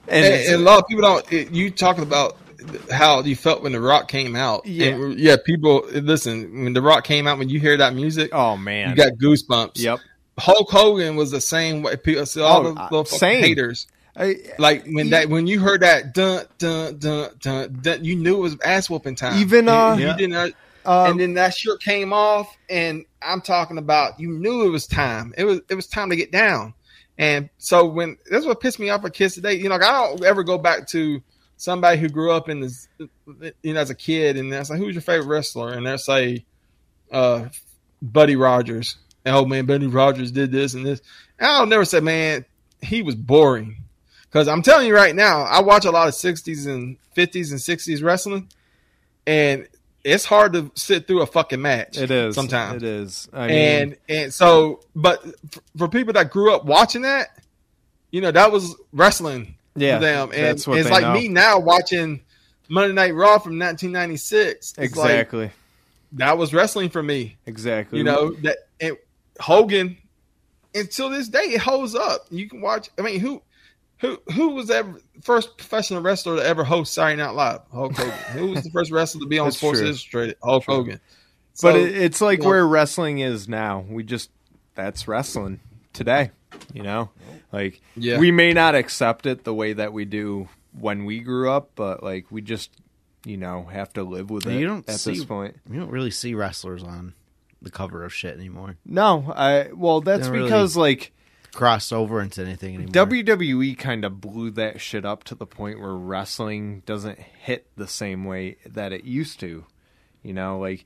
And, 0.08 0.24
And, 0.24 0.34
and 0.46 0.54
a 0.54 0.58
lot 0.58 0.80
of 0.80 0.88
people 0.88 1.02
don't. 1.02 1.32
it- 1.32 1.50
You 1.52 1.70
talking 1.70 2.02
about 2.02 2.36
how 2.90 3.22
you 3.22 3.36
felt 3.36 3.62
when 3.62 3.72
The 3.72 3.80
Rock 3.80 4.08
came 4.08 4.34
out? 4.36 4.66
Yeah. 4.66 4.88
And, 4.88 5.18
yeah. 5.18 5.36
People 5.44 5.84
listen 5.92 6.64
when 6.64 6.72
The 6.72 6.82
Rock 6.82 7.04
came 7.04 7.26
out. 7.26 7.38
When 7.38 7.48
you 7.48 7.60
hear 7.60 7.76
that 7.76 7.94
music, 7.94 8.30
oh 8.32 8.56
man, 8.56 8.90
you 8.90 8.96
got 8.96 9.12
goosebumps. 9.14 9.72
yep. 9.78 10.00
Hulk 10.38 10.70
Hogan 10.70 11.16
was 11.16 11.30
the 11.30 11.40
same 11.40 11.82
way. 11.82 11.96
People, 11.96 12.24
so 12.26 12.44
all 12.44 12.66
Oh, 12.66 12.72
the 12.74 12.80
uh, 12.80 12.88
fucking 12.88 13.18
same. 13.18 13.42
haters. 13.42 13.86
I, 14.16 14.36
Like 14.58 14.84
when 14.86 15.10
that 15.10 15.28
when 15.28 15.46
you 15.46 15.60
heard 15.60 15.82
that 15.82 16.14
dun 16.14 16.44
dun 16.58 16.98
dun 16.98 17.30
dun, 17.40 17.78
dun 17.82 18.04
you 18.04 18.16
knew 18.16 18.36
it 18.36 18.40
was 18.40 18.56
ass 18.64 18.88
whooping 18.90 19.14
time. 19.16 19.38
Even, 19.40 19.66
You- 19.66 19.70
uh, 19.70 19.96
you, 19.96 20.06
Yeah. 20.06 20.16
didn't. 20.16 20.54
um, 20.84 21.10
and 21.12 21.20
then 21.20 21.34
that 21.34 21.54
shirt 21.56 21.80
came 21.82 22.12
off, 22.12 22.48
and 22.68 23.04
I'm 23.22 23.40
talking 23.40 23.78
about 23.78 24.18
you 24.18 24.30
knew 24.30 24.64
it 24.64 24.70
was 24.70 24.86
time. 24.86 25.34
It 25.38 25.44
was 25.44 25.60
it 25.68 25.74
was 25.74 25.86
time 25.86 26.10
to 26.10 26.16
get 26.16 26.32
down. 26.32 26.74
And 27.16 27.48
so 27.58 27.86
when 27.86 28.16
that's 28.30 28.46
what 28.46 28.60
pissed 28.60 28.78
me 28.78 28.90
off 28.90 29.04
at 29.04 29.12
Kiss 29.14 29.34
today. 29.34 29.54
You 29.54 29.68
know, 29.68 29.74
I 29.76 29.78
don't 29.78 30.24
ever 30.24 30.42
go 30.44 30.56
back 30.58 30.86
to 30.88 31.20
somebody 31.58 31.98
who 31.98 32.08
grew 32.08 32.32
up 32.32 32.48
in 32.48 32.60
this, 32.60 32.88
you 33.62 33.74
know, 33.74 33.80
as 33.80 33.90
a 33.90 33.94
kid, 33.94 34.38
and 34.38 34.50
that's 34.50 34.70
like, 34.70 34.78
who's 34.78 34.94
your 34.94 35.02
favorite 35.02 35.26
wrestler? 35.26 35.74
And 35.74 35.86
they'll 35.86 35.98
say, 35.98 36.46
uh, 37.12 37.48
Buddy 38.00 38.36
Rogers. 38.36 38.96
And, 39.24 39.36
oh 39.36 39.44
man, 39.44 39.66
Buddy 39.66 39.88
Rogers 39.88 40.30
did 40.30 40.50
this 40.50 40.72
and 40.72 40.86
this. 40.86 41.02
And 41.38 41.50
I'll 41.50 41.66
never 41.66 41.84
say, 41.84 42.00
man, 42.00 42.46
he 42.80 43.02
was 43.02 43.16
boring. 43.16 43.82
Because 44.22 44.46
I'm 44.46 44.62
telling 44.62 44.86
you 44.86 44.94
right 44.94 45.14
now, 45.14 45.40
I 45.42 45.60
watch 45.60 45.84
a 45.84 45.90
lot 45.90 46.06
of 46.08 46.14
60s 46.14 46.66
and 46.66 46.96
50s 47.16 47.50
and 47.50 47.58
60s 47.58 48.02
wrestling, 48.02 48.48
and 49.26 49.66
it's 50.04 50.24
hard 50.24 50.52
to 50.52 50.70
sit 50.74 51.06
through 51.06 51.22
a 51.22 51.26
fucking 51.26 51.60
match. 51.60 51.98
it 51.98 52.10
is 52.10 52.34
sometimes. 52.34 52.82
It 52.82 52.88
is. 52.88 53.28
I 53.32 53.46
mean, 53.48 53.56
And 53.56 53.96
and 54.08 54.34
so, 54.34 54.80
but 54.94 55.24
for 55.76 55.88
people 55.88 56.12
that 56.12 56.30
grew 56.30 56.54
up 56.54 56.64
watching 56.64 57.02
that, 57.02 57.36
you 58.10 58.20
know, 58.20 58.30
that 58.30 58.52
was 58.52 58.76
wrestling 58.92 59.56
yeah, 59.80 59.98
them. 59.98 60.30
And 60.32 60.44
that's 60.44 60.66
what 60.66 60.78
it's 60.78 60.90
like 60.90 61.02
know. 61.02 61.14
me 61.14 61.28
now 61.28 61.58
watching 61.58 62.20
Monday 62.68 62.94
Night 62.94 63.14
Raw 63.14 63.38
from 63.38 63.58
1996. 63.58 64.74
It's 64.78 64.78
like, 64.78 64.84
Exactly. 65.10 65.50
that 66.12 66.36
was 66.38 66.52
wrestling 66.54 66.90
for 66.90 67.02
me. 67.02 67.36
exactly. 67.46 67.98
You 67.98 68.04
know 68.04 68.32
that 68.42 68.58
and 68.80 68.96
Hogan 69.40 69.96
until 70.74 71.10
this 71.10 71.28
day 71.28 71.40
it 71.40 71.60
holds 71.60 71.94
up. 71.94 72.26
You 72.30 72.48
can 72.48 72.60
watch. 72.60 72.90
I 72.98 73.02
mean, 73.02 73.20
who 73.20 73.42
who 73.98 74.18
who 74.34 74.50
was 74.50 74.70
ever 74.70 75.00
first 75.22 75.56
professional 75.58 76.00
wrestler 76.02 76.36
to 76.36 76.44
ever 76.44 76.62
host 76.64 76.94
Saturday 76.94 77.20
Night 77.22 77.30
Live? 77.34 77.60
Hulk 77.72 77.92
Hogan. 77.96 78.12
who 78.32 78.46
was 78.48 78.62
the 78.64 78.70
first 78.70 78.90
wrestler 78.90 79.20
to 79.22 79.26
be 79.26 79.38
on 79.38 79.50
Sports 79.52 79.78
true. 79.80 79.88
Illustrated? 79.88 80.36
Hulk 80.42 80.64
True. 80.64 80.74
Hogan. 80.74 81.00
but 81.62 81.74
it, 81.76 81.96
it's 81.96 82.20
like 82.20 82.38
you 82.38 82.44
know- 82.44 82.50
where 82.50 82.66
wrestling 82.66 83.18
is 83.18 83.48
now. 83.48 83.84
We 83.88 84.02
just 84.04 84.30
that's 84.74 85.08
wrestling 85.08 85.60
today. 85.92 86.30
You 86.72 86.82
know, 86.82 87.10
like 87.52 87.80
Yeah. 87.96 88.18
we 88.18 88.30
may 88.30 88.52
not 88.52 88.74
accept 88.74 89.26
it 89.26 89.44
the 89.44 89.54
way 89.54 89.72
that 89.72 89.92
we 89.92 90.04
do 90.04 90.48
when 90.78 91.04
we 91.04 91.20
grew 91.20 91.50
up, 91.50 91.70
but 91.74 92.02
like 92.02 92.30
we 92.30 92.40
just 92.42 92.70
you 93.24 93.36
know 93.36 93.64
have 93.64 93.92
to 93.94 94.02
live 94.02 94.30
with 94.30 94.46
it 94.46 94.58
You 94.58 94.66
don't 94.66 94.88
at 94.88 95.00
see- 95.00 95.12
this 95.14 95.24
point. 95.24 95.56
You 95.70 95.80
don't 95.80 95.90
really 95.90 96.10
see 96.10 96.34
wrestlers 96.34 96.82
on 96.82 97.14
the 97.60 97.70
cover 97.70 98.04
of 98.04 98.14
shit 98.14 98.36
anymore. 98.36 98.76
No, 98.84 99.32
I 99.34 99.70
well 99.74 100.00
that's 100.00 100.24
Don't 100.26 100.32
really- 100.32 100.44
because 100.48 100.76
like 100.76 101.12
Cross 101.54 101.92
over 101.92 102.20
into 102.20 102.42
anything 102.42 102.74
anymore. 102.74 102.92
WWE 102.92 103.76
kind 103.78 104.04
of 104.04 104.20
blew 104.20 104.50
that 104.52 104.80
shit 104.82 105.04
up 105.06 105.24
to 105.24 105.34
the 105.34 105.46
point 105.46 105.80
where 105.80 105.94
wrestling 105.94 106.82
doesn't 106.84 107.18
hit 107.18 107.66
the 107.74 107.88
same 107.88 108.24
way 108.26 108.58
that 108.66 108.92
it 108.92 109.04
used 109.04 109.40
to. 109.40 109.64
You 110.22 110.34
know, 110.34 110.58
like 110.58 110.80
f- 110.80 110.84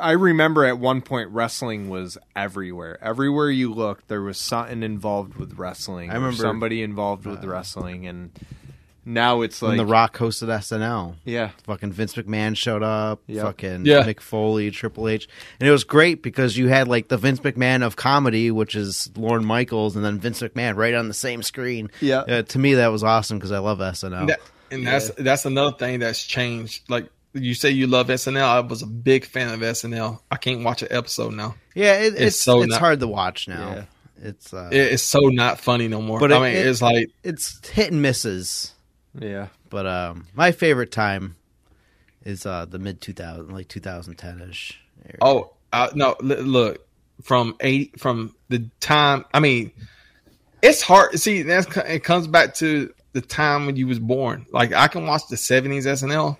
I 0.00 0.12
remember 0.12 0.64
at 0.64 0.78
one 0.78 1.00
point 1.02 1.30
wrestling 1.30 1.88
was 1.88 2.18
everywhere. 2.36 2.98
Everywhere 3.02 3.50
you 3.50 3.72
looked, 3.72 4.08
there 4.08 4.22
was 4.22 4.38
something 4.38 4.82
involved 4.82 5.36
with 5.36 5.58
wrestling. 5.58 6.10
I 6.10 6.14
remember- 6.14 6.36
somebody 6.36 6.82
involved 6.82 7.26
with 7.26 7.44
wrestling, 7.44 8.06
and 8.06 8.30
now 9.04 9.40
it's 9.40 9.62
when 9.62 9.70
like 9.72 9.78
The 9.78 9.86
Rock 9.86 10.18
hosted 10.18 10.48
SNL. 10.48 11.14
yeah, 11.24 11.50
Fucking 11.64 11.92
Vince 11.92 12.14
McMahon 12.14 12.54
showed 12.56 12.82
up. 12.82 13.22
Yep. 13.26 13.42
Fucking 13.44 13.86
Yeah. 13.86 14.02
Mick 14.02 14.20
Foley, 14.20 14.70
Triple 14.70 15.08
H, 15.08 15.26
and 15.58 15.66
it 15.68 15.72
was 15.72 15.84
great 15.84 16.22
because 16.22 16.58
you 16.58 16.68
had 16.68 16.88
like 16.88 17.08
the 17.08 17.16
Vince 17.16 17.40
McMahon 17.40 17.82
of 17.82 17.96
comedy, 17.96 18.50
which 18.50 18.74
is 18.74 19.10
Lorne 19.16 19.44
Michaels, 19.46 19.96
and 19.96 20.04
then 20.04 20.18
Vince 20.18 20.42
McMahon 20.42 20.76
right 20.76 20.92
on 20.94 21.08
the 21.08 21.14
same 21.14 21.42
screen. 21.42 21.90
Yeah. 22.02 22.18
Uh, 22.20 22.42
to 22.42 22.58
me, 22.58 22.74
that 22.74 22.88
was 22.88 23.02
awesome 23.02 23.38
because 23.38 23.52
I 23.52 23.58
love 23.60 23.78
SNL. 23.78 24.26
That, 24.28 24.40
and 24.70 24.86
that's 24.86 25.10
that's 25.16 25.46
another 25.46 25.74
thing 25.74 26.00
that's 26.00 26.22
changed. 26.22 26.90
Like 26.90 27.08
you 27.34 27.54
say, 27.54 27.70
you 27.70 27.86
love 27.86 28.08
SNL. 28.08 28.42
I 28.42 28.60
was 28.60 28.82
a 28.82 28.86
big 28.86 29.24
fan 29.24 29.52
of 29.52 29.60
SNL. 29.60 30.20
I 30.30 30.36
can't 30.36 30.64
watch 30.64 30.82
an 30.82 30.88
episode 30.90 31.34
now. 31.34 31.54
yeah, 31.74 31.94
it, 32.00 32.14
it's 32.14 32.20
it's, 32.20 32.40
so 32.40 32.62
not- 32.62 32.78
hard 32.80 33.00
to 33.00 33.08
watch 33.08 33.48
now. 33.48 33.68
Yeah. 33.74 33.84
It's 34.20 34.52
uh, 34.52 34.68
It, 34.72 34.94
it's 34.94 35.02
so 35.02 35.20
not 35.28 35.60
funny 35.60 35.86
no 35.88 36.02
more. 36.02 36.18
But 36.18 36.32
I 36.32 36.36
it- 36.38 36.40
mean, 36.40 36.56
it- 36.56 36.66
it's 36.66 36.82
like 36.82 37.10
it's 37.22 37.66
hit 37.68 37.92
and 37.92 38.02
misses. 38.02 38.72
yeah. 39.18 39.48
But 39.70 39.86
um, 39.86 40.26
my 40.34 40.50
favorite 40.52 40.90
time 40.90 41.36
is 42.24 42.44
uh 42.46 42.64
the 42.64 42.78
mid 42.78 43.00
2000, 43.00 43.50
like 43.50 43.68
2010 43.68 44.48
ish. 44.48 44.80
oh 45.20 45.52
uh, 45.72 45.90
no, 45.94 46.16
li- 46.20 46.36
look 46.36 46.84
from 47.22 47.54
eight 47.60 48.00
from 48.00 48.34
the 48.48 48.68
time. 48.80 49.24
I 49.34 49.40
mean, 49.40 49.70
it's 50.62 50.80
hard. 50.82 51.18
See, 51.20 51.42
that's 51.42 51.66
it 51.76 52.02
comes 52.02 52.26
back 52.26 52.54
to 52.56 52.92
the 53.12 53.20
time 53.20 53.66
when 53.66 53.76
you 53.76 53.86
was 53.86 53.98
born. 53.98 54.46
Like 54.50 54.72
I 54.72 54.88
can 54.88 55.06
watch 55.06 55.28
the 55.28 55.36
'70s 55.36 55.84
SNL, 55.84 56.38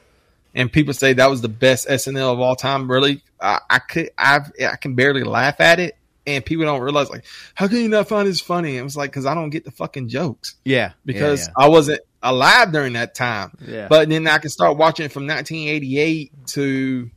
and 0.55 0.73
people 0.73 0.95
say 0.95 1.13
that 1.15 1.31
was 1.31 1.41
the 1.41 1.49
best 1.49 1.89
SNL 1.89 2.33
of 2.33 2.41
all 2.41 2.57
time. 2.57 2.91
Really, 2.91 3.23
I, 3.41 3.61
I 3.69 3.79
could 3.79 4.11
I 4.19 4.41
I 4.67 4.77
can 4.77 4.95
barely 4.95 5.25
laugh 5.25 5.61
at 5.61 5.79
it, 5.81 5.97
and 6.27 6.45
people 6.45 6.65
don't 6.65 6.81
realize 6.81 7.11
like 7.11 7.25
how 7.55 7.69
can 7.69 7.79
you 7.79 7.89
not 7.89 8.09
find 8.09 8.27
this 8.29 8.41
funny? 8.41 8.77
It 8.77 8.83
was 8.83 8.97
like 8.97 9.11
because 9.11 9.27
I 9.27 9.35
don't 9.35 9.51
get 9.51 9.65
the 9.65 9.71
fucking 9.71 10.09
jokes 10.09 10.55
Yeah, 10.65 10.93
because 11.05 11.47
yeah, 11.47 11.53
I 11.65 11.69
wasn't 11.69 12.01
alive 12.23 12.73
during 12.73 12.95
that 12.95 13.15
time. 13.15 13.57
Yeah. 13.67 13.87
But 13.89 14.09
then 14.09 14.27
I 14.27 14.39
can 14.39 14.51
start 14.51 14.77
watching 14.77 15.09
from 15.09 15.27
1988 15.29 16.33
to 16.49 17.11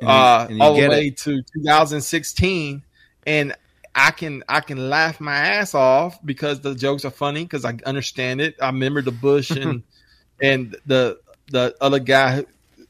And 0.00 0.08
uh, 0.08 0.46
and 0.48 0.56
you 0.58 0.62
all 0.62 0.74
the 0.74 0.88
way 0.88 1.06
it. 1.08 1.16
to 1.18 1.42
2016, 1.98 2.82
and 3.26 3.54
I 3.94 4.10
can 4.10 4.42
I 4.48 4.60
can 4.60 4.90
laugh 4.90 5.20
my 5.20 5.34
ass 5.36 5.74
off 5.74 6.18
because 6.24 6.60
the 6.60 6.74
jokes 6.74 7.04
are 7.04 7.10
funny 7.10 7.44
because 7.44 7.64
I 7.64 7.78
understand 7.86 8.40
it. 8.40 8.56
I 8.60 8.66
remember 8.66 9.02
the 9.02 9.12
Bush 9.12 9.50
and 9.52 9.82
and 10.42 10.76
the 10.86 11.20
the 11.50 11.74
other 11.80 11.98
guy 12.00 12.36
who- 12.36 12.46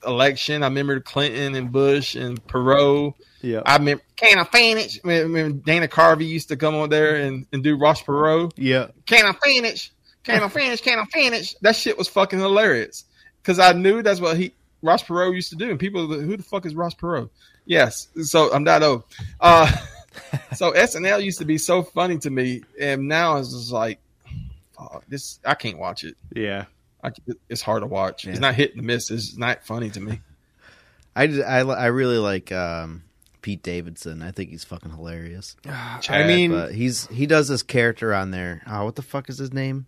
election. 0.06 0.62
I 0.62 0.66
remember 0.66 1.00
Clinton 1.00 1.54
and 1.54 1.72
Bush 1.72 2.14
and 2.14 2.44
Perot. 2.46 3.14
Yeah. 3.42 3.62
I 3.66 3.76
remember 3.76 4.02
can 4.16 4.38
I 4.38 4.44
finish? 4.44 4.98
When, 5.02 5.32
when 5.32 5.60
Dana 5.60 5.88
Carvey 5.88 6.26
used 6.26 6.48
to 6.48 6.56
come 6.56 6.74
on 6.74 6.88
there 6.88 7.16
and, 7.16 7.46
and 7.52 7.62
do 7.62 7.76
Ross 7.76 8.02
Perot. 8.02 8.52
yeah. 8.56 8.88
Can 9.06 9.26
I 9.26 9.32
finish? 9.44 9.92
Can 10.22 10.42
I 10.42 10.48
finish? 10.48 10.80
Can 10.80 10.98
I 10.98 11.04
finish? 11.04 11.54
That 11.60 11.76
shit 11.76 11.98
was 11.98 12.08
fucking 12.08 12.38
hilarious 12.38 13.04
because 13.42 13.58
I 13.58 13.72
knew 13.72 14.02
that's 14.02 14.20
what 14.20 14.36
he 14.36 14.54
Ross 14.82 15.02
Perot 15.02 15.34
used 15.34 15.50
to 15.50 15.56
do. 15.56 15.70
And 15.70 15.78
people, 15.78 16.06
who 16.06 16.36
the 16.36 16.42
fuck 16.42 16.66
is 16.66 16.74
Ross 16.74 16.94
Perot? 16.94 17.28
Yes. 17.66 18.08
So 18.22 18.52
I'm 18.52 18.64
not 18.64 18.82
old. 18.82 19.04
Uh, 19.40 19.70
so 20.54 20.72
SNL 20.72 21.22
used 21.22 21.38
to 21.38 21.44
be 21.44 21.58
so 21.58 21.82
funny 21.82 22.18
to 22.18 22.30
me, 22.30 22.62
and 22.80 23.08
now 23.08 23.36
it's 23.36 23.52
just 23.52 23.72
like, 23.72 23.98
oh, 24.78 25.00
this 25.08 25.40
I 25.44 25.54
can't 25.54 25.78
watch 25.78 26.04
it. 26.04 26.16
yeah. 26.34 26.66
I, 27.04 27.10
it's 27.48 27.60
hard 27.62 27.82
to 27.82 27.86
watch. 27.86 28.24
Yeah. 28.24 28.32
It's 28.32 28.40
not 28.40 28.54
hit 28.54 28.74
and 28.76 28.84
miss. 28.86 29.10
It's 29.10 29.36
not 29.36 29.64
funny 29.66 29.90
to 29.90 30.00
me. 30.00 30.20
I, 31.14 31.26
did- 31.26 31.42
I, 31.44 31.58
I 31.60 31.86
really 31.86 32.18
like 32.18 32.50
um, 32.50 33.04
Pete 33.42 33.62
Davidson. 33.62 34.22
I 34.22 34.30
think 34.30 34.50
he's 34.50 34.64
fucking 34.64 34.90
hilarious. 34.90 35.56
I 36.08 36.24
mean, 36.26 36.50
But 36.52 36.74
he's 36.74 37.06
he 37.08 37.26
does 37.26 37.48
this 37.48 37.62
character 37.62 38.14
on 38.14 38.30
there. 38.30 38.62
Oh, 38.66 38.84
what 38.86 38.96
the 38.96 39.02
fuck 39.02 39.28
is 39.28 39.38
his 39.38 39.52
name? 39.52 39.86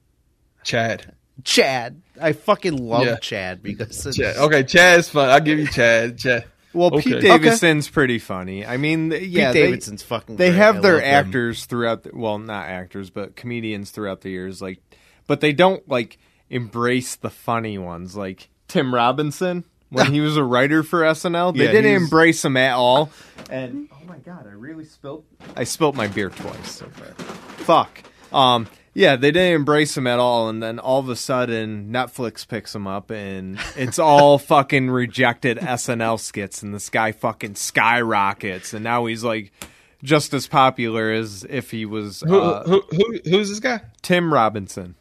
Chad. 0.63 1.15
Chad. 1.45 2.01
I 2.21 2.33
fucking 2.33 2.77
love 2.77 3.05
Yeah. 3.07 3.17
Chad 3.17 3.63
because 3.63 4.05
it's, 4.07 4.17
Chad. 4.17 4.37
Okay, 4.37 4.63
Chad's 4.63 5.09
fun. 5.09 5.29
I'll 5.31 5.41
give 5.41 5.59
you 5.59 5.67
Chad. 5.67 6.19
Chad. 6.19 6.45
well, 6.73 6.95
okay. 6.95 7.13
Pete 7.13 7.23
Davidson's 7.23 7.89
pretty 7.89 8.19
funny. 8.19 8.65
I 8.67 8.77
mean, 8.77 9.11
th- 9.11 9.23
Pete 9.23 9.31
yeah, 9.31 9.53
they- 9.53 9.63
Davidson's 9.63 10.03
fucking. 10.03 10.37
they 10.37 10.49
great. 10.51 10.57
have 10.59 10.77
I 10.77 10.81
their 10.81 10.95
love 10.95 11.03
him. 11.03 11.15
actors 11.27 11.65
throughout 11.67 12.03
the, 12.05 12.11
well 12.15 12.39
not 12.39 12.67
actors 12.69 13.11
but 13.11 13.37
comedians 13.37 13.91
throughout 13.91 14.21
the 14.23 14.31
years 14.31 14.61
like 14.63 14.81
but 15.27 15.41
they 15.41 15.53
don't 15.53 15.87
like 15.89 16.19
embrace 16.51 17.17
the 17.17 17.31
funny 17.31 17.79
ones 17.79 18.17
like 18.17 18.49
tim 18.69 18.95
robinson 18.95 19.65
when 19.91 20.13
he 20.13 20.21
was 20.27 20.37
a 20.37 20.45
writer 20.45 20.83
for 20.83 21.01
snl 21.03 21.57
they 21.57 21.65
Yeah, 21.65 21.73
didn't 21.73 21.91
he's- 21.91 22.03
embrace 22.03 22.45
him 22.45 22.57
at 22.57 22.75
all 22.75 23.11
and 23.51 23.89
oh 23.93 24.05
my 24.07 24.19
god 24.19 24.47
i 24.47 24.53
really 24.53 24.85
spilled 24.85 25.25
i 25.57 25.65
spilled 25.65 25.97
my 25.97 26.07
beer 26.07 26.31
twice 26.31 26.71
so 26.73 26.87
bad 26.99 27.15
fuck 27.19 28.03
um 28.33 28.67
yeah 28.95 29.17
they 29.17 29.31
didn't 29.31 29.55
embrace 29.55 29.97
him 29.97 30.07
at 30.07 30.19
all 30.19 30.49
and 30.49 30.63
then 30.63 30.79
all 30.79 31.01
of 31.01 31.09
a 31.09 31.17
sudden 31.17 31.93
netflix 31.93 32.47
picks 32.47 32.75
him 32.75 32.87
up 32.87 33.11
and 33.11 33.59
it's 33.77 33.99
all 33.99 34.39
fucking 34.55 34.89
rejected 34.91 35.59
snl 35.59 36.19
skits 36.19 36.63
and 36.63 36.73
this 36.75 36.89
guy 36.91 37.13
fucking 37.13 37.55
skyrockets 37.55 38.73
and 38.75 38.83
now 38.85 39.07
he's 39.07 39.25
like 39.25 39.53
just 40.03 40.35
as 40.35 40.47
popular 40.47 41.11
as 41.11 41.45
if 41.49 41.71
he 41.71 41.85
was 41.87 42.21
Who, 42.21 42.39
uh, 42.39 42.63
who, 42.65 42.83
who, 42.91 43.19
who's 43.25 43.49
this 43.49 43.61
guy? 43.61 43.81
Tim 44.03 44.33
Robinson. 44.33 44.95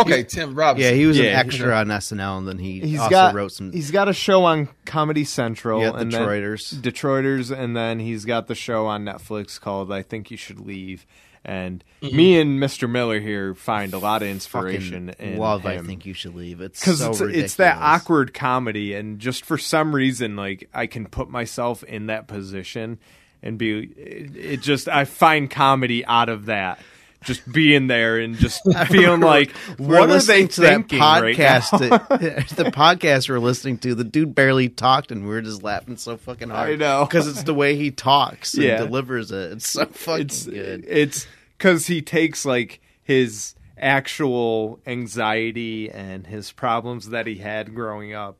Okay, 0.00 0.22
Tim 0.24 0.54
Robinson. 0.54 0.90
Yeah, 0.92 0.96
he 0.96 1.06
was 1.06 1.18
Yeah, 1.18 1.30
an 1.30 1.36
extra 1.36 1.74
on 1.74 1.88
SNL, 1.88 2.38
and 2.38 2.48
then 2.48 2.58
he 2.58 2.80
He's 2.80 2.98
also 3.00 3.10
got 3.10 3.34
wrote 3.34 3.52
some. 3.52 3.72
He's 3.72 3.90
got 3.90 4.08
a 4.08 4.12
show 4.12 4.44
on 4.44 4.68
Comedy 4.84 5.24
Central. 5.24 5.80
Yeah, 5.80 5.92
and 5.96 6.12
then- 6.12 6.22
Detroiters. 6.22 6.74
Detroiters, 6.80 7.56
and 7.56 7.76
then 7.76 7.98
he's 7.98 8.24
got 8.24 8.46
the 8.46 8.54
show 8.54 8.86
on 8.86 9.04
Netflix 9.04 9.60
called 9.60 9.92
"I 9.92 10.02
Think 10.02 10.30
You 10.30 10.36
Should 10.36 10.60
Leave." 10.60 11.06
And 11.44 11.82
Mm-hmm. 12.02 12.16
me 12.16 12.40
and 12.40 12.60
Mr. 12.60 12.88
Miller 12.90 13.20
here 13.20 13.54
find 13.54 13.92
a 13.94 13.98
lot 13.98 14.22
of 14.22 14.28
inspiration 14.28 15.08
fucking 15.08 15.32
in 15.34 15.38
love. 15.38 15.64
I 15.66 15.74
him. 15.74 15.86
think 15.86 16.04
you 16.04 16.12
should 16.14 16.34
leave. 16.34 16.60
It's 16.60 16.78
because 16.80 16.98
so 16.98 17.10
it's 17.10 17.20
ridiculous. 17.20 17.44
it's 17.44 17.54
that 17.56 17.78
awkward 17.80 18.34
comedy, 18.34 18.94
and 18.94 19.18
just 19.18 19.44
for 19.44 19.56
some 19.58 19.94
reason, 19.94 20.36
like 20.36 20.68
I 20.74 20.86
can 20.86 21.06
put 21.06 21.30
myself 21.30 21.82
in 21.84 22.06
that 22.06 22.26
position 22.28 22.98
and 23.42 23.56
be. 23.58 23.78
It, 23.96 24.36
it 24.36 24.60
just 24.60 24.88
I 24.88 25.04
find 25.06 25.50
comedy 25.50 26.04
out 26.04 26.28
of 26.28 26.46
that, 26.46 26.80
just 27.24 27.50
being 27.52 27.86
there 27.88 28.18
and 28.18 28.36
just 28.36 28.60
feeling 28.86 29.20
like 29.20 29.50
what 29.76 30.02
are 30.02 30.06
they 30.06 30.12
listening 30.14 30.48
to 30.48 30.60
that 30.62 30.68
thinking 30.74 30.98
right 31.00 31.36
now? 31.38 31.58
podcast? 31.60 31.78
that- 31.90 32.48
the 32.56 32.64
podcast 32.70 33.28
we're 33.28 33.38
listening 33.38 33.78
to, 33.78 33.94
the 33.94 34.04
dude 34.04 34.34
barely 34.34 34.68
talked, 34.68 35.10
and 35.10 35.26
we 35.28 35.34
are 35.34 35.42
just 35.42 35.62
laughing 35.62 35.96
so 35.96 36.16
fucking 36.16 36.50
hard. 36.50 36.70
I 36.70 36.76
know. 36.76 37.04
because 37.04 37.26
it's 37.26 37.42
the 37.42 37.54
way 37.54 37.76
he 37.76 37.90
talks 37.90 38.54
and 38.54 38.62
Yeah. 38.64 38.78
delivers 38.78 39.30
it. 39.32 39.52
It's 39.52 39.68
so 39.68 39.86
fucking 39.86 40.26
it's 40.26 40.46
good. 40.46 40.84
it's 40.88 41.26
because 41.56 41.86
he 41.88 42.02
takes 42.02 42.44
like 42.44 42.80
his 43.02 43.54
actual 43.76 44.80
anxiety 44.86 45.90
and 45.90 46.26
his 46.26 46.52
problems 46.52 47.10
that 47.10 47.26
he 47.26 47.36
had 47.36 47.74
growing 47.74 48.12
up 48.12 48.36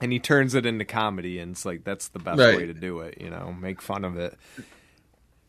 and 0.00 0.12
he 0.12 0.18
turns 0.20 0.54
it 0.54 0.64
into 0.64 0.84
comedy 0.84 1.38
and 1.40 1.50
it's 1.52 1.64
like 1.64 1.82
that's 1.82 2.08
the 2.08 2.18
best 2.20 2.38
Right. 2.38 2.56
way 2.56 2.66
to 2.66 2.74
do 2.74 3.00
it 3.00 3.20
you 3.20 3.28
know 3.28 3.52
make 3.60 3.82
fun 3.82 4.04
of 4.04 4.16
it 4.16 4.38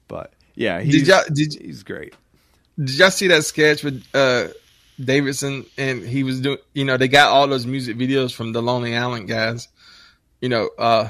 but 0.08 0.34
yeah 0.56 0.82
he's, 0.82 0.94
Did 1.04 1.08
y'all, 1.08 1.24
did, 1.32 1.54
he's 1.62 1.84
great 1.84 2.16
did 2.80 2.98
y'all 2.98 3.12
see 3.12 3.28
that 3.28 3.44
sketch 3.44 3.84
with 3.84 4.04
uh, 4.14 4.48
Davidson 5.04 5.66
and 5.78 6.02
he 6.04 6.24
was 6.24 6.40
doing? 6.42 6.58
You 6.74 6.86
know, 6.86 6.98
they 6.98 7.08
got 7.08 7.30
all 7.32 7.48
those 7.48 7.66
music 7.68 7.98
videos 7.98 8.34
from 8.34 8.54
the 8.54 8.62
Lonely 8.62 8.96
Island 8.96 9.28
guys. 9.28 9.68
You 10.42 10.50
know, 10.50 10.70
uh, 10.78 11.10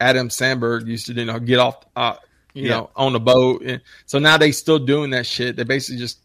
Adam 0.00 0.28
Sandberg 0.30 0.86
used 0.86 1.06
to 1.06 1.14
you 1.14 1.24
know 1.24 1.38
get 1.38 1.58
off, 1.58 1.84
uh, 1.96 2.16
you 2.54 2.64
Yeah. 2.64 2.68
know, 2.76 2.90
on 2.96 3.12
the 3.14 3.20
boat, 3.20 3.62
and 3.62 3.80
so 4.04 4.18
now 4.18 4.36
they 4.36 4.52
still 4.52 4.78
doing 4.78 5.10
that 5.10 5.26
shit. 5.26 5.56
They 5.56 5.64
basically 5.64 5.98
just 5.98 6.18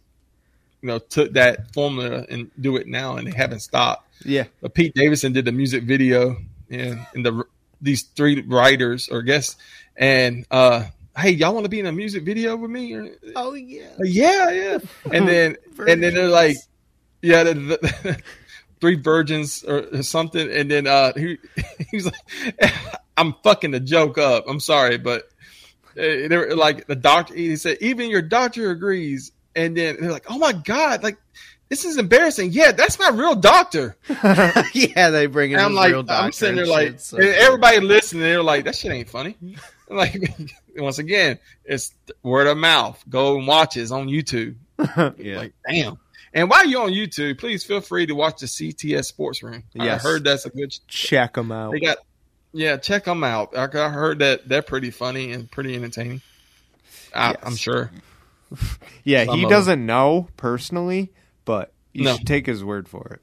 you 0.81 0.88
know 0.88 0.99
took 0.99 1.34
that 1.34 1.73
formula 1.73 2.26
and 2.30 2.51
do 2.59 2.76
it 2.77 2.88
now, 2.88 3.15
and 3.18 3.27
they 3.27 3.31
haven't 3.31 3.61
stopped. 3.61 4.07
yeah 4.26 4.45
But 4.61 4.73
Pete 4.73 4.93
Davidson 4.93 5.31
did 5.34 5.45
the 5.45 5.51
music 5.51 5.84
video, 5.84 6.38
and, 6.69 6.99
and 7.15 7.26
the 7.26 7.43
these 7.81 8.03
three 8.03 8.41
writers 8.41 9.07
or 9.09 9.22
guests, 9.22 9.55
and 9.95 10.45
uh, 10.51 10.84
hey, 11.17 11.31
y'all 11.31 11.53
want 11.53 11.65
to 11.65 11.69
be 11.69 11.79
in 11.79 11.85
a 11.85 11.91
music 11.91 12.23
video 12.23 12.55
with 12.55 12.71
me? 12.71 13.11
Oh 13.35 13.53
yeah, 13.53 13.89
yeah, 13.99 14.49
yeah. 14.49 14.77
And 15.11 15.27
then 15.27 15.57
and 15.88 16.01
then 16.01 16.13
they're 16.13 16.27
like, 16.27 16.57
yeah, 17.21 17.43
the, 17.43 17.53
the, 17.53 18.21
three 18.81 18.95
virgins 18.95 19.63
or, 19.63 20.01
something. 20.03 20.51
And 20.51 20.69
then 20.69 20.88
uh, 20.88 21.13
he 21.15 21.38
he 21.89 21.97
was 21.97 22.05
like, 22.05 22.73
I'm 23.17 23.35
fucking 23.43 23.71
the 23.71 23.79
joke 23.79 24.17
up. 24.17 24.45
I'm 24.47 24.59
sorry, 24.59 24.97
but 24.97 25.23
uh, 25.97 26.27
they 26.27 26.38
were 26.38 26.55
like 26.55 26.88
the 26.88 26.95
doctor. 26.95 27.35
He 27.35 27.55
said 27.57 27.77
even 27.81 28.09
your 28.09 28.21
doctor 28.21 28.71
agrees. 28.71 29.31
And 29.53 29.75
then 29.75 29.97
they're 29.99 30.11
like, 30.11 30.25
oh 30.29 30.38
my 30.38 30.53
god, 30.53 31.03
like. 31.03 31.17
This 31.67 31.85
is 31.85 31.97
embarrassing. 31.97 32.51
Yeah, 32.51 32.73
that's 32.73 32.99
my 32.99 33.07
real 33.07 33.33
doctor. 33.33 33.95
yeah. 34.73 35.09
They 35.09 35.25
bring 35.27 35.51
in 35.51 35.59
I'm 35.59 35.73
like, 35.73 35.95
I'm 36.09 36.33
sitting 36.33 36.57
there 36.57 36.65
like, 36.65 36.99
so 36.99 37.15
everybody 37.15 37.79
listening, 37.79 38.23
they're 38.23 38.43
like, 38.43 38.65
that 38.65 38.75
shit 38.75 38.91
ain't 38.91 39.07
funny. 39.07 39.38
like, 39.89 40.21
once 40.77 40.99
again, 40.99 41.39
it's 41.65 41.93
word 42.23 42.48
of 42.48 42.57
mouth. 42.57 43.03
Go 43.10 43.38
and 43.38 43.48
watch 43.48 43.77
it. 43.77 43.81
It's 43.81 43.91
on 43.91 44.07
YouTube. 44.07 44.56
yeah. 45.18 45.38
Like, 45.38 45.53
damn. 45.68 45.98
And 46.34 46.49
while 46.49 46.65
you're 46.65 46.84
on 46.84 46.91
YouTube, 46.91 47.38
please 47.39 47.64
feel 47.64 47.81
free 47.81 48.06
to 48.06 48.14
watch 48.15 48.39
the 48.39 48.45
CTS 48.45 49.06
Sports 49.06 49.43
Room. 49.43 49.64
Yes. 49.73 50.03
I 50.03 50.07
heard 50.07 50.23
that's 50.23 50.45
a 50.45 50.49
good. 50.49 50.73
check 50.88 51.34
them 51.34 51.52
out 51.52 51.72
They 51.73 51.81
got, 51.81 51.98
yeah, 52.53 52.77
check 52.77 53.03
them 53.03 53.23
out. 53.23 53.56
I, 53.57 53.64
I 53.64 53.89
heard 53.89 54.19
that 54.19 54.48
they're 54.48 54.61
pretty 54.61 54.91
funny 54.91 55.34
and 55.34 55.52
pretty 55.52 55.76
entertaining. 55.76 56.22
I, 57.14 57.31
Yes. 57.31 57.39
I'm 57.43 57.56
sure. 57.57 57.91
yeah 59.03 59.26
some 59.26 59.39
he 59.39 59.45
doesn't 59.48 59.85
know 59.85 60.27
personally 60.35 61.10
but 61.45 61.72
you 61.93 62.03
No. 62.03 62.18
should 62.18 62.27
take 62.27 62.45
his 62.45 62.64
word 62.64 62.89
for 62.89 63.14
it 63.14 63.22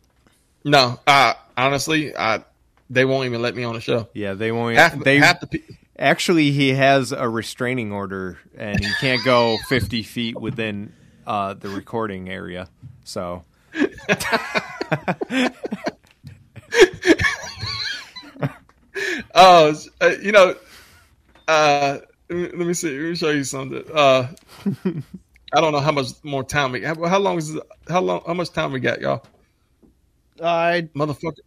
No, 0.64 0.98
uh, 1.06 1.34
honestly, 1.56 2.16
I 2.16 2.44
they 2.88 3.04
won't 3.04 3.26
even 3.26 3.42
let 3.42 3.54
me 3.54 3.62
on 3.64 3.74
the 3.74 3.80
show. 3.82 4.08
yeah 4.14 4.32
they 4.34 4.52
won't 4.52 4.76
Half, 4.76 4.98
they 5.04 5.18
half 5.18 5.40
the 5.40 5.46
pe- 5.46 5.74
Actually, 5.98 6.52
he 6.52 6.70
has 6.74 7.10
a 7.12 7.28
restraining 7.28 7.90
order, 7.92 8.38
and 8.56 8.78
he 8.84 8.90
can't 9.00 9.24
go 9.24 9.58
50 9.68 10.02
feet 10.04 10.40
within 10.40 10.92
uh, 11.26 11.54
the 11.54 11.68
recording 11.68 12.28
area. 12.28 12.68
So, 13.04 13.44
Oh, 19.34 19.74
uh, 20.00 20.10
you 20.22 20.32
know, 20.32 20.56
uh, 21.46 21.98
let 22.28 22.54
me- 22.54 22.74
see. 22.74 22.98
Let 22.98 23.10
me 23.10 23.14
show 23.14 23.30
you 23.30 23.44
something. 23.44 23.84
Uh, 23.92 24.28
I 25.52 25.60
don't 25.60 25.72
know 25.72 25.80
how 25.80 25.92
much 25.92 26.08
more 26.24 26.42
time 26.42 26.72
we. 26.72 26.82
How, 26.82 26.94
how 27.06 27.18
long 27.18 27.38
is 27.38 27.56
how 27.88 28.00
long? 28.00 28.22
How 28.26 28.34
much 28.34 28.50
time 28.52 28.72
we 28.72 28.80
got, 28.80 29.00
y'all? 29.00 29.24
I 30.42 30.88
Motherfucker. 30.94 31.38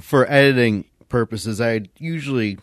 for 0.00 0.30
editing 0.30 0.84
purposes, 1.08 1.60
I 1.60 1.82
usually 1.98 2.58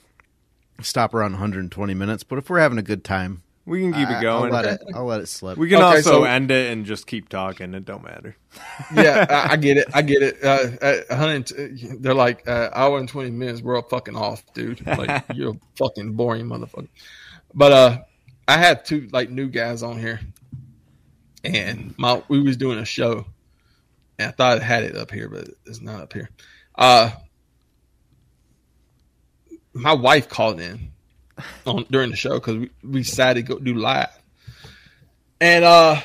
stop 0.82 1.14
around 1.14 1.32
120 1.34 1.94
minutes. 1.94 2.24
But 2.24 2.38
if 2.40 2.50
we're 2.50 2.60
having 2.60 2.78
a 2.78 2.84
good 2.84 3.04
time, 3.04 3.44
We 3.66 3.82
can 3.82 3.94
keep 3.94 4.08
I- 4.08 4.20
it 4.20 4.22
going. 4.22 4.54
I'll 4.54 4.62
let 4.64 4.66
it, 4.66 4.82
I'll 4.96 5.06
let 5.06 5.20
it 5.22 5.28
slip. 5.28 5.58
We 5.58 5.68
can 5.70 5.78
Okay, 5.78 5.86
also 5.98 6.02
so- 6.02 6.24
end 6.24 6.52
it 6.52 6.72
and 6.72 6.86
just 6.86 7.06
keep 7.08 7.28
talking. 7.30 7.74
It 7.74 7.84
don't 7.86 8.04
matter. 8.04 8.36
yeah, 8.96 9.26
I, 9.30 9.54
I 9.54 9.56
get 9.58 9.78
it. 9.78 9.88
I 9.94 10.02
get 10.02 10.24
it. 10.24 10.38
Uh, 10.44 10.70
at 10.82 11.10
100, 11.10 12.02
they're 12.02 12.14
like 12.14 12.48
uh, 12.48 12.70
hour 12.74 12.98
and 12.98 13.08
twenty 13.10 13.30
minutes. 13.32 13.62
We're 13.62 13.76
all 13.76 13.82
fucking 13.88 14.16
off, 14.16 14.44
dude. 14.54 14.86
Like 14.88 15.24
you're 15.34 15.52
a 15.52 15.60
fucking 15.78 16.14
boring 16.14 16.46
motherfucker. 16.48 16.88
But 17.54 17.72
uh, 17.72 17.98
I 18.48 18.58
had 18.58 18.86
two 18.86 19.10
like 19.12 19.30
new 19.30 19.48
guys 19.50 19.84
on 19.84 20.00
here, 20.00 20.20
and 21.44 21.94
my 21.98 22.22
we 22.30 22.42
was 22.42 22.58
doing 22.58 22.80
a 22.80 22.86
show, 22.86 23.26
and 24.18 24.30
I 24.30 24.32
thought 24.32 24.60
I 24.62 24.64
had 24.64 24.84
it 24.84 24.96
up 24.96 25.12
here, 25.12 25.30
but 25.30 25.50
it's 25.66 25.82
not 25.82 26.02
up 26.02 26.14
here. 26.14 26.30
Uh, 26.76 27.12
my 29.78 29.94
wife 29.94 30.28
called 30.30 30.60
in 30.60 30.92
on 31.66 31.86
during 31.90 32.10
the 32.10 32.18
show 32.18 32.36
because 32.36 32.58
we, 32.58 32.70
we 32.84 33.00
decided 33.02 33.46
to 33.46 33.54
go 33.54 33.60
do 33.60 33.76
live, 33.76 34.10
and 35.40 35.64
uh 35.64 36.02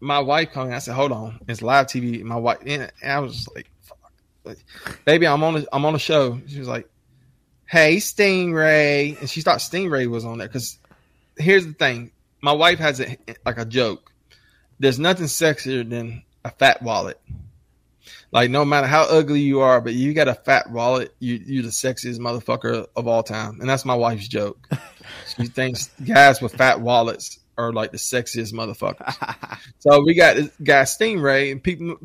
my 0.00 0.18
wife 0.18 0.52
called 0.52 0.68
me. 0.68 0.74
I 0.74 0.78
said, 0.80 0.94
"Hold 0.94 1.12
on, 1.12 1.40
it's 1.48 1.62
live 1.62 1.86
TV." 1.86 2.22
My 2.22 2.36
wife, 2.36 2.58
and 2.66 2.90
I 3.04 3.20
was 3.20 3.48
like, 3.54 3.70
Fuck. 3.82 4.58
"Baby, 5.04 5.26
I'm 5.26 5.42
on. 5.44 5.56
A, 5.56 5.64
I'm 5.72 5.84
on 5.84 5.94
a 5.94 5.98
show." 5.98 6.40
She 6.48 6.58
was 6.58 6.68
like, 6.68 6.88
"Hey, 7.66 7.96
Stingray," 7.96 9.18
and 9.20 9.30
she 9.30 9.42
thought 9.42 9.58
Stingray 9.58 10.08
was 10.08 10.24
on 10.24 10.38
there 10.38 10.48
because 10.48 10.78
here's 11.36 11.66
the 11.66 11.72
thing: 11.72 12.10
my 12.40 12.52
wife 12.52 12.80
has 12.80 13.00
a 13.00 13.16
like 13.46 13.58
a 13.58 13.64
joke. 13.64 14.12
There's 14.80 14.98
nothing 14.98 15.26
sexier 15.26 15.88
than 15.88 16.24
a 16.44 16.50
fat 16.50 16.82
wallet. 16.82 17.20
Like 18.32 18.50
no 18.50 18.64
matter 18.64 18.86
how 18.86 19.02
ugly 19.02 19.40
you 19.40 19.60
are, 19.60 19.80
but 19.82 19.92
you 19.92 20.14
got 20.14 20.26
a 20.26 20.34
fat 20.34 20.70
wallet, 20.70 21.14
you 21.18 21.34
you're 21.44 21.62
the 21.62 21.68
sexiest 21.68 22.18
motherfucker 22.18 22.86
of 22.96 23.06
all 23.06 23.22
time, 23.22 23.60
and 23.60 23.68
that's 23.68 23.84
my 23.84 23.94
wife's 23.94 24.26
joke. 24.26 24.68
she 25.36 25.46
thinks 25.46 25.90
guys 26.04 26.40
with 26.40 26.54
fat 26.54 26.80
wallets 26.80 27.38
are 27.58 27.72
like 27.72 27.92
the 27.92 27.98
sexiest 27.98 28.52
motherfuckers. 28.54 29.58
So 29.80 30.02
we 30.02 30.14
got 30.14 30.36
this 30.36 30.50
guy 30.62 30.82
Stingray, 30.82 31.52
and 31.52 31.62
people, 31.62 31.96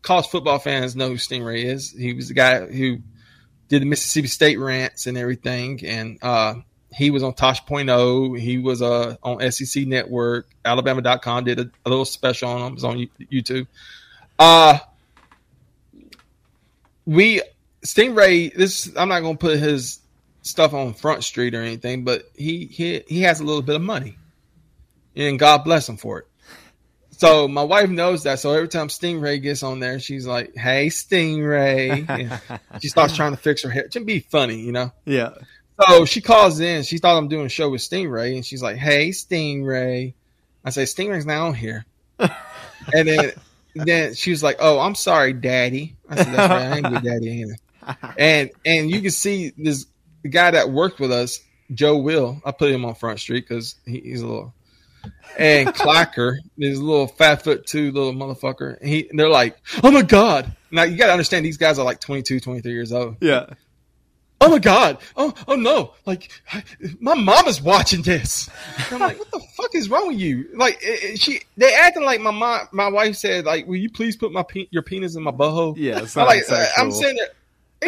college 0.00 0.26
football 0.28 0.58
fans 0.58 0.96
know 0.96 1.08
who 1.08 1.16
Stingray 1.16 1.64
is. 1.64 1.90
He 1.90 2.14
was 2.14 2.28
the 2.28 2.34
guy 2.34 2.64
who 2.66 2.98
did 3.68 3.82
the 3.82 3.86
Mississippi 3.86 4.28
State 4.28 4.58
rants 4.58 5.06
and 5.06 5.18
everything, 5.18 5.84
and 5.84 6.18
uh, 6.22 6.54
he 6.94 7.10
was 7.10 7.22
on 7.22 7.34
tosh 7.34 7.60
Tosh.0. 7.60 8.38
He 8.38 8.58
was 8.58 8.80
uh, 8.80 9.16
on 9.22 9.50
SEC 9.50 9.86
Network. 9.86 10.48
Alabama.com 10.64 11.44
did 11.44 11.60
a, 11.60 11.70
a 11.84 11.90
little 11.90 12.04
special 12.04 12.50
on 12.50 12.60
him. 12.60 12.66
It 12.68 12.74
was 12.74 12.84
on 12.84 13.08
YouTube. 13.30 13.66
Uh, 14.38 14.78
we 17.06 17.42
Stingray. 17.84 18.54
This 18.54 18.90
I'm 18.96 19.08
not 19.08 19.20
gonna 19.20 19.36
put 19.36 19.58
his 19.58 20.00
stuff 20.42 20.74
on 20.74 20.94
Front 20.94 21.24
Street 21.24 21.54
or 21.54 21.62
anything, 21.62 22.04
but 22.04 22.30
he 22.34 22.66
he 22.66 23.02
he 23.06 23.22
has 23.22 23.40
a 23.40 23.44
little 23.44 23.62
bit 23.62 23.76
of 23.76 23.82
money, 23.82 24.16
and 25.14 25.38
God 25.38 25.64
bless 25.64 25.88
him 25.88 25.96
for 25.96 26.20
it. 26.20 26.26
So 27.16 27.46
my 27.46 27.62
wife 27.62 27.90
knows 27.90 28.24
that. 28.24 28.40
So 28.40 28.52
every 28.52 28.68
time 28.68 28.88
Stingray 28.88 29.40
gets 29.40 29.62
on 29.62 29.80
there, 29.80 30.00
she's 30.00 30.26
like, 30.26 30.54
"Hey, 30.56 30.88
Stingray." 30.88 32.40
She 32.80 32.88
starts 32.88 33.14
trying 33.14 33.30
to 33.30 33.36
fix 33.36 33.62
her 33.62 33.70
hair. 33.70 33.88
To 33.88 34.00
be 34.00 34.20
funny, 34.20 34.60
you 34.60 34.72
know. 34.72 34.92
Yeah. 35.04 35.30
So 35.88 36.04
she 36.04 36.20
calls 36.20 36.60
in. 36.60 36.82
She 36.82 36.98
thought 36.98 37.16
I'm 37.16 37.28
doing 37.28 37.46
a 37.46 37.50
show 37.50 37.70
with 37.70 37.80
Stingray, 37.80 38.34
and 38.34 38.44
she's 38.44 38.62
like, 38.62 38.76
"Hey, 38.76 39.10
Stingray." 39.10 40.14
I 40.64 40.70
say, 40.70 40.84
"Stingray's 40.84 41.26
not 41.26 41.46
on 41.46 41.54
here." 41.54 41.84
and 42.18 43.08
then 43.08 43.32
then 43.74 44.14
she 44.14 44.30
was 44.30 44.42
like, 44.42 44.56
"Oh, 44.60 44.78
I'm 44.80 44.94
sorry, 44.94 45.32
Daddy." 45.32 45.96
I 46.08 46.16
said, 46.16 46.34
"That's 46.34 46.50
right. 46.50 46.62
I 46.62 46.76
ain't 46.76 46.90
your 46.90 47.00
daddy 47.00 47.30
either." 47.30 47.56
And 48.18 48.50
and 48.64 48.90
you 48.90 49.02
can 49.02 49.10
see 49.10 49.52
this 49.58 49.84
guy 50.30 50.52
that 50.52 50.70
worked 50.70 51.00
with 51.00 51.12
us, 51.12 51.40
Joe 51.70 51.98
Will. 51.98 52.40
I 52.42 52.50
put 52.50 52.70
him 52.70 52.84
on 52.86 52.94
Front 52.94 53.20
Street 53.20 53.46
because 53.46 53.74
he, 53.84 54.00
he's 54.00 54.22
a 54.22 54.26
little. 54.26 54.54
And 55.38 55.68
Clacker, 55.68 56.36
this 56.56 56.78
little 56.78 57.06
fat 57.06 57.42
foot 57.42 57.66
two 57.66 57.92
little 57.92 58.14
motherfucker. 58.14 58.82
He 58.82 59.10
they're 59.12 59.28
like, 59.28 59.58
"Oh 59.82 59.90
my 59.90 60.00
god!" 60.00 60.56
Now 60.70 60.84
you 60.84 60.96
got 60.96 61.06
to 61.06 61.12
understand 61.12 61.44
these 61.44 61.58
guys 61.58 61.78
are 61.78 61.84
like 61.84 62.00
22, 62.00 62.40
23 62.40 62.72
years 62.72 62.90
old 62.90 63.16
Yeah. 63.20 63.46
Oh 64.44 64.50
my 64.50 64.58
god. 64.58 64.98
Oh 65.16 65.32
oh 65.48 65.56
no. 65.56 65.92
Like 66.06 66.30
my 67.00 67.14
mom 67.14 67.46
is 67.48 67.60
watching 67.60 68.02
this. 68.02 68.48
I'm 68.90 69.00
like 69.00 69.18
what 69.18 69.30
the 69.30 69.40
fuck 69.56 69.74
is 69.74 69.88
wrong 69.88 70.08
with 70.08 70.18
you? 70.18 70.48
Like 70.54 70.76
it, 70.82 71.02
it- 71.14 71.20
she 71.20 71.40
they 71.56 71.74
acting 71.74 72.04
like 72.04 72.20
my 72.20 72.30
mom 72.30 72.68
my 72.72 72.88
wife 72.88 73.16
said 73.16 73.44
like 73.44 73.66
will 73.66 73.76
you 73.76 73.90
please 73.90 74.16
put 74.16 74.32
my 74.32 74.42
pe- 74.42 74.68
your 74.70 74.82
penis 74.82 75.16
in 75.16 75.22
my 75.22 75.30
butthole? 75.30 75.74
Yeah. 75.76 76.00
It's 76.02 76.16
I'm 76.16 76.22
not 76.22 76.28
like 76.28 76.40
eh, 76.40 76.44
sexual. 76.44 76.84
i'm 76.84 76.92
saying 76.92 77.16
that 77.16 77.30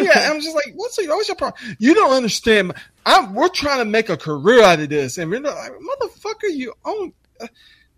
yeah 0.03 0.29
i'm 0.31 0.39
just 0.41 0.53
like 0.55 0.73
what's 0.75 0.97
your, 0.97 1.15
what's 1.15 1.27
your 1.27 1.35
problem? 1.37 1.75
You 1.79 1.93
don't 1.95 2.13
understand. 2.13 2.73
I'm, 3.05 3.33
we're 3.33 3.47
trying 3.49 3.79
to 3.79 3.85
make 3.85 4.09
a 4.09 4.17
career 4.17 4.61
out 4.63 4.79
of 4.79 4.89
this. 4.89 5.17
And 5.17 5.31
we're 5.31 5.39
like 5.39 5.71
motherfucker 5.71 6.51
you 6.51 6.73
own 6.85 7.13
uh, 7.39 7.47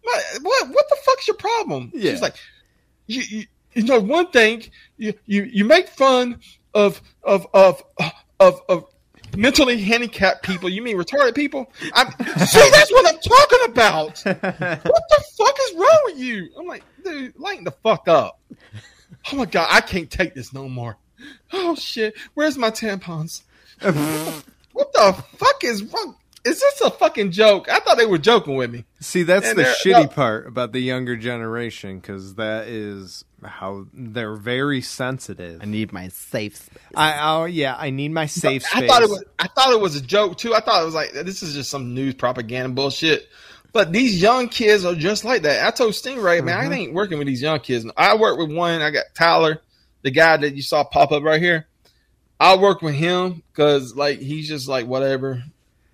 my, 0.05 0.21
what 0.41 0.69
what 0.69 0.85
the 0.89 0.97
fuck's 1.05 1.27
your 1.27 1.37
problem? 1.37 1.91
Yeah. 1.93 2.11
she's 2.11 2.21
like 2.21 2.35
you, 3.07 3.21
you 3.23 3.45
you 3.73 3.83
know 3.83 3.99
one 3.99 4.27
thing 4.31 4.63
you 4.97 5.13
you 5.25 5.43
you 5.43 5.65
make 5.65 5.87
fun 5.89 6.39
of 6.73 7.01
of 7.23 7.47
of 7.53 7.83
of 8.39 8.61
of 8.69 8.85
mentally 9.35 9.79
handicapped 9.81 10.43
people. 10.43 10.69
You 10.69 10.81
mean 10.81 10.97
retarded 10.97 11.35
people? 11.35 11.71
I'm, 11.93 12.11
see, 12.45 12.69
that's 12.71 12.91
what 12.91 13.07
I'm 13.07 13.19
talking 13.19 13.59
about. 13.65 14.21
What 14.23 15.03
the 15.09 15.23
fuck 15.37 15.57
is 15.69 15.75
wrong 15.75 16.01
with 16.05 16.17
you? 16.17 16.49
I'm 16.57 16.65
like, 16.65 16.83
dude, 17.03 17.37
lighten 17.37 17.63
the 17.63 17.71
fuck 17.71 18.07
up. 18.07 18.39
Oh 19.31 19.35
my 19.35 19.45
god, 19.45 19.67
I 19.69 19.81
can't 19.81 20.09
take 20.09 20.33
this 20.33 20.53
no 20.53 20.67
more. 20.69 20.97
Oh 21.51 21.75
shit, 21.75 22.15
where's 22.33 22.57
my 22.57 22.71
tampons? 22.71 23.43
what 23.81 24.93
the 24.93 25.23
fuck 25.37 25.63
is 25.63 25.83
wrong? 25.83 26.15
Is 26.45 26.59
this 26.59 26.81
a 26.81 26.89
fucking 26.89 27.31
joke? 27.31 27.69
I 27.69 27.79
thought 27.79 27.97
they 27.97 28.05
were 28.05 28.17
joking 28.17 28.55
with 28.55 28.71
me. 28.71 28.85
See, 28.99 29.23
that's 29.23 29.45
And 29.45 29.59
the 29.59 29.63
shitty 29.63 30.03
no. 30.03 30.07
part 30.07 30.47
about 30.47 30.71
the 30.71 30.79
younger 30.79 31.17
generation 31.17 31.99
because 31.99 32.35
that 32.35 32.67
is 32.67 33.25
how 33.43 33.87
they're 33.93 34.35
very 34.35 34.81
sensitive. 34.81 35.61
I 35.61 35.65
need 35.65 35.91
my 35.91 36.07
safe 36.09 36.55
space. 36.55 36.77
I 36.95 37.17
oh 37.21 37.45
yeah, 37.45 37.75
I 37.77 37.89
need 37.89 38.11
my 38.11 38.25
safe 38.25 38.63
I 38.73 38.79
space. 38.79 38.89
thought 38.89 39.03
it 39.03 39.09
was 39.09 39.23
I 39.37 39.47
thought 39.47 39.73
it 39.73 39.81
was 39.81 39.95
a 39.95 40.01
joke 40.01 40.37
too. 40.37 40.55
I 40.55 40.61
thought 40.61 40.81
it 40.81 40.85
was 40.85 40.95
like 40.95 41.11
this 41.11 41.43
is 41.43 41.53
just 41.53 41.69
some 41.69 41.93
news 41.93 42.15
propaganda 42.15 42.69
bullshit. 42.69 43.27
But 43.71 43.91
these 43.91 44.21
young 44.21 44.49
kids 44.49 44.83
are 44.83 44.95
just 44.95 45.23
like 45.23 45.43
that. 45.43 45.65
I 45.65 45.71
told 45.71 45.93
Stingray, 45.93 46.43
man, 46.43 46.57
I 46.57 46.63
mm-hmm. 46.63 46.73
ain't 46.73 46.93
working 46.93 47.19
with 47.19 47.27
these 47.27 47.41
young 47.41 47.59
kids. 47.59 47.85
I 47.95 48.15
work 48.15 48.39
with 48.39 48.51
one. 48.51 48.81
I 48.81 48.89
got 48.89 49.05
Tyler, 49.13 49.61
the 50.01 50.09
guy 50.09 50.37
that 50.37 50.55
you 50.55 50.63
saw 50.63 50.83
pop 50.83 51.11
up 51.11 51.23
right 51.23 51.41
here. 51.41 51.67
I 52.39 52.55
work 52.55 52.81
with 52.81 52.95
him 52.95 53.43
because 53.51 53.95
like 53.95 54.19
he's 54.19 54.47
just 54.47 54.67
like 54.67 54.87
whatever. 54.87 55.43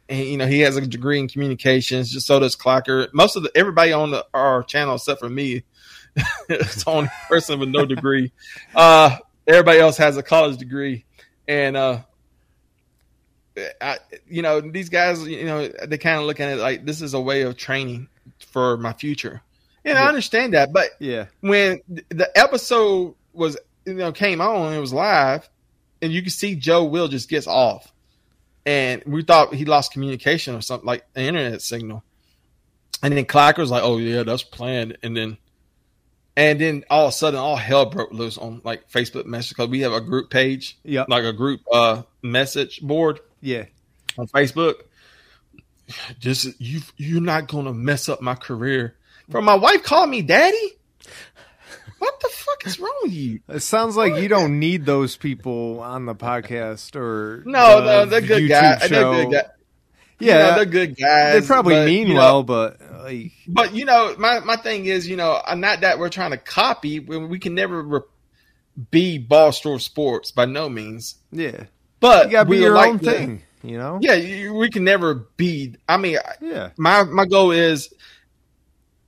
And 0.07 0.19
you 0.19 0.37
know 0.37 0.45
he 0.45 0.59
has 0.61 0.77
a 0.77 0.81
degree 0.81 1.19
in 1.19 1.27
communications. 1.27 2.11
Just 2.11 2.27
so 2.27 2.39
does 2.39 2.55
Clocker. 2.55 3.11
Most 3.13 3.35
of 3.35 3.43
the 3.43 3.51
everybody 3.55 3.91
on 3.91 4.11
the, 4.11 4.25
our 4.33 4.63
channel 4.63 4.95
except 4.95 5.19
for 5.19 5.29
me, 5.29 5.63
it's 6.49 6.83
the 6.83 6.91
only 6.91 7.09
person 7.27 7.59
with 7.59 7.69
no 7.69 7.85
degree. 7.85 8.31
Uh, 8.75 9.17
everybody 9.47 9.79
else 9.79 9.97
has 9.97 10.17
a 10.17 10.23
college 10.23 10.57
degree, 10.57 11.05
and 11.47 11.77
uh, 11.77 11.99
I, 13.81 13.99
you 14.27 14.41
know, 14.41 14.61
these 14.61 14.89
guys, 14.89 15.25
you 15.25 15.45
know, 15.45 15.67
they 15.67 15.97
kind 15.97 16.19
of 16.19 16.25
looking 16.25 16.45
at 16.45 16.57
it 16.57 16.61
like 16.61 16.85
this 16.85 17.01
is 17.01 17.13
a 17.13 17.21
way 17.21 17.43
of 17.43 17.57
training 17.57 18.09
for 18.47 18.77
my 18.77 18.93
future. 18.93 19.41
And 19.83 19.97
I 19.99 20.07
understand 20.07 20.55
that, 20.55 20.73
but 20.73 20.89
yeah, 20.99 21.27
when 21.41 21.79
the 22.09 22.27
episode 22.35 23.13
was, 23.33 23.55
you 23.85 23.93
know, 23.93 24.11
came 24.11 24.41
on, 24.41 24.73
it 24.73 24.79
was 24.79 24.91
live, 24.91 25.47
and 26.01 26.11
you 26.11 26.23
can 26.23 26.31
see 26.31 26.55
Joe 26.55 26.85
Will 26.85 27.07
just 27.07 27.29
gets 27.29 27.45
off, 27.45 27.93
and 28.65 29.03
we 29.05 29.23
thought 29.23 29.53
he 29.53 29.65
lost 29.65 29.91
communication 29.91 30.55
or 30.55 30.61
something 30.61 30.87
like 30.87 31.05
an 31.15 31.23
internet 31.23 31.61
signal, 31.61 32.03
and 33.03 33.15
then 33.15 33.25
Clacker 33.25 33.59
was 33.59 33.71
like, 33.71 33.83
"Oh 33.83 33.97
yeah, 33.97 34.23
that's 34.23 34.43
planned," 34.43 34.97
and 35.03 35.15
then. 35.15 35.37
And 36.37 36.59
then 36.59 36.83
all 36.89 37.05
of 37.05 37.09
a 37.09 37.11
sudden, 37.13 37.39
all 37.39 37.55
hell 37.55 37.85
broke 37.85 38.11
loose 38.11 38.37
on 38.37 38.59
like 38.65 38.91
Facebook 38.91 39.25
message 39.25 39.51
because 39.51 39.69
we 39.69 39.79
have 39.81 39.93
a 39.93 40.01
group 40.01 40.29
page, 40.29 40.77
yeah, 40.83 41.05
like 41.07 41.23
a 41.23 41.31
group 41.31 41.61
uh 41.71 42.01
message 42.21 42.81
board 42.81 43.21
yeah. 43.39 43.63
on 44.17 44.27
Facebook. 44.27 44.75
Just 46.19 46.59
you, 46.59 46.81
you're 46.97 47.21
not 47.21 47.47
gonna 47.47 47.73
mess 47.73 48.09
up 48.09 48.21
my 48.21 48.35
career. 48.35 48.97
From 49.29 49.45
my 49.45 49.55
wife 49.55 49.83
calling 49.83 50.09
me 50.09 50.21
daddy. 50.23 50.73
What 51.99 52.19
the 52.19 52.29
fuck 52.29 52.65
is 52.67 52.79
wrong 52.79 52.95
with 53.03 53.13
you? 53.13 53.39
It 53.49 53.59
sounds 53.61 53.95
like 53.95 54.15
you 54.21 54.27
don't 54.27 54.59
need 54.59 54.85
those 54.85 55.15
people 55.17 55.79
on 55.79 56.05
the 56.05 56.15
podcast 56.15 56.95
or 56.95 57.43
No, 57.45 57.81
the 57.81 57.85
no, 57.85 58.05
they're 58.05 58.21
good 58.21 58.43
YouTube 58.43 58.49
guys. 58.49 58.89
They're 58.89 59.11
good 59.11 59.31
guys. 59.31 59.43
Yeah, 60.19 60.33
you 60.33 60.49
know, 60.51 60.55
they're 60.55 60.65
good 60.65 60.97
guys. 60.97 61.41
they 61.41 61.47
probably 61.47 61.75
but, 61.75 61.85
mean 61.85 62.07
you 62.07 62.13
know, 62.13 62.19
well, 62.19 62.43
but 62.43 62.79
like, 63.03 63.31
But 63.47 63.73
you 63.73 63.85
know, 63.85 64.15
my 64.17 64.39
my 64.39 64.55
thing 64.55 64.85
is, 64.85 65.07
you 65.07 65.15
know, 65.17 65.41
uh, 65.45 65.55
not 65.55 65.81
that 65.81 65.99
we're 65.99 66.09
trying 66.09 66.31
to 66.31 66.37
copy. 66.37 66.99
We, 66.99 67.17
we 67.17 67.37
can 67.39 67.53
never 67.53 67.81
re- 67.81 67.99
be 68.91 69.19
Barstool 69.19 69.79
Sports 69.81 70.31
by 70.31 70.45
no 70.45 70.69
means. 70.69 71.15
yeah, 71.31 71.65
But 71.99 72.27
you 72.27 72.31
gotta 72.33 72.49
be 72.49 72.57
we 72.57 72.61
your 72.63 72.75
like 72.75 72.89
own 72.89 72.99
to- 72.99 73.11
thing, 73.11 73.43
you 73.61 73.77
know. 73.77 73.99
Yeah, 74.01 74.13
you, 74.13 74.53
we 74.53 74.69
can 74.69 74.83
never 74.85 75.15
be. 75.15 75.75
I 75.87 75.97
mean, 75.97 76.17
yeah, 76.41 76.69
my 76.77 77.03
my 77.03 77.25
goal 77.25 77.51
is 77.51 77.93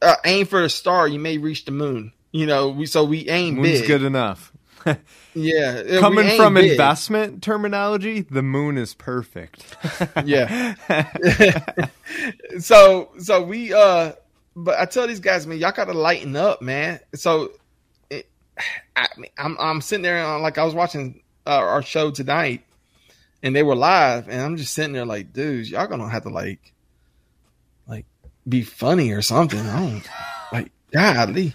uh, 0.01 0.15
aim 0.25 0.45
for 0.45 0.61
the 0.61 0.69
star. 0.69 1.07
You 1.07 1.19
may 1.19 1.37
reach 1.37 1.63
the 1.65 1.71
moon. 1.71 2.11
You 2.31 2.45
know, 2.45 2.69
we 2.69 2.85
so 2.85 3.03
we 3.03 3.27
aim 3.29 3.55
Moon's 3.55 3.79
big. 3.79 3.87
good 3.87 4.03
enough. 4.03 4.51
Yeah, 5.35 5.99
Coming 5.99 6.35
from 6.35 6.55
big. 6.55 6.71
investment 6.71 7.43
terminology, 7.43 8.21
the 8.21 8.41
moon 8.41 8.75
is 8.75 8.95
perfect. 8.95 9.75
Yeah. 10.25 10.73
so 12.59 13.11
so 13.19 13.43
we 13.43 13.71
uh 13.73 14.13
but 14.55 14.79
I 14.79 14.85
tell 14.85 15.05
these 15.05 15.19
guys, 15.19 15.45
man, 15.45 15.59
y'all 15.59 15.71
gotta 15.71 15.93
lighten 15.93 16.35
up, 16.35 16.63
man. 16.63 16.99
So 17.13 17.51
it, 18.09 18.27
I 18.95 19.07
mean, 19.17 19.29
I'm 19.37 19.55
I'm 19.59 19.81
sitting 19.81 20.01
there 20.01 20.25
uh, 20.25 20.39
like 20.39 20.57
I 20.57 20.63
was 20.63 20.73
watching 20.73 21.21
uh, 21.45 21.51
our 21.51 21.83
show 21.83 22.09
tonight 22.09 22.63
and 23.43 23.55
they 23.55 23.61
were 23.61 23.75
live 23.75 24.27
and 24.27 24.41
I'm 24.41 24.57
just 24.57 24.73
sitting 24.73 24.93
there 24.93 25.05
like, 25.05 25.33
dudes, 25.33 25.69
y'all 25.69 25.85
gonna 25.85 26.09
have 26.09 26.23
to 26.23 26.29
like 26.29 26.73
like 27.87 28.05
be 28.49 28.63
funny 28.63 29.11
or 29.11 29.21
something. 29.21 29.59
I 29.59 29.79
don't 29.79 30.09
like 30.51 30.71
godly. 30.91 31.53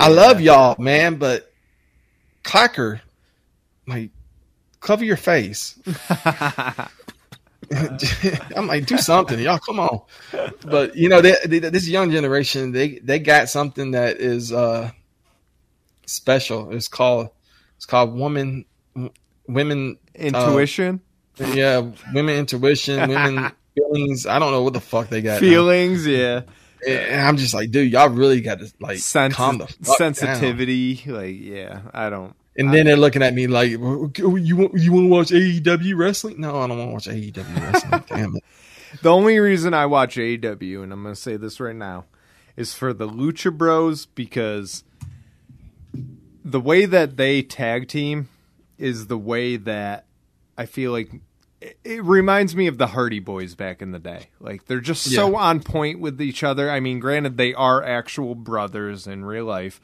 I 0.00 0.08
love 0.08 0.40
y'all, 0.40 0.80
man, 0.80 1.16
but 1.16 1.52
clacker, 2.44 3.00
like 3.86 4.10
cover 4.80 5.04
your 5.04 5.16
face. 5.16 5.78
I'm 8.56 8.66
like, 8.66 8.86
do 8.86 8.98
something, 8.98 9.38
y'all. 9.38 9.58
Come 9.58 9.80
on, 9.80 10.02
but 10.64 10.96
you 10.96 11.08
know, 11.08 11.20
they, 11.20 11.34
they, 11.46 11.58
this 11.58 11.88
young 11.88 12.10
generation, 12.10 12.72
they 12.72 12.98
they 12.98 13.18
got 13.18 13.48
something 13.48 13.92
that 13.92 14.18
is 14.18 14.52
uh 14.52 14.90
special. 16.06 16.72
It's 16.72 16.88
called 16.88 17.30
it's 17.76 17.86
called 17.86 18.14
woman 18.14 18.64
women 19.46 19.98
Intuition, 20.14 21.00
uh, 21.40 21.44
yeah, 21.54 21.90
women 22.12 22.36
intuition, 22.36 23.08
women 23.08 23.50
feelings. 23.74 24.26
I 24.26 24.38
don't 24.38 24.52
know 24.52 24.62
what 24.62 24.74
the 24.74 24.80
fuck 24.80 25.08
they 25.08 25.22
got. 25.22 25.34
now. 25.34 25.38
feelings, 25.40 26.06
yeah, 26.06 26.42
And 26.86 27.20
I'm 27.20 27.36
just 27.36 27.54
like, 27.54 27.70
dude, 27.70 27.92
y'all 27.92 28.08
really 28.08 28.40
got 28.40 28.58
to 28.60 28.72
like 28.80 28.98
Sensi- 28.98 29.34
calm 29.36 29.58
the 29.58 29.66
fuck 29.66 29.98
down. 29.98 30.14
sensitivity. 30.14 31.02
Like, 31.06 31.36
yeah, 31.38 31.82
I 31.92 32.10
don't. 32.10 32.34
And 32.56 32.72
then 32.72 32.84
they're 32.86 32.96
looking 32.96 33.22
at 33.22 33.32
me 33.34 33.46
like, 33.46 33.70
you 33.70 33.78
want 33.80 34.16
you 34.18 34.56
want 34.56 34.74
to 34.74 35.06
watch 35.08 35.28
AEW 35.30 35.96
wrestling? 35.96 36.40
No, 36.40 36.58
I 36.60 36.66
don't 36.66 36.78
want 36.78 37.04
to 37.04 37.10
watch 37.10 37.16
AEW 37.16 37.60
wrestling. 37.72 38.04
Damn 38.08 38.36
it. 38.36 38.44
The 39.00 39.10
only 39.10 39.38
reason 39.38 39.72
I 39.72 39.86
watch 39.86 40.16
AEW, 40.16 40.82
and 40.82 40.92
I'm 40.92 41.02
going 41.02 41.14
to 41.14 41.20
say 41.20 41.36
this 41.38 41.60
right 41.60 41.74
now, 41.74 42.04
is 42.56 42.74
for 42.74 42.92
the 42.92 43.08
Lucha 43.08 43.56
Bros 43.56 44.04
because 44.04 44.84
the 46.44 46.60
way 46.60 46.84
that 46.84 47.16
they 47.16 47.40
tag 47.42 47.88
team 47.88 48.28
is 48.76 49.06
the 49.06 49.16
way 49.16 49.56
that 49.56 50.04
I 50.58 50.66
feel 50.66 50.92
like 50.92 51.10
it- 51.84 52.02
reminds 52.04 52.54
me 52.56 52.66
of 52.66 52.78
the 52.78 52.88
Hardy 52.88 53.20
Boyz 53.20 53.56
back 53.56 53.82
in 53.82 53.92
the 53.92 53.98
day. 53.98 54.28
Like 54.40 54.66
they're 54.66 54.80
just 54.80 55.04
so 55.14 55.36
on 55.36 55.60
point 55.60 56.00
with 56.00 56.20
each 56.20 56.42
other. 56.42 56.70
I 56.70 56.80
mean, 56.80 56.98
granted, 57.00 57.36
they 57.36 57.54
are 57.54 57.82
actual 57.84 58.34
brothers 58.34 59.06
in 59.06 59.24
real 59.24 59.44
life. 59.44 59.80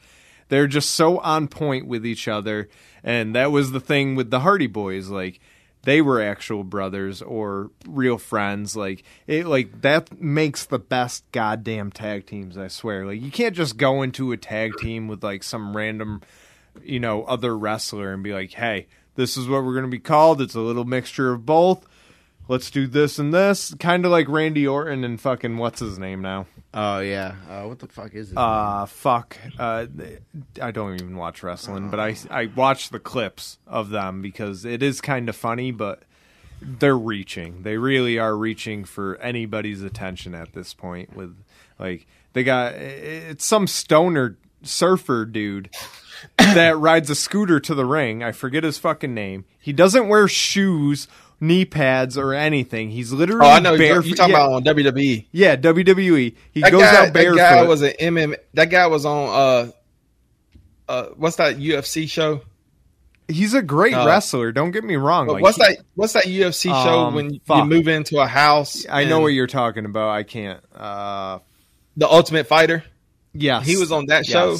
They're 0.49 0.67
just 0.67 0.89
so 0.91 1.19
on 1.19 1.47
point 1.47 1.87
with 1.87 2.05
each 2.05 2.27
other, 2.27 2.69
and 3.03 3.35
that 3.35 3.51
was 3.51 3.71
the 3.71 3.79
thing 3.79 4.15
with 4.15 4.31
the 4.31 4.39
Hardy 4.39 4.67
Boyz. 4.67 5.09
Like 5.09 5.39
they 5.83 6.01
were 6.01 6.21
actual 6.21 6.63
brothers 6.63 7.21
or 7.21 7.69
real 7.87 8.17
friends. 8.17 8.75
Like 8.75 9.03
it, 9.27 9.45
like 9.45 9.81
that 9.81 10.19
makes 10.19 10.65
the 10.65 10.79
best 10.79 11.23
goddamn 11.31 11.91
tag 11.91 12.25
teams. 12.25 12.57
I 12.57 12.67
swear. 12.67 13.05
Like 13.05 13.21
you 13.21 13.31
can't 13.31 13.55
just 13.55 13.77
go 13.77 14.01
into 14.01 14.31
a 14.31 14.37
tag 14.37 14.73
team 14.79 15.07
with 15.07 15.23
like 15.23 15.43
some 15.43 15.77
random, 15.77 16.21
you 16.83 16.99
know, 16.99 17.23
other 17.25 17.55
wrestler 17.57 18.11
and 18.11 18.23
be 18.23 18.33
like, 18.33 18.51
hey, 18.51 18.87
this 19.19 19.35
is 19.35 19.49
what 19.49 19.65
we're 19.65 19.75
gonna 19.75 19.89
be 19.89 19.99
called. 19.99 20.41
It's 20.41 20.55
a 20.55 20.61
little 20.61 20.85
mixture 20.85 21.31
of 21.31 21.45
both. 21.45 21.85
Let's 22.47 22.71
do 22.71 22.87
this 22.87 23.19
and 23.19 23.33
this. 23.33 23.75
Kind 23.75 24.05
of 24.05 24.11
like 24.11 24.29
Randy 24.29 24.65
Orton 24.65 25.03
and 25.03 25.19
fucking 25.19 25.57
what's 25.57 25.81
his 25.81 25.99
name 25.99 26.21
now? 26.21 26.47
Oh 26.73 26.99
yeah. 26.99 27.35
Uh, 27.49 27.63
what 27.63 27.79
the 27.79 27.87
fuck 27.87 28.15
is 28.15 28.31
it? 28.31 28.37
Uh 28.37 28.85
fuck. 28.85 29.37
Uh 29.59 29.87
I 30.61 30.71
don't 30.71 30.95
even 30.95 31.17
watch 31.17 31.43
wrestling, 31.43 31.89
but 31.89 31.99
I 31.99 32.15
I 32.31 32.45
watch 32.45 32.89
the 32.89 32.99
clips 32.99 33.59
of 33.67 33.89
them 33.89 34.21
because 34.21 34.63
it 34.63 34.81
is 34.81 35.01
kind 35.01 35.27
of 35.27 35.35
funny, 35.35 35.71
but 35.71 36.03
they're 36.61 36.97
reaching. 36.97 37.63
They 37.63 37.75
really 37.75 38.17
are 38.17 38.37
reaching 38.37 38.85
for 38.85 39.17
anybody's 39.17 39.83
attention 39.83 40.33
at 40.33 40.53
this 40.53 40.73
point 40.73 41.13
with 41.13 41.35
like 41.77 42.07
they 42.31 42.45
got 42.45 42.73
it's 42.73 43.45
some 43.45 43.67
stoner 43.67 44.37
surfer 44.63 45.25
dude 45.25 45.69
that 46.37 46.77
rides 46.77 47.09
a 47.09 47.15
scooter 47.15 47.59
to 47.59 47.75
the 47.75 47.85
ring. 47.85 48.23
I 48.23 48.31
forget 48.31 48.63
his 48.63 48.77
fucking 48.77 49.13
name. 49.13 49.45
He 49.59 49.73
doesn't 49.73 50.07
wear 50.07 50.27
shoes, 50.27 51.07
knee 51.39 51.65
pads 51.65 52.17
or 52.17 52.33
anything. 52.33 52.89
He's 52.91 53.11
literally 53.11 53.45
Oh, 53.47 53.51
I 53.51 53.59
know 53.59 53.77
barefoot. 53.77 54.07
you're 54.07 54.15
talking 54.17 54.33
yeah, 54.33 54.45
about 54.47 54.53
on 54.53 54.63
WWE. 54.63 55.25
yeah, 55.31 55.55
WWE. 55.55 56.35
He 56.51 56.61
That 56.61 56.71
goes 56.71 56.81
guy, 56.81 57.07
out 57.07 57.13
barefoot. 57.13 57.37
That 57.37 57.55
guy 57.55 57.67
was 57.67 57.81
an 57.81 57.91
MM. 57.99 58.35
That 58.53 58.65
guy 58.69 58.87
was 58.87 59.05
on 59.05 59.29
uh, 59.29 59.71
uh, 60.91 61.05
what's 61.17 61.35
that 61.37 61.57
UFC 61.57 62.09
show? 62.09 62.41
He's 63.27 63.53
a 63.53 63.61
great 63.61 63.93
Uh, 63.93 64.07
wrestler. 64.07 64.51
Don't 64.51 64.71
get 64.71 64.83
me 64.83 64.95
wrong. 64.95 65.27
Like, 65.27 65.43
what's 65.43 65.57
he- 65.57 65.61
that? 65.63 65.77
What's 65.93 66.13
that 66.13 66.23
UFC 66.25 66.63
show 66.83 66.99
Um, 67.01 67.13
when 67.13 67.33
you 67.35 67.65
move 67.65 67.87
into 67.87 68.17
a 68.19 68.25
house? 68.25 68.87
I 68.89 69.03
know 69.03 69.19
what 69.19 69.27
you're 69.27 69.45
talking 69.45 69.85
about. 69.85 70.09
I 70.09 70.23
can't. 70.23 70.59
Uh, 70.75 71.37
the 71.95 72.07
Ultimate 72.09 72.47
Fighter. 72.47 72.83
yes, 73.33 73.67
He 73.67 73.77
was 73.77 73.91
on 73.91 74.07
that 74.07 74.25
show. 74.25 74.57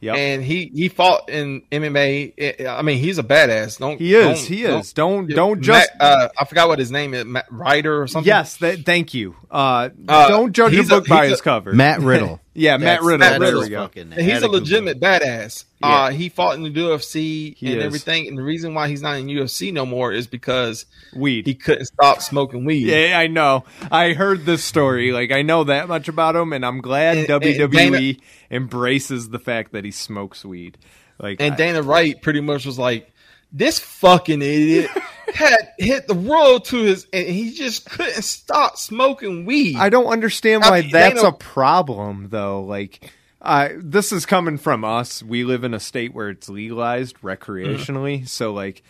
Yes. 0.00 0.14
Yep. 0.14 0.16
And 0.16 0.44
he 0.44 0.70
he 0.74 0.88
fought 0.88 1.28
in 1.28 1.62
MMA. 1.72 2.66
I 2.68 2.82
mean, 2.82 2.98
he's 2.98 3.18
a 3.18 3.22
badass. 3.24 3.78
Don't 3.78 3.98
he 3.98 4.14
is. 4.14 4.24
don't- 4.24 4.38
he 4.48 4.62
don't- 4.62 4.80
is. 4.80 4.92
Don't 4.92 5.26
don't 5.28 5.60
just. 5.60 5.90
Matt, 5.98 6.00
uh, 6.00 6.28
I 6.38 6.44
forgot 6.44 6.68
what 6.68 6.78
his 6.78 6.90
name 6.92 7.14
is. 7.14 7.24
Matt 7.24 7.46
Ryder 7.50 8.02
or 8.02 8.06
something. 8.06 8.26
yes. 8.28 8.56
That, 8.58 8.84
thank 8.86 9.12
you. 9.14 9.34
Uh, 9.50 9.88
Uh, 10.08 10.28
don't 10.28 10.52
judge 10.52 10.72
a 10.72 10.76
he's 10.76 10.86
a- 10.86 10.96
book 10.96 11.08
by 11.08 11.22
he's 11.24 11.32
his 11.32 11.40
a- 11.40 11.42
cover. 11.42 11.72
Matt 11.72 12.00
Riddle. 12.00 12.40
yeah, 12.58 12.76
Matt 12.76 12.80
That's- 13.00 13.04
Riddle. 13.04 13.18
Matt 13.18 13.40
Riddle. 13.40 13.60
we 13.62 13.68
go. 13.70 13.82
Fucking 13.82 14.12
And 14.12 14.20
he's 14.20 14.32
a 14.32 14.36
Attica 14.36 14.48
legitimate 14.52 15.00
badass. 15.00 15.64
Yeah. 15.80 15.86
Uh, 15.88 16.10
he 16.10 16.28
fought 16.28 16.56
in 16.56 16.62
the 16.64 16.70
UFC 16.70 17.54
He 17.56 17.68
and 17.72 17.78
is. 17.78 17.84
everything. 17.84 18.26
And 18.28 18.36
the 18.36 18.42
reason 18.42 18.74
why 18.74 18.88
he's 18.88 19.00
not 19.02 19.16
in 19.18 19.26
UFC 19.28 19.72
no 19.72 19.86
more 19.86 20.12
is 20.12 20.26
because 20.26 20.86
Weed. 21.14 21.46
he 21.46 21.54
couldn't 21.54 21.86
stop 21.86 22.20
smoking 22.20 22.64
weed. 22.64 22.86
yeah, 22.88 23.18
I 23.18 23.28
know. 23.28 23.64
I 23.90 24.12
heard 24.12 24.44
this 24.44 24.64
story. 24.64 25.12
Like 25.12 25.30
I 25.32 25.42
know 25.42 25.64
that 25.64 25.88
much 25.88 26.08
about 26.08 26.34
him, 26.36 26.52
and 26.52 26.66
I'm 26.66 26.80
glad 26.80 27.16
And- 27.18 27.30
and 27.30 27.42
WWE 27.42 28.20
embraces 28.50 29.28
the 29.30 29.38
fact 29.38 29.72
that 29.72 29.84
he 29.84 29.90
smokes 29.90 30.44
weed. 30.44 30.78
Like 31.20 31.40
And 31.40 31.54
I- 31.54 31.56
Dana 31.56 31.82
White 31.82 32.22
pretty 32.22 32.40
much 32.40 32.66
was 32.66 32.78
like, 32.78 33.10
"This 33.52 33.78
fucking 33.78 34.42
idiot 34.42 34.90
had 35.34 35.72
hit 35.78 36.06
the 36.06 36.14
road 36.14 36.64
to 36.66 36.76
his, 36.82 37.06
and 37.12 37.26
he 37.26 37.52
just 37.52 37.88
couldn't 37.88 38.22
stop 38.22 38.76
smoking 38.76 39.44
weed." 39.46 39.76
I 39.76 39.88
don't 39.88 40.06
understand 40.06 40.64
I 40.64 40.70
why 40.70 40.80
mean, 40.82 40.90
that's 40.90 41.22
a 41.22 41.32
problem, 41.32 42.28
though. 42.30 42.62
Like, 42.62 43.10
uh, 43.40 43.68
this 43.76 44.12
is 44.12 44.26
coming 44.26 44.58
from 44.58 44.84
us. 44.84 45.22
We 45.22 45.44
live 45.44 45.64
in 45.64 45.74
a 45.74 45.80
state 45.80 46.12
where 46.14 46.28
it's 46.30 46.48
legalized 46.48 47.18
recreationally, 47.20 48.26
so 48.28 48.52
like, 48.52 48.82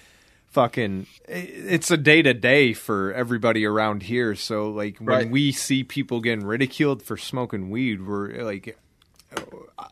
fucking, 0.47 1.07
it's 1.29 1.91
a 1.91 1.97
day 1.99 2.23
to 2.23 2.33
day 2.35 2.73
for 2.73 3.13
everybody 3.13 3.65
around 3.67 4.05
here. 4.05 4.35
So 4.35 4.71
like, 4.71 4.99
when 4.99 5.07
Right. 5.07 5.31
we 5.31 5.53
see 5.53 5.85
people 5.85 6.21
getting 6.21 6.47
ridiculed 6.47 7.03
for 7.03 7.17
smoking 7.19 7.69
weed, 7.71 8.07
we're 8.07 8.43
like, 8.43 8.79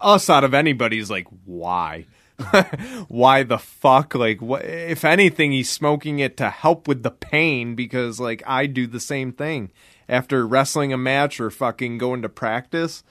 us 0.01 0.31
out 0.31 0.45
of 0.45 0.55
anybody's 0.55 1.11
like, 1.11 1.27
why? 1.45 2.07
why 3.09 3.43
the 3.43 3.59
fuck 3.59 4.15
like 4.15 4.43
what 4.43 4.65
if 4.65 5.05
anything 5.05 5.53
he's 5.53 5.71
smoking 5.71 6.19
it 6.19 6.37
to 6.37 6.51
help 6.51 6.87
with 6.87 7.03
the 7.03 7.11
pain 7.11 7.75
because 7.75 8.21
like 8.21 8.43
i 8.47 8.67
do 8.67 8.87
the 8.87 9.01
same 9.01 9.33
thing 9.33 9.71
after 10.09 10.47
wrestling 10.47 10.93
a 10.93 10.99
match 10.99 11.41
or 11.41 11.51
fucking 11.51 11.97
going 11.99 12.21
to 12.23 12.29
practice 12.29 13.03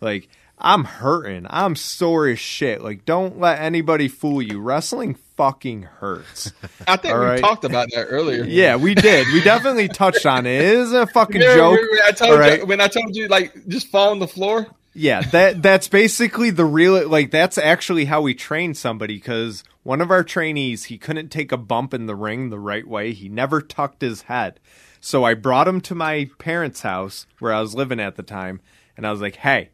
like 0.00 0.28
i'm 0.58 0.84
hurting 0.84 1.46
i'm 1.48 1.76
sore 1.76 2.26
as 2.26 2.38
shit 2.40 2.82
like 2.82 3.04
don't 3.04 3.38
let 3.38 3.60
anybody 3.60 4.08
fool 4.08 4.42
you 4.42 4.60
wrestling 4.60 5.14
fucking 5.36 5.82
hurts 5.82 6.52
I 6.86 6.96
think 6.96 7.14
All 7.14 7.20
we 7.20 7.26
right. 7.26 7.40
talked 7.40 7.64
about 7.64 7.88
that 7.94 8.06
earlier. 8.08 8.44
yeah 8.44 8.76
we 8.76 8.94
did 8.94 9.26
we 9.32 9.40
definitely 9.42 9.88
touched 9.88 10.26
on 10.26 10.44
it 10.46 10.60
it 10.60 10.64
is 10.74 10.92
a 10.92 11.06
fucking 11.06 11.40
Remember 11.40 11.76
joke 11.76 11.88
I 12.04 12.12
told 12.12 12.32
all 12.32 12.38
right? 12.38 12.60
you 12.60 12.66
when 12.66 12.80
I 12.80 12.88
told 12.88 13.14
you 13.16 13.28
like 13.28 13.66
just 13.68 13.88
fall 13.88 14.10
on 14.10 14.18
the 14.18 14.28
floor. 14.28 14.66
Yeah, 14.94 15.22
that 15.22 15.62
that's 15.62 15.88
basically 15.88 16.50
the 16.50 16.64
real 16.64 17.08
like 17.08 17.30
that's 17.30 17.56
actually 17.58 18.04
how 18.06 18.20
we 18.20 18.34
train 18.34 18.74
somebody 18.74 19.18
cuz 19.18 19.64
one 19.82 20.00
of 20.00 20.10
our 20.10 20.22
trainees 20.22 20.84
he 20.84 20.98
couldn't 20.98 21.30
take 21.30 21.50
a 21.50 21.56
bump 21.56 21.94
in 21.94 22.06
the 22.06 22.14
ring 22.14 22.50
the 22.50 22.58
right 22.58 22.86
way. 22.86 23.12
He 23.12 23.28
never 23.28 23.60
tucked 23.60 24.02
his 24.02 24.22
head. 24.22 24.60
So 25.00 25.24
I 25.24 25.34
brought 25.34 25.66
him 25.66 25.80
to 25.82 25.94
my 25.94 26.30
parents' 26.38 26.82
house 26.82 27.26
where 27.38 27.52
I 27.52 27.60
was 27.60 27.74
living 27.74 27.98
at 28.00 28.16
the 28.16 28.22
time 28.22 28.60
and 28.96 29.06
I 29.06 29.10
was 29.10 29.20
like, 29.20 29.36
"Hey, 29.36 29.70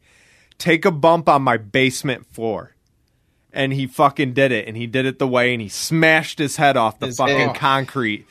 take 0.57 0.85
a 0.85 0.91
bump 0.91 1.27
on 1.29 1.41
my 1.41 1.57
basement 1.57 2.25
floor." 2.25 2.75
And 3.51 3.73
he 3.73 3.87
fucking 3.87 4.33
did 4.33 4.51
it 4.51 4.67
and 4.67 4.77
he 4.77 4.87
did 4.87 5.05
it 5.05 5.19
the 5.19 5.27
way 5.27 5.53
and 5.53 5.61
he 5.61 5.69
smashed 5.69 6.39
his 6.39 6.55
head 6.55 6.77
off 6.77 6.99
the 6.99 7.07
His 7.07 7.17
fucking 7.17 7.37
head. 7.49 7.55
concrete. 7.55 8.25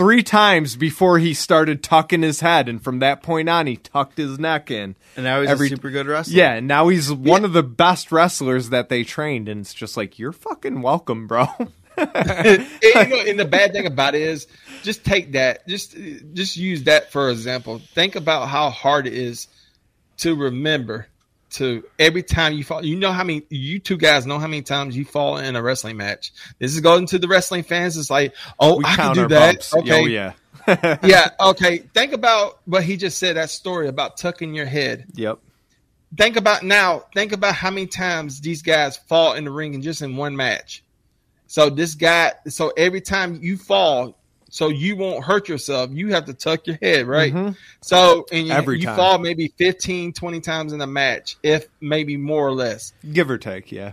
Three 0.00 0.22
times 0.22 0.76
before 0.76 1.18
he 1.18 1.34
started 1.34 1.82
tucking 1.82 2.22
his 2.22 2.40
head, 2.40 2.70
and 2.70 2.82
from 2.82 3.00
that 3.00 3.22
point 3.22 3.50
on, 3.50 3.66
he 3.66 3.76
tucked 3.76 4.16
his 4.16 4.38
neck 4.38 4.70
in. 4.70 4.96
And 5.14 5.24
now 5.24 5.42
he's 5.42 5.50
Every- 5.50 5.66
a 5.66 5.68
super 5.68 5.90
good 5.90 6.06
wrestler. 6.06 6.34
Yeah, 6.38 6.54
and 6.54 6.66
now 6.66 6.88
he's 6.88 7.12
one 7.12 7.44
of 7.44 7.52
the 7.52 7.62
best 7.62 8.10
wrestlers 8.10 8.70
that 8.70 8.88
they 8.88 9.04
trained, 9.04 9.46
and 9.46 9.60
it's 9.60 9.74
just 9.74 9.98
like 9.98 10.18
you're 10.18 10.32
fucking 10.32 10.80
welcome, 10.80 11.26
bro. 11.26 11.48
And, 11.98 12.66
you 12.82 12.94
know, 12.94 13.20
and 13.26 13.38
the 13.38 13.44
bad 13.44 13.72
thing 13.72 13.84
about 13.84 14.14
it 14.14 14.22
is, 14.22 14.46
just 14.82 15.04
take 15.04 15.32
that, 15.32 15.68
just 15.68 15.94
just 16.32 16.56
use 16.56 16.84
that 16.84 17.12
for 17.12 17.28
example. 17.28 17.78
Think 17.78 18.16
about 18.16 18.48
how 18.48 18.70
hard 18.70 19.06
it 19.06 19.12
is 19.12 19.48
to 20.18 20.34
remember 20.34 21.08
to 21.50 21.84
every 21.98 22.22
time 22.22 22.54
you 22.54 22.64
fall. 22.64 22.84
You 22.84 22.96
know 22.96 23.12
how 23.12 23.24
many 23.24 23.42
you 23.50 23.78
two 23.78 23.96
guys 23.96 24.26
know 24.26 24.38
how 24.38 24.46
many 24.46 24.62
times 24.62 24.96
you 24.96 25.04
fall 25.04 25.38
in 25.38 25.56
a 25.56 25.62
wrestling 25.62 25.96
match. 25.96 26.32
This 26.58 26.74
is 26.74 26.80
going 26.80 27.06
to 27.06 27.18
the 27.18 27.28
wrestling 27.28 27.62
fans. 27.64 27.96
It's 27.96 28.10
like, 28.10 28.34
oh, 28.58 28.78
We 28.78 28.84
I 28.84 28.96
can 28.96 29.14
do 29.14 29.28
that. 29.28 29.54
bumps. 29.56 29.74
Okay, 29.74 30.02
Oh 30.02 30.06
yeah. 30.06 30.32
yeah, 31.02 31.30
okay. 31.40 31.78
Think 31.78 32.12
about 32.12 32.60
what 32.66 32.82
he 32.84 32.96
just 32.96 33.18
said. 33.18 33.36
That 33.36 33.50
story 33.50 33.88
about 33.88 34.16
tucking 34.16 34.54
your 34.54 34.66
head. 34.66 35.06
Yep. 35.14 35.38
Think 36.16 36.36
about 36.36 36.62
now. 36.62 37.04
Think 37.14 37.32
about 37.32 37.54
how 37.54 37.70
many 37.70 37.86
times 37.86 38.40
these 38.40 38.62
guys 38.62 38.96
fall 38.96 39.34
in 39.34 39.44
the 39.44 39.50
ring 39.50 39.74
and 39.74 39.82
just 39.82 40.02
in 40.02 40.16
one 40.16 40.36
match. 40.36 40.82
So 41.46 41.70
this 41.70 41.94
guy. 41.94 42.32
So 42.48 42.72
every 42.76 43.00
time 43.00 43.38
you 43.42 43.56
fall, 43.56 44.19
so 44.50 44.68
you 44.68 44.96
won't 44.96 45.24
hurt 45.24 45.48
yourself, 45.48 45.90
you 45.92 46.08
have 46.12 46.26
to 46.26 46.34
tuck 46.34 46.66
your 46.66 46.76
head, 46.82 47.06
right? 47.06 47.32
Mhm. 47.32 47.56
So 47.80 48.26
and 48.30 48.46
you, 48.48 48.52
Every 48.52 48.78
you 48.80 48.86
time. 48.86 48.96
fall 48.96 49.18
maybe 49.18 49.52
15, 49.56 50.12
20 50.12 50.40
times 50.40 50.72
in 50.72 50.80
a 50.80 50.86
match, 50.86 51.36
if 51.42 51.66
maybe 51.80 52.16
more 52.18 52.46
or 52.46 52.52
less. 52.52 52.92
Give 53.12 53.30
or 53.30 53.38
take. 53.38 53.72
Yeah. 53.72 53.92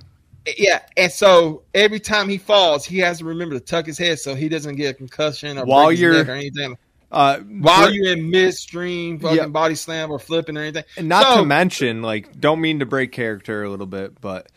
Yeah, 0.57 0.79
and 0.95 1.11
so 1.11 1.63
every 1.73 1.99
time 1.99 2.29
he 2.29 2.37
falls, 2.37 2.85
he 2.85 2.99
has 2.99 3.17
to 3.19 3.25
remember 3.25 3.55
to 3.55 3.59
tuck 3.59 3.85
his 3.85 3.97
head 3.97 4.17
so 4.19 4.33
he 4.33 4.47
doesn't 4.49 4.75
get 4.75 4.91
a 4.91 4.93
concussion 4.93 5.57
or 5.57 5.65
While 5.65 5.85
break 5.87 5.97
his 5.97 6.01
you're- 6.01 6.17
neck 6.19 6.29
or 6.29 6.31
anything. 6.31 6.77
Uh, 7.11 7.37
While 7.39 7.91
you're 7.91 8.11
in 8.13 8.29
midstream, 8.29 9.19
fucking 9.19 9.37
Yeah. 9.37 9.47
body 9.47 9.75
slam 9.75 10.09
or 10.11 10.19
flipping 10.19 10.57
or 10.57 10.61
anything. 10.61 10.83
And 10.97 11.07
not 11.09 11.23
So- 11.23 11.41
to 11.41 11.45
mention, 11.45 12.01
like, 12.01 12.39
don't 12.39 12.59
mean 12.61 12.79
to 12.79 12.85
break 12.85 13.11
character 13.11 13.63
a 13.63 13.69
little 13.69 13.85
bit, 13.85 14.19
but 14.21 14.47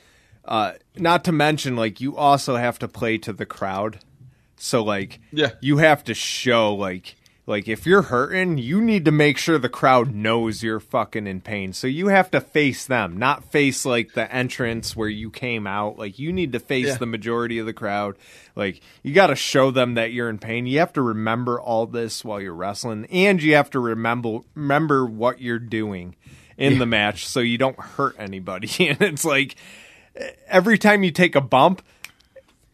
uh, 0.45 0.73
not 0.97 1.25
to 1.25 1.33
mention, 1.33 1.77
like, 1.77 2.01
you 2.01 2.17
also 2.17 2.57
have 2.57 2.79
to 2.81 2.89
play 2.89 3.19
to 3.19 3.33
the 3.33 3.47
crowd. 3.47 3.99
So, 4.63 4.83
like, 4.85 5.21
Yeah. 5.33 5.51
you 5.61 5.79
have 5.79 6.05
to 6.05 6.15
show, 6.15 6.75
like, 6.75 7.17
like 7.47 7.67
if 7.67 7.85
you're 7.85 8.03
hurting, 8.03 8.59
you 8.59 8.81
need 8.81 9.05
to 9.07 9.11
make 9.11 9.37
sure 9.37 9.59
the 9.59 9.69
crowd 9.69 10.15
knows 10.15 10.63
you're 10.63 10.79
fucking 10.79 11.27
in 11.27 11.41
pain. 11.41 11.73
So 11.73 11.89
you 11.89 12.07
have 12.09 12.31
to 12.31 12.41
face 12.41 12.87
them, 12.87 13.17
not 13.17 13.51
face 13.51 13.85
like 13.85 14.13
the 14.13 14.33
entrance 14.33 14.95
where 14.95 15.09
you 15.09 15.31
came 15.31 15.67
out. 15.67 15.99
Like 15.99 16.19
you 16.21 16.33
need 16.33 16.53
to 16.53 16.61
face 16.61 16.87
Yeah. 16.89 16.95
the 16.99 17.07
majority 17.07 17.59
of 17.59 17.67
the 17.67 17.73
crowd. 17.73 18.17
Like 18.55 18.81
you 19.03 19.13
got 19.15 19.29
to 19.29 19.35
show 19.35 19.73
them 19.73 19.95
that 19.95 20.13
you're 20.13 20.29
in 20.31 20.39
pain. 20.39 20.67
You 20.67 20.79
have 20.79 20.93
to 20.93 21.03
remember 21.03 21.61
all 21.61 21.87
this 21.87 22.25
while 22.25 22.41
you're 22.41 22.55
wrestling, 22.55 23.07
and 23.11 23.43
you 23.43 23.55
have 23.57 23.71
to 23.71 23.81
remember 23.81 24.41
remember 24.55 25.05
what 25.07 25.41
you're 25.41 25.59
doing 25.59 26.15
in 26.57 26.79
the 26.79 26.87
match 26.87 27.27
so 27.27 27.41
you 27.41 27.59
don't 27.59 27.81
hurt 27.81 28.15
anybody. 28.17 28.71
and 28.89 29.01
it's 29.03 29.25
like 29.25 29.57
every 30.47 30.79
time 30.79 31.03
you 31.03 31.11
take 31.11 31.35
a 31.35 31.41
bump, 31.41 31.83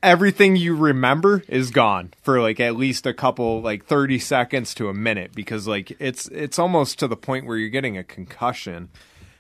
everything 0.03 0.57
you 0.57 0.75
remember 0.77 1.43
is 1.49 1.71
gone 1.71 2.13
for 2.23 2.41
like 2.41 2.61
at 2.61 2.77
least 2.77 3.07
a 3.07 3.15
couple 3.15 3.61
like 3.61 3.85
30 3.87 4.19
seconds 4.19 4.75
to 4.75 4.89
a 4.89 4.95
minute 4.95 5.33
because 5.35 5.67
like 5.67 5.97
it's 5.99 6.27
it's 6.29 6.59
almost 6.59 6.99
to 6.99 7.09
the 7.09 7.17
point 7.17 7.47
where 7.47 7.57
you're 7.57 7.69
getting 7.71 7.97
a 7.97 8.05
concussion 8.05 8.89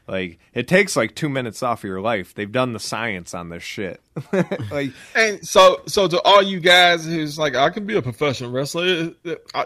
like 0.08 0.38
it 0.54 0.66
takes 0.66 0.96
like 0.96 1.14
2 1.14 1.28
minutes 1.28 1.62
off 1.62 1.80
of 1.80 1.88
your 1.88 2.00
life 2.00 2.34
they've 2.34 2.50
done 2.52 2.72
the 2.72 2.80
science 2.80 3.34
on 3.34 3.48
this 3.50 3.62
shit 3.62 4.00
like 4.70 4.92
And 5.14 5.46
so, 5.46 5.82
so 5.86 6.08
to 6.08 6.20
all 6.22 6.42
you 6.42 6.60
guys 6.60 7.04
who's 7.04 7.38
like, 7.38 7.54
I 7.54 7.70
can 7.70 7.86
be 7.86 7.96
a 7.96 8.02
professional 8.02 8.50
wrestler. 8.50 9.12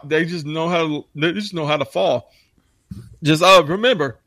They 0.04 0.24
just 0.24 0.46
know 0.46 0.68
how. 0.68 0.86
To, 0.86 1.04
they 1.14 1.32
just 1.32 1.54
know 1.54 1.66
how 1.66 1.76
to 1.76 1.84
fall. 1.84 2.32
Just 3.22 3.42
uh, 3.42 3.62
remember, 3.66 4.18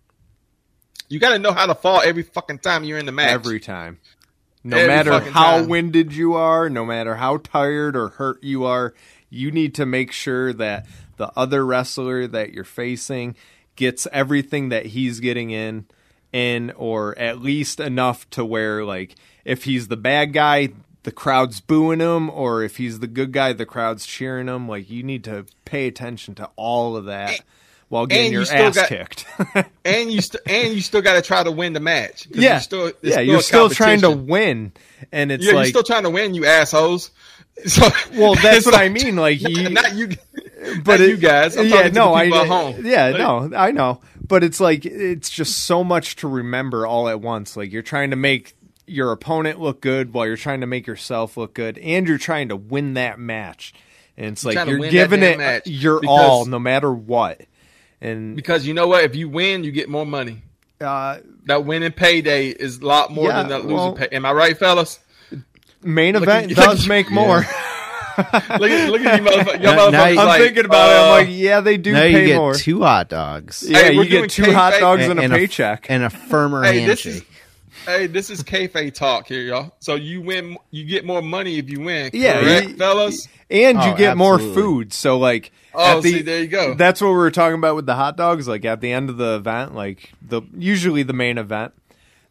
you 1.10 1.19
got 1.19 1.31
to 1.31 1.40
know 1.40 1.52
how 1.52 1.65
to 1.65 1.76
fall 1.76 2.02
every 2.02 2.23
fucking 2.23 2.60
time 2.60 2.84
you're 2.84 2.98
in 2.98 3.06
the 3.06 3.11
match. 3.11 3.31
every 3.31 3.60
time 3.60 3.99
no 4.64 4.77
Every 4.77 4.88
matter 4.88 5.19
how 5.31 5.57
time. 5.60 5.68
winded 5.69 6.14
you 6.14 6.34
are 6.34 6.69
no 6.69 6.85
matter 6.85 7.15
how 7.15 7.38
tired 7.38 7.95
or 7.95 8.10
hurt 8.10 8.44
you 8.44 8.64
are 8.65 8.94
you 9.30 9.52
need 9.52 9.76
to 9.76 9.85
make 9.85 10.11
sure 10.11 10.53
that 10.53 10.85
the 11.18 11.31
other 11.35 11.65
wrestler 11.65 12.27
that 12.27 12.53
you're 12.53 12.64
facing 12.64 13.35
gets 13.76 14.07
everything 14.11 14.69
that 14.69 14.88
he's 14.88 15.19
getting 15.19 15.49
in 15.52 15.85
in 16.31 16.72
or 16.76 17.18
at 17.18 17.40
least 17.40 17.80
enough 17.80 18.30
to 18.31 18.45
where 18.45 18.84
like 18.85 19.15
if 19.45 19.64
he's 19.65 19.88
the 19.88 19.98
bad 19.98 20.34
guy 20.34 20.69
the 21.03 21.11
crowd's 21.11 21.60
booing 21.60 21.99
him 21.99 22.30
or 22.30 22.64
if 22.64 22.77
he's 22.77 22.99
the 22.99 23.07
good 23.07 23.31
guy 23.31 23.52
the 23.53 23.65
crowd's 23.65 24.06
cheering 24.06 24.48
him 24.48 24.68
like 24.68 24.90
you 24.90 25.03
need 25.03 25.23
to 25.23 25.45
pay 25.65 25.88
attention 25.88 26.34
to 26.35 26.49
all 26.56 26.95
of 26.95 27.06
that 27.06 27.41
while 27.90 28.06
getting 28.06 28.26
and 28.26 28.32
you 28.34 28.40
your 28.40 28.46
still 28.46 28.68
ass 28.68 28.76
got- 28.76 28.88
kicked 28.90 29.26
and 29.86 30.12
you 30.12 30.22
st- 30.22 30.42
and 30.48 30.74
you 30.74 30.82
still 30.82 31.02
got 31.02 31.14
to 31.14 31.22
try 31.22 31.44
to 31.44 31.52
win 31.52 31.74
the 31.74 31.80
match. 31.80 32.28
yeah 32.32 32.54
you're 32.54 32.60
still, 32.62 32.92
yeah 33.02 33.12
still 33.14 33.24
you're 33.24 33.42
still 33.42 33.70
trying 33.70 34.02
to 34.02 34.12
win 34.12 34.72
and 35.12 35.32
it's 35.32 35.46
Yeah, 35.46 35.54
like 35.54 35.66
you're 35.66 35.70
still 35.70 35.84
trying 35.84 36.04
to 36.04 36.10
win, 36.10 36.34
you 36.34 36.46
assholes. 36.46 37.12
So, 37.68 37.88
Well, 38.16 38.34
that's 38.34 38.66
what 38.66 38.74
I 38.74 38.90
mean. 38.90 39.16
Like, 39.16 39.40
not, 39.40 39.52
you, 39.56 39.70
not 39.70 39.94
you, 39.94 40.08
but 40.84 41.00
not 41.00 41.02
it- 41.02 41.10
you 41.10 41.18
guys. 41.18 41.56
I'm 41.56 41.68
yeah, 41.68 41.88
no, 41.90 42.12
I, 42.12 42.26
at 42.26 42.48
home. 42.48 42.84
yeah, 42.84 43.10
Like, 43.10 43.18
no, 43.20 43.56
I 43.56 43.70
know. 43.72 44.02
But 44.28 44.44
it's 44.44 44.60
like 44.60 44.86
it's 44.88 45.30
just 45.30 45.60
so 45.60 45.84
much 45.84 46.16
to 46.18 46.28
remember 46.28 46.88
all 46.88 47.08
at 47.08 47.22
once. 47.22 47.56
Like 47.56 47.72
you're 47.72 47.84
trying 47.84 48.10
to 48.10 48.16
make 48.16 48.56
your 48.88 49.12
opponent 49.12 49.60
look 49.60 49.82
good 49.82 50.14
while 50.14 50.26
you're 50.26 50.36
trying 50.36 50.62
to 50.62 50.68
make 50.68 50.88
yourself 50.88 51.38
look 51.38 51.54
good, 51.54 51.78
and 51.78 52.08
you're 52.08 52.18
trying 52.18 52.50
to 52.50 52.56
win 52.56 52.96
that 52.96 53.20
match. 53.20 53.72
And 54.18 54.28
it's 54.28 54.44
like 54.44 54.56
trying 54.56 54.68
to 54.68 54.72
you're 54.80 54.90
giving 54.90 55.22
it 55.22 55.68
your 55.68 56.02
all, 56.08 56.46
no 56.46 56.58
matter 56.58 56.92
what. 56.92 57.42
And 58.04 58.36
Because 58.36 58.68
you 58.68 58.74
know 58.74 58.88
what? 58.88 59.04
If 59.06 59.16
you 59.16 59.30
win, 59.30 59.64
you 59.64 59.72
get 59.72 59.88
more 59.90 60.06
money. 60.06 60.44
uh, 60.82 61.18
That 61.46 61.66
winning 61.66 61.92
payday 61.94 62.50
is 62.50 62.80
a 62.80 62.86
lot 62.86 63.12
more 63.12 63.30
Yeah, 63.30 63.38
than 63.44 63.48
that 63.50 63.62
losing 63.62 63.76
well- 63.76 63.94
pay. 63.94 64.10
Am 64.12 64.26
I 64.26 64.32
right, 64.34 64.58
fellas? 64.58 65.00
main 65.82 66.14
Look 66.14 66.24
event 66.24 66.52
at- 66.52 66.58
does 66.58 66.88
make 66.96 67.10
more. 67.12 67.46
Look 68.18 68.28
at, 68.34 68.60
look 68.92 69.02
at 69.02 69.20
you 69.20 69.26
motherfuckers. 69.28 69.64
Y'all 69.64 69.76
Now- 69.76 69.90
now 69.90 70.06
you- 70.08 70.20
I'm 70.20 70.28
like, 70.28 70.42
thinking 70.42 70.66
about 70.66 70.90
it. 70.92 70.96
uh, 70.98 71.02
I'm 71.04 71.10
like, 71.28 71.28
yeah, 71.32 71.62
they 71.62 71.78
do 71.78 71.94
now 71.94 72.02
pay 72.02 72.22
you 72.22 72.28
get 72.28 72.36
more. 72.38 72.54
two 72.54 72.82
hot 72.82 73.10
dogs 73.10 73.64
yeah, 73.68 73.80
Hey, 73.84 73.98
we're 73.98 74.04
you 74.04 74.10
get 74.22 74.30
two 74.30 74.52
hot 74.54 74.80
dogs 74.80 75.06
and, 75.08 75.20
a 75.20 75.26
a, 75.26 75.30
paycheck. 75.30 75.88
and 75.90 76.04
a 76.04 76.10
firmer 76.10 76.64
Hey, 76.64 76.86
this 76.86 77.04
handshake. 77.04 77.24
is 77.30 77.33
hey, 77.86 78.08
this 78.08 78.30
is 78.30 78.44
kayfabe 78.44 78.94
talk 78.94 79.28
here, 79.28 79.42
y'all. 79.42 79.74
So 79.80 79.96
you 79.96 80.22
win, 80.22 80.58
you 80.72 80.86
get 80.86 81.06
more 81.06 81.22
money 81.22 81.58
if 81.58 81.70
you 81.70 81.82
win. 81.82 82.10
Yeah, 82.14 82.40
correct, 82.42 82.70
you- 82.70 82.76
fellas. 82.78 83.28
and 83.50 83.78
you 83.84 83.92
Oh, 83.92 83.96
get 83.96 84.18
more 84.18 84.40
food. 84.40 84.94
So 84.94 85.18
like, 85.18 85.52
Oh, 85.76 86.02
the- 86.02 86.12
see, 86.12 86.22
there 86.22 86.42
you 86.42 86.48
go. 86.48 86.74
That's 86.76 87.02
what 87.02 87.10
we 87.10 87.16
were 87.16 87.32
talking 87.32 87.56
about 87.58 87.76
with 87.76 87.86
the 87.88 87.96
hot 87.96 88.16
dogs. 88.18 88.48
Like 88.48 88.64
at 88.66 88.80
the 88.82 88.92
end 88.92 89.10
of 89.10 89.18
the 89.18 89.36
event, 89.36 89.74
like 89.74 90.12
the 90.22 90.42
usually 90.56 91.02
the 91.04 91.14
main 91.14 91.38
event, 91.40 91.74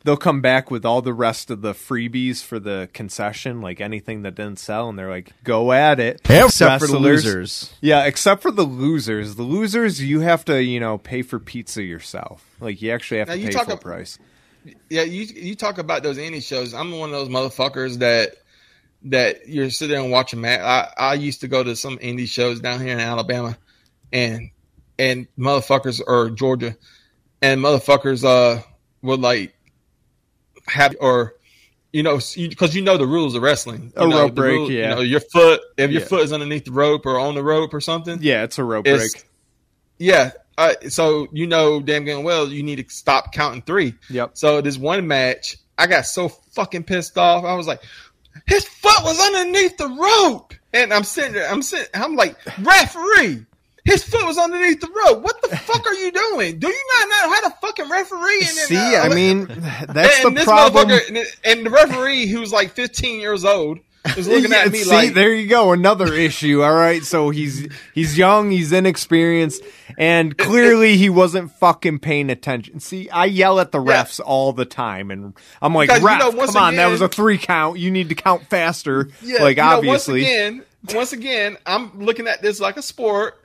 they'll 0.05 0.17
come 0.17 0.41
back 0.41 0.71
with 0.71 0.85
all 0.85 1.03
the 1.03 1.13
rest 1.13 1.51
of 1.51 1.61
the 1.61 1.73
freebies 1.73 2.43
for 2.45 2.59
the 2.61 2.89
concession, 2.93 3.61
like 3.61 3.81
anything 3.81 4.23
that 4.23 4.37
didn't 4.37 4.59
sell, 4.61 4.89
and 4.89 4.97
they're 4.99 5.11
like, 5.11 5.33
"Go 5.45 5.73
at 5.73 5.99
it." 5.99 6.21
Except 6.29 6.83
for 6.83 6.87
the 6.89 6.99
losers. 7.01 7.73
Yeah, 7.81 8.05
except 8.05 8.43
for 8.43 8.53
the 8.53 8.63
losers. 8.65 9.35
The 9.35 9.43
losers, 9.43 10.01
you 10.01 10.21
have 10.21 10.45
to, 10.45 10.63
you 10.63 10.79
know, 10.79 10.99
pay 10.99 11.23
for 11.23 11.39
pizza 11.41 11.83
yourself. 11.83 12.45
Like 12.61 12.81
you 12.81 12.93
actually 12.93 13.19
have 13.19 13.29
Now, 13.29 13.35
to 13.35 13.41
pay 13.43 13.51
talk 13.51 13.65
full 13.65 13.75
ab- 13.75 13.81
price. 13.81 14.19
Yeah, 14.89 15.03
you 15.03 15.23
you 15.25 15.55
talk 15.55 15.79
about 15.79 16.03
those 16.03 16.19
indie 16.19 16.43
shows. 16.43 16.75
I'm 16.75 16.93
one 16.99 17.13
of 17.13 17.15
those 17.15 17.29
motherfuckers 17.29 17.99
that 17.99 18.37
that 19.05 19.49
you're 19.49 19.71
sitting 19.71 19.95
there 19.95 20.03
and 20.03 20.13
watching. 20.13 20.41
Man, 20.41 20.61
I 20.63 20.89
I 20.97 21.15
used 21.15 21.41
to 21.41 21.49
go 21.49 21.63
to 21.65 21.75
some 21.75 21.99
indie 21.99 22.29
shows 22.29 22.61
down 22.61 22.81
here 22.81 22.93
in 22.93 23.01
Alabama, 23.01 23.59
and 24.13 24.51
and 24.99 25.27
motherfuckers 25.39 26.01
or 26.07 26.31
Georgia, 26.31 26.77
and 27.41 27.61
motherfuckers 27.61 28.25
uh 28.25 28.63
would 29.03 29.21
like 29.21 29.55
have 30.69 30.95
or 31.01 31.35
you 31.93 32.03
know 32.05 32.21
because 32.37 32.77
you, 32.77 32.83
know 32.83 32.97
the 32.97 33.07
rules 33.07 33.35
of 33.35 33.43
wrestling. 33.43 33.93
You 33.97 34.05
A 34.05 34.07
know, 34.09 34.21
rope 34.23 34.35
break, 34.35 34.53
rule- 34.59 34.71
yeah. 34.71 34.91
You 34.91 34.95
know 34.97 35.01
your 35.01 35.21
foot 35.21 35.61
if 35.77 35.91
your 35.91 36.03
Yeah. 36.03 36.07
foot 36.07 36.23
is 36.23 36.33
underneath 36.33 36.67
the 36.67 36.73
rope 36.73 37.05
or 37.07 37.19
on 37.19 37.35
the 37.35 37.43
rope 37.43 37.75
or 37.75 37.81
something. 37.81 38.19
Yeah, 38.23 38.45
it's 38.45 38.59
a 38.59 38.65
rope 38.65 38.85
break. 38.85 39.11
Yeah. 39.99 40.31
Uh, 40.59 40.75
so 40.89 41.29
you 41.33 41.47
know 41.47 41.81
damn 41.81 42.05
good 42.05 42.23
well 42.23 42.47
you 42.49 42.63
need 42.63 42.77
to 42.77 42.95
stop 42.95 43.33
counting 43.33 43.63
three. 43.63 43.95
Yep. 44.11 44.33
So 44.35 44.61
this 44.61 44.77
one 44.79 45.07
match, 45.07 45.57
I 45.79 45.87
got 45.87 46.07
so 46.07 46.29
fucking 46.29 46.85
pissed 46.85 47.17
off. 47.19 47.45
I 47.45 47.55
was 47.55 47.67
like, 47.67 47.83
his 48.47 48.67
foot 48.67 49.03
was 49.03 49.19
underneath 49.21 49.77
the 49.77 49.89
rope, 49.89 50.55
and 50.73 50.93
I'm 50.93 51.05
sitting 51.05 51.33
there. 51.33 51.49
I'm 51.51 51.63
sitting. 51.63 51.89
I'm 51.95 52.17
like, 52.17 52.37
referee. 52.59 53.47
His 53.85 54.05
foot 54.05 54.25
was 54.25 54.39
underneath 54.39 54.81
the 54.81 54.89
rope. 54.89 55.25
What 55.25 55.43
the 55.43 55.57
fuck 55.57 55.85
are 55.85 55.95
you 55.95 56.13
doing? 56.13 56.61
Do 56.61 56.69
you 56.69 56.85
not 57.01 57.09
know 57.09 57.35
how 57.35 57.49
to 57.49 57.57
fucking 57.61 57.91
referee? 57.91 58.39
And 58.39 58.57
then, 58.57 58.67
See, 58.67 58.77
uh, 58.77 59.03
I 59.03 59.09
mean, 59.09 59.47
that's 59.89 60.25
and 60.25 60.37
the 60.37 60.45
problem. 60.45 60.91
and, 60.91 61.19
and 61.45 61.67
the 61.67 61.71
referee, 61.71 62.27
who 62.27 62.39
was 62.41 62.53
like 62.53 62.71
15 62.71 63.19
years 63.21 63.45
old, 63.45 63.81
was 64.17 64.27
looking 64.29 64.51
Yeah, 64.51 64.59
at 64.65 64.73
me 64.73 64.79
see, 64.81 64.91
like, 64.91 65.15
there 65.15 65.33
you 65.35 65.47
go, 65.49 65.73
another 65.73 66.13
issue. 66.13 66.63
All 66.63 66.75
right, 66.75 67.03
so 67.05 67.31
he's 67.31 67.69
he's 67.95 68.19
young, 68.19 68.51
he's 68.51 68.73
inexperienced, 68.73 69.63
and 69.97 70.37
clearly 70.37 70.97
he 70.97 71.09
wasn't 71.09 71.53
fucking 71.53 72.01
paying 72.01 72.29
attention. 72.31 72.81
See, 72.81 73.09
I 73.11 73.27
yell 73.27 73.61
at 73.61 73.71
the 73.73 73.81
Yeah. 73.83 74.03
refs 74.05 74.21
all 74.25 74.53
the 74.53 74.65
time, 74.65 75.11
and 75.11 75.35
I'm 75.61 75.75
like, 75.75 75.89
Because, 75.89 76.01
you 76.03 76.07
ref, 76.09 76.19
know, 76.35 76.47
come 76.47 76.57
on, 76.57 76.77
that 76.77 76.87
was 76.89 77.01
a 77.01 77.09
three 77.09 77.39
count. 77.39 77.79
You 77.79 77.91
need 77.91 78.09
to 78.09 78.15
count 78.15 78.49
faster. 78.51 79.09
Yeah, 79.23 79.43
like 79.43 79.57
you 79.57 79.63
know, 79.63 79.69
obviously, 79.77 80.23
once 80.23 80.29
again, 80.31 80.65
once 80.95 81.13
again, 81.13 81.57
I'm 81.67 82.01
looking 82.05 82.27
at 82.27 82.43
this 82.43 82.59
like 82.61 82.77
a 82.77 82.83
sport, 82.83 83.39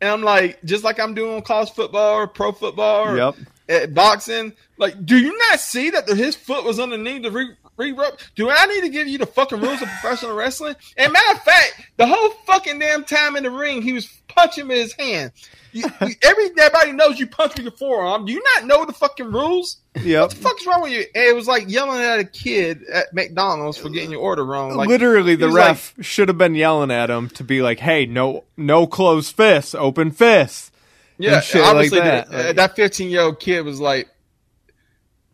and 0.00 0.10
I'm 0.10 0.22
like, 0.22 0.62
just 0.64 0.82
like 0.82 0.98
I'm 0.98 1.14
doing 1.14 1.40
college 1.42 1.70
football 1.70 2.14
or 2.16 2.26
pro 2.26 2.52
football 2.52 3.06
or 3.08 3.16
Yep. 3.16 3.36
at 3.68 3.94
boxing. 3.94 4.54
Like, 4.76 5.04
do 5.06 5.16
you 5.18 5.36
not 5.50 5.60
see 5.60 5.90
that 5.90 6.06
the, 6.06 6.14
his 6.16 6.34
foot 6.34 6.64
was 6.64 6.80
underneath 6.80 7.22
the 7.22 7.30
re- 7.30 7.54
free 7.80 7.92
rope. 7.92 8.18
Do 8.34 8.50
I 8.50 8.66
need 8.66 8.82
to 8.82 8.90
give 8.90 9.08
you 9.08 9.16
the 9.16 9.24
fucking 9.24 9.58
rules 9.58 9.80
of 9.80 9.88
professional 9.88 10.36
wrestling? 10.36 10.76
And 10.98 11.12
matter 11.12 11.32
of 11.32 11.42
fact, 11.42 11.90
the 11.96 12.06
whole 12.06 12.30
fucking 12.44 12.78
damn 12.78 13.04
time 13.04 13.36
in 13.36 13.44
the 13.44 13.50
ring, 13.50 13.80
he 13.80 13.94
was 13.94 14.06
punching 14.28 14.66
me 14.66 14.74
in 14.74 14.80
his 14.82 14.92
hand. 14.92 15.32
You, 15.72 15.84
you, 16.02 16.14
every 16.22 16.50
everybody 16.58 16.92
knows 16.92 17.18
you 17.18 17.26
punch 17.26 17.54
with 17.54 17.62
your 17.62 17.72
forearm. 17.72 18.26
Do 18.26 18.32
you 18.32 18.42
not 18.54 18.66
know 18.66 18.84
the 18.84 18.92
fucking 18.92 19.32
rules? 19.32 19.78
Yeah. 20.02 20.22
What 20.22 20.30
the 20.30 20.36
fuck's 20.36 20.66
wrong 20.66 20.82
with 20.82 20.92
you? 20.92 21.04
And 21.14 21.24
it 21.24 21.34
was 21.34 21.46
like 21.46 21.70
yelling 21.70 22.02
at 22.02 22.20
a 22.20 22.24
kid 22.24 22.82
at 22.92 23.14
McDonald's 23.14 23.78
for 23.78 23.88
getting 23.88 24.10
your 24.10 24.20
order 24.20 24.44
wrong. 24.44 24.76
Like 24.76 24.88
Literally, 24.88 25.36
the 25.36 25.48
ref 25.48 25.94
should 26.00 26.28
have 26.28 26.36
been 26.38 26.54
yelling 26.54 26.90
at 26.90 27.08
him 27.08 27.30
to 27.30 27.44
be 27.44 27.62
like, 27.62 27.78
"Hey, 27.78 28.04
no, 28.04 28.44
no 28.58 28.86
closed 28.86 29.34
fists, 29.34 29.74
open 29.74 30.10
fists." 30.10 30.70
Yeah, 31.18 31.40
shit 31.40 31.62
like 31.62 31.70
obviously 31.70 32.00
that. 32.00 32.30
that 32.30 32.56
that 32.56 32.76
fifteen 32.76 33.08
year 33.08 33.22
old 33.22 33.40
kid 33.40 33.62
was 33.62 33.80
like, 33.80 34.08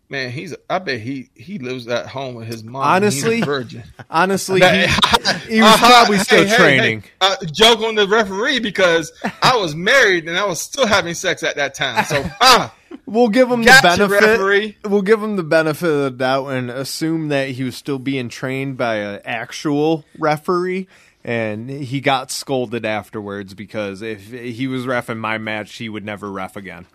man, 0.08 0.30
he's. 0.30 0.54
I 0.70 0.78
bet 0.78 1.00
he 1.00 1.30
he 1.34 1.58
lives 1.58 1.86
at 1.88 2.06
home 2.06 2.34
with 2.36 2.46
his 2.46 2.62
mom. 2.64 2.82
Honestly, 2.82 3.40
virgin. 3.42 3.82
Honestly, 4.10 4.60
he, 4.60 4.66
he 5.48 5.60
was 5.60 5.72
Uh-huh. 5.74 5.86
probably 5.88 6.18
still 6.18 6.44
Hey, 6.44 6.48
hey, 6.48 6.56
training. 6.56 7.00
hey, 7.02 7.08
uh, 7.20 7.36
joke 7.52 7.80
on 7.80 7.94
the 7.94 8.06
referee 8.08 8.60
because 8.60 9.12
I 9.42 9.56
was 9.56 9.74
married 9.74 10.28
and 10.28 10.36
I 10.38 10.44
was 10.46 10.60
still 10.60 10.86
having 10.86 11.14
sex 11.14 11.42
at 11.42 11.56
that 11.56 11.74
time. 11.74 12.04
So 12.04 12.24
ah, 12.40 12.74
We'll 13.06 13.28
give 13.28 13.50
him 13.50 13.62
the 13.62 13.78
benefit. 13.82 14.20
referee. 14.20 14.76
We'll 14.84 15.02
give 15.02 15.22
him 15.22 15.36
the 15.36 15.42
benefit 15.44 15.88
of 15.88 16.02
the 16.04 16.10
doubt 16.10 16.48
and 16.48 16.70
assume 16.70 17.28
that 17.28 17.50
he 17.50 17.62
was 17.62 17.76
still 17.76 17.98
being 18.00 18.28
trained 18.28 18.76
by 18.76 18.96
an 18.96 19.20
actual 19.24 20.04
referee, 20.18 20.88
and 21.22 21.68
he 21.70 22.00
got 22.00 22.30
scolded 22.32 22.84
afterwards 22.84 23.54
because 23.54 24.02
if 24.02 24.30
he 24.32 24.66
was 24.66 24.86
refing 24.86 25.18
my 25.18 25.38
match, 25.38 25.76
he 25.76 25.88
would 25.88 26.04
never 26.04 26.30
ref 26.32 26.56
again. 26.56 26.86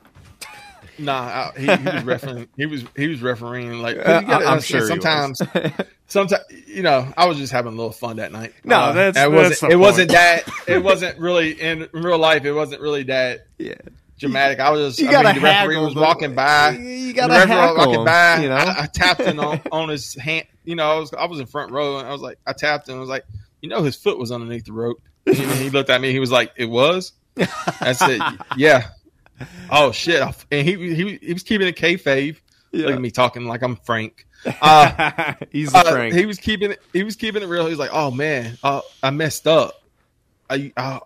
Nah, 1.02 1.52
I, 1.56 1.60
he, 1.60 1.66
he 1.66 1.84
was 1.96 2.04
refereeing. 2.04 2.48
He 2.58 2.66
was 2.66 2.84
he 2.96 3.08
was 3.08 3.22
refereeing 3.22 3.82
like 3.82 3.98
'cause 3.98 4.06
Uh, 4.06 4.22
gotta 4.22 4.46
I'm 4.46 4.52
understand, 4.54 4.64
sure 4.64 4.82
he 4.82 5.02
sometimes. 5.02 5.42
Sometimes 6.08 6.44
you 6.68 6.84
know, 6.84 7.08
I 7.16 7.26
was 7.28 7.38
just 7.38 7.52
having 7.54 7.74
a 7.74 7.76
little 7.76 7.92
fun 7.92 8.18
that 8.18 8.32
night. 8.32 8.54
No, 8.64 8.94
that's- 8.94 9.12
it 9.12 9.14
that's 9.14 9.32
wasn't. 9.32 9.60
the 9.62 9.70
It 9.72 9.80
wasn't 9.80 10.12
that. 10.12 10.44
It 10.68 10.84
wasn't 10.84 11.18
really 11.20 11.52
in 11.52 11.88
real 11.94 12.18
life. 12.18 12.44
It 12.46 12.52
wasn't 12.54 12.82
really 12.82 13.04
that 13.04 13.46
Yeah, 13.58 13.76
dramatic. 14.20 14.60
I 14.60 14.72
was 14.72 14.98
just. 14.98 15.00
You 15.00 15.08
I 15.08 15.12
gotta 15.12 15.28
mean, 15.30 15.36
the 15.36 15.42
referee 15.42 15.76
haggle 15.76 15.86
was 15.86 15.96
walking 15.96 16.36
by. 16.36 16.72
you 16.72 17.14
gotta 17.14 17.34
referee 17.34 17.50
was 17.50 17.60
hackle 17.60 17.78
walking 17.78 17.94
him, 18.02 18.06
by. 18.06 18.42
you 18.44 18.50
know? 18.50 18.56
I, 18.56 18.84
I 18.84 18.86
tapped 18.88 19.22
him 19.22 19.40
on, 19.40 19.62
on 19.72 19.90
his 19.90 20.14
hand. 20.16 20.48
You 20.66 20.76
know, 20.76 20.90
I 20.92 21.00
was 21.00 21.14
I 21.14 21.26
was 21.26 21.40
in 21.40 21.46
front 21.46 21.72
row, 21.72 21.98
and 22.00 22.08
I 22.08 22.12
was 22.12 22.22
like, 22.22 22.38
I 22.46 22.54
tapped 22.54 22.90
him. 22.90 22.98
I 22.98 23.00
was 23.00 23.10
like, 23.10 23.26
you 23.62 23.70
know, 23.70 23.82
his 23.84 23.96
foot 23.96 24.20
was 24.20 24.32
underneath 24.32 24.66
the 24.66 24.74
rope. 24.74 25.02
And 25.26 25.36
he 25.38 25.70
looked 25.70 25.90
at 25.90 26.02
me. 26.02 26.12
He 26.12 26.20
was 26.20 26.32
like, 26.32 26.52
it 26.58 26.66
was. 26.66 27.14
I 27.80 27.94
said, 27.94 28.20
yeah. 28.58 28.88
Oh 29.72 29.92
shit! 29.92 30.22
And 30.52 30.68
he 30.68 30.94
he 30.96 31.18
he 31.18 31.34
was 31.34 31.44
keeping 31.44 31.68
it 31.68 31.76
kayfabe. 31.76 32.38
Look 32.74 32.96
at 32.96 33.02
me 33.02 33.12
talking 33.12 33.46
like 33.46 33.62
I'm 33.64 33.76
Frank. 33.78 34.26
Uh, 34.62 35.34
He's 35.52 35.72
uh, 35.74 35.84
Frank. 35.84 36.16
he 36.16 36.26
was 36.26 36.40
keeping 36.40 36.72
it. 36.72 36.82
He 36.94 37.04
was 37.04 37.16
keeping 37.16 37.44
it 37.44 37.46
real. 37.46 37.66
He 37.66 37.70
was 37.70 37.78
like, 37.80 37.92
"Oh 37.94 38.10
man, 38.10 38.58
uh, 38.64 38.82
I 39.04 39.12
messed 39.12 39.46
up. 39.48 39.84
I, 40.50 40.72
I 40.76 41.00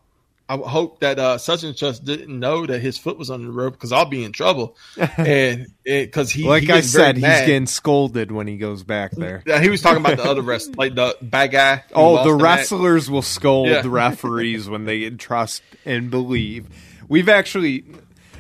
I 0.48 0.56
hope 0.58 1.02
that 1.02 1.20
uh, 1.20 1.38
such 1.38 1.64
and 1.64 1.78
such 1.78 2.00
didn't 2.00 2.40
know 2.40 2.66
that 2.66 2.80
his 2.80 2.98
foot 2.98 3.18
was 3.18 3.30
on 3.30 3.44
the 3.44 3.52
rope 3.52 3.74
because 3.74 3.92
I'll 3.92 4.06
be 4.06 4.24
in 4.24 4.32
trouble." 4.32 4.78
and 5.18 5.68
because 5.84 6.32
he, 6.32 6.48
like 6.48 6.64
he 6.64 6.72
I 6.72 6.80
said, 6.80 7.16
he's 7.18 7.24
mad. 7.24 7.46
getting 7.46 7.66
scolded 7.68 8.32
when 8.32 8.48
he 8.48 8.56
goes 8.56 8.84
back 8.84 9.12
there. 9.12 9.44
Yeah, 9.46 9.60
he 9.60 9.70
was 9.70 9.82
talking 9.82 10.00
about 10.06 10.16
the 10.16 10.24
other 10.24 10.42
rest, 10.42 10.78
like 10.78 10.96
the 10.96 11.18
bad 11.22 11.52
guy. 11.52 11.84
Oh, 11.94 12.24
the 12.24 12.34
wrestlers 12.34 13.10
will 13.12 13.22
scold 13.22 13.68
Yeah. 13.68 13.82
the 13.82 13.90
referees 13.90 14.70
when 14.70 14.86
they 14.86 15.10
trust 15.10 15.62
and 15.84 16.10
believe. 16.10 16.68
We've 17.10 17.28
actually, 17.30 17.84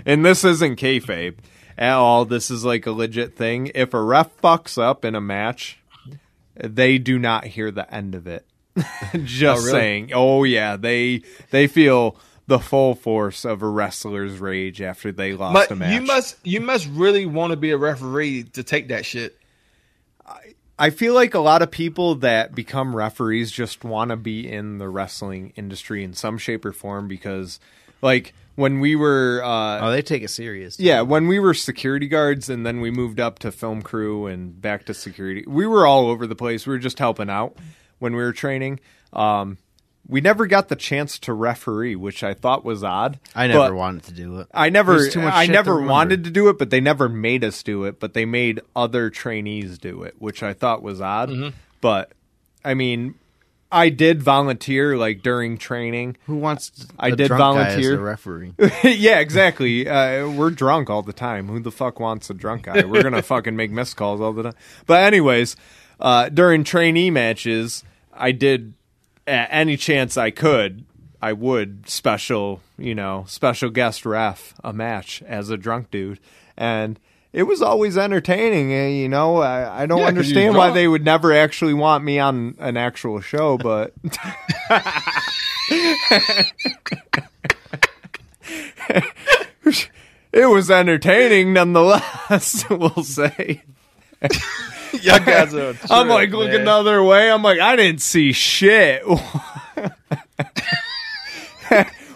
and 0.05 0.25
this 0.25 0.43
isn't 0.43 0.77
kayfabe 0.79 1.37
at 1.77 1.93
all. 1.95 2.25
This 2.25 2.49
is 2.51 2.63
like 2.65 2.85
a 2.85 2.91
legit 2.91 3.35
thing. 3.35 3.71
If 3.75 3.93
a 3.93 4.01
ref 4.01 4.35
fucks 4.41 4.77
up 4.81 5.03
in 5.05 5.15
a 5.15 5.21
match, 5.21 5.79
they 6.55 6.97
do 6.97 7.17
not 7.19 7.45
hear 7.45 7.71
the 7.71 7.91
end 7.93 8.15
of 8.15 8.27
it. 8.27 8.45
Just 9.23 9.61
Oh, 9.63 9.65
really? 9.65 9.71
saying. 9.71 10.11
Oh 10.13 10.43
yeah, 10.43 10.75
they 10.77 11.21
they 11.51 11.67
feel 11.67 12.17
the 12.47 12.59
full 12.59 12.93
force 12.93 13.43
of 13.43 13.61
a 13.63 13.67
wrestler's 13.67 14.37
rage 14.37 14.79
after 14.81 15.11
they 15.11 15.33
lost 15.33 15.71
a 15.71 15.75
match. 15.75 15.93
you 15.93 16.01
must 16.01 16.35
you 16.45 16.61
must 16.61 16.87
really 16.89 17.25
want 17.25 17.51
to 17.51 17.57
be 17.57 17.71
a 17.71 17.77
referee 17.77 18.43
to 18.43 18.63
take 18.63 18.89
that 18.89 19.05
shit. 19.05 19.37
I 20.77 20.89
feel 20.89 21.13
like 21.13 21.33
a 21.33 21.39
lot 21.39 21.61
of 21.61 21.71
people 21.71 22.15
that 22.15 22.53
become 22.53 22.93
referees 22.95 23.49
just 23.49 23.85
want 23.85 24.09
to 24.09 24.17
be 24.17 24.51
in 24.51 24.77
the 24.77 24.89
wrestling 24.89 25.53
industry 25.55 26.03
in 26.03 26.11
some 26.13 26.37
shape 26.37 26.65
or 26.65 26.73
form 26.73 27.07
because, 27.07 27.61
like, 28.01 28.33
when 28.55 28.79
we 28.79 28.95
were, 28.95 29.41
uh, 29.43 29.87
Oh, 29.87 29.91
they 29.91 30.01
take 30.01 30.23
it 30.23 30.29
serious. 30.29 30.79
yeah, 30.79 31.01
when 31.01 31.27
we 31.27 31.39
were 31.39 31.53
security 31.53 32.07
guards 32.07 32.49
and 32.49 32.65
then 32.65 32.81
we 32.81 32.89
moved 32.91 33.19
up 33.19 33.39
to 33.39 33.51
film 33.51 33.81
crew 33.81 34.27
and 34.27 34.59
back 34.61 34.85
to 34.85 34.93
security, 34.93 35.43
we 35.47 35.65
were 35.67 35.85
all 35.85 36.07
over 36.07 36.25
the 36.27 36.35
place. 36.35 36.65
We 36.65 36.71
were 36.73 36.79
just 36.79 36.99
helping 36.99 37.29
out 37.29 37.57
when 37.99 38.15
we 38.15 38.21
were 38.23 38.33
training. 38.33 38.79
Um, 39.13 39.57
we 40.07 40.21
never 40.21 40.45
got 40.45 40.67
the 40.69 40.75
chance 40.75 41.17
to 41.19 41.33
referee, 41.33 41.95
which 41.95 42.23
I 42.23 42.33
thought 42.35 42.63
was 42.63 42.83
odd. 42.83 43.19
I 43.35 43.47
never 43.47 43.73
wanted 43.73 44.03
to 44.03 44.11
do 44.13 44.39
it. 44.39 44.47
I 44.53 44.69
never, 44.69 45.09
too 45.09 45.21
much 45.21 45.33
I 45.33 45.45
shit 45.45 45.47
to 45.47 45.53
never 45.53 45.81
wanted 45.81 46.23
to 46.25 46.29
do 46.29 46.47
it, 46.49 46.59
but 46.59 46.69
they 46.69 46.79
never 46.79 47.09
made 47.09 47.43
us 47.43 47.63
do 47.63 47.85
it. 47.85 47.99
But 47.99 48.13
they 48.13 48.25
made 48.25 48.61
other 48.75 49.09
trainees 49.09 49.79
do 49.79 50.03
it, 50.03 50.13
which 50.19 50.43
I 50.43 50.53
thought 50.53 50.83
was 50.83 51.01
odd. 51.01 51.29
Mm-hmm. 51.29 51.57
But 51.81 52.11
I 52.63 52.75
mean, 52.75 53.15
I 53.75 53.89
did 53.89 54.23
volunteer 54.23 54.97
like 54.97 55.21
during 55.21 55.57
training. 55.57 56.15
Who 56.27 56.37
wants? 56.37 56.87
I 56.97 57.11
did 57.11 57.27
drunk 57.27 57.39
guy 57.41 57.65
as 57.67 57.73
volunteer. 57.73 57.97
the 57.97 58.01
referee. 58.01 58.53
yeah, 58.83 59.19
exactly. 59.19 59.85
Uh, 59.85 60.29
we're 60.29 60.49
drunk 60.49 60.89
all 60.89 61.01
the 61.01 61.11
time. 61.11 61.49
Who 61.49 61.59
the 61.59 61.71
fuck 61.71 61.99
wants 61.99 62.29
a 62.29 62.33
drunk 62.33 62.63
guy? 62.63 62.85
We're 62.85 63.03
gonna 63.03 63.21
fucking 63.33 63.55
make 63.55 63.71
missed 63.71 63.97
calls 63.97 64.21
all 64.21 64.31
the 64.31 64.43
time. 64.43 64.53
But 64.85 65.03
anyways, 65.03 65.57
uh, 65.99 66.29
during 66.29 66.63
trainee 66.63 67.09
matches, 67.09 67.83
I 68.13 68.31
did 68.31 68.75
at 69.27 69.49
any 69.51 69.75
chance 69.75 70.15
I 70.15 70.31
could. 70.31 70.85
I 71.21 71.33
would 71.33 71.89
special, 71.89 72.61
you 72.77 72.95
know, 72.95 73.25
special 73.27 73.69
guest 73.69 74.05
ref 74.05 74.53
a 74.63 74.71
match 74.71 75.21
as 75.27 75.49
a 75.49 75.57
drunk 75.57 75.91
dude, 75.91 76.19
and 76.55 76.97
it 77.35 77.43
was 77.43 77.61
always 77.61 77.97
entertaining. 77.97 78.71
eh, 78.73 78.87
You 78.87 79.09
know, 79.09 79.37
I, 79.37 79.83
I 79.83 79.85
don't 79.85 79.99
Yeah, 79.99 80.05
understand 80.07 80.55
why 80.55 80.71
they 80.71 80.87
would 80.87 81.03
never 81.05 81.33
actually 81.33 81.73
want 81.75 82.03
me 82.03 82.17
on 82.17 82.55
an 82.59 82.77
actual 82.77 83.19
show, 83.21 83.57
but 83.57 83.93
it 90.31 90.45
was 90.49 90.69
entertaining 90.71 91.53
nonetheless. 91.53 92.65
We'll 92.69 93.03
say. 93.03 93.61
Y'all 95.01 95.19
guys 95.19 95.53
are. 95.53 95.69
a 95.71 95.75
I'm 95.89 96.07
like 96.07 96.29
looking 96.31 96.53
man. 96.63 96.65
the 96.65 96.71
other 96.71 97.03
way. 97.03 97.29
I'm 97.29 97.43
like, 97.43 97.59
I 97.59 97.75
didn't 97.75 98.01
see 98.01 98.31
shit. 98.31 99.03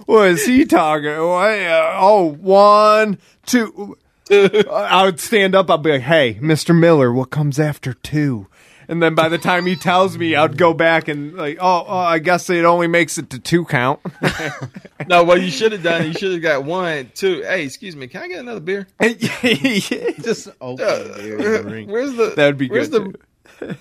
what 0.06 0.28
is 0.30 0.46
he 0.46 0.66
talking? 0.66 1.10
Uh, 1.10 1.91
Oh, 2.00 2.36
one, 2.40 3.20
two. 3.46 3.98
I 4.72 5.06
would 5.06 5.19
stand 5.19 5.56
up. 5.56 5.69
I'd 5.69 5.81
be 5.81 5.91
like, 5.93 6.01
"Hey, 6.01 6.35
Mr. 6.35 6.77
Miller, 6.77 7.11
what 7.11 7.30
comes 7.30 7.60
after 7.60 7.93
two? 7.93 8.47
And 8.88 9.03
then 9.03 9.14
by 9.14 9.30
the 9.30 9.38
time 9.38 9.68
he 9.68 9.76
tells 9.76 10.18
me, 10.18 10.35
I'd 10.35 10.57
go 10.57 10.73
back 10.73 11.07
and 11.07 11.35
like, 11.35 11.57
"Oh, 11.61 11.85
oh 11.88 11.97
I 11.97 12.19
guess 12.19 12.49
it 12.49 12.65
only 12.65 12.88
makes 12.88 13.18
it 13.18 13.30
to 13.31 13.39
two 13.39 13.65
count." 13.65 13.99
No, 15.07 15.23
what 15.23 15.41
you 15.41 15.49
should 15.49 15.72
have 15.72 15.81
done, 15.81 16.06
you 16.06 16.14
should 16.14 16.34
have 16.34 16.41
got 16.41 16.65
one, 16.65 17.10
two. 17.15 17.41
Hey, 17.41 17.64
excuse 17.64 17.95
me, 17.95 18.07
can 18.07 18.22
I 18.22 18.27
get 18.27 18.39
another 18.41 18.60
beer? 18.60 18.88
Just 19.01 20.49
open 20.61 20.85
the 20.85 21.14
beer 21.18 21.38
in 21.38 21.41
the 21.41 21.64
ring. 21.64 21.89
Where's 21.89 22.14
the? 22.14 22.34
That'd 22.35 22.60
be 22.60 22.68
where's 22.68 22.89
good. 22.89 23.18
The, 23.60 23.77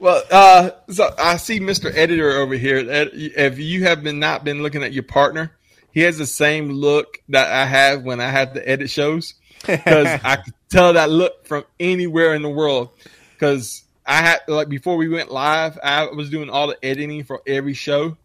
well, 0.00 0.24
uh, 0.28 0.70
so 0.88 1.14
I 1.16 1.36
see 1.36 1.60
Mr. 1.60 1.94
Editor 1.94 2.32
over 2.32 2.54
here. 2.54 2.82
That 2.82 3.10
if 3.12 3.60
you 3.60 3.84
have 3.84 4.02
been 4.02 4.18
not 4.18 4.42
been 4.42 4.62
looking 4.62 4.82
at 4.82 4.92
your 4.92 5.04
partner, 5.04 5.52
he 5.92 6.00
has 6.00 6.18
the 6.18 6.26
same 6.26 6.70
look 6.70 7.22
that 7.28 7.48
I 7.48 7.64
have 7.64 8.02
when 8.02 8.20
I 8.20 8.30
have 8.30 8.54
to 8.54 8.68
edit 8.68 8.90
shows 8.90 9.34
because 9.66 10.06
I 10.24 10.36
could 10.36 10.54
tell 10.68 10.92
that 10.94 11.10
look 11.10 11.46
from 11.46 11.64
anywhere 11.78 12.34
in 12.34 12.42
the 12.42 12.50
world. 12.50 12.90
Because 13.32 13.84
I 14.06 14.16
had 14.22 14.40
like 14.48 14.68
before 14.68 14.96
we 14.96 15.08
went 15.08 15.30
live, 15.30 15.78
I 15.82 16.06
was 16.06 16.30
doing 16.30 16.50
all 16.50 16.68
the 16.68 16.78
editing 16.82 17.24
for 17.24 17.42
every 17.46 17.74
show, 17.74 18.16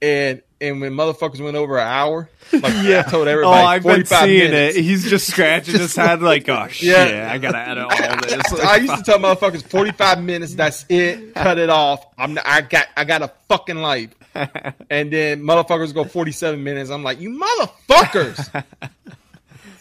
and 0.00 0.42
and 0.60 0.80
when 0.80 0.92
motherfuckers 0.92 1.40
went 1.40 1.56
over 1.56 1.78
an 1.78 1.86
hour, 1.86 2.28
like 2.52 2.64
I 2.64 3.02
told 3.02 3.26
oh, 3.28 3.30
everybody. 3.30 3.62
Oh, 3.62 3.66
I've 3.66 3.82
been 3.82 4.04
seeing 4.04 4.50
minutes. 4.50 4.76
it. 4.76 4.82
He's 4.82 5.08
just 5.08 5.26
scratching 5.26 5.78
his 5.78 5.94
head 5.96 6.22
like, 6.22 6.48
"Oh 6.48 6.68
shit, 6.70 7.10
Yeah. 7.10 7.30
I 7.30 7.38
gotta 7.38 7.58
edit 7.58 7.84
all 7.84 7.90
this." 8.22 8.64
I 8.64 8.76
used 8.76 8.96
to 8.96 9.02
tell 9.02 9.18
motherfuckers 9.18 9.62
45 9.62 10.22
minutes, 10.22 10.54
that's 10.54 10.86
it, 10.88 11.34
cut 11.34 11.58
it 11.58 11.70
off. 11.70 12.06
I'm 12.16 12.34
Not, 12.34 12.46
I 12.46 12.60
got 12.60 12.86
I 12.96 13.04
got 13.04 13.22
a 13.22 13.32
fucking 13.48 13.76
life. 13.76 14.10
And 14.90 15.12
then 15.12 15.42
motherfuckers 15.42 15.94
go 15.94 16.02
47 16.02 16.60
minutes. 16.62 16.90
I'm 16.90 17.04
like, 17.04 17.20
you 17.20 17.30
motherfuckers. 17.30 18.64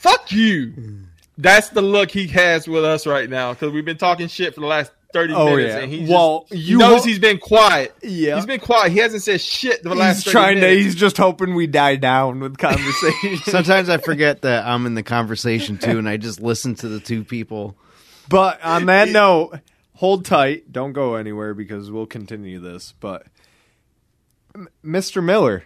Fuck 0.04 0.32
you. 0.32 0.68
Mm. 0.68 1.06
That's 1.38 1.70
the 1.70 1.82
look 1.82 2.12
he 2.12 2.28
has 2.28 2.68
with 2.68 2.86
us 2.86 3.08
right 3.08 3.30
now 3.30 3.54
because 3.54 3.72
we've 3.74 3.86
been 3.86 3.98
talking 3.98 4.28
shit 4.28 4.54
for 4.54 4.62
the 4.62 4.68
last 4.68 4.92
30 5.14 5.34
Oh, 5.34 5.46
minutes 5.56 5.74
yeah. 5.74 5.80
and 5.80 5.92
he 5.92 6.08
Well, 6.12 6.46
just, 6.50 6.62
you 6.62 6.78
he 6.78 6.84
knows 6.84 7.02
ho- 7.02 7.08
he's 7.08 7.20
been 7.20 7.38
quiet. 7.40 7.96
Yeah. 8.04 8.36
He's 8.36 8.46
been 8.46 8.60
quiet. 8.60 8.92
He 8.92 9.00
hasn't 9.00 9.24
said 9.24 9.42
shit 9.42 9.82
the 9.84 9.96
last 9.96 10.18
he's 10.18 10.24
30 10.26 10.32
trying 10.32 10.60
to. 10.62 10.70
He's 10.70 10.94
just 10.96 11.18
hoping 11.18 11.56
we 11.56 11.66
die 11.68 11.96
down 11.96 12.40
with 12.40 12.58
conversation. 12.58 13.38
Sometimes 13.46 13.90
I 13.90 13.98
forget 13.98 14.42
that 14.44 14.66
I'm 14.66 14.86
in 14.86 14.94
the 14.96 15.04
conversation 15.04 15.78
too, 15.80 15.98
and 15.98 16.08
I 16.10 16.18
just 16.18 16.40
listen 16.42 16.76
to 16.76 16.88
the 16.88 17.00
two 17.00 17.24
people. 17.24 17.76
but 18.30 18.64
on 18.64 18.86
that 18.88 19.10
note, 19.10 19.60
hold 19.96 20.26
tight. 20.26 20.72
Don't 20.72 20.94
go 20.94 21.16
anywhere 21.16 21.54
because 21.54 21.90
we'll 21.90 22.06
continue 22.08 22.60
this. 22.60 22.94
But 23.00 23.22
M- 23.24 23.30
Mr. 24.86 25.24
Miller, 25.24 25.64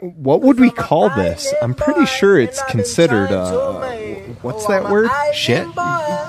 what 0.00 0.40
would 0.40 0.58
we 0.58 0.70
call 0.70 1.08
this? 1.10 1.52
I'm 1.62 1.74
pretty 1.74 2.06
sure 2.06 2.38
it's 2.38 2.62
considered 2.64 3.30
uh, 3.30 3.80
what's 4.42 4.66
that 4.66 4.90
word? 4.90 5.10
Shit? 5.32 5.68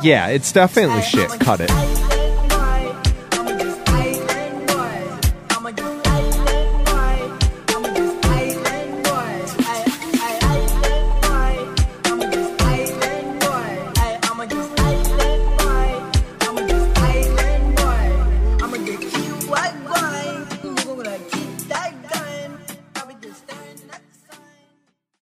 Yeah, 0.04 0.28
it's 0.28 0.52
definitely 0.52 1.02
shit. 1.02 1.30
Cut 1.40 1.62
it. 1.62 2.15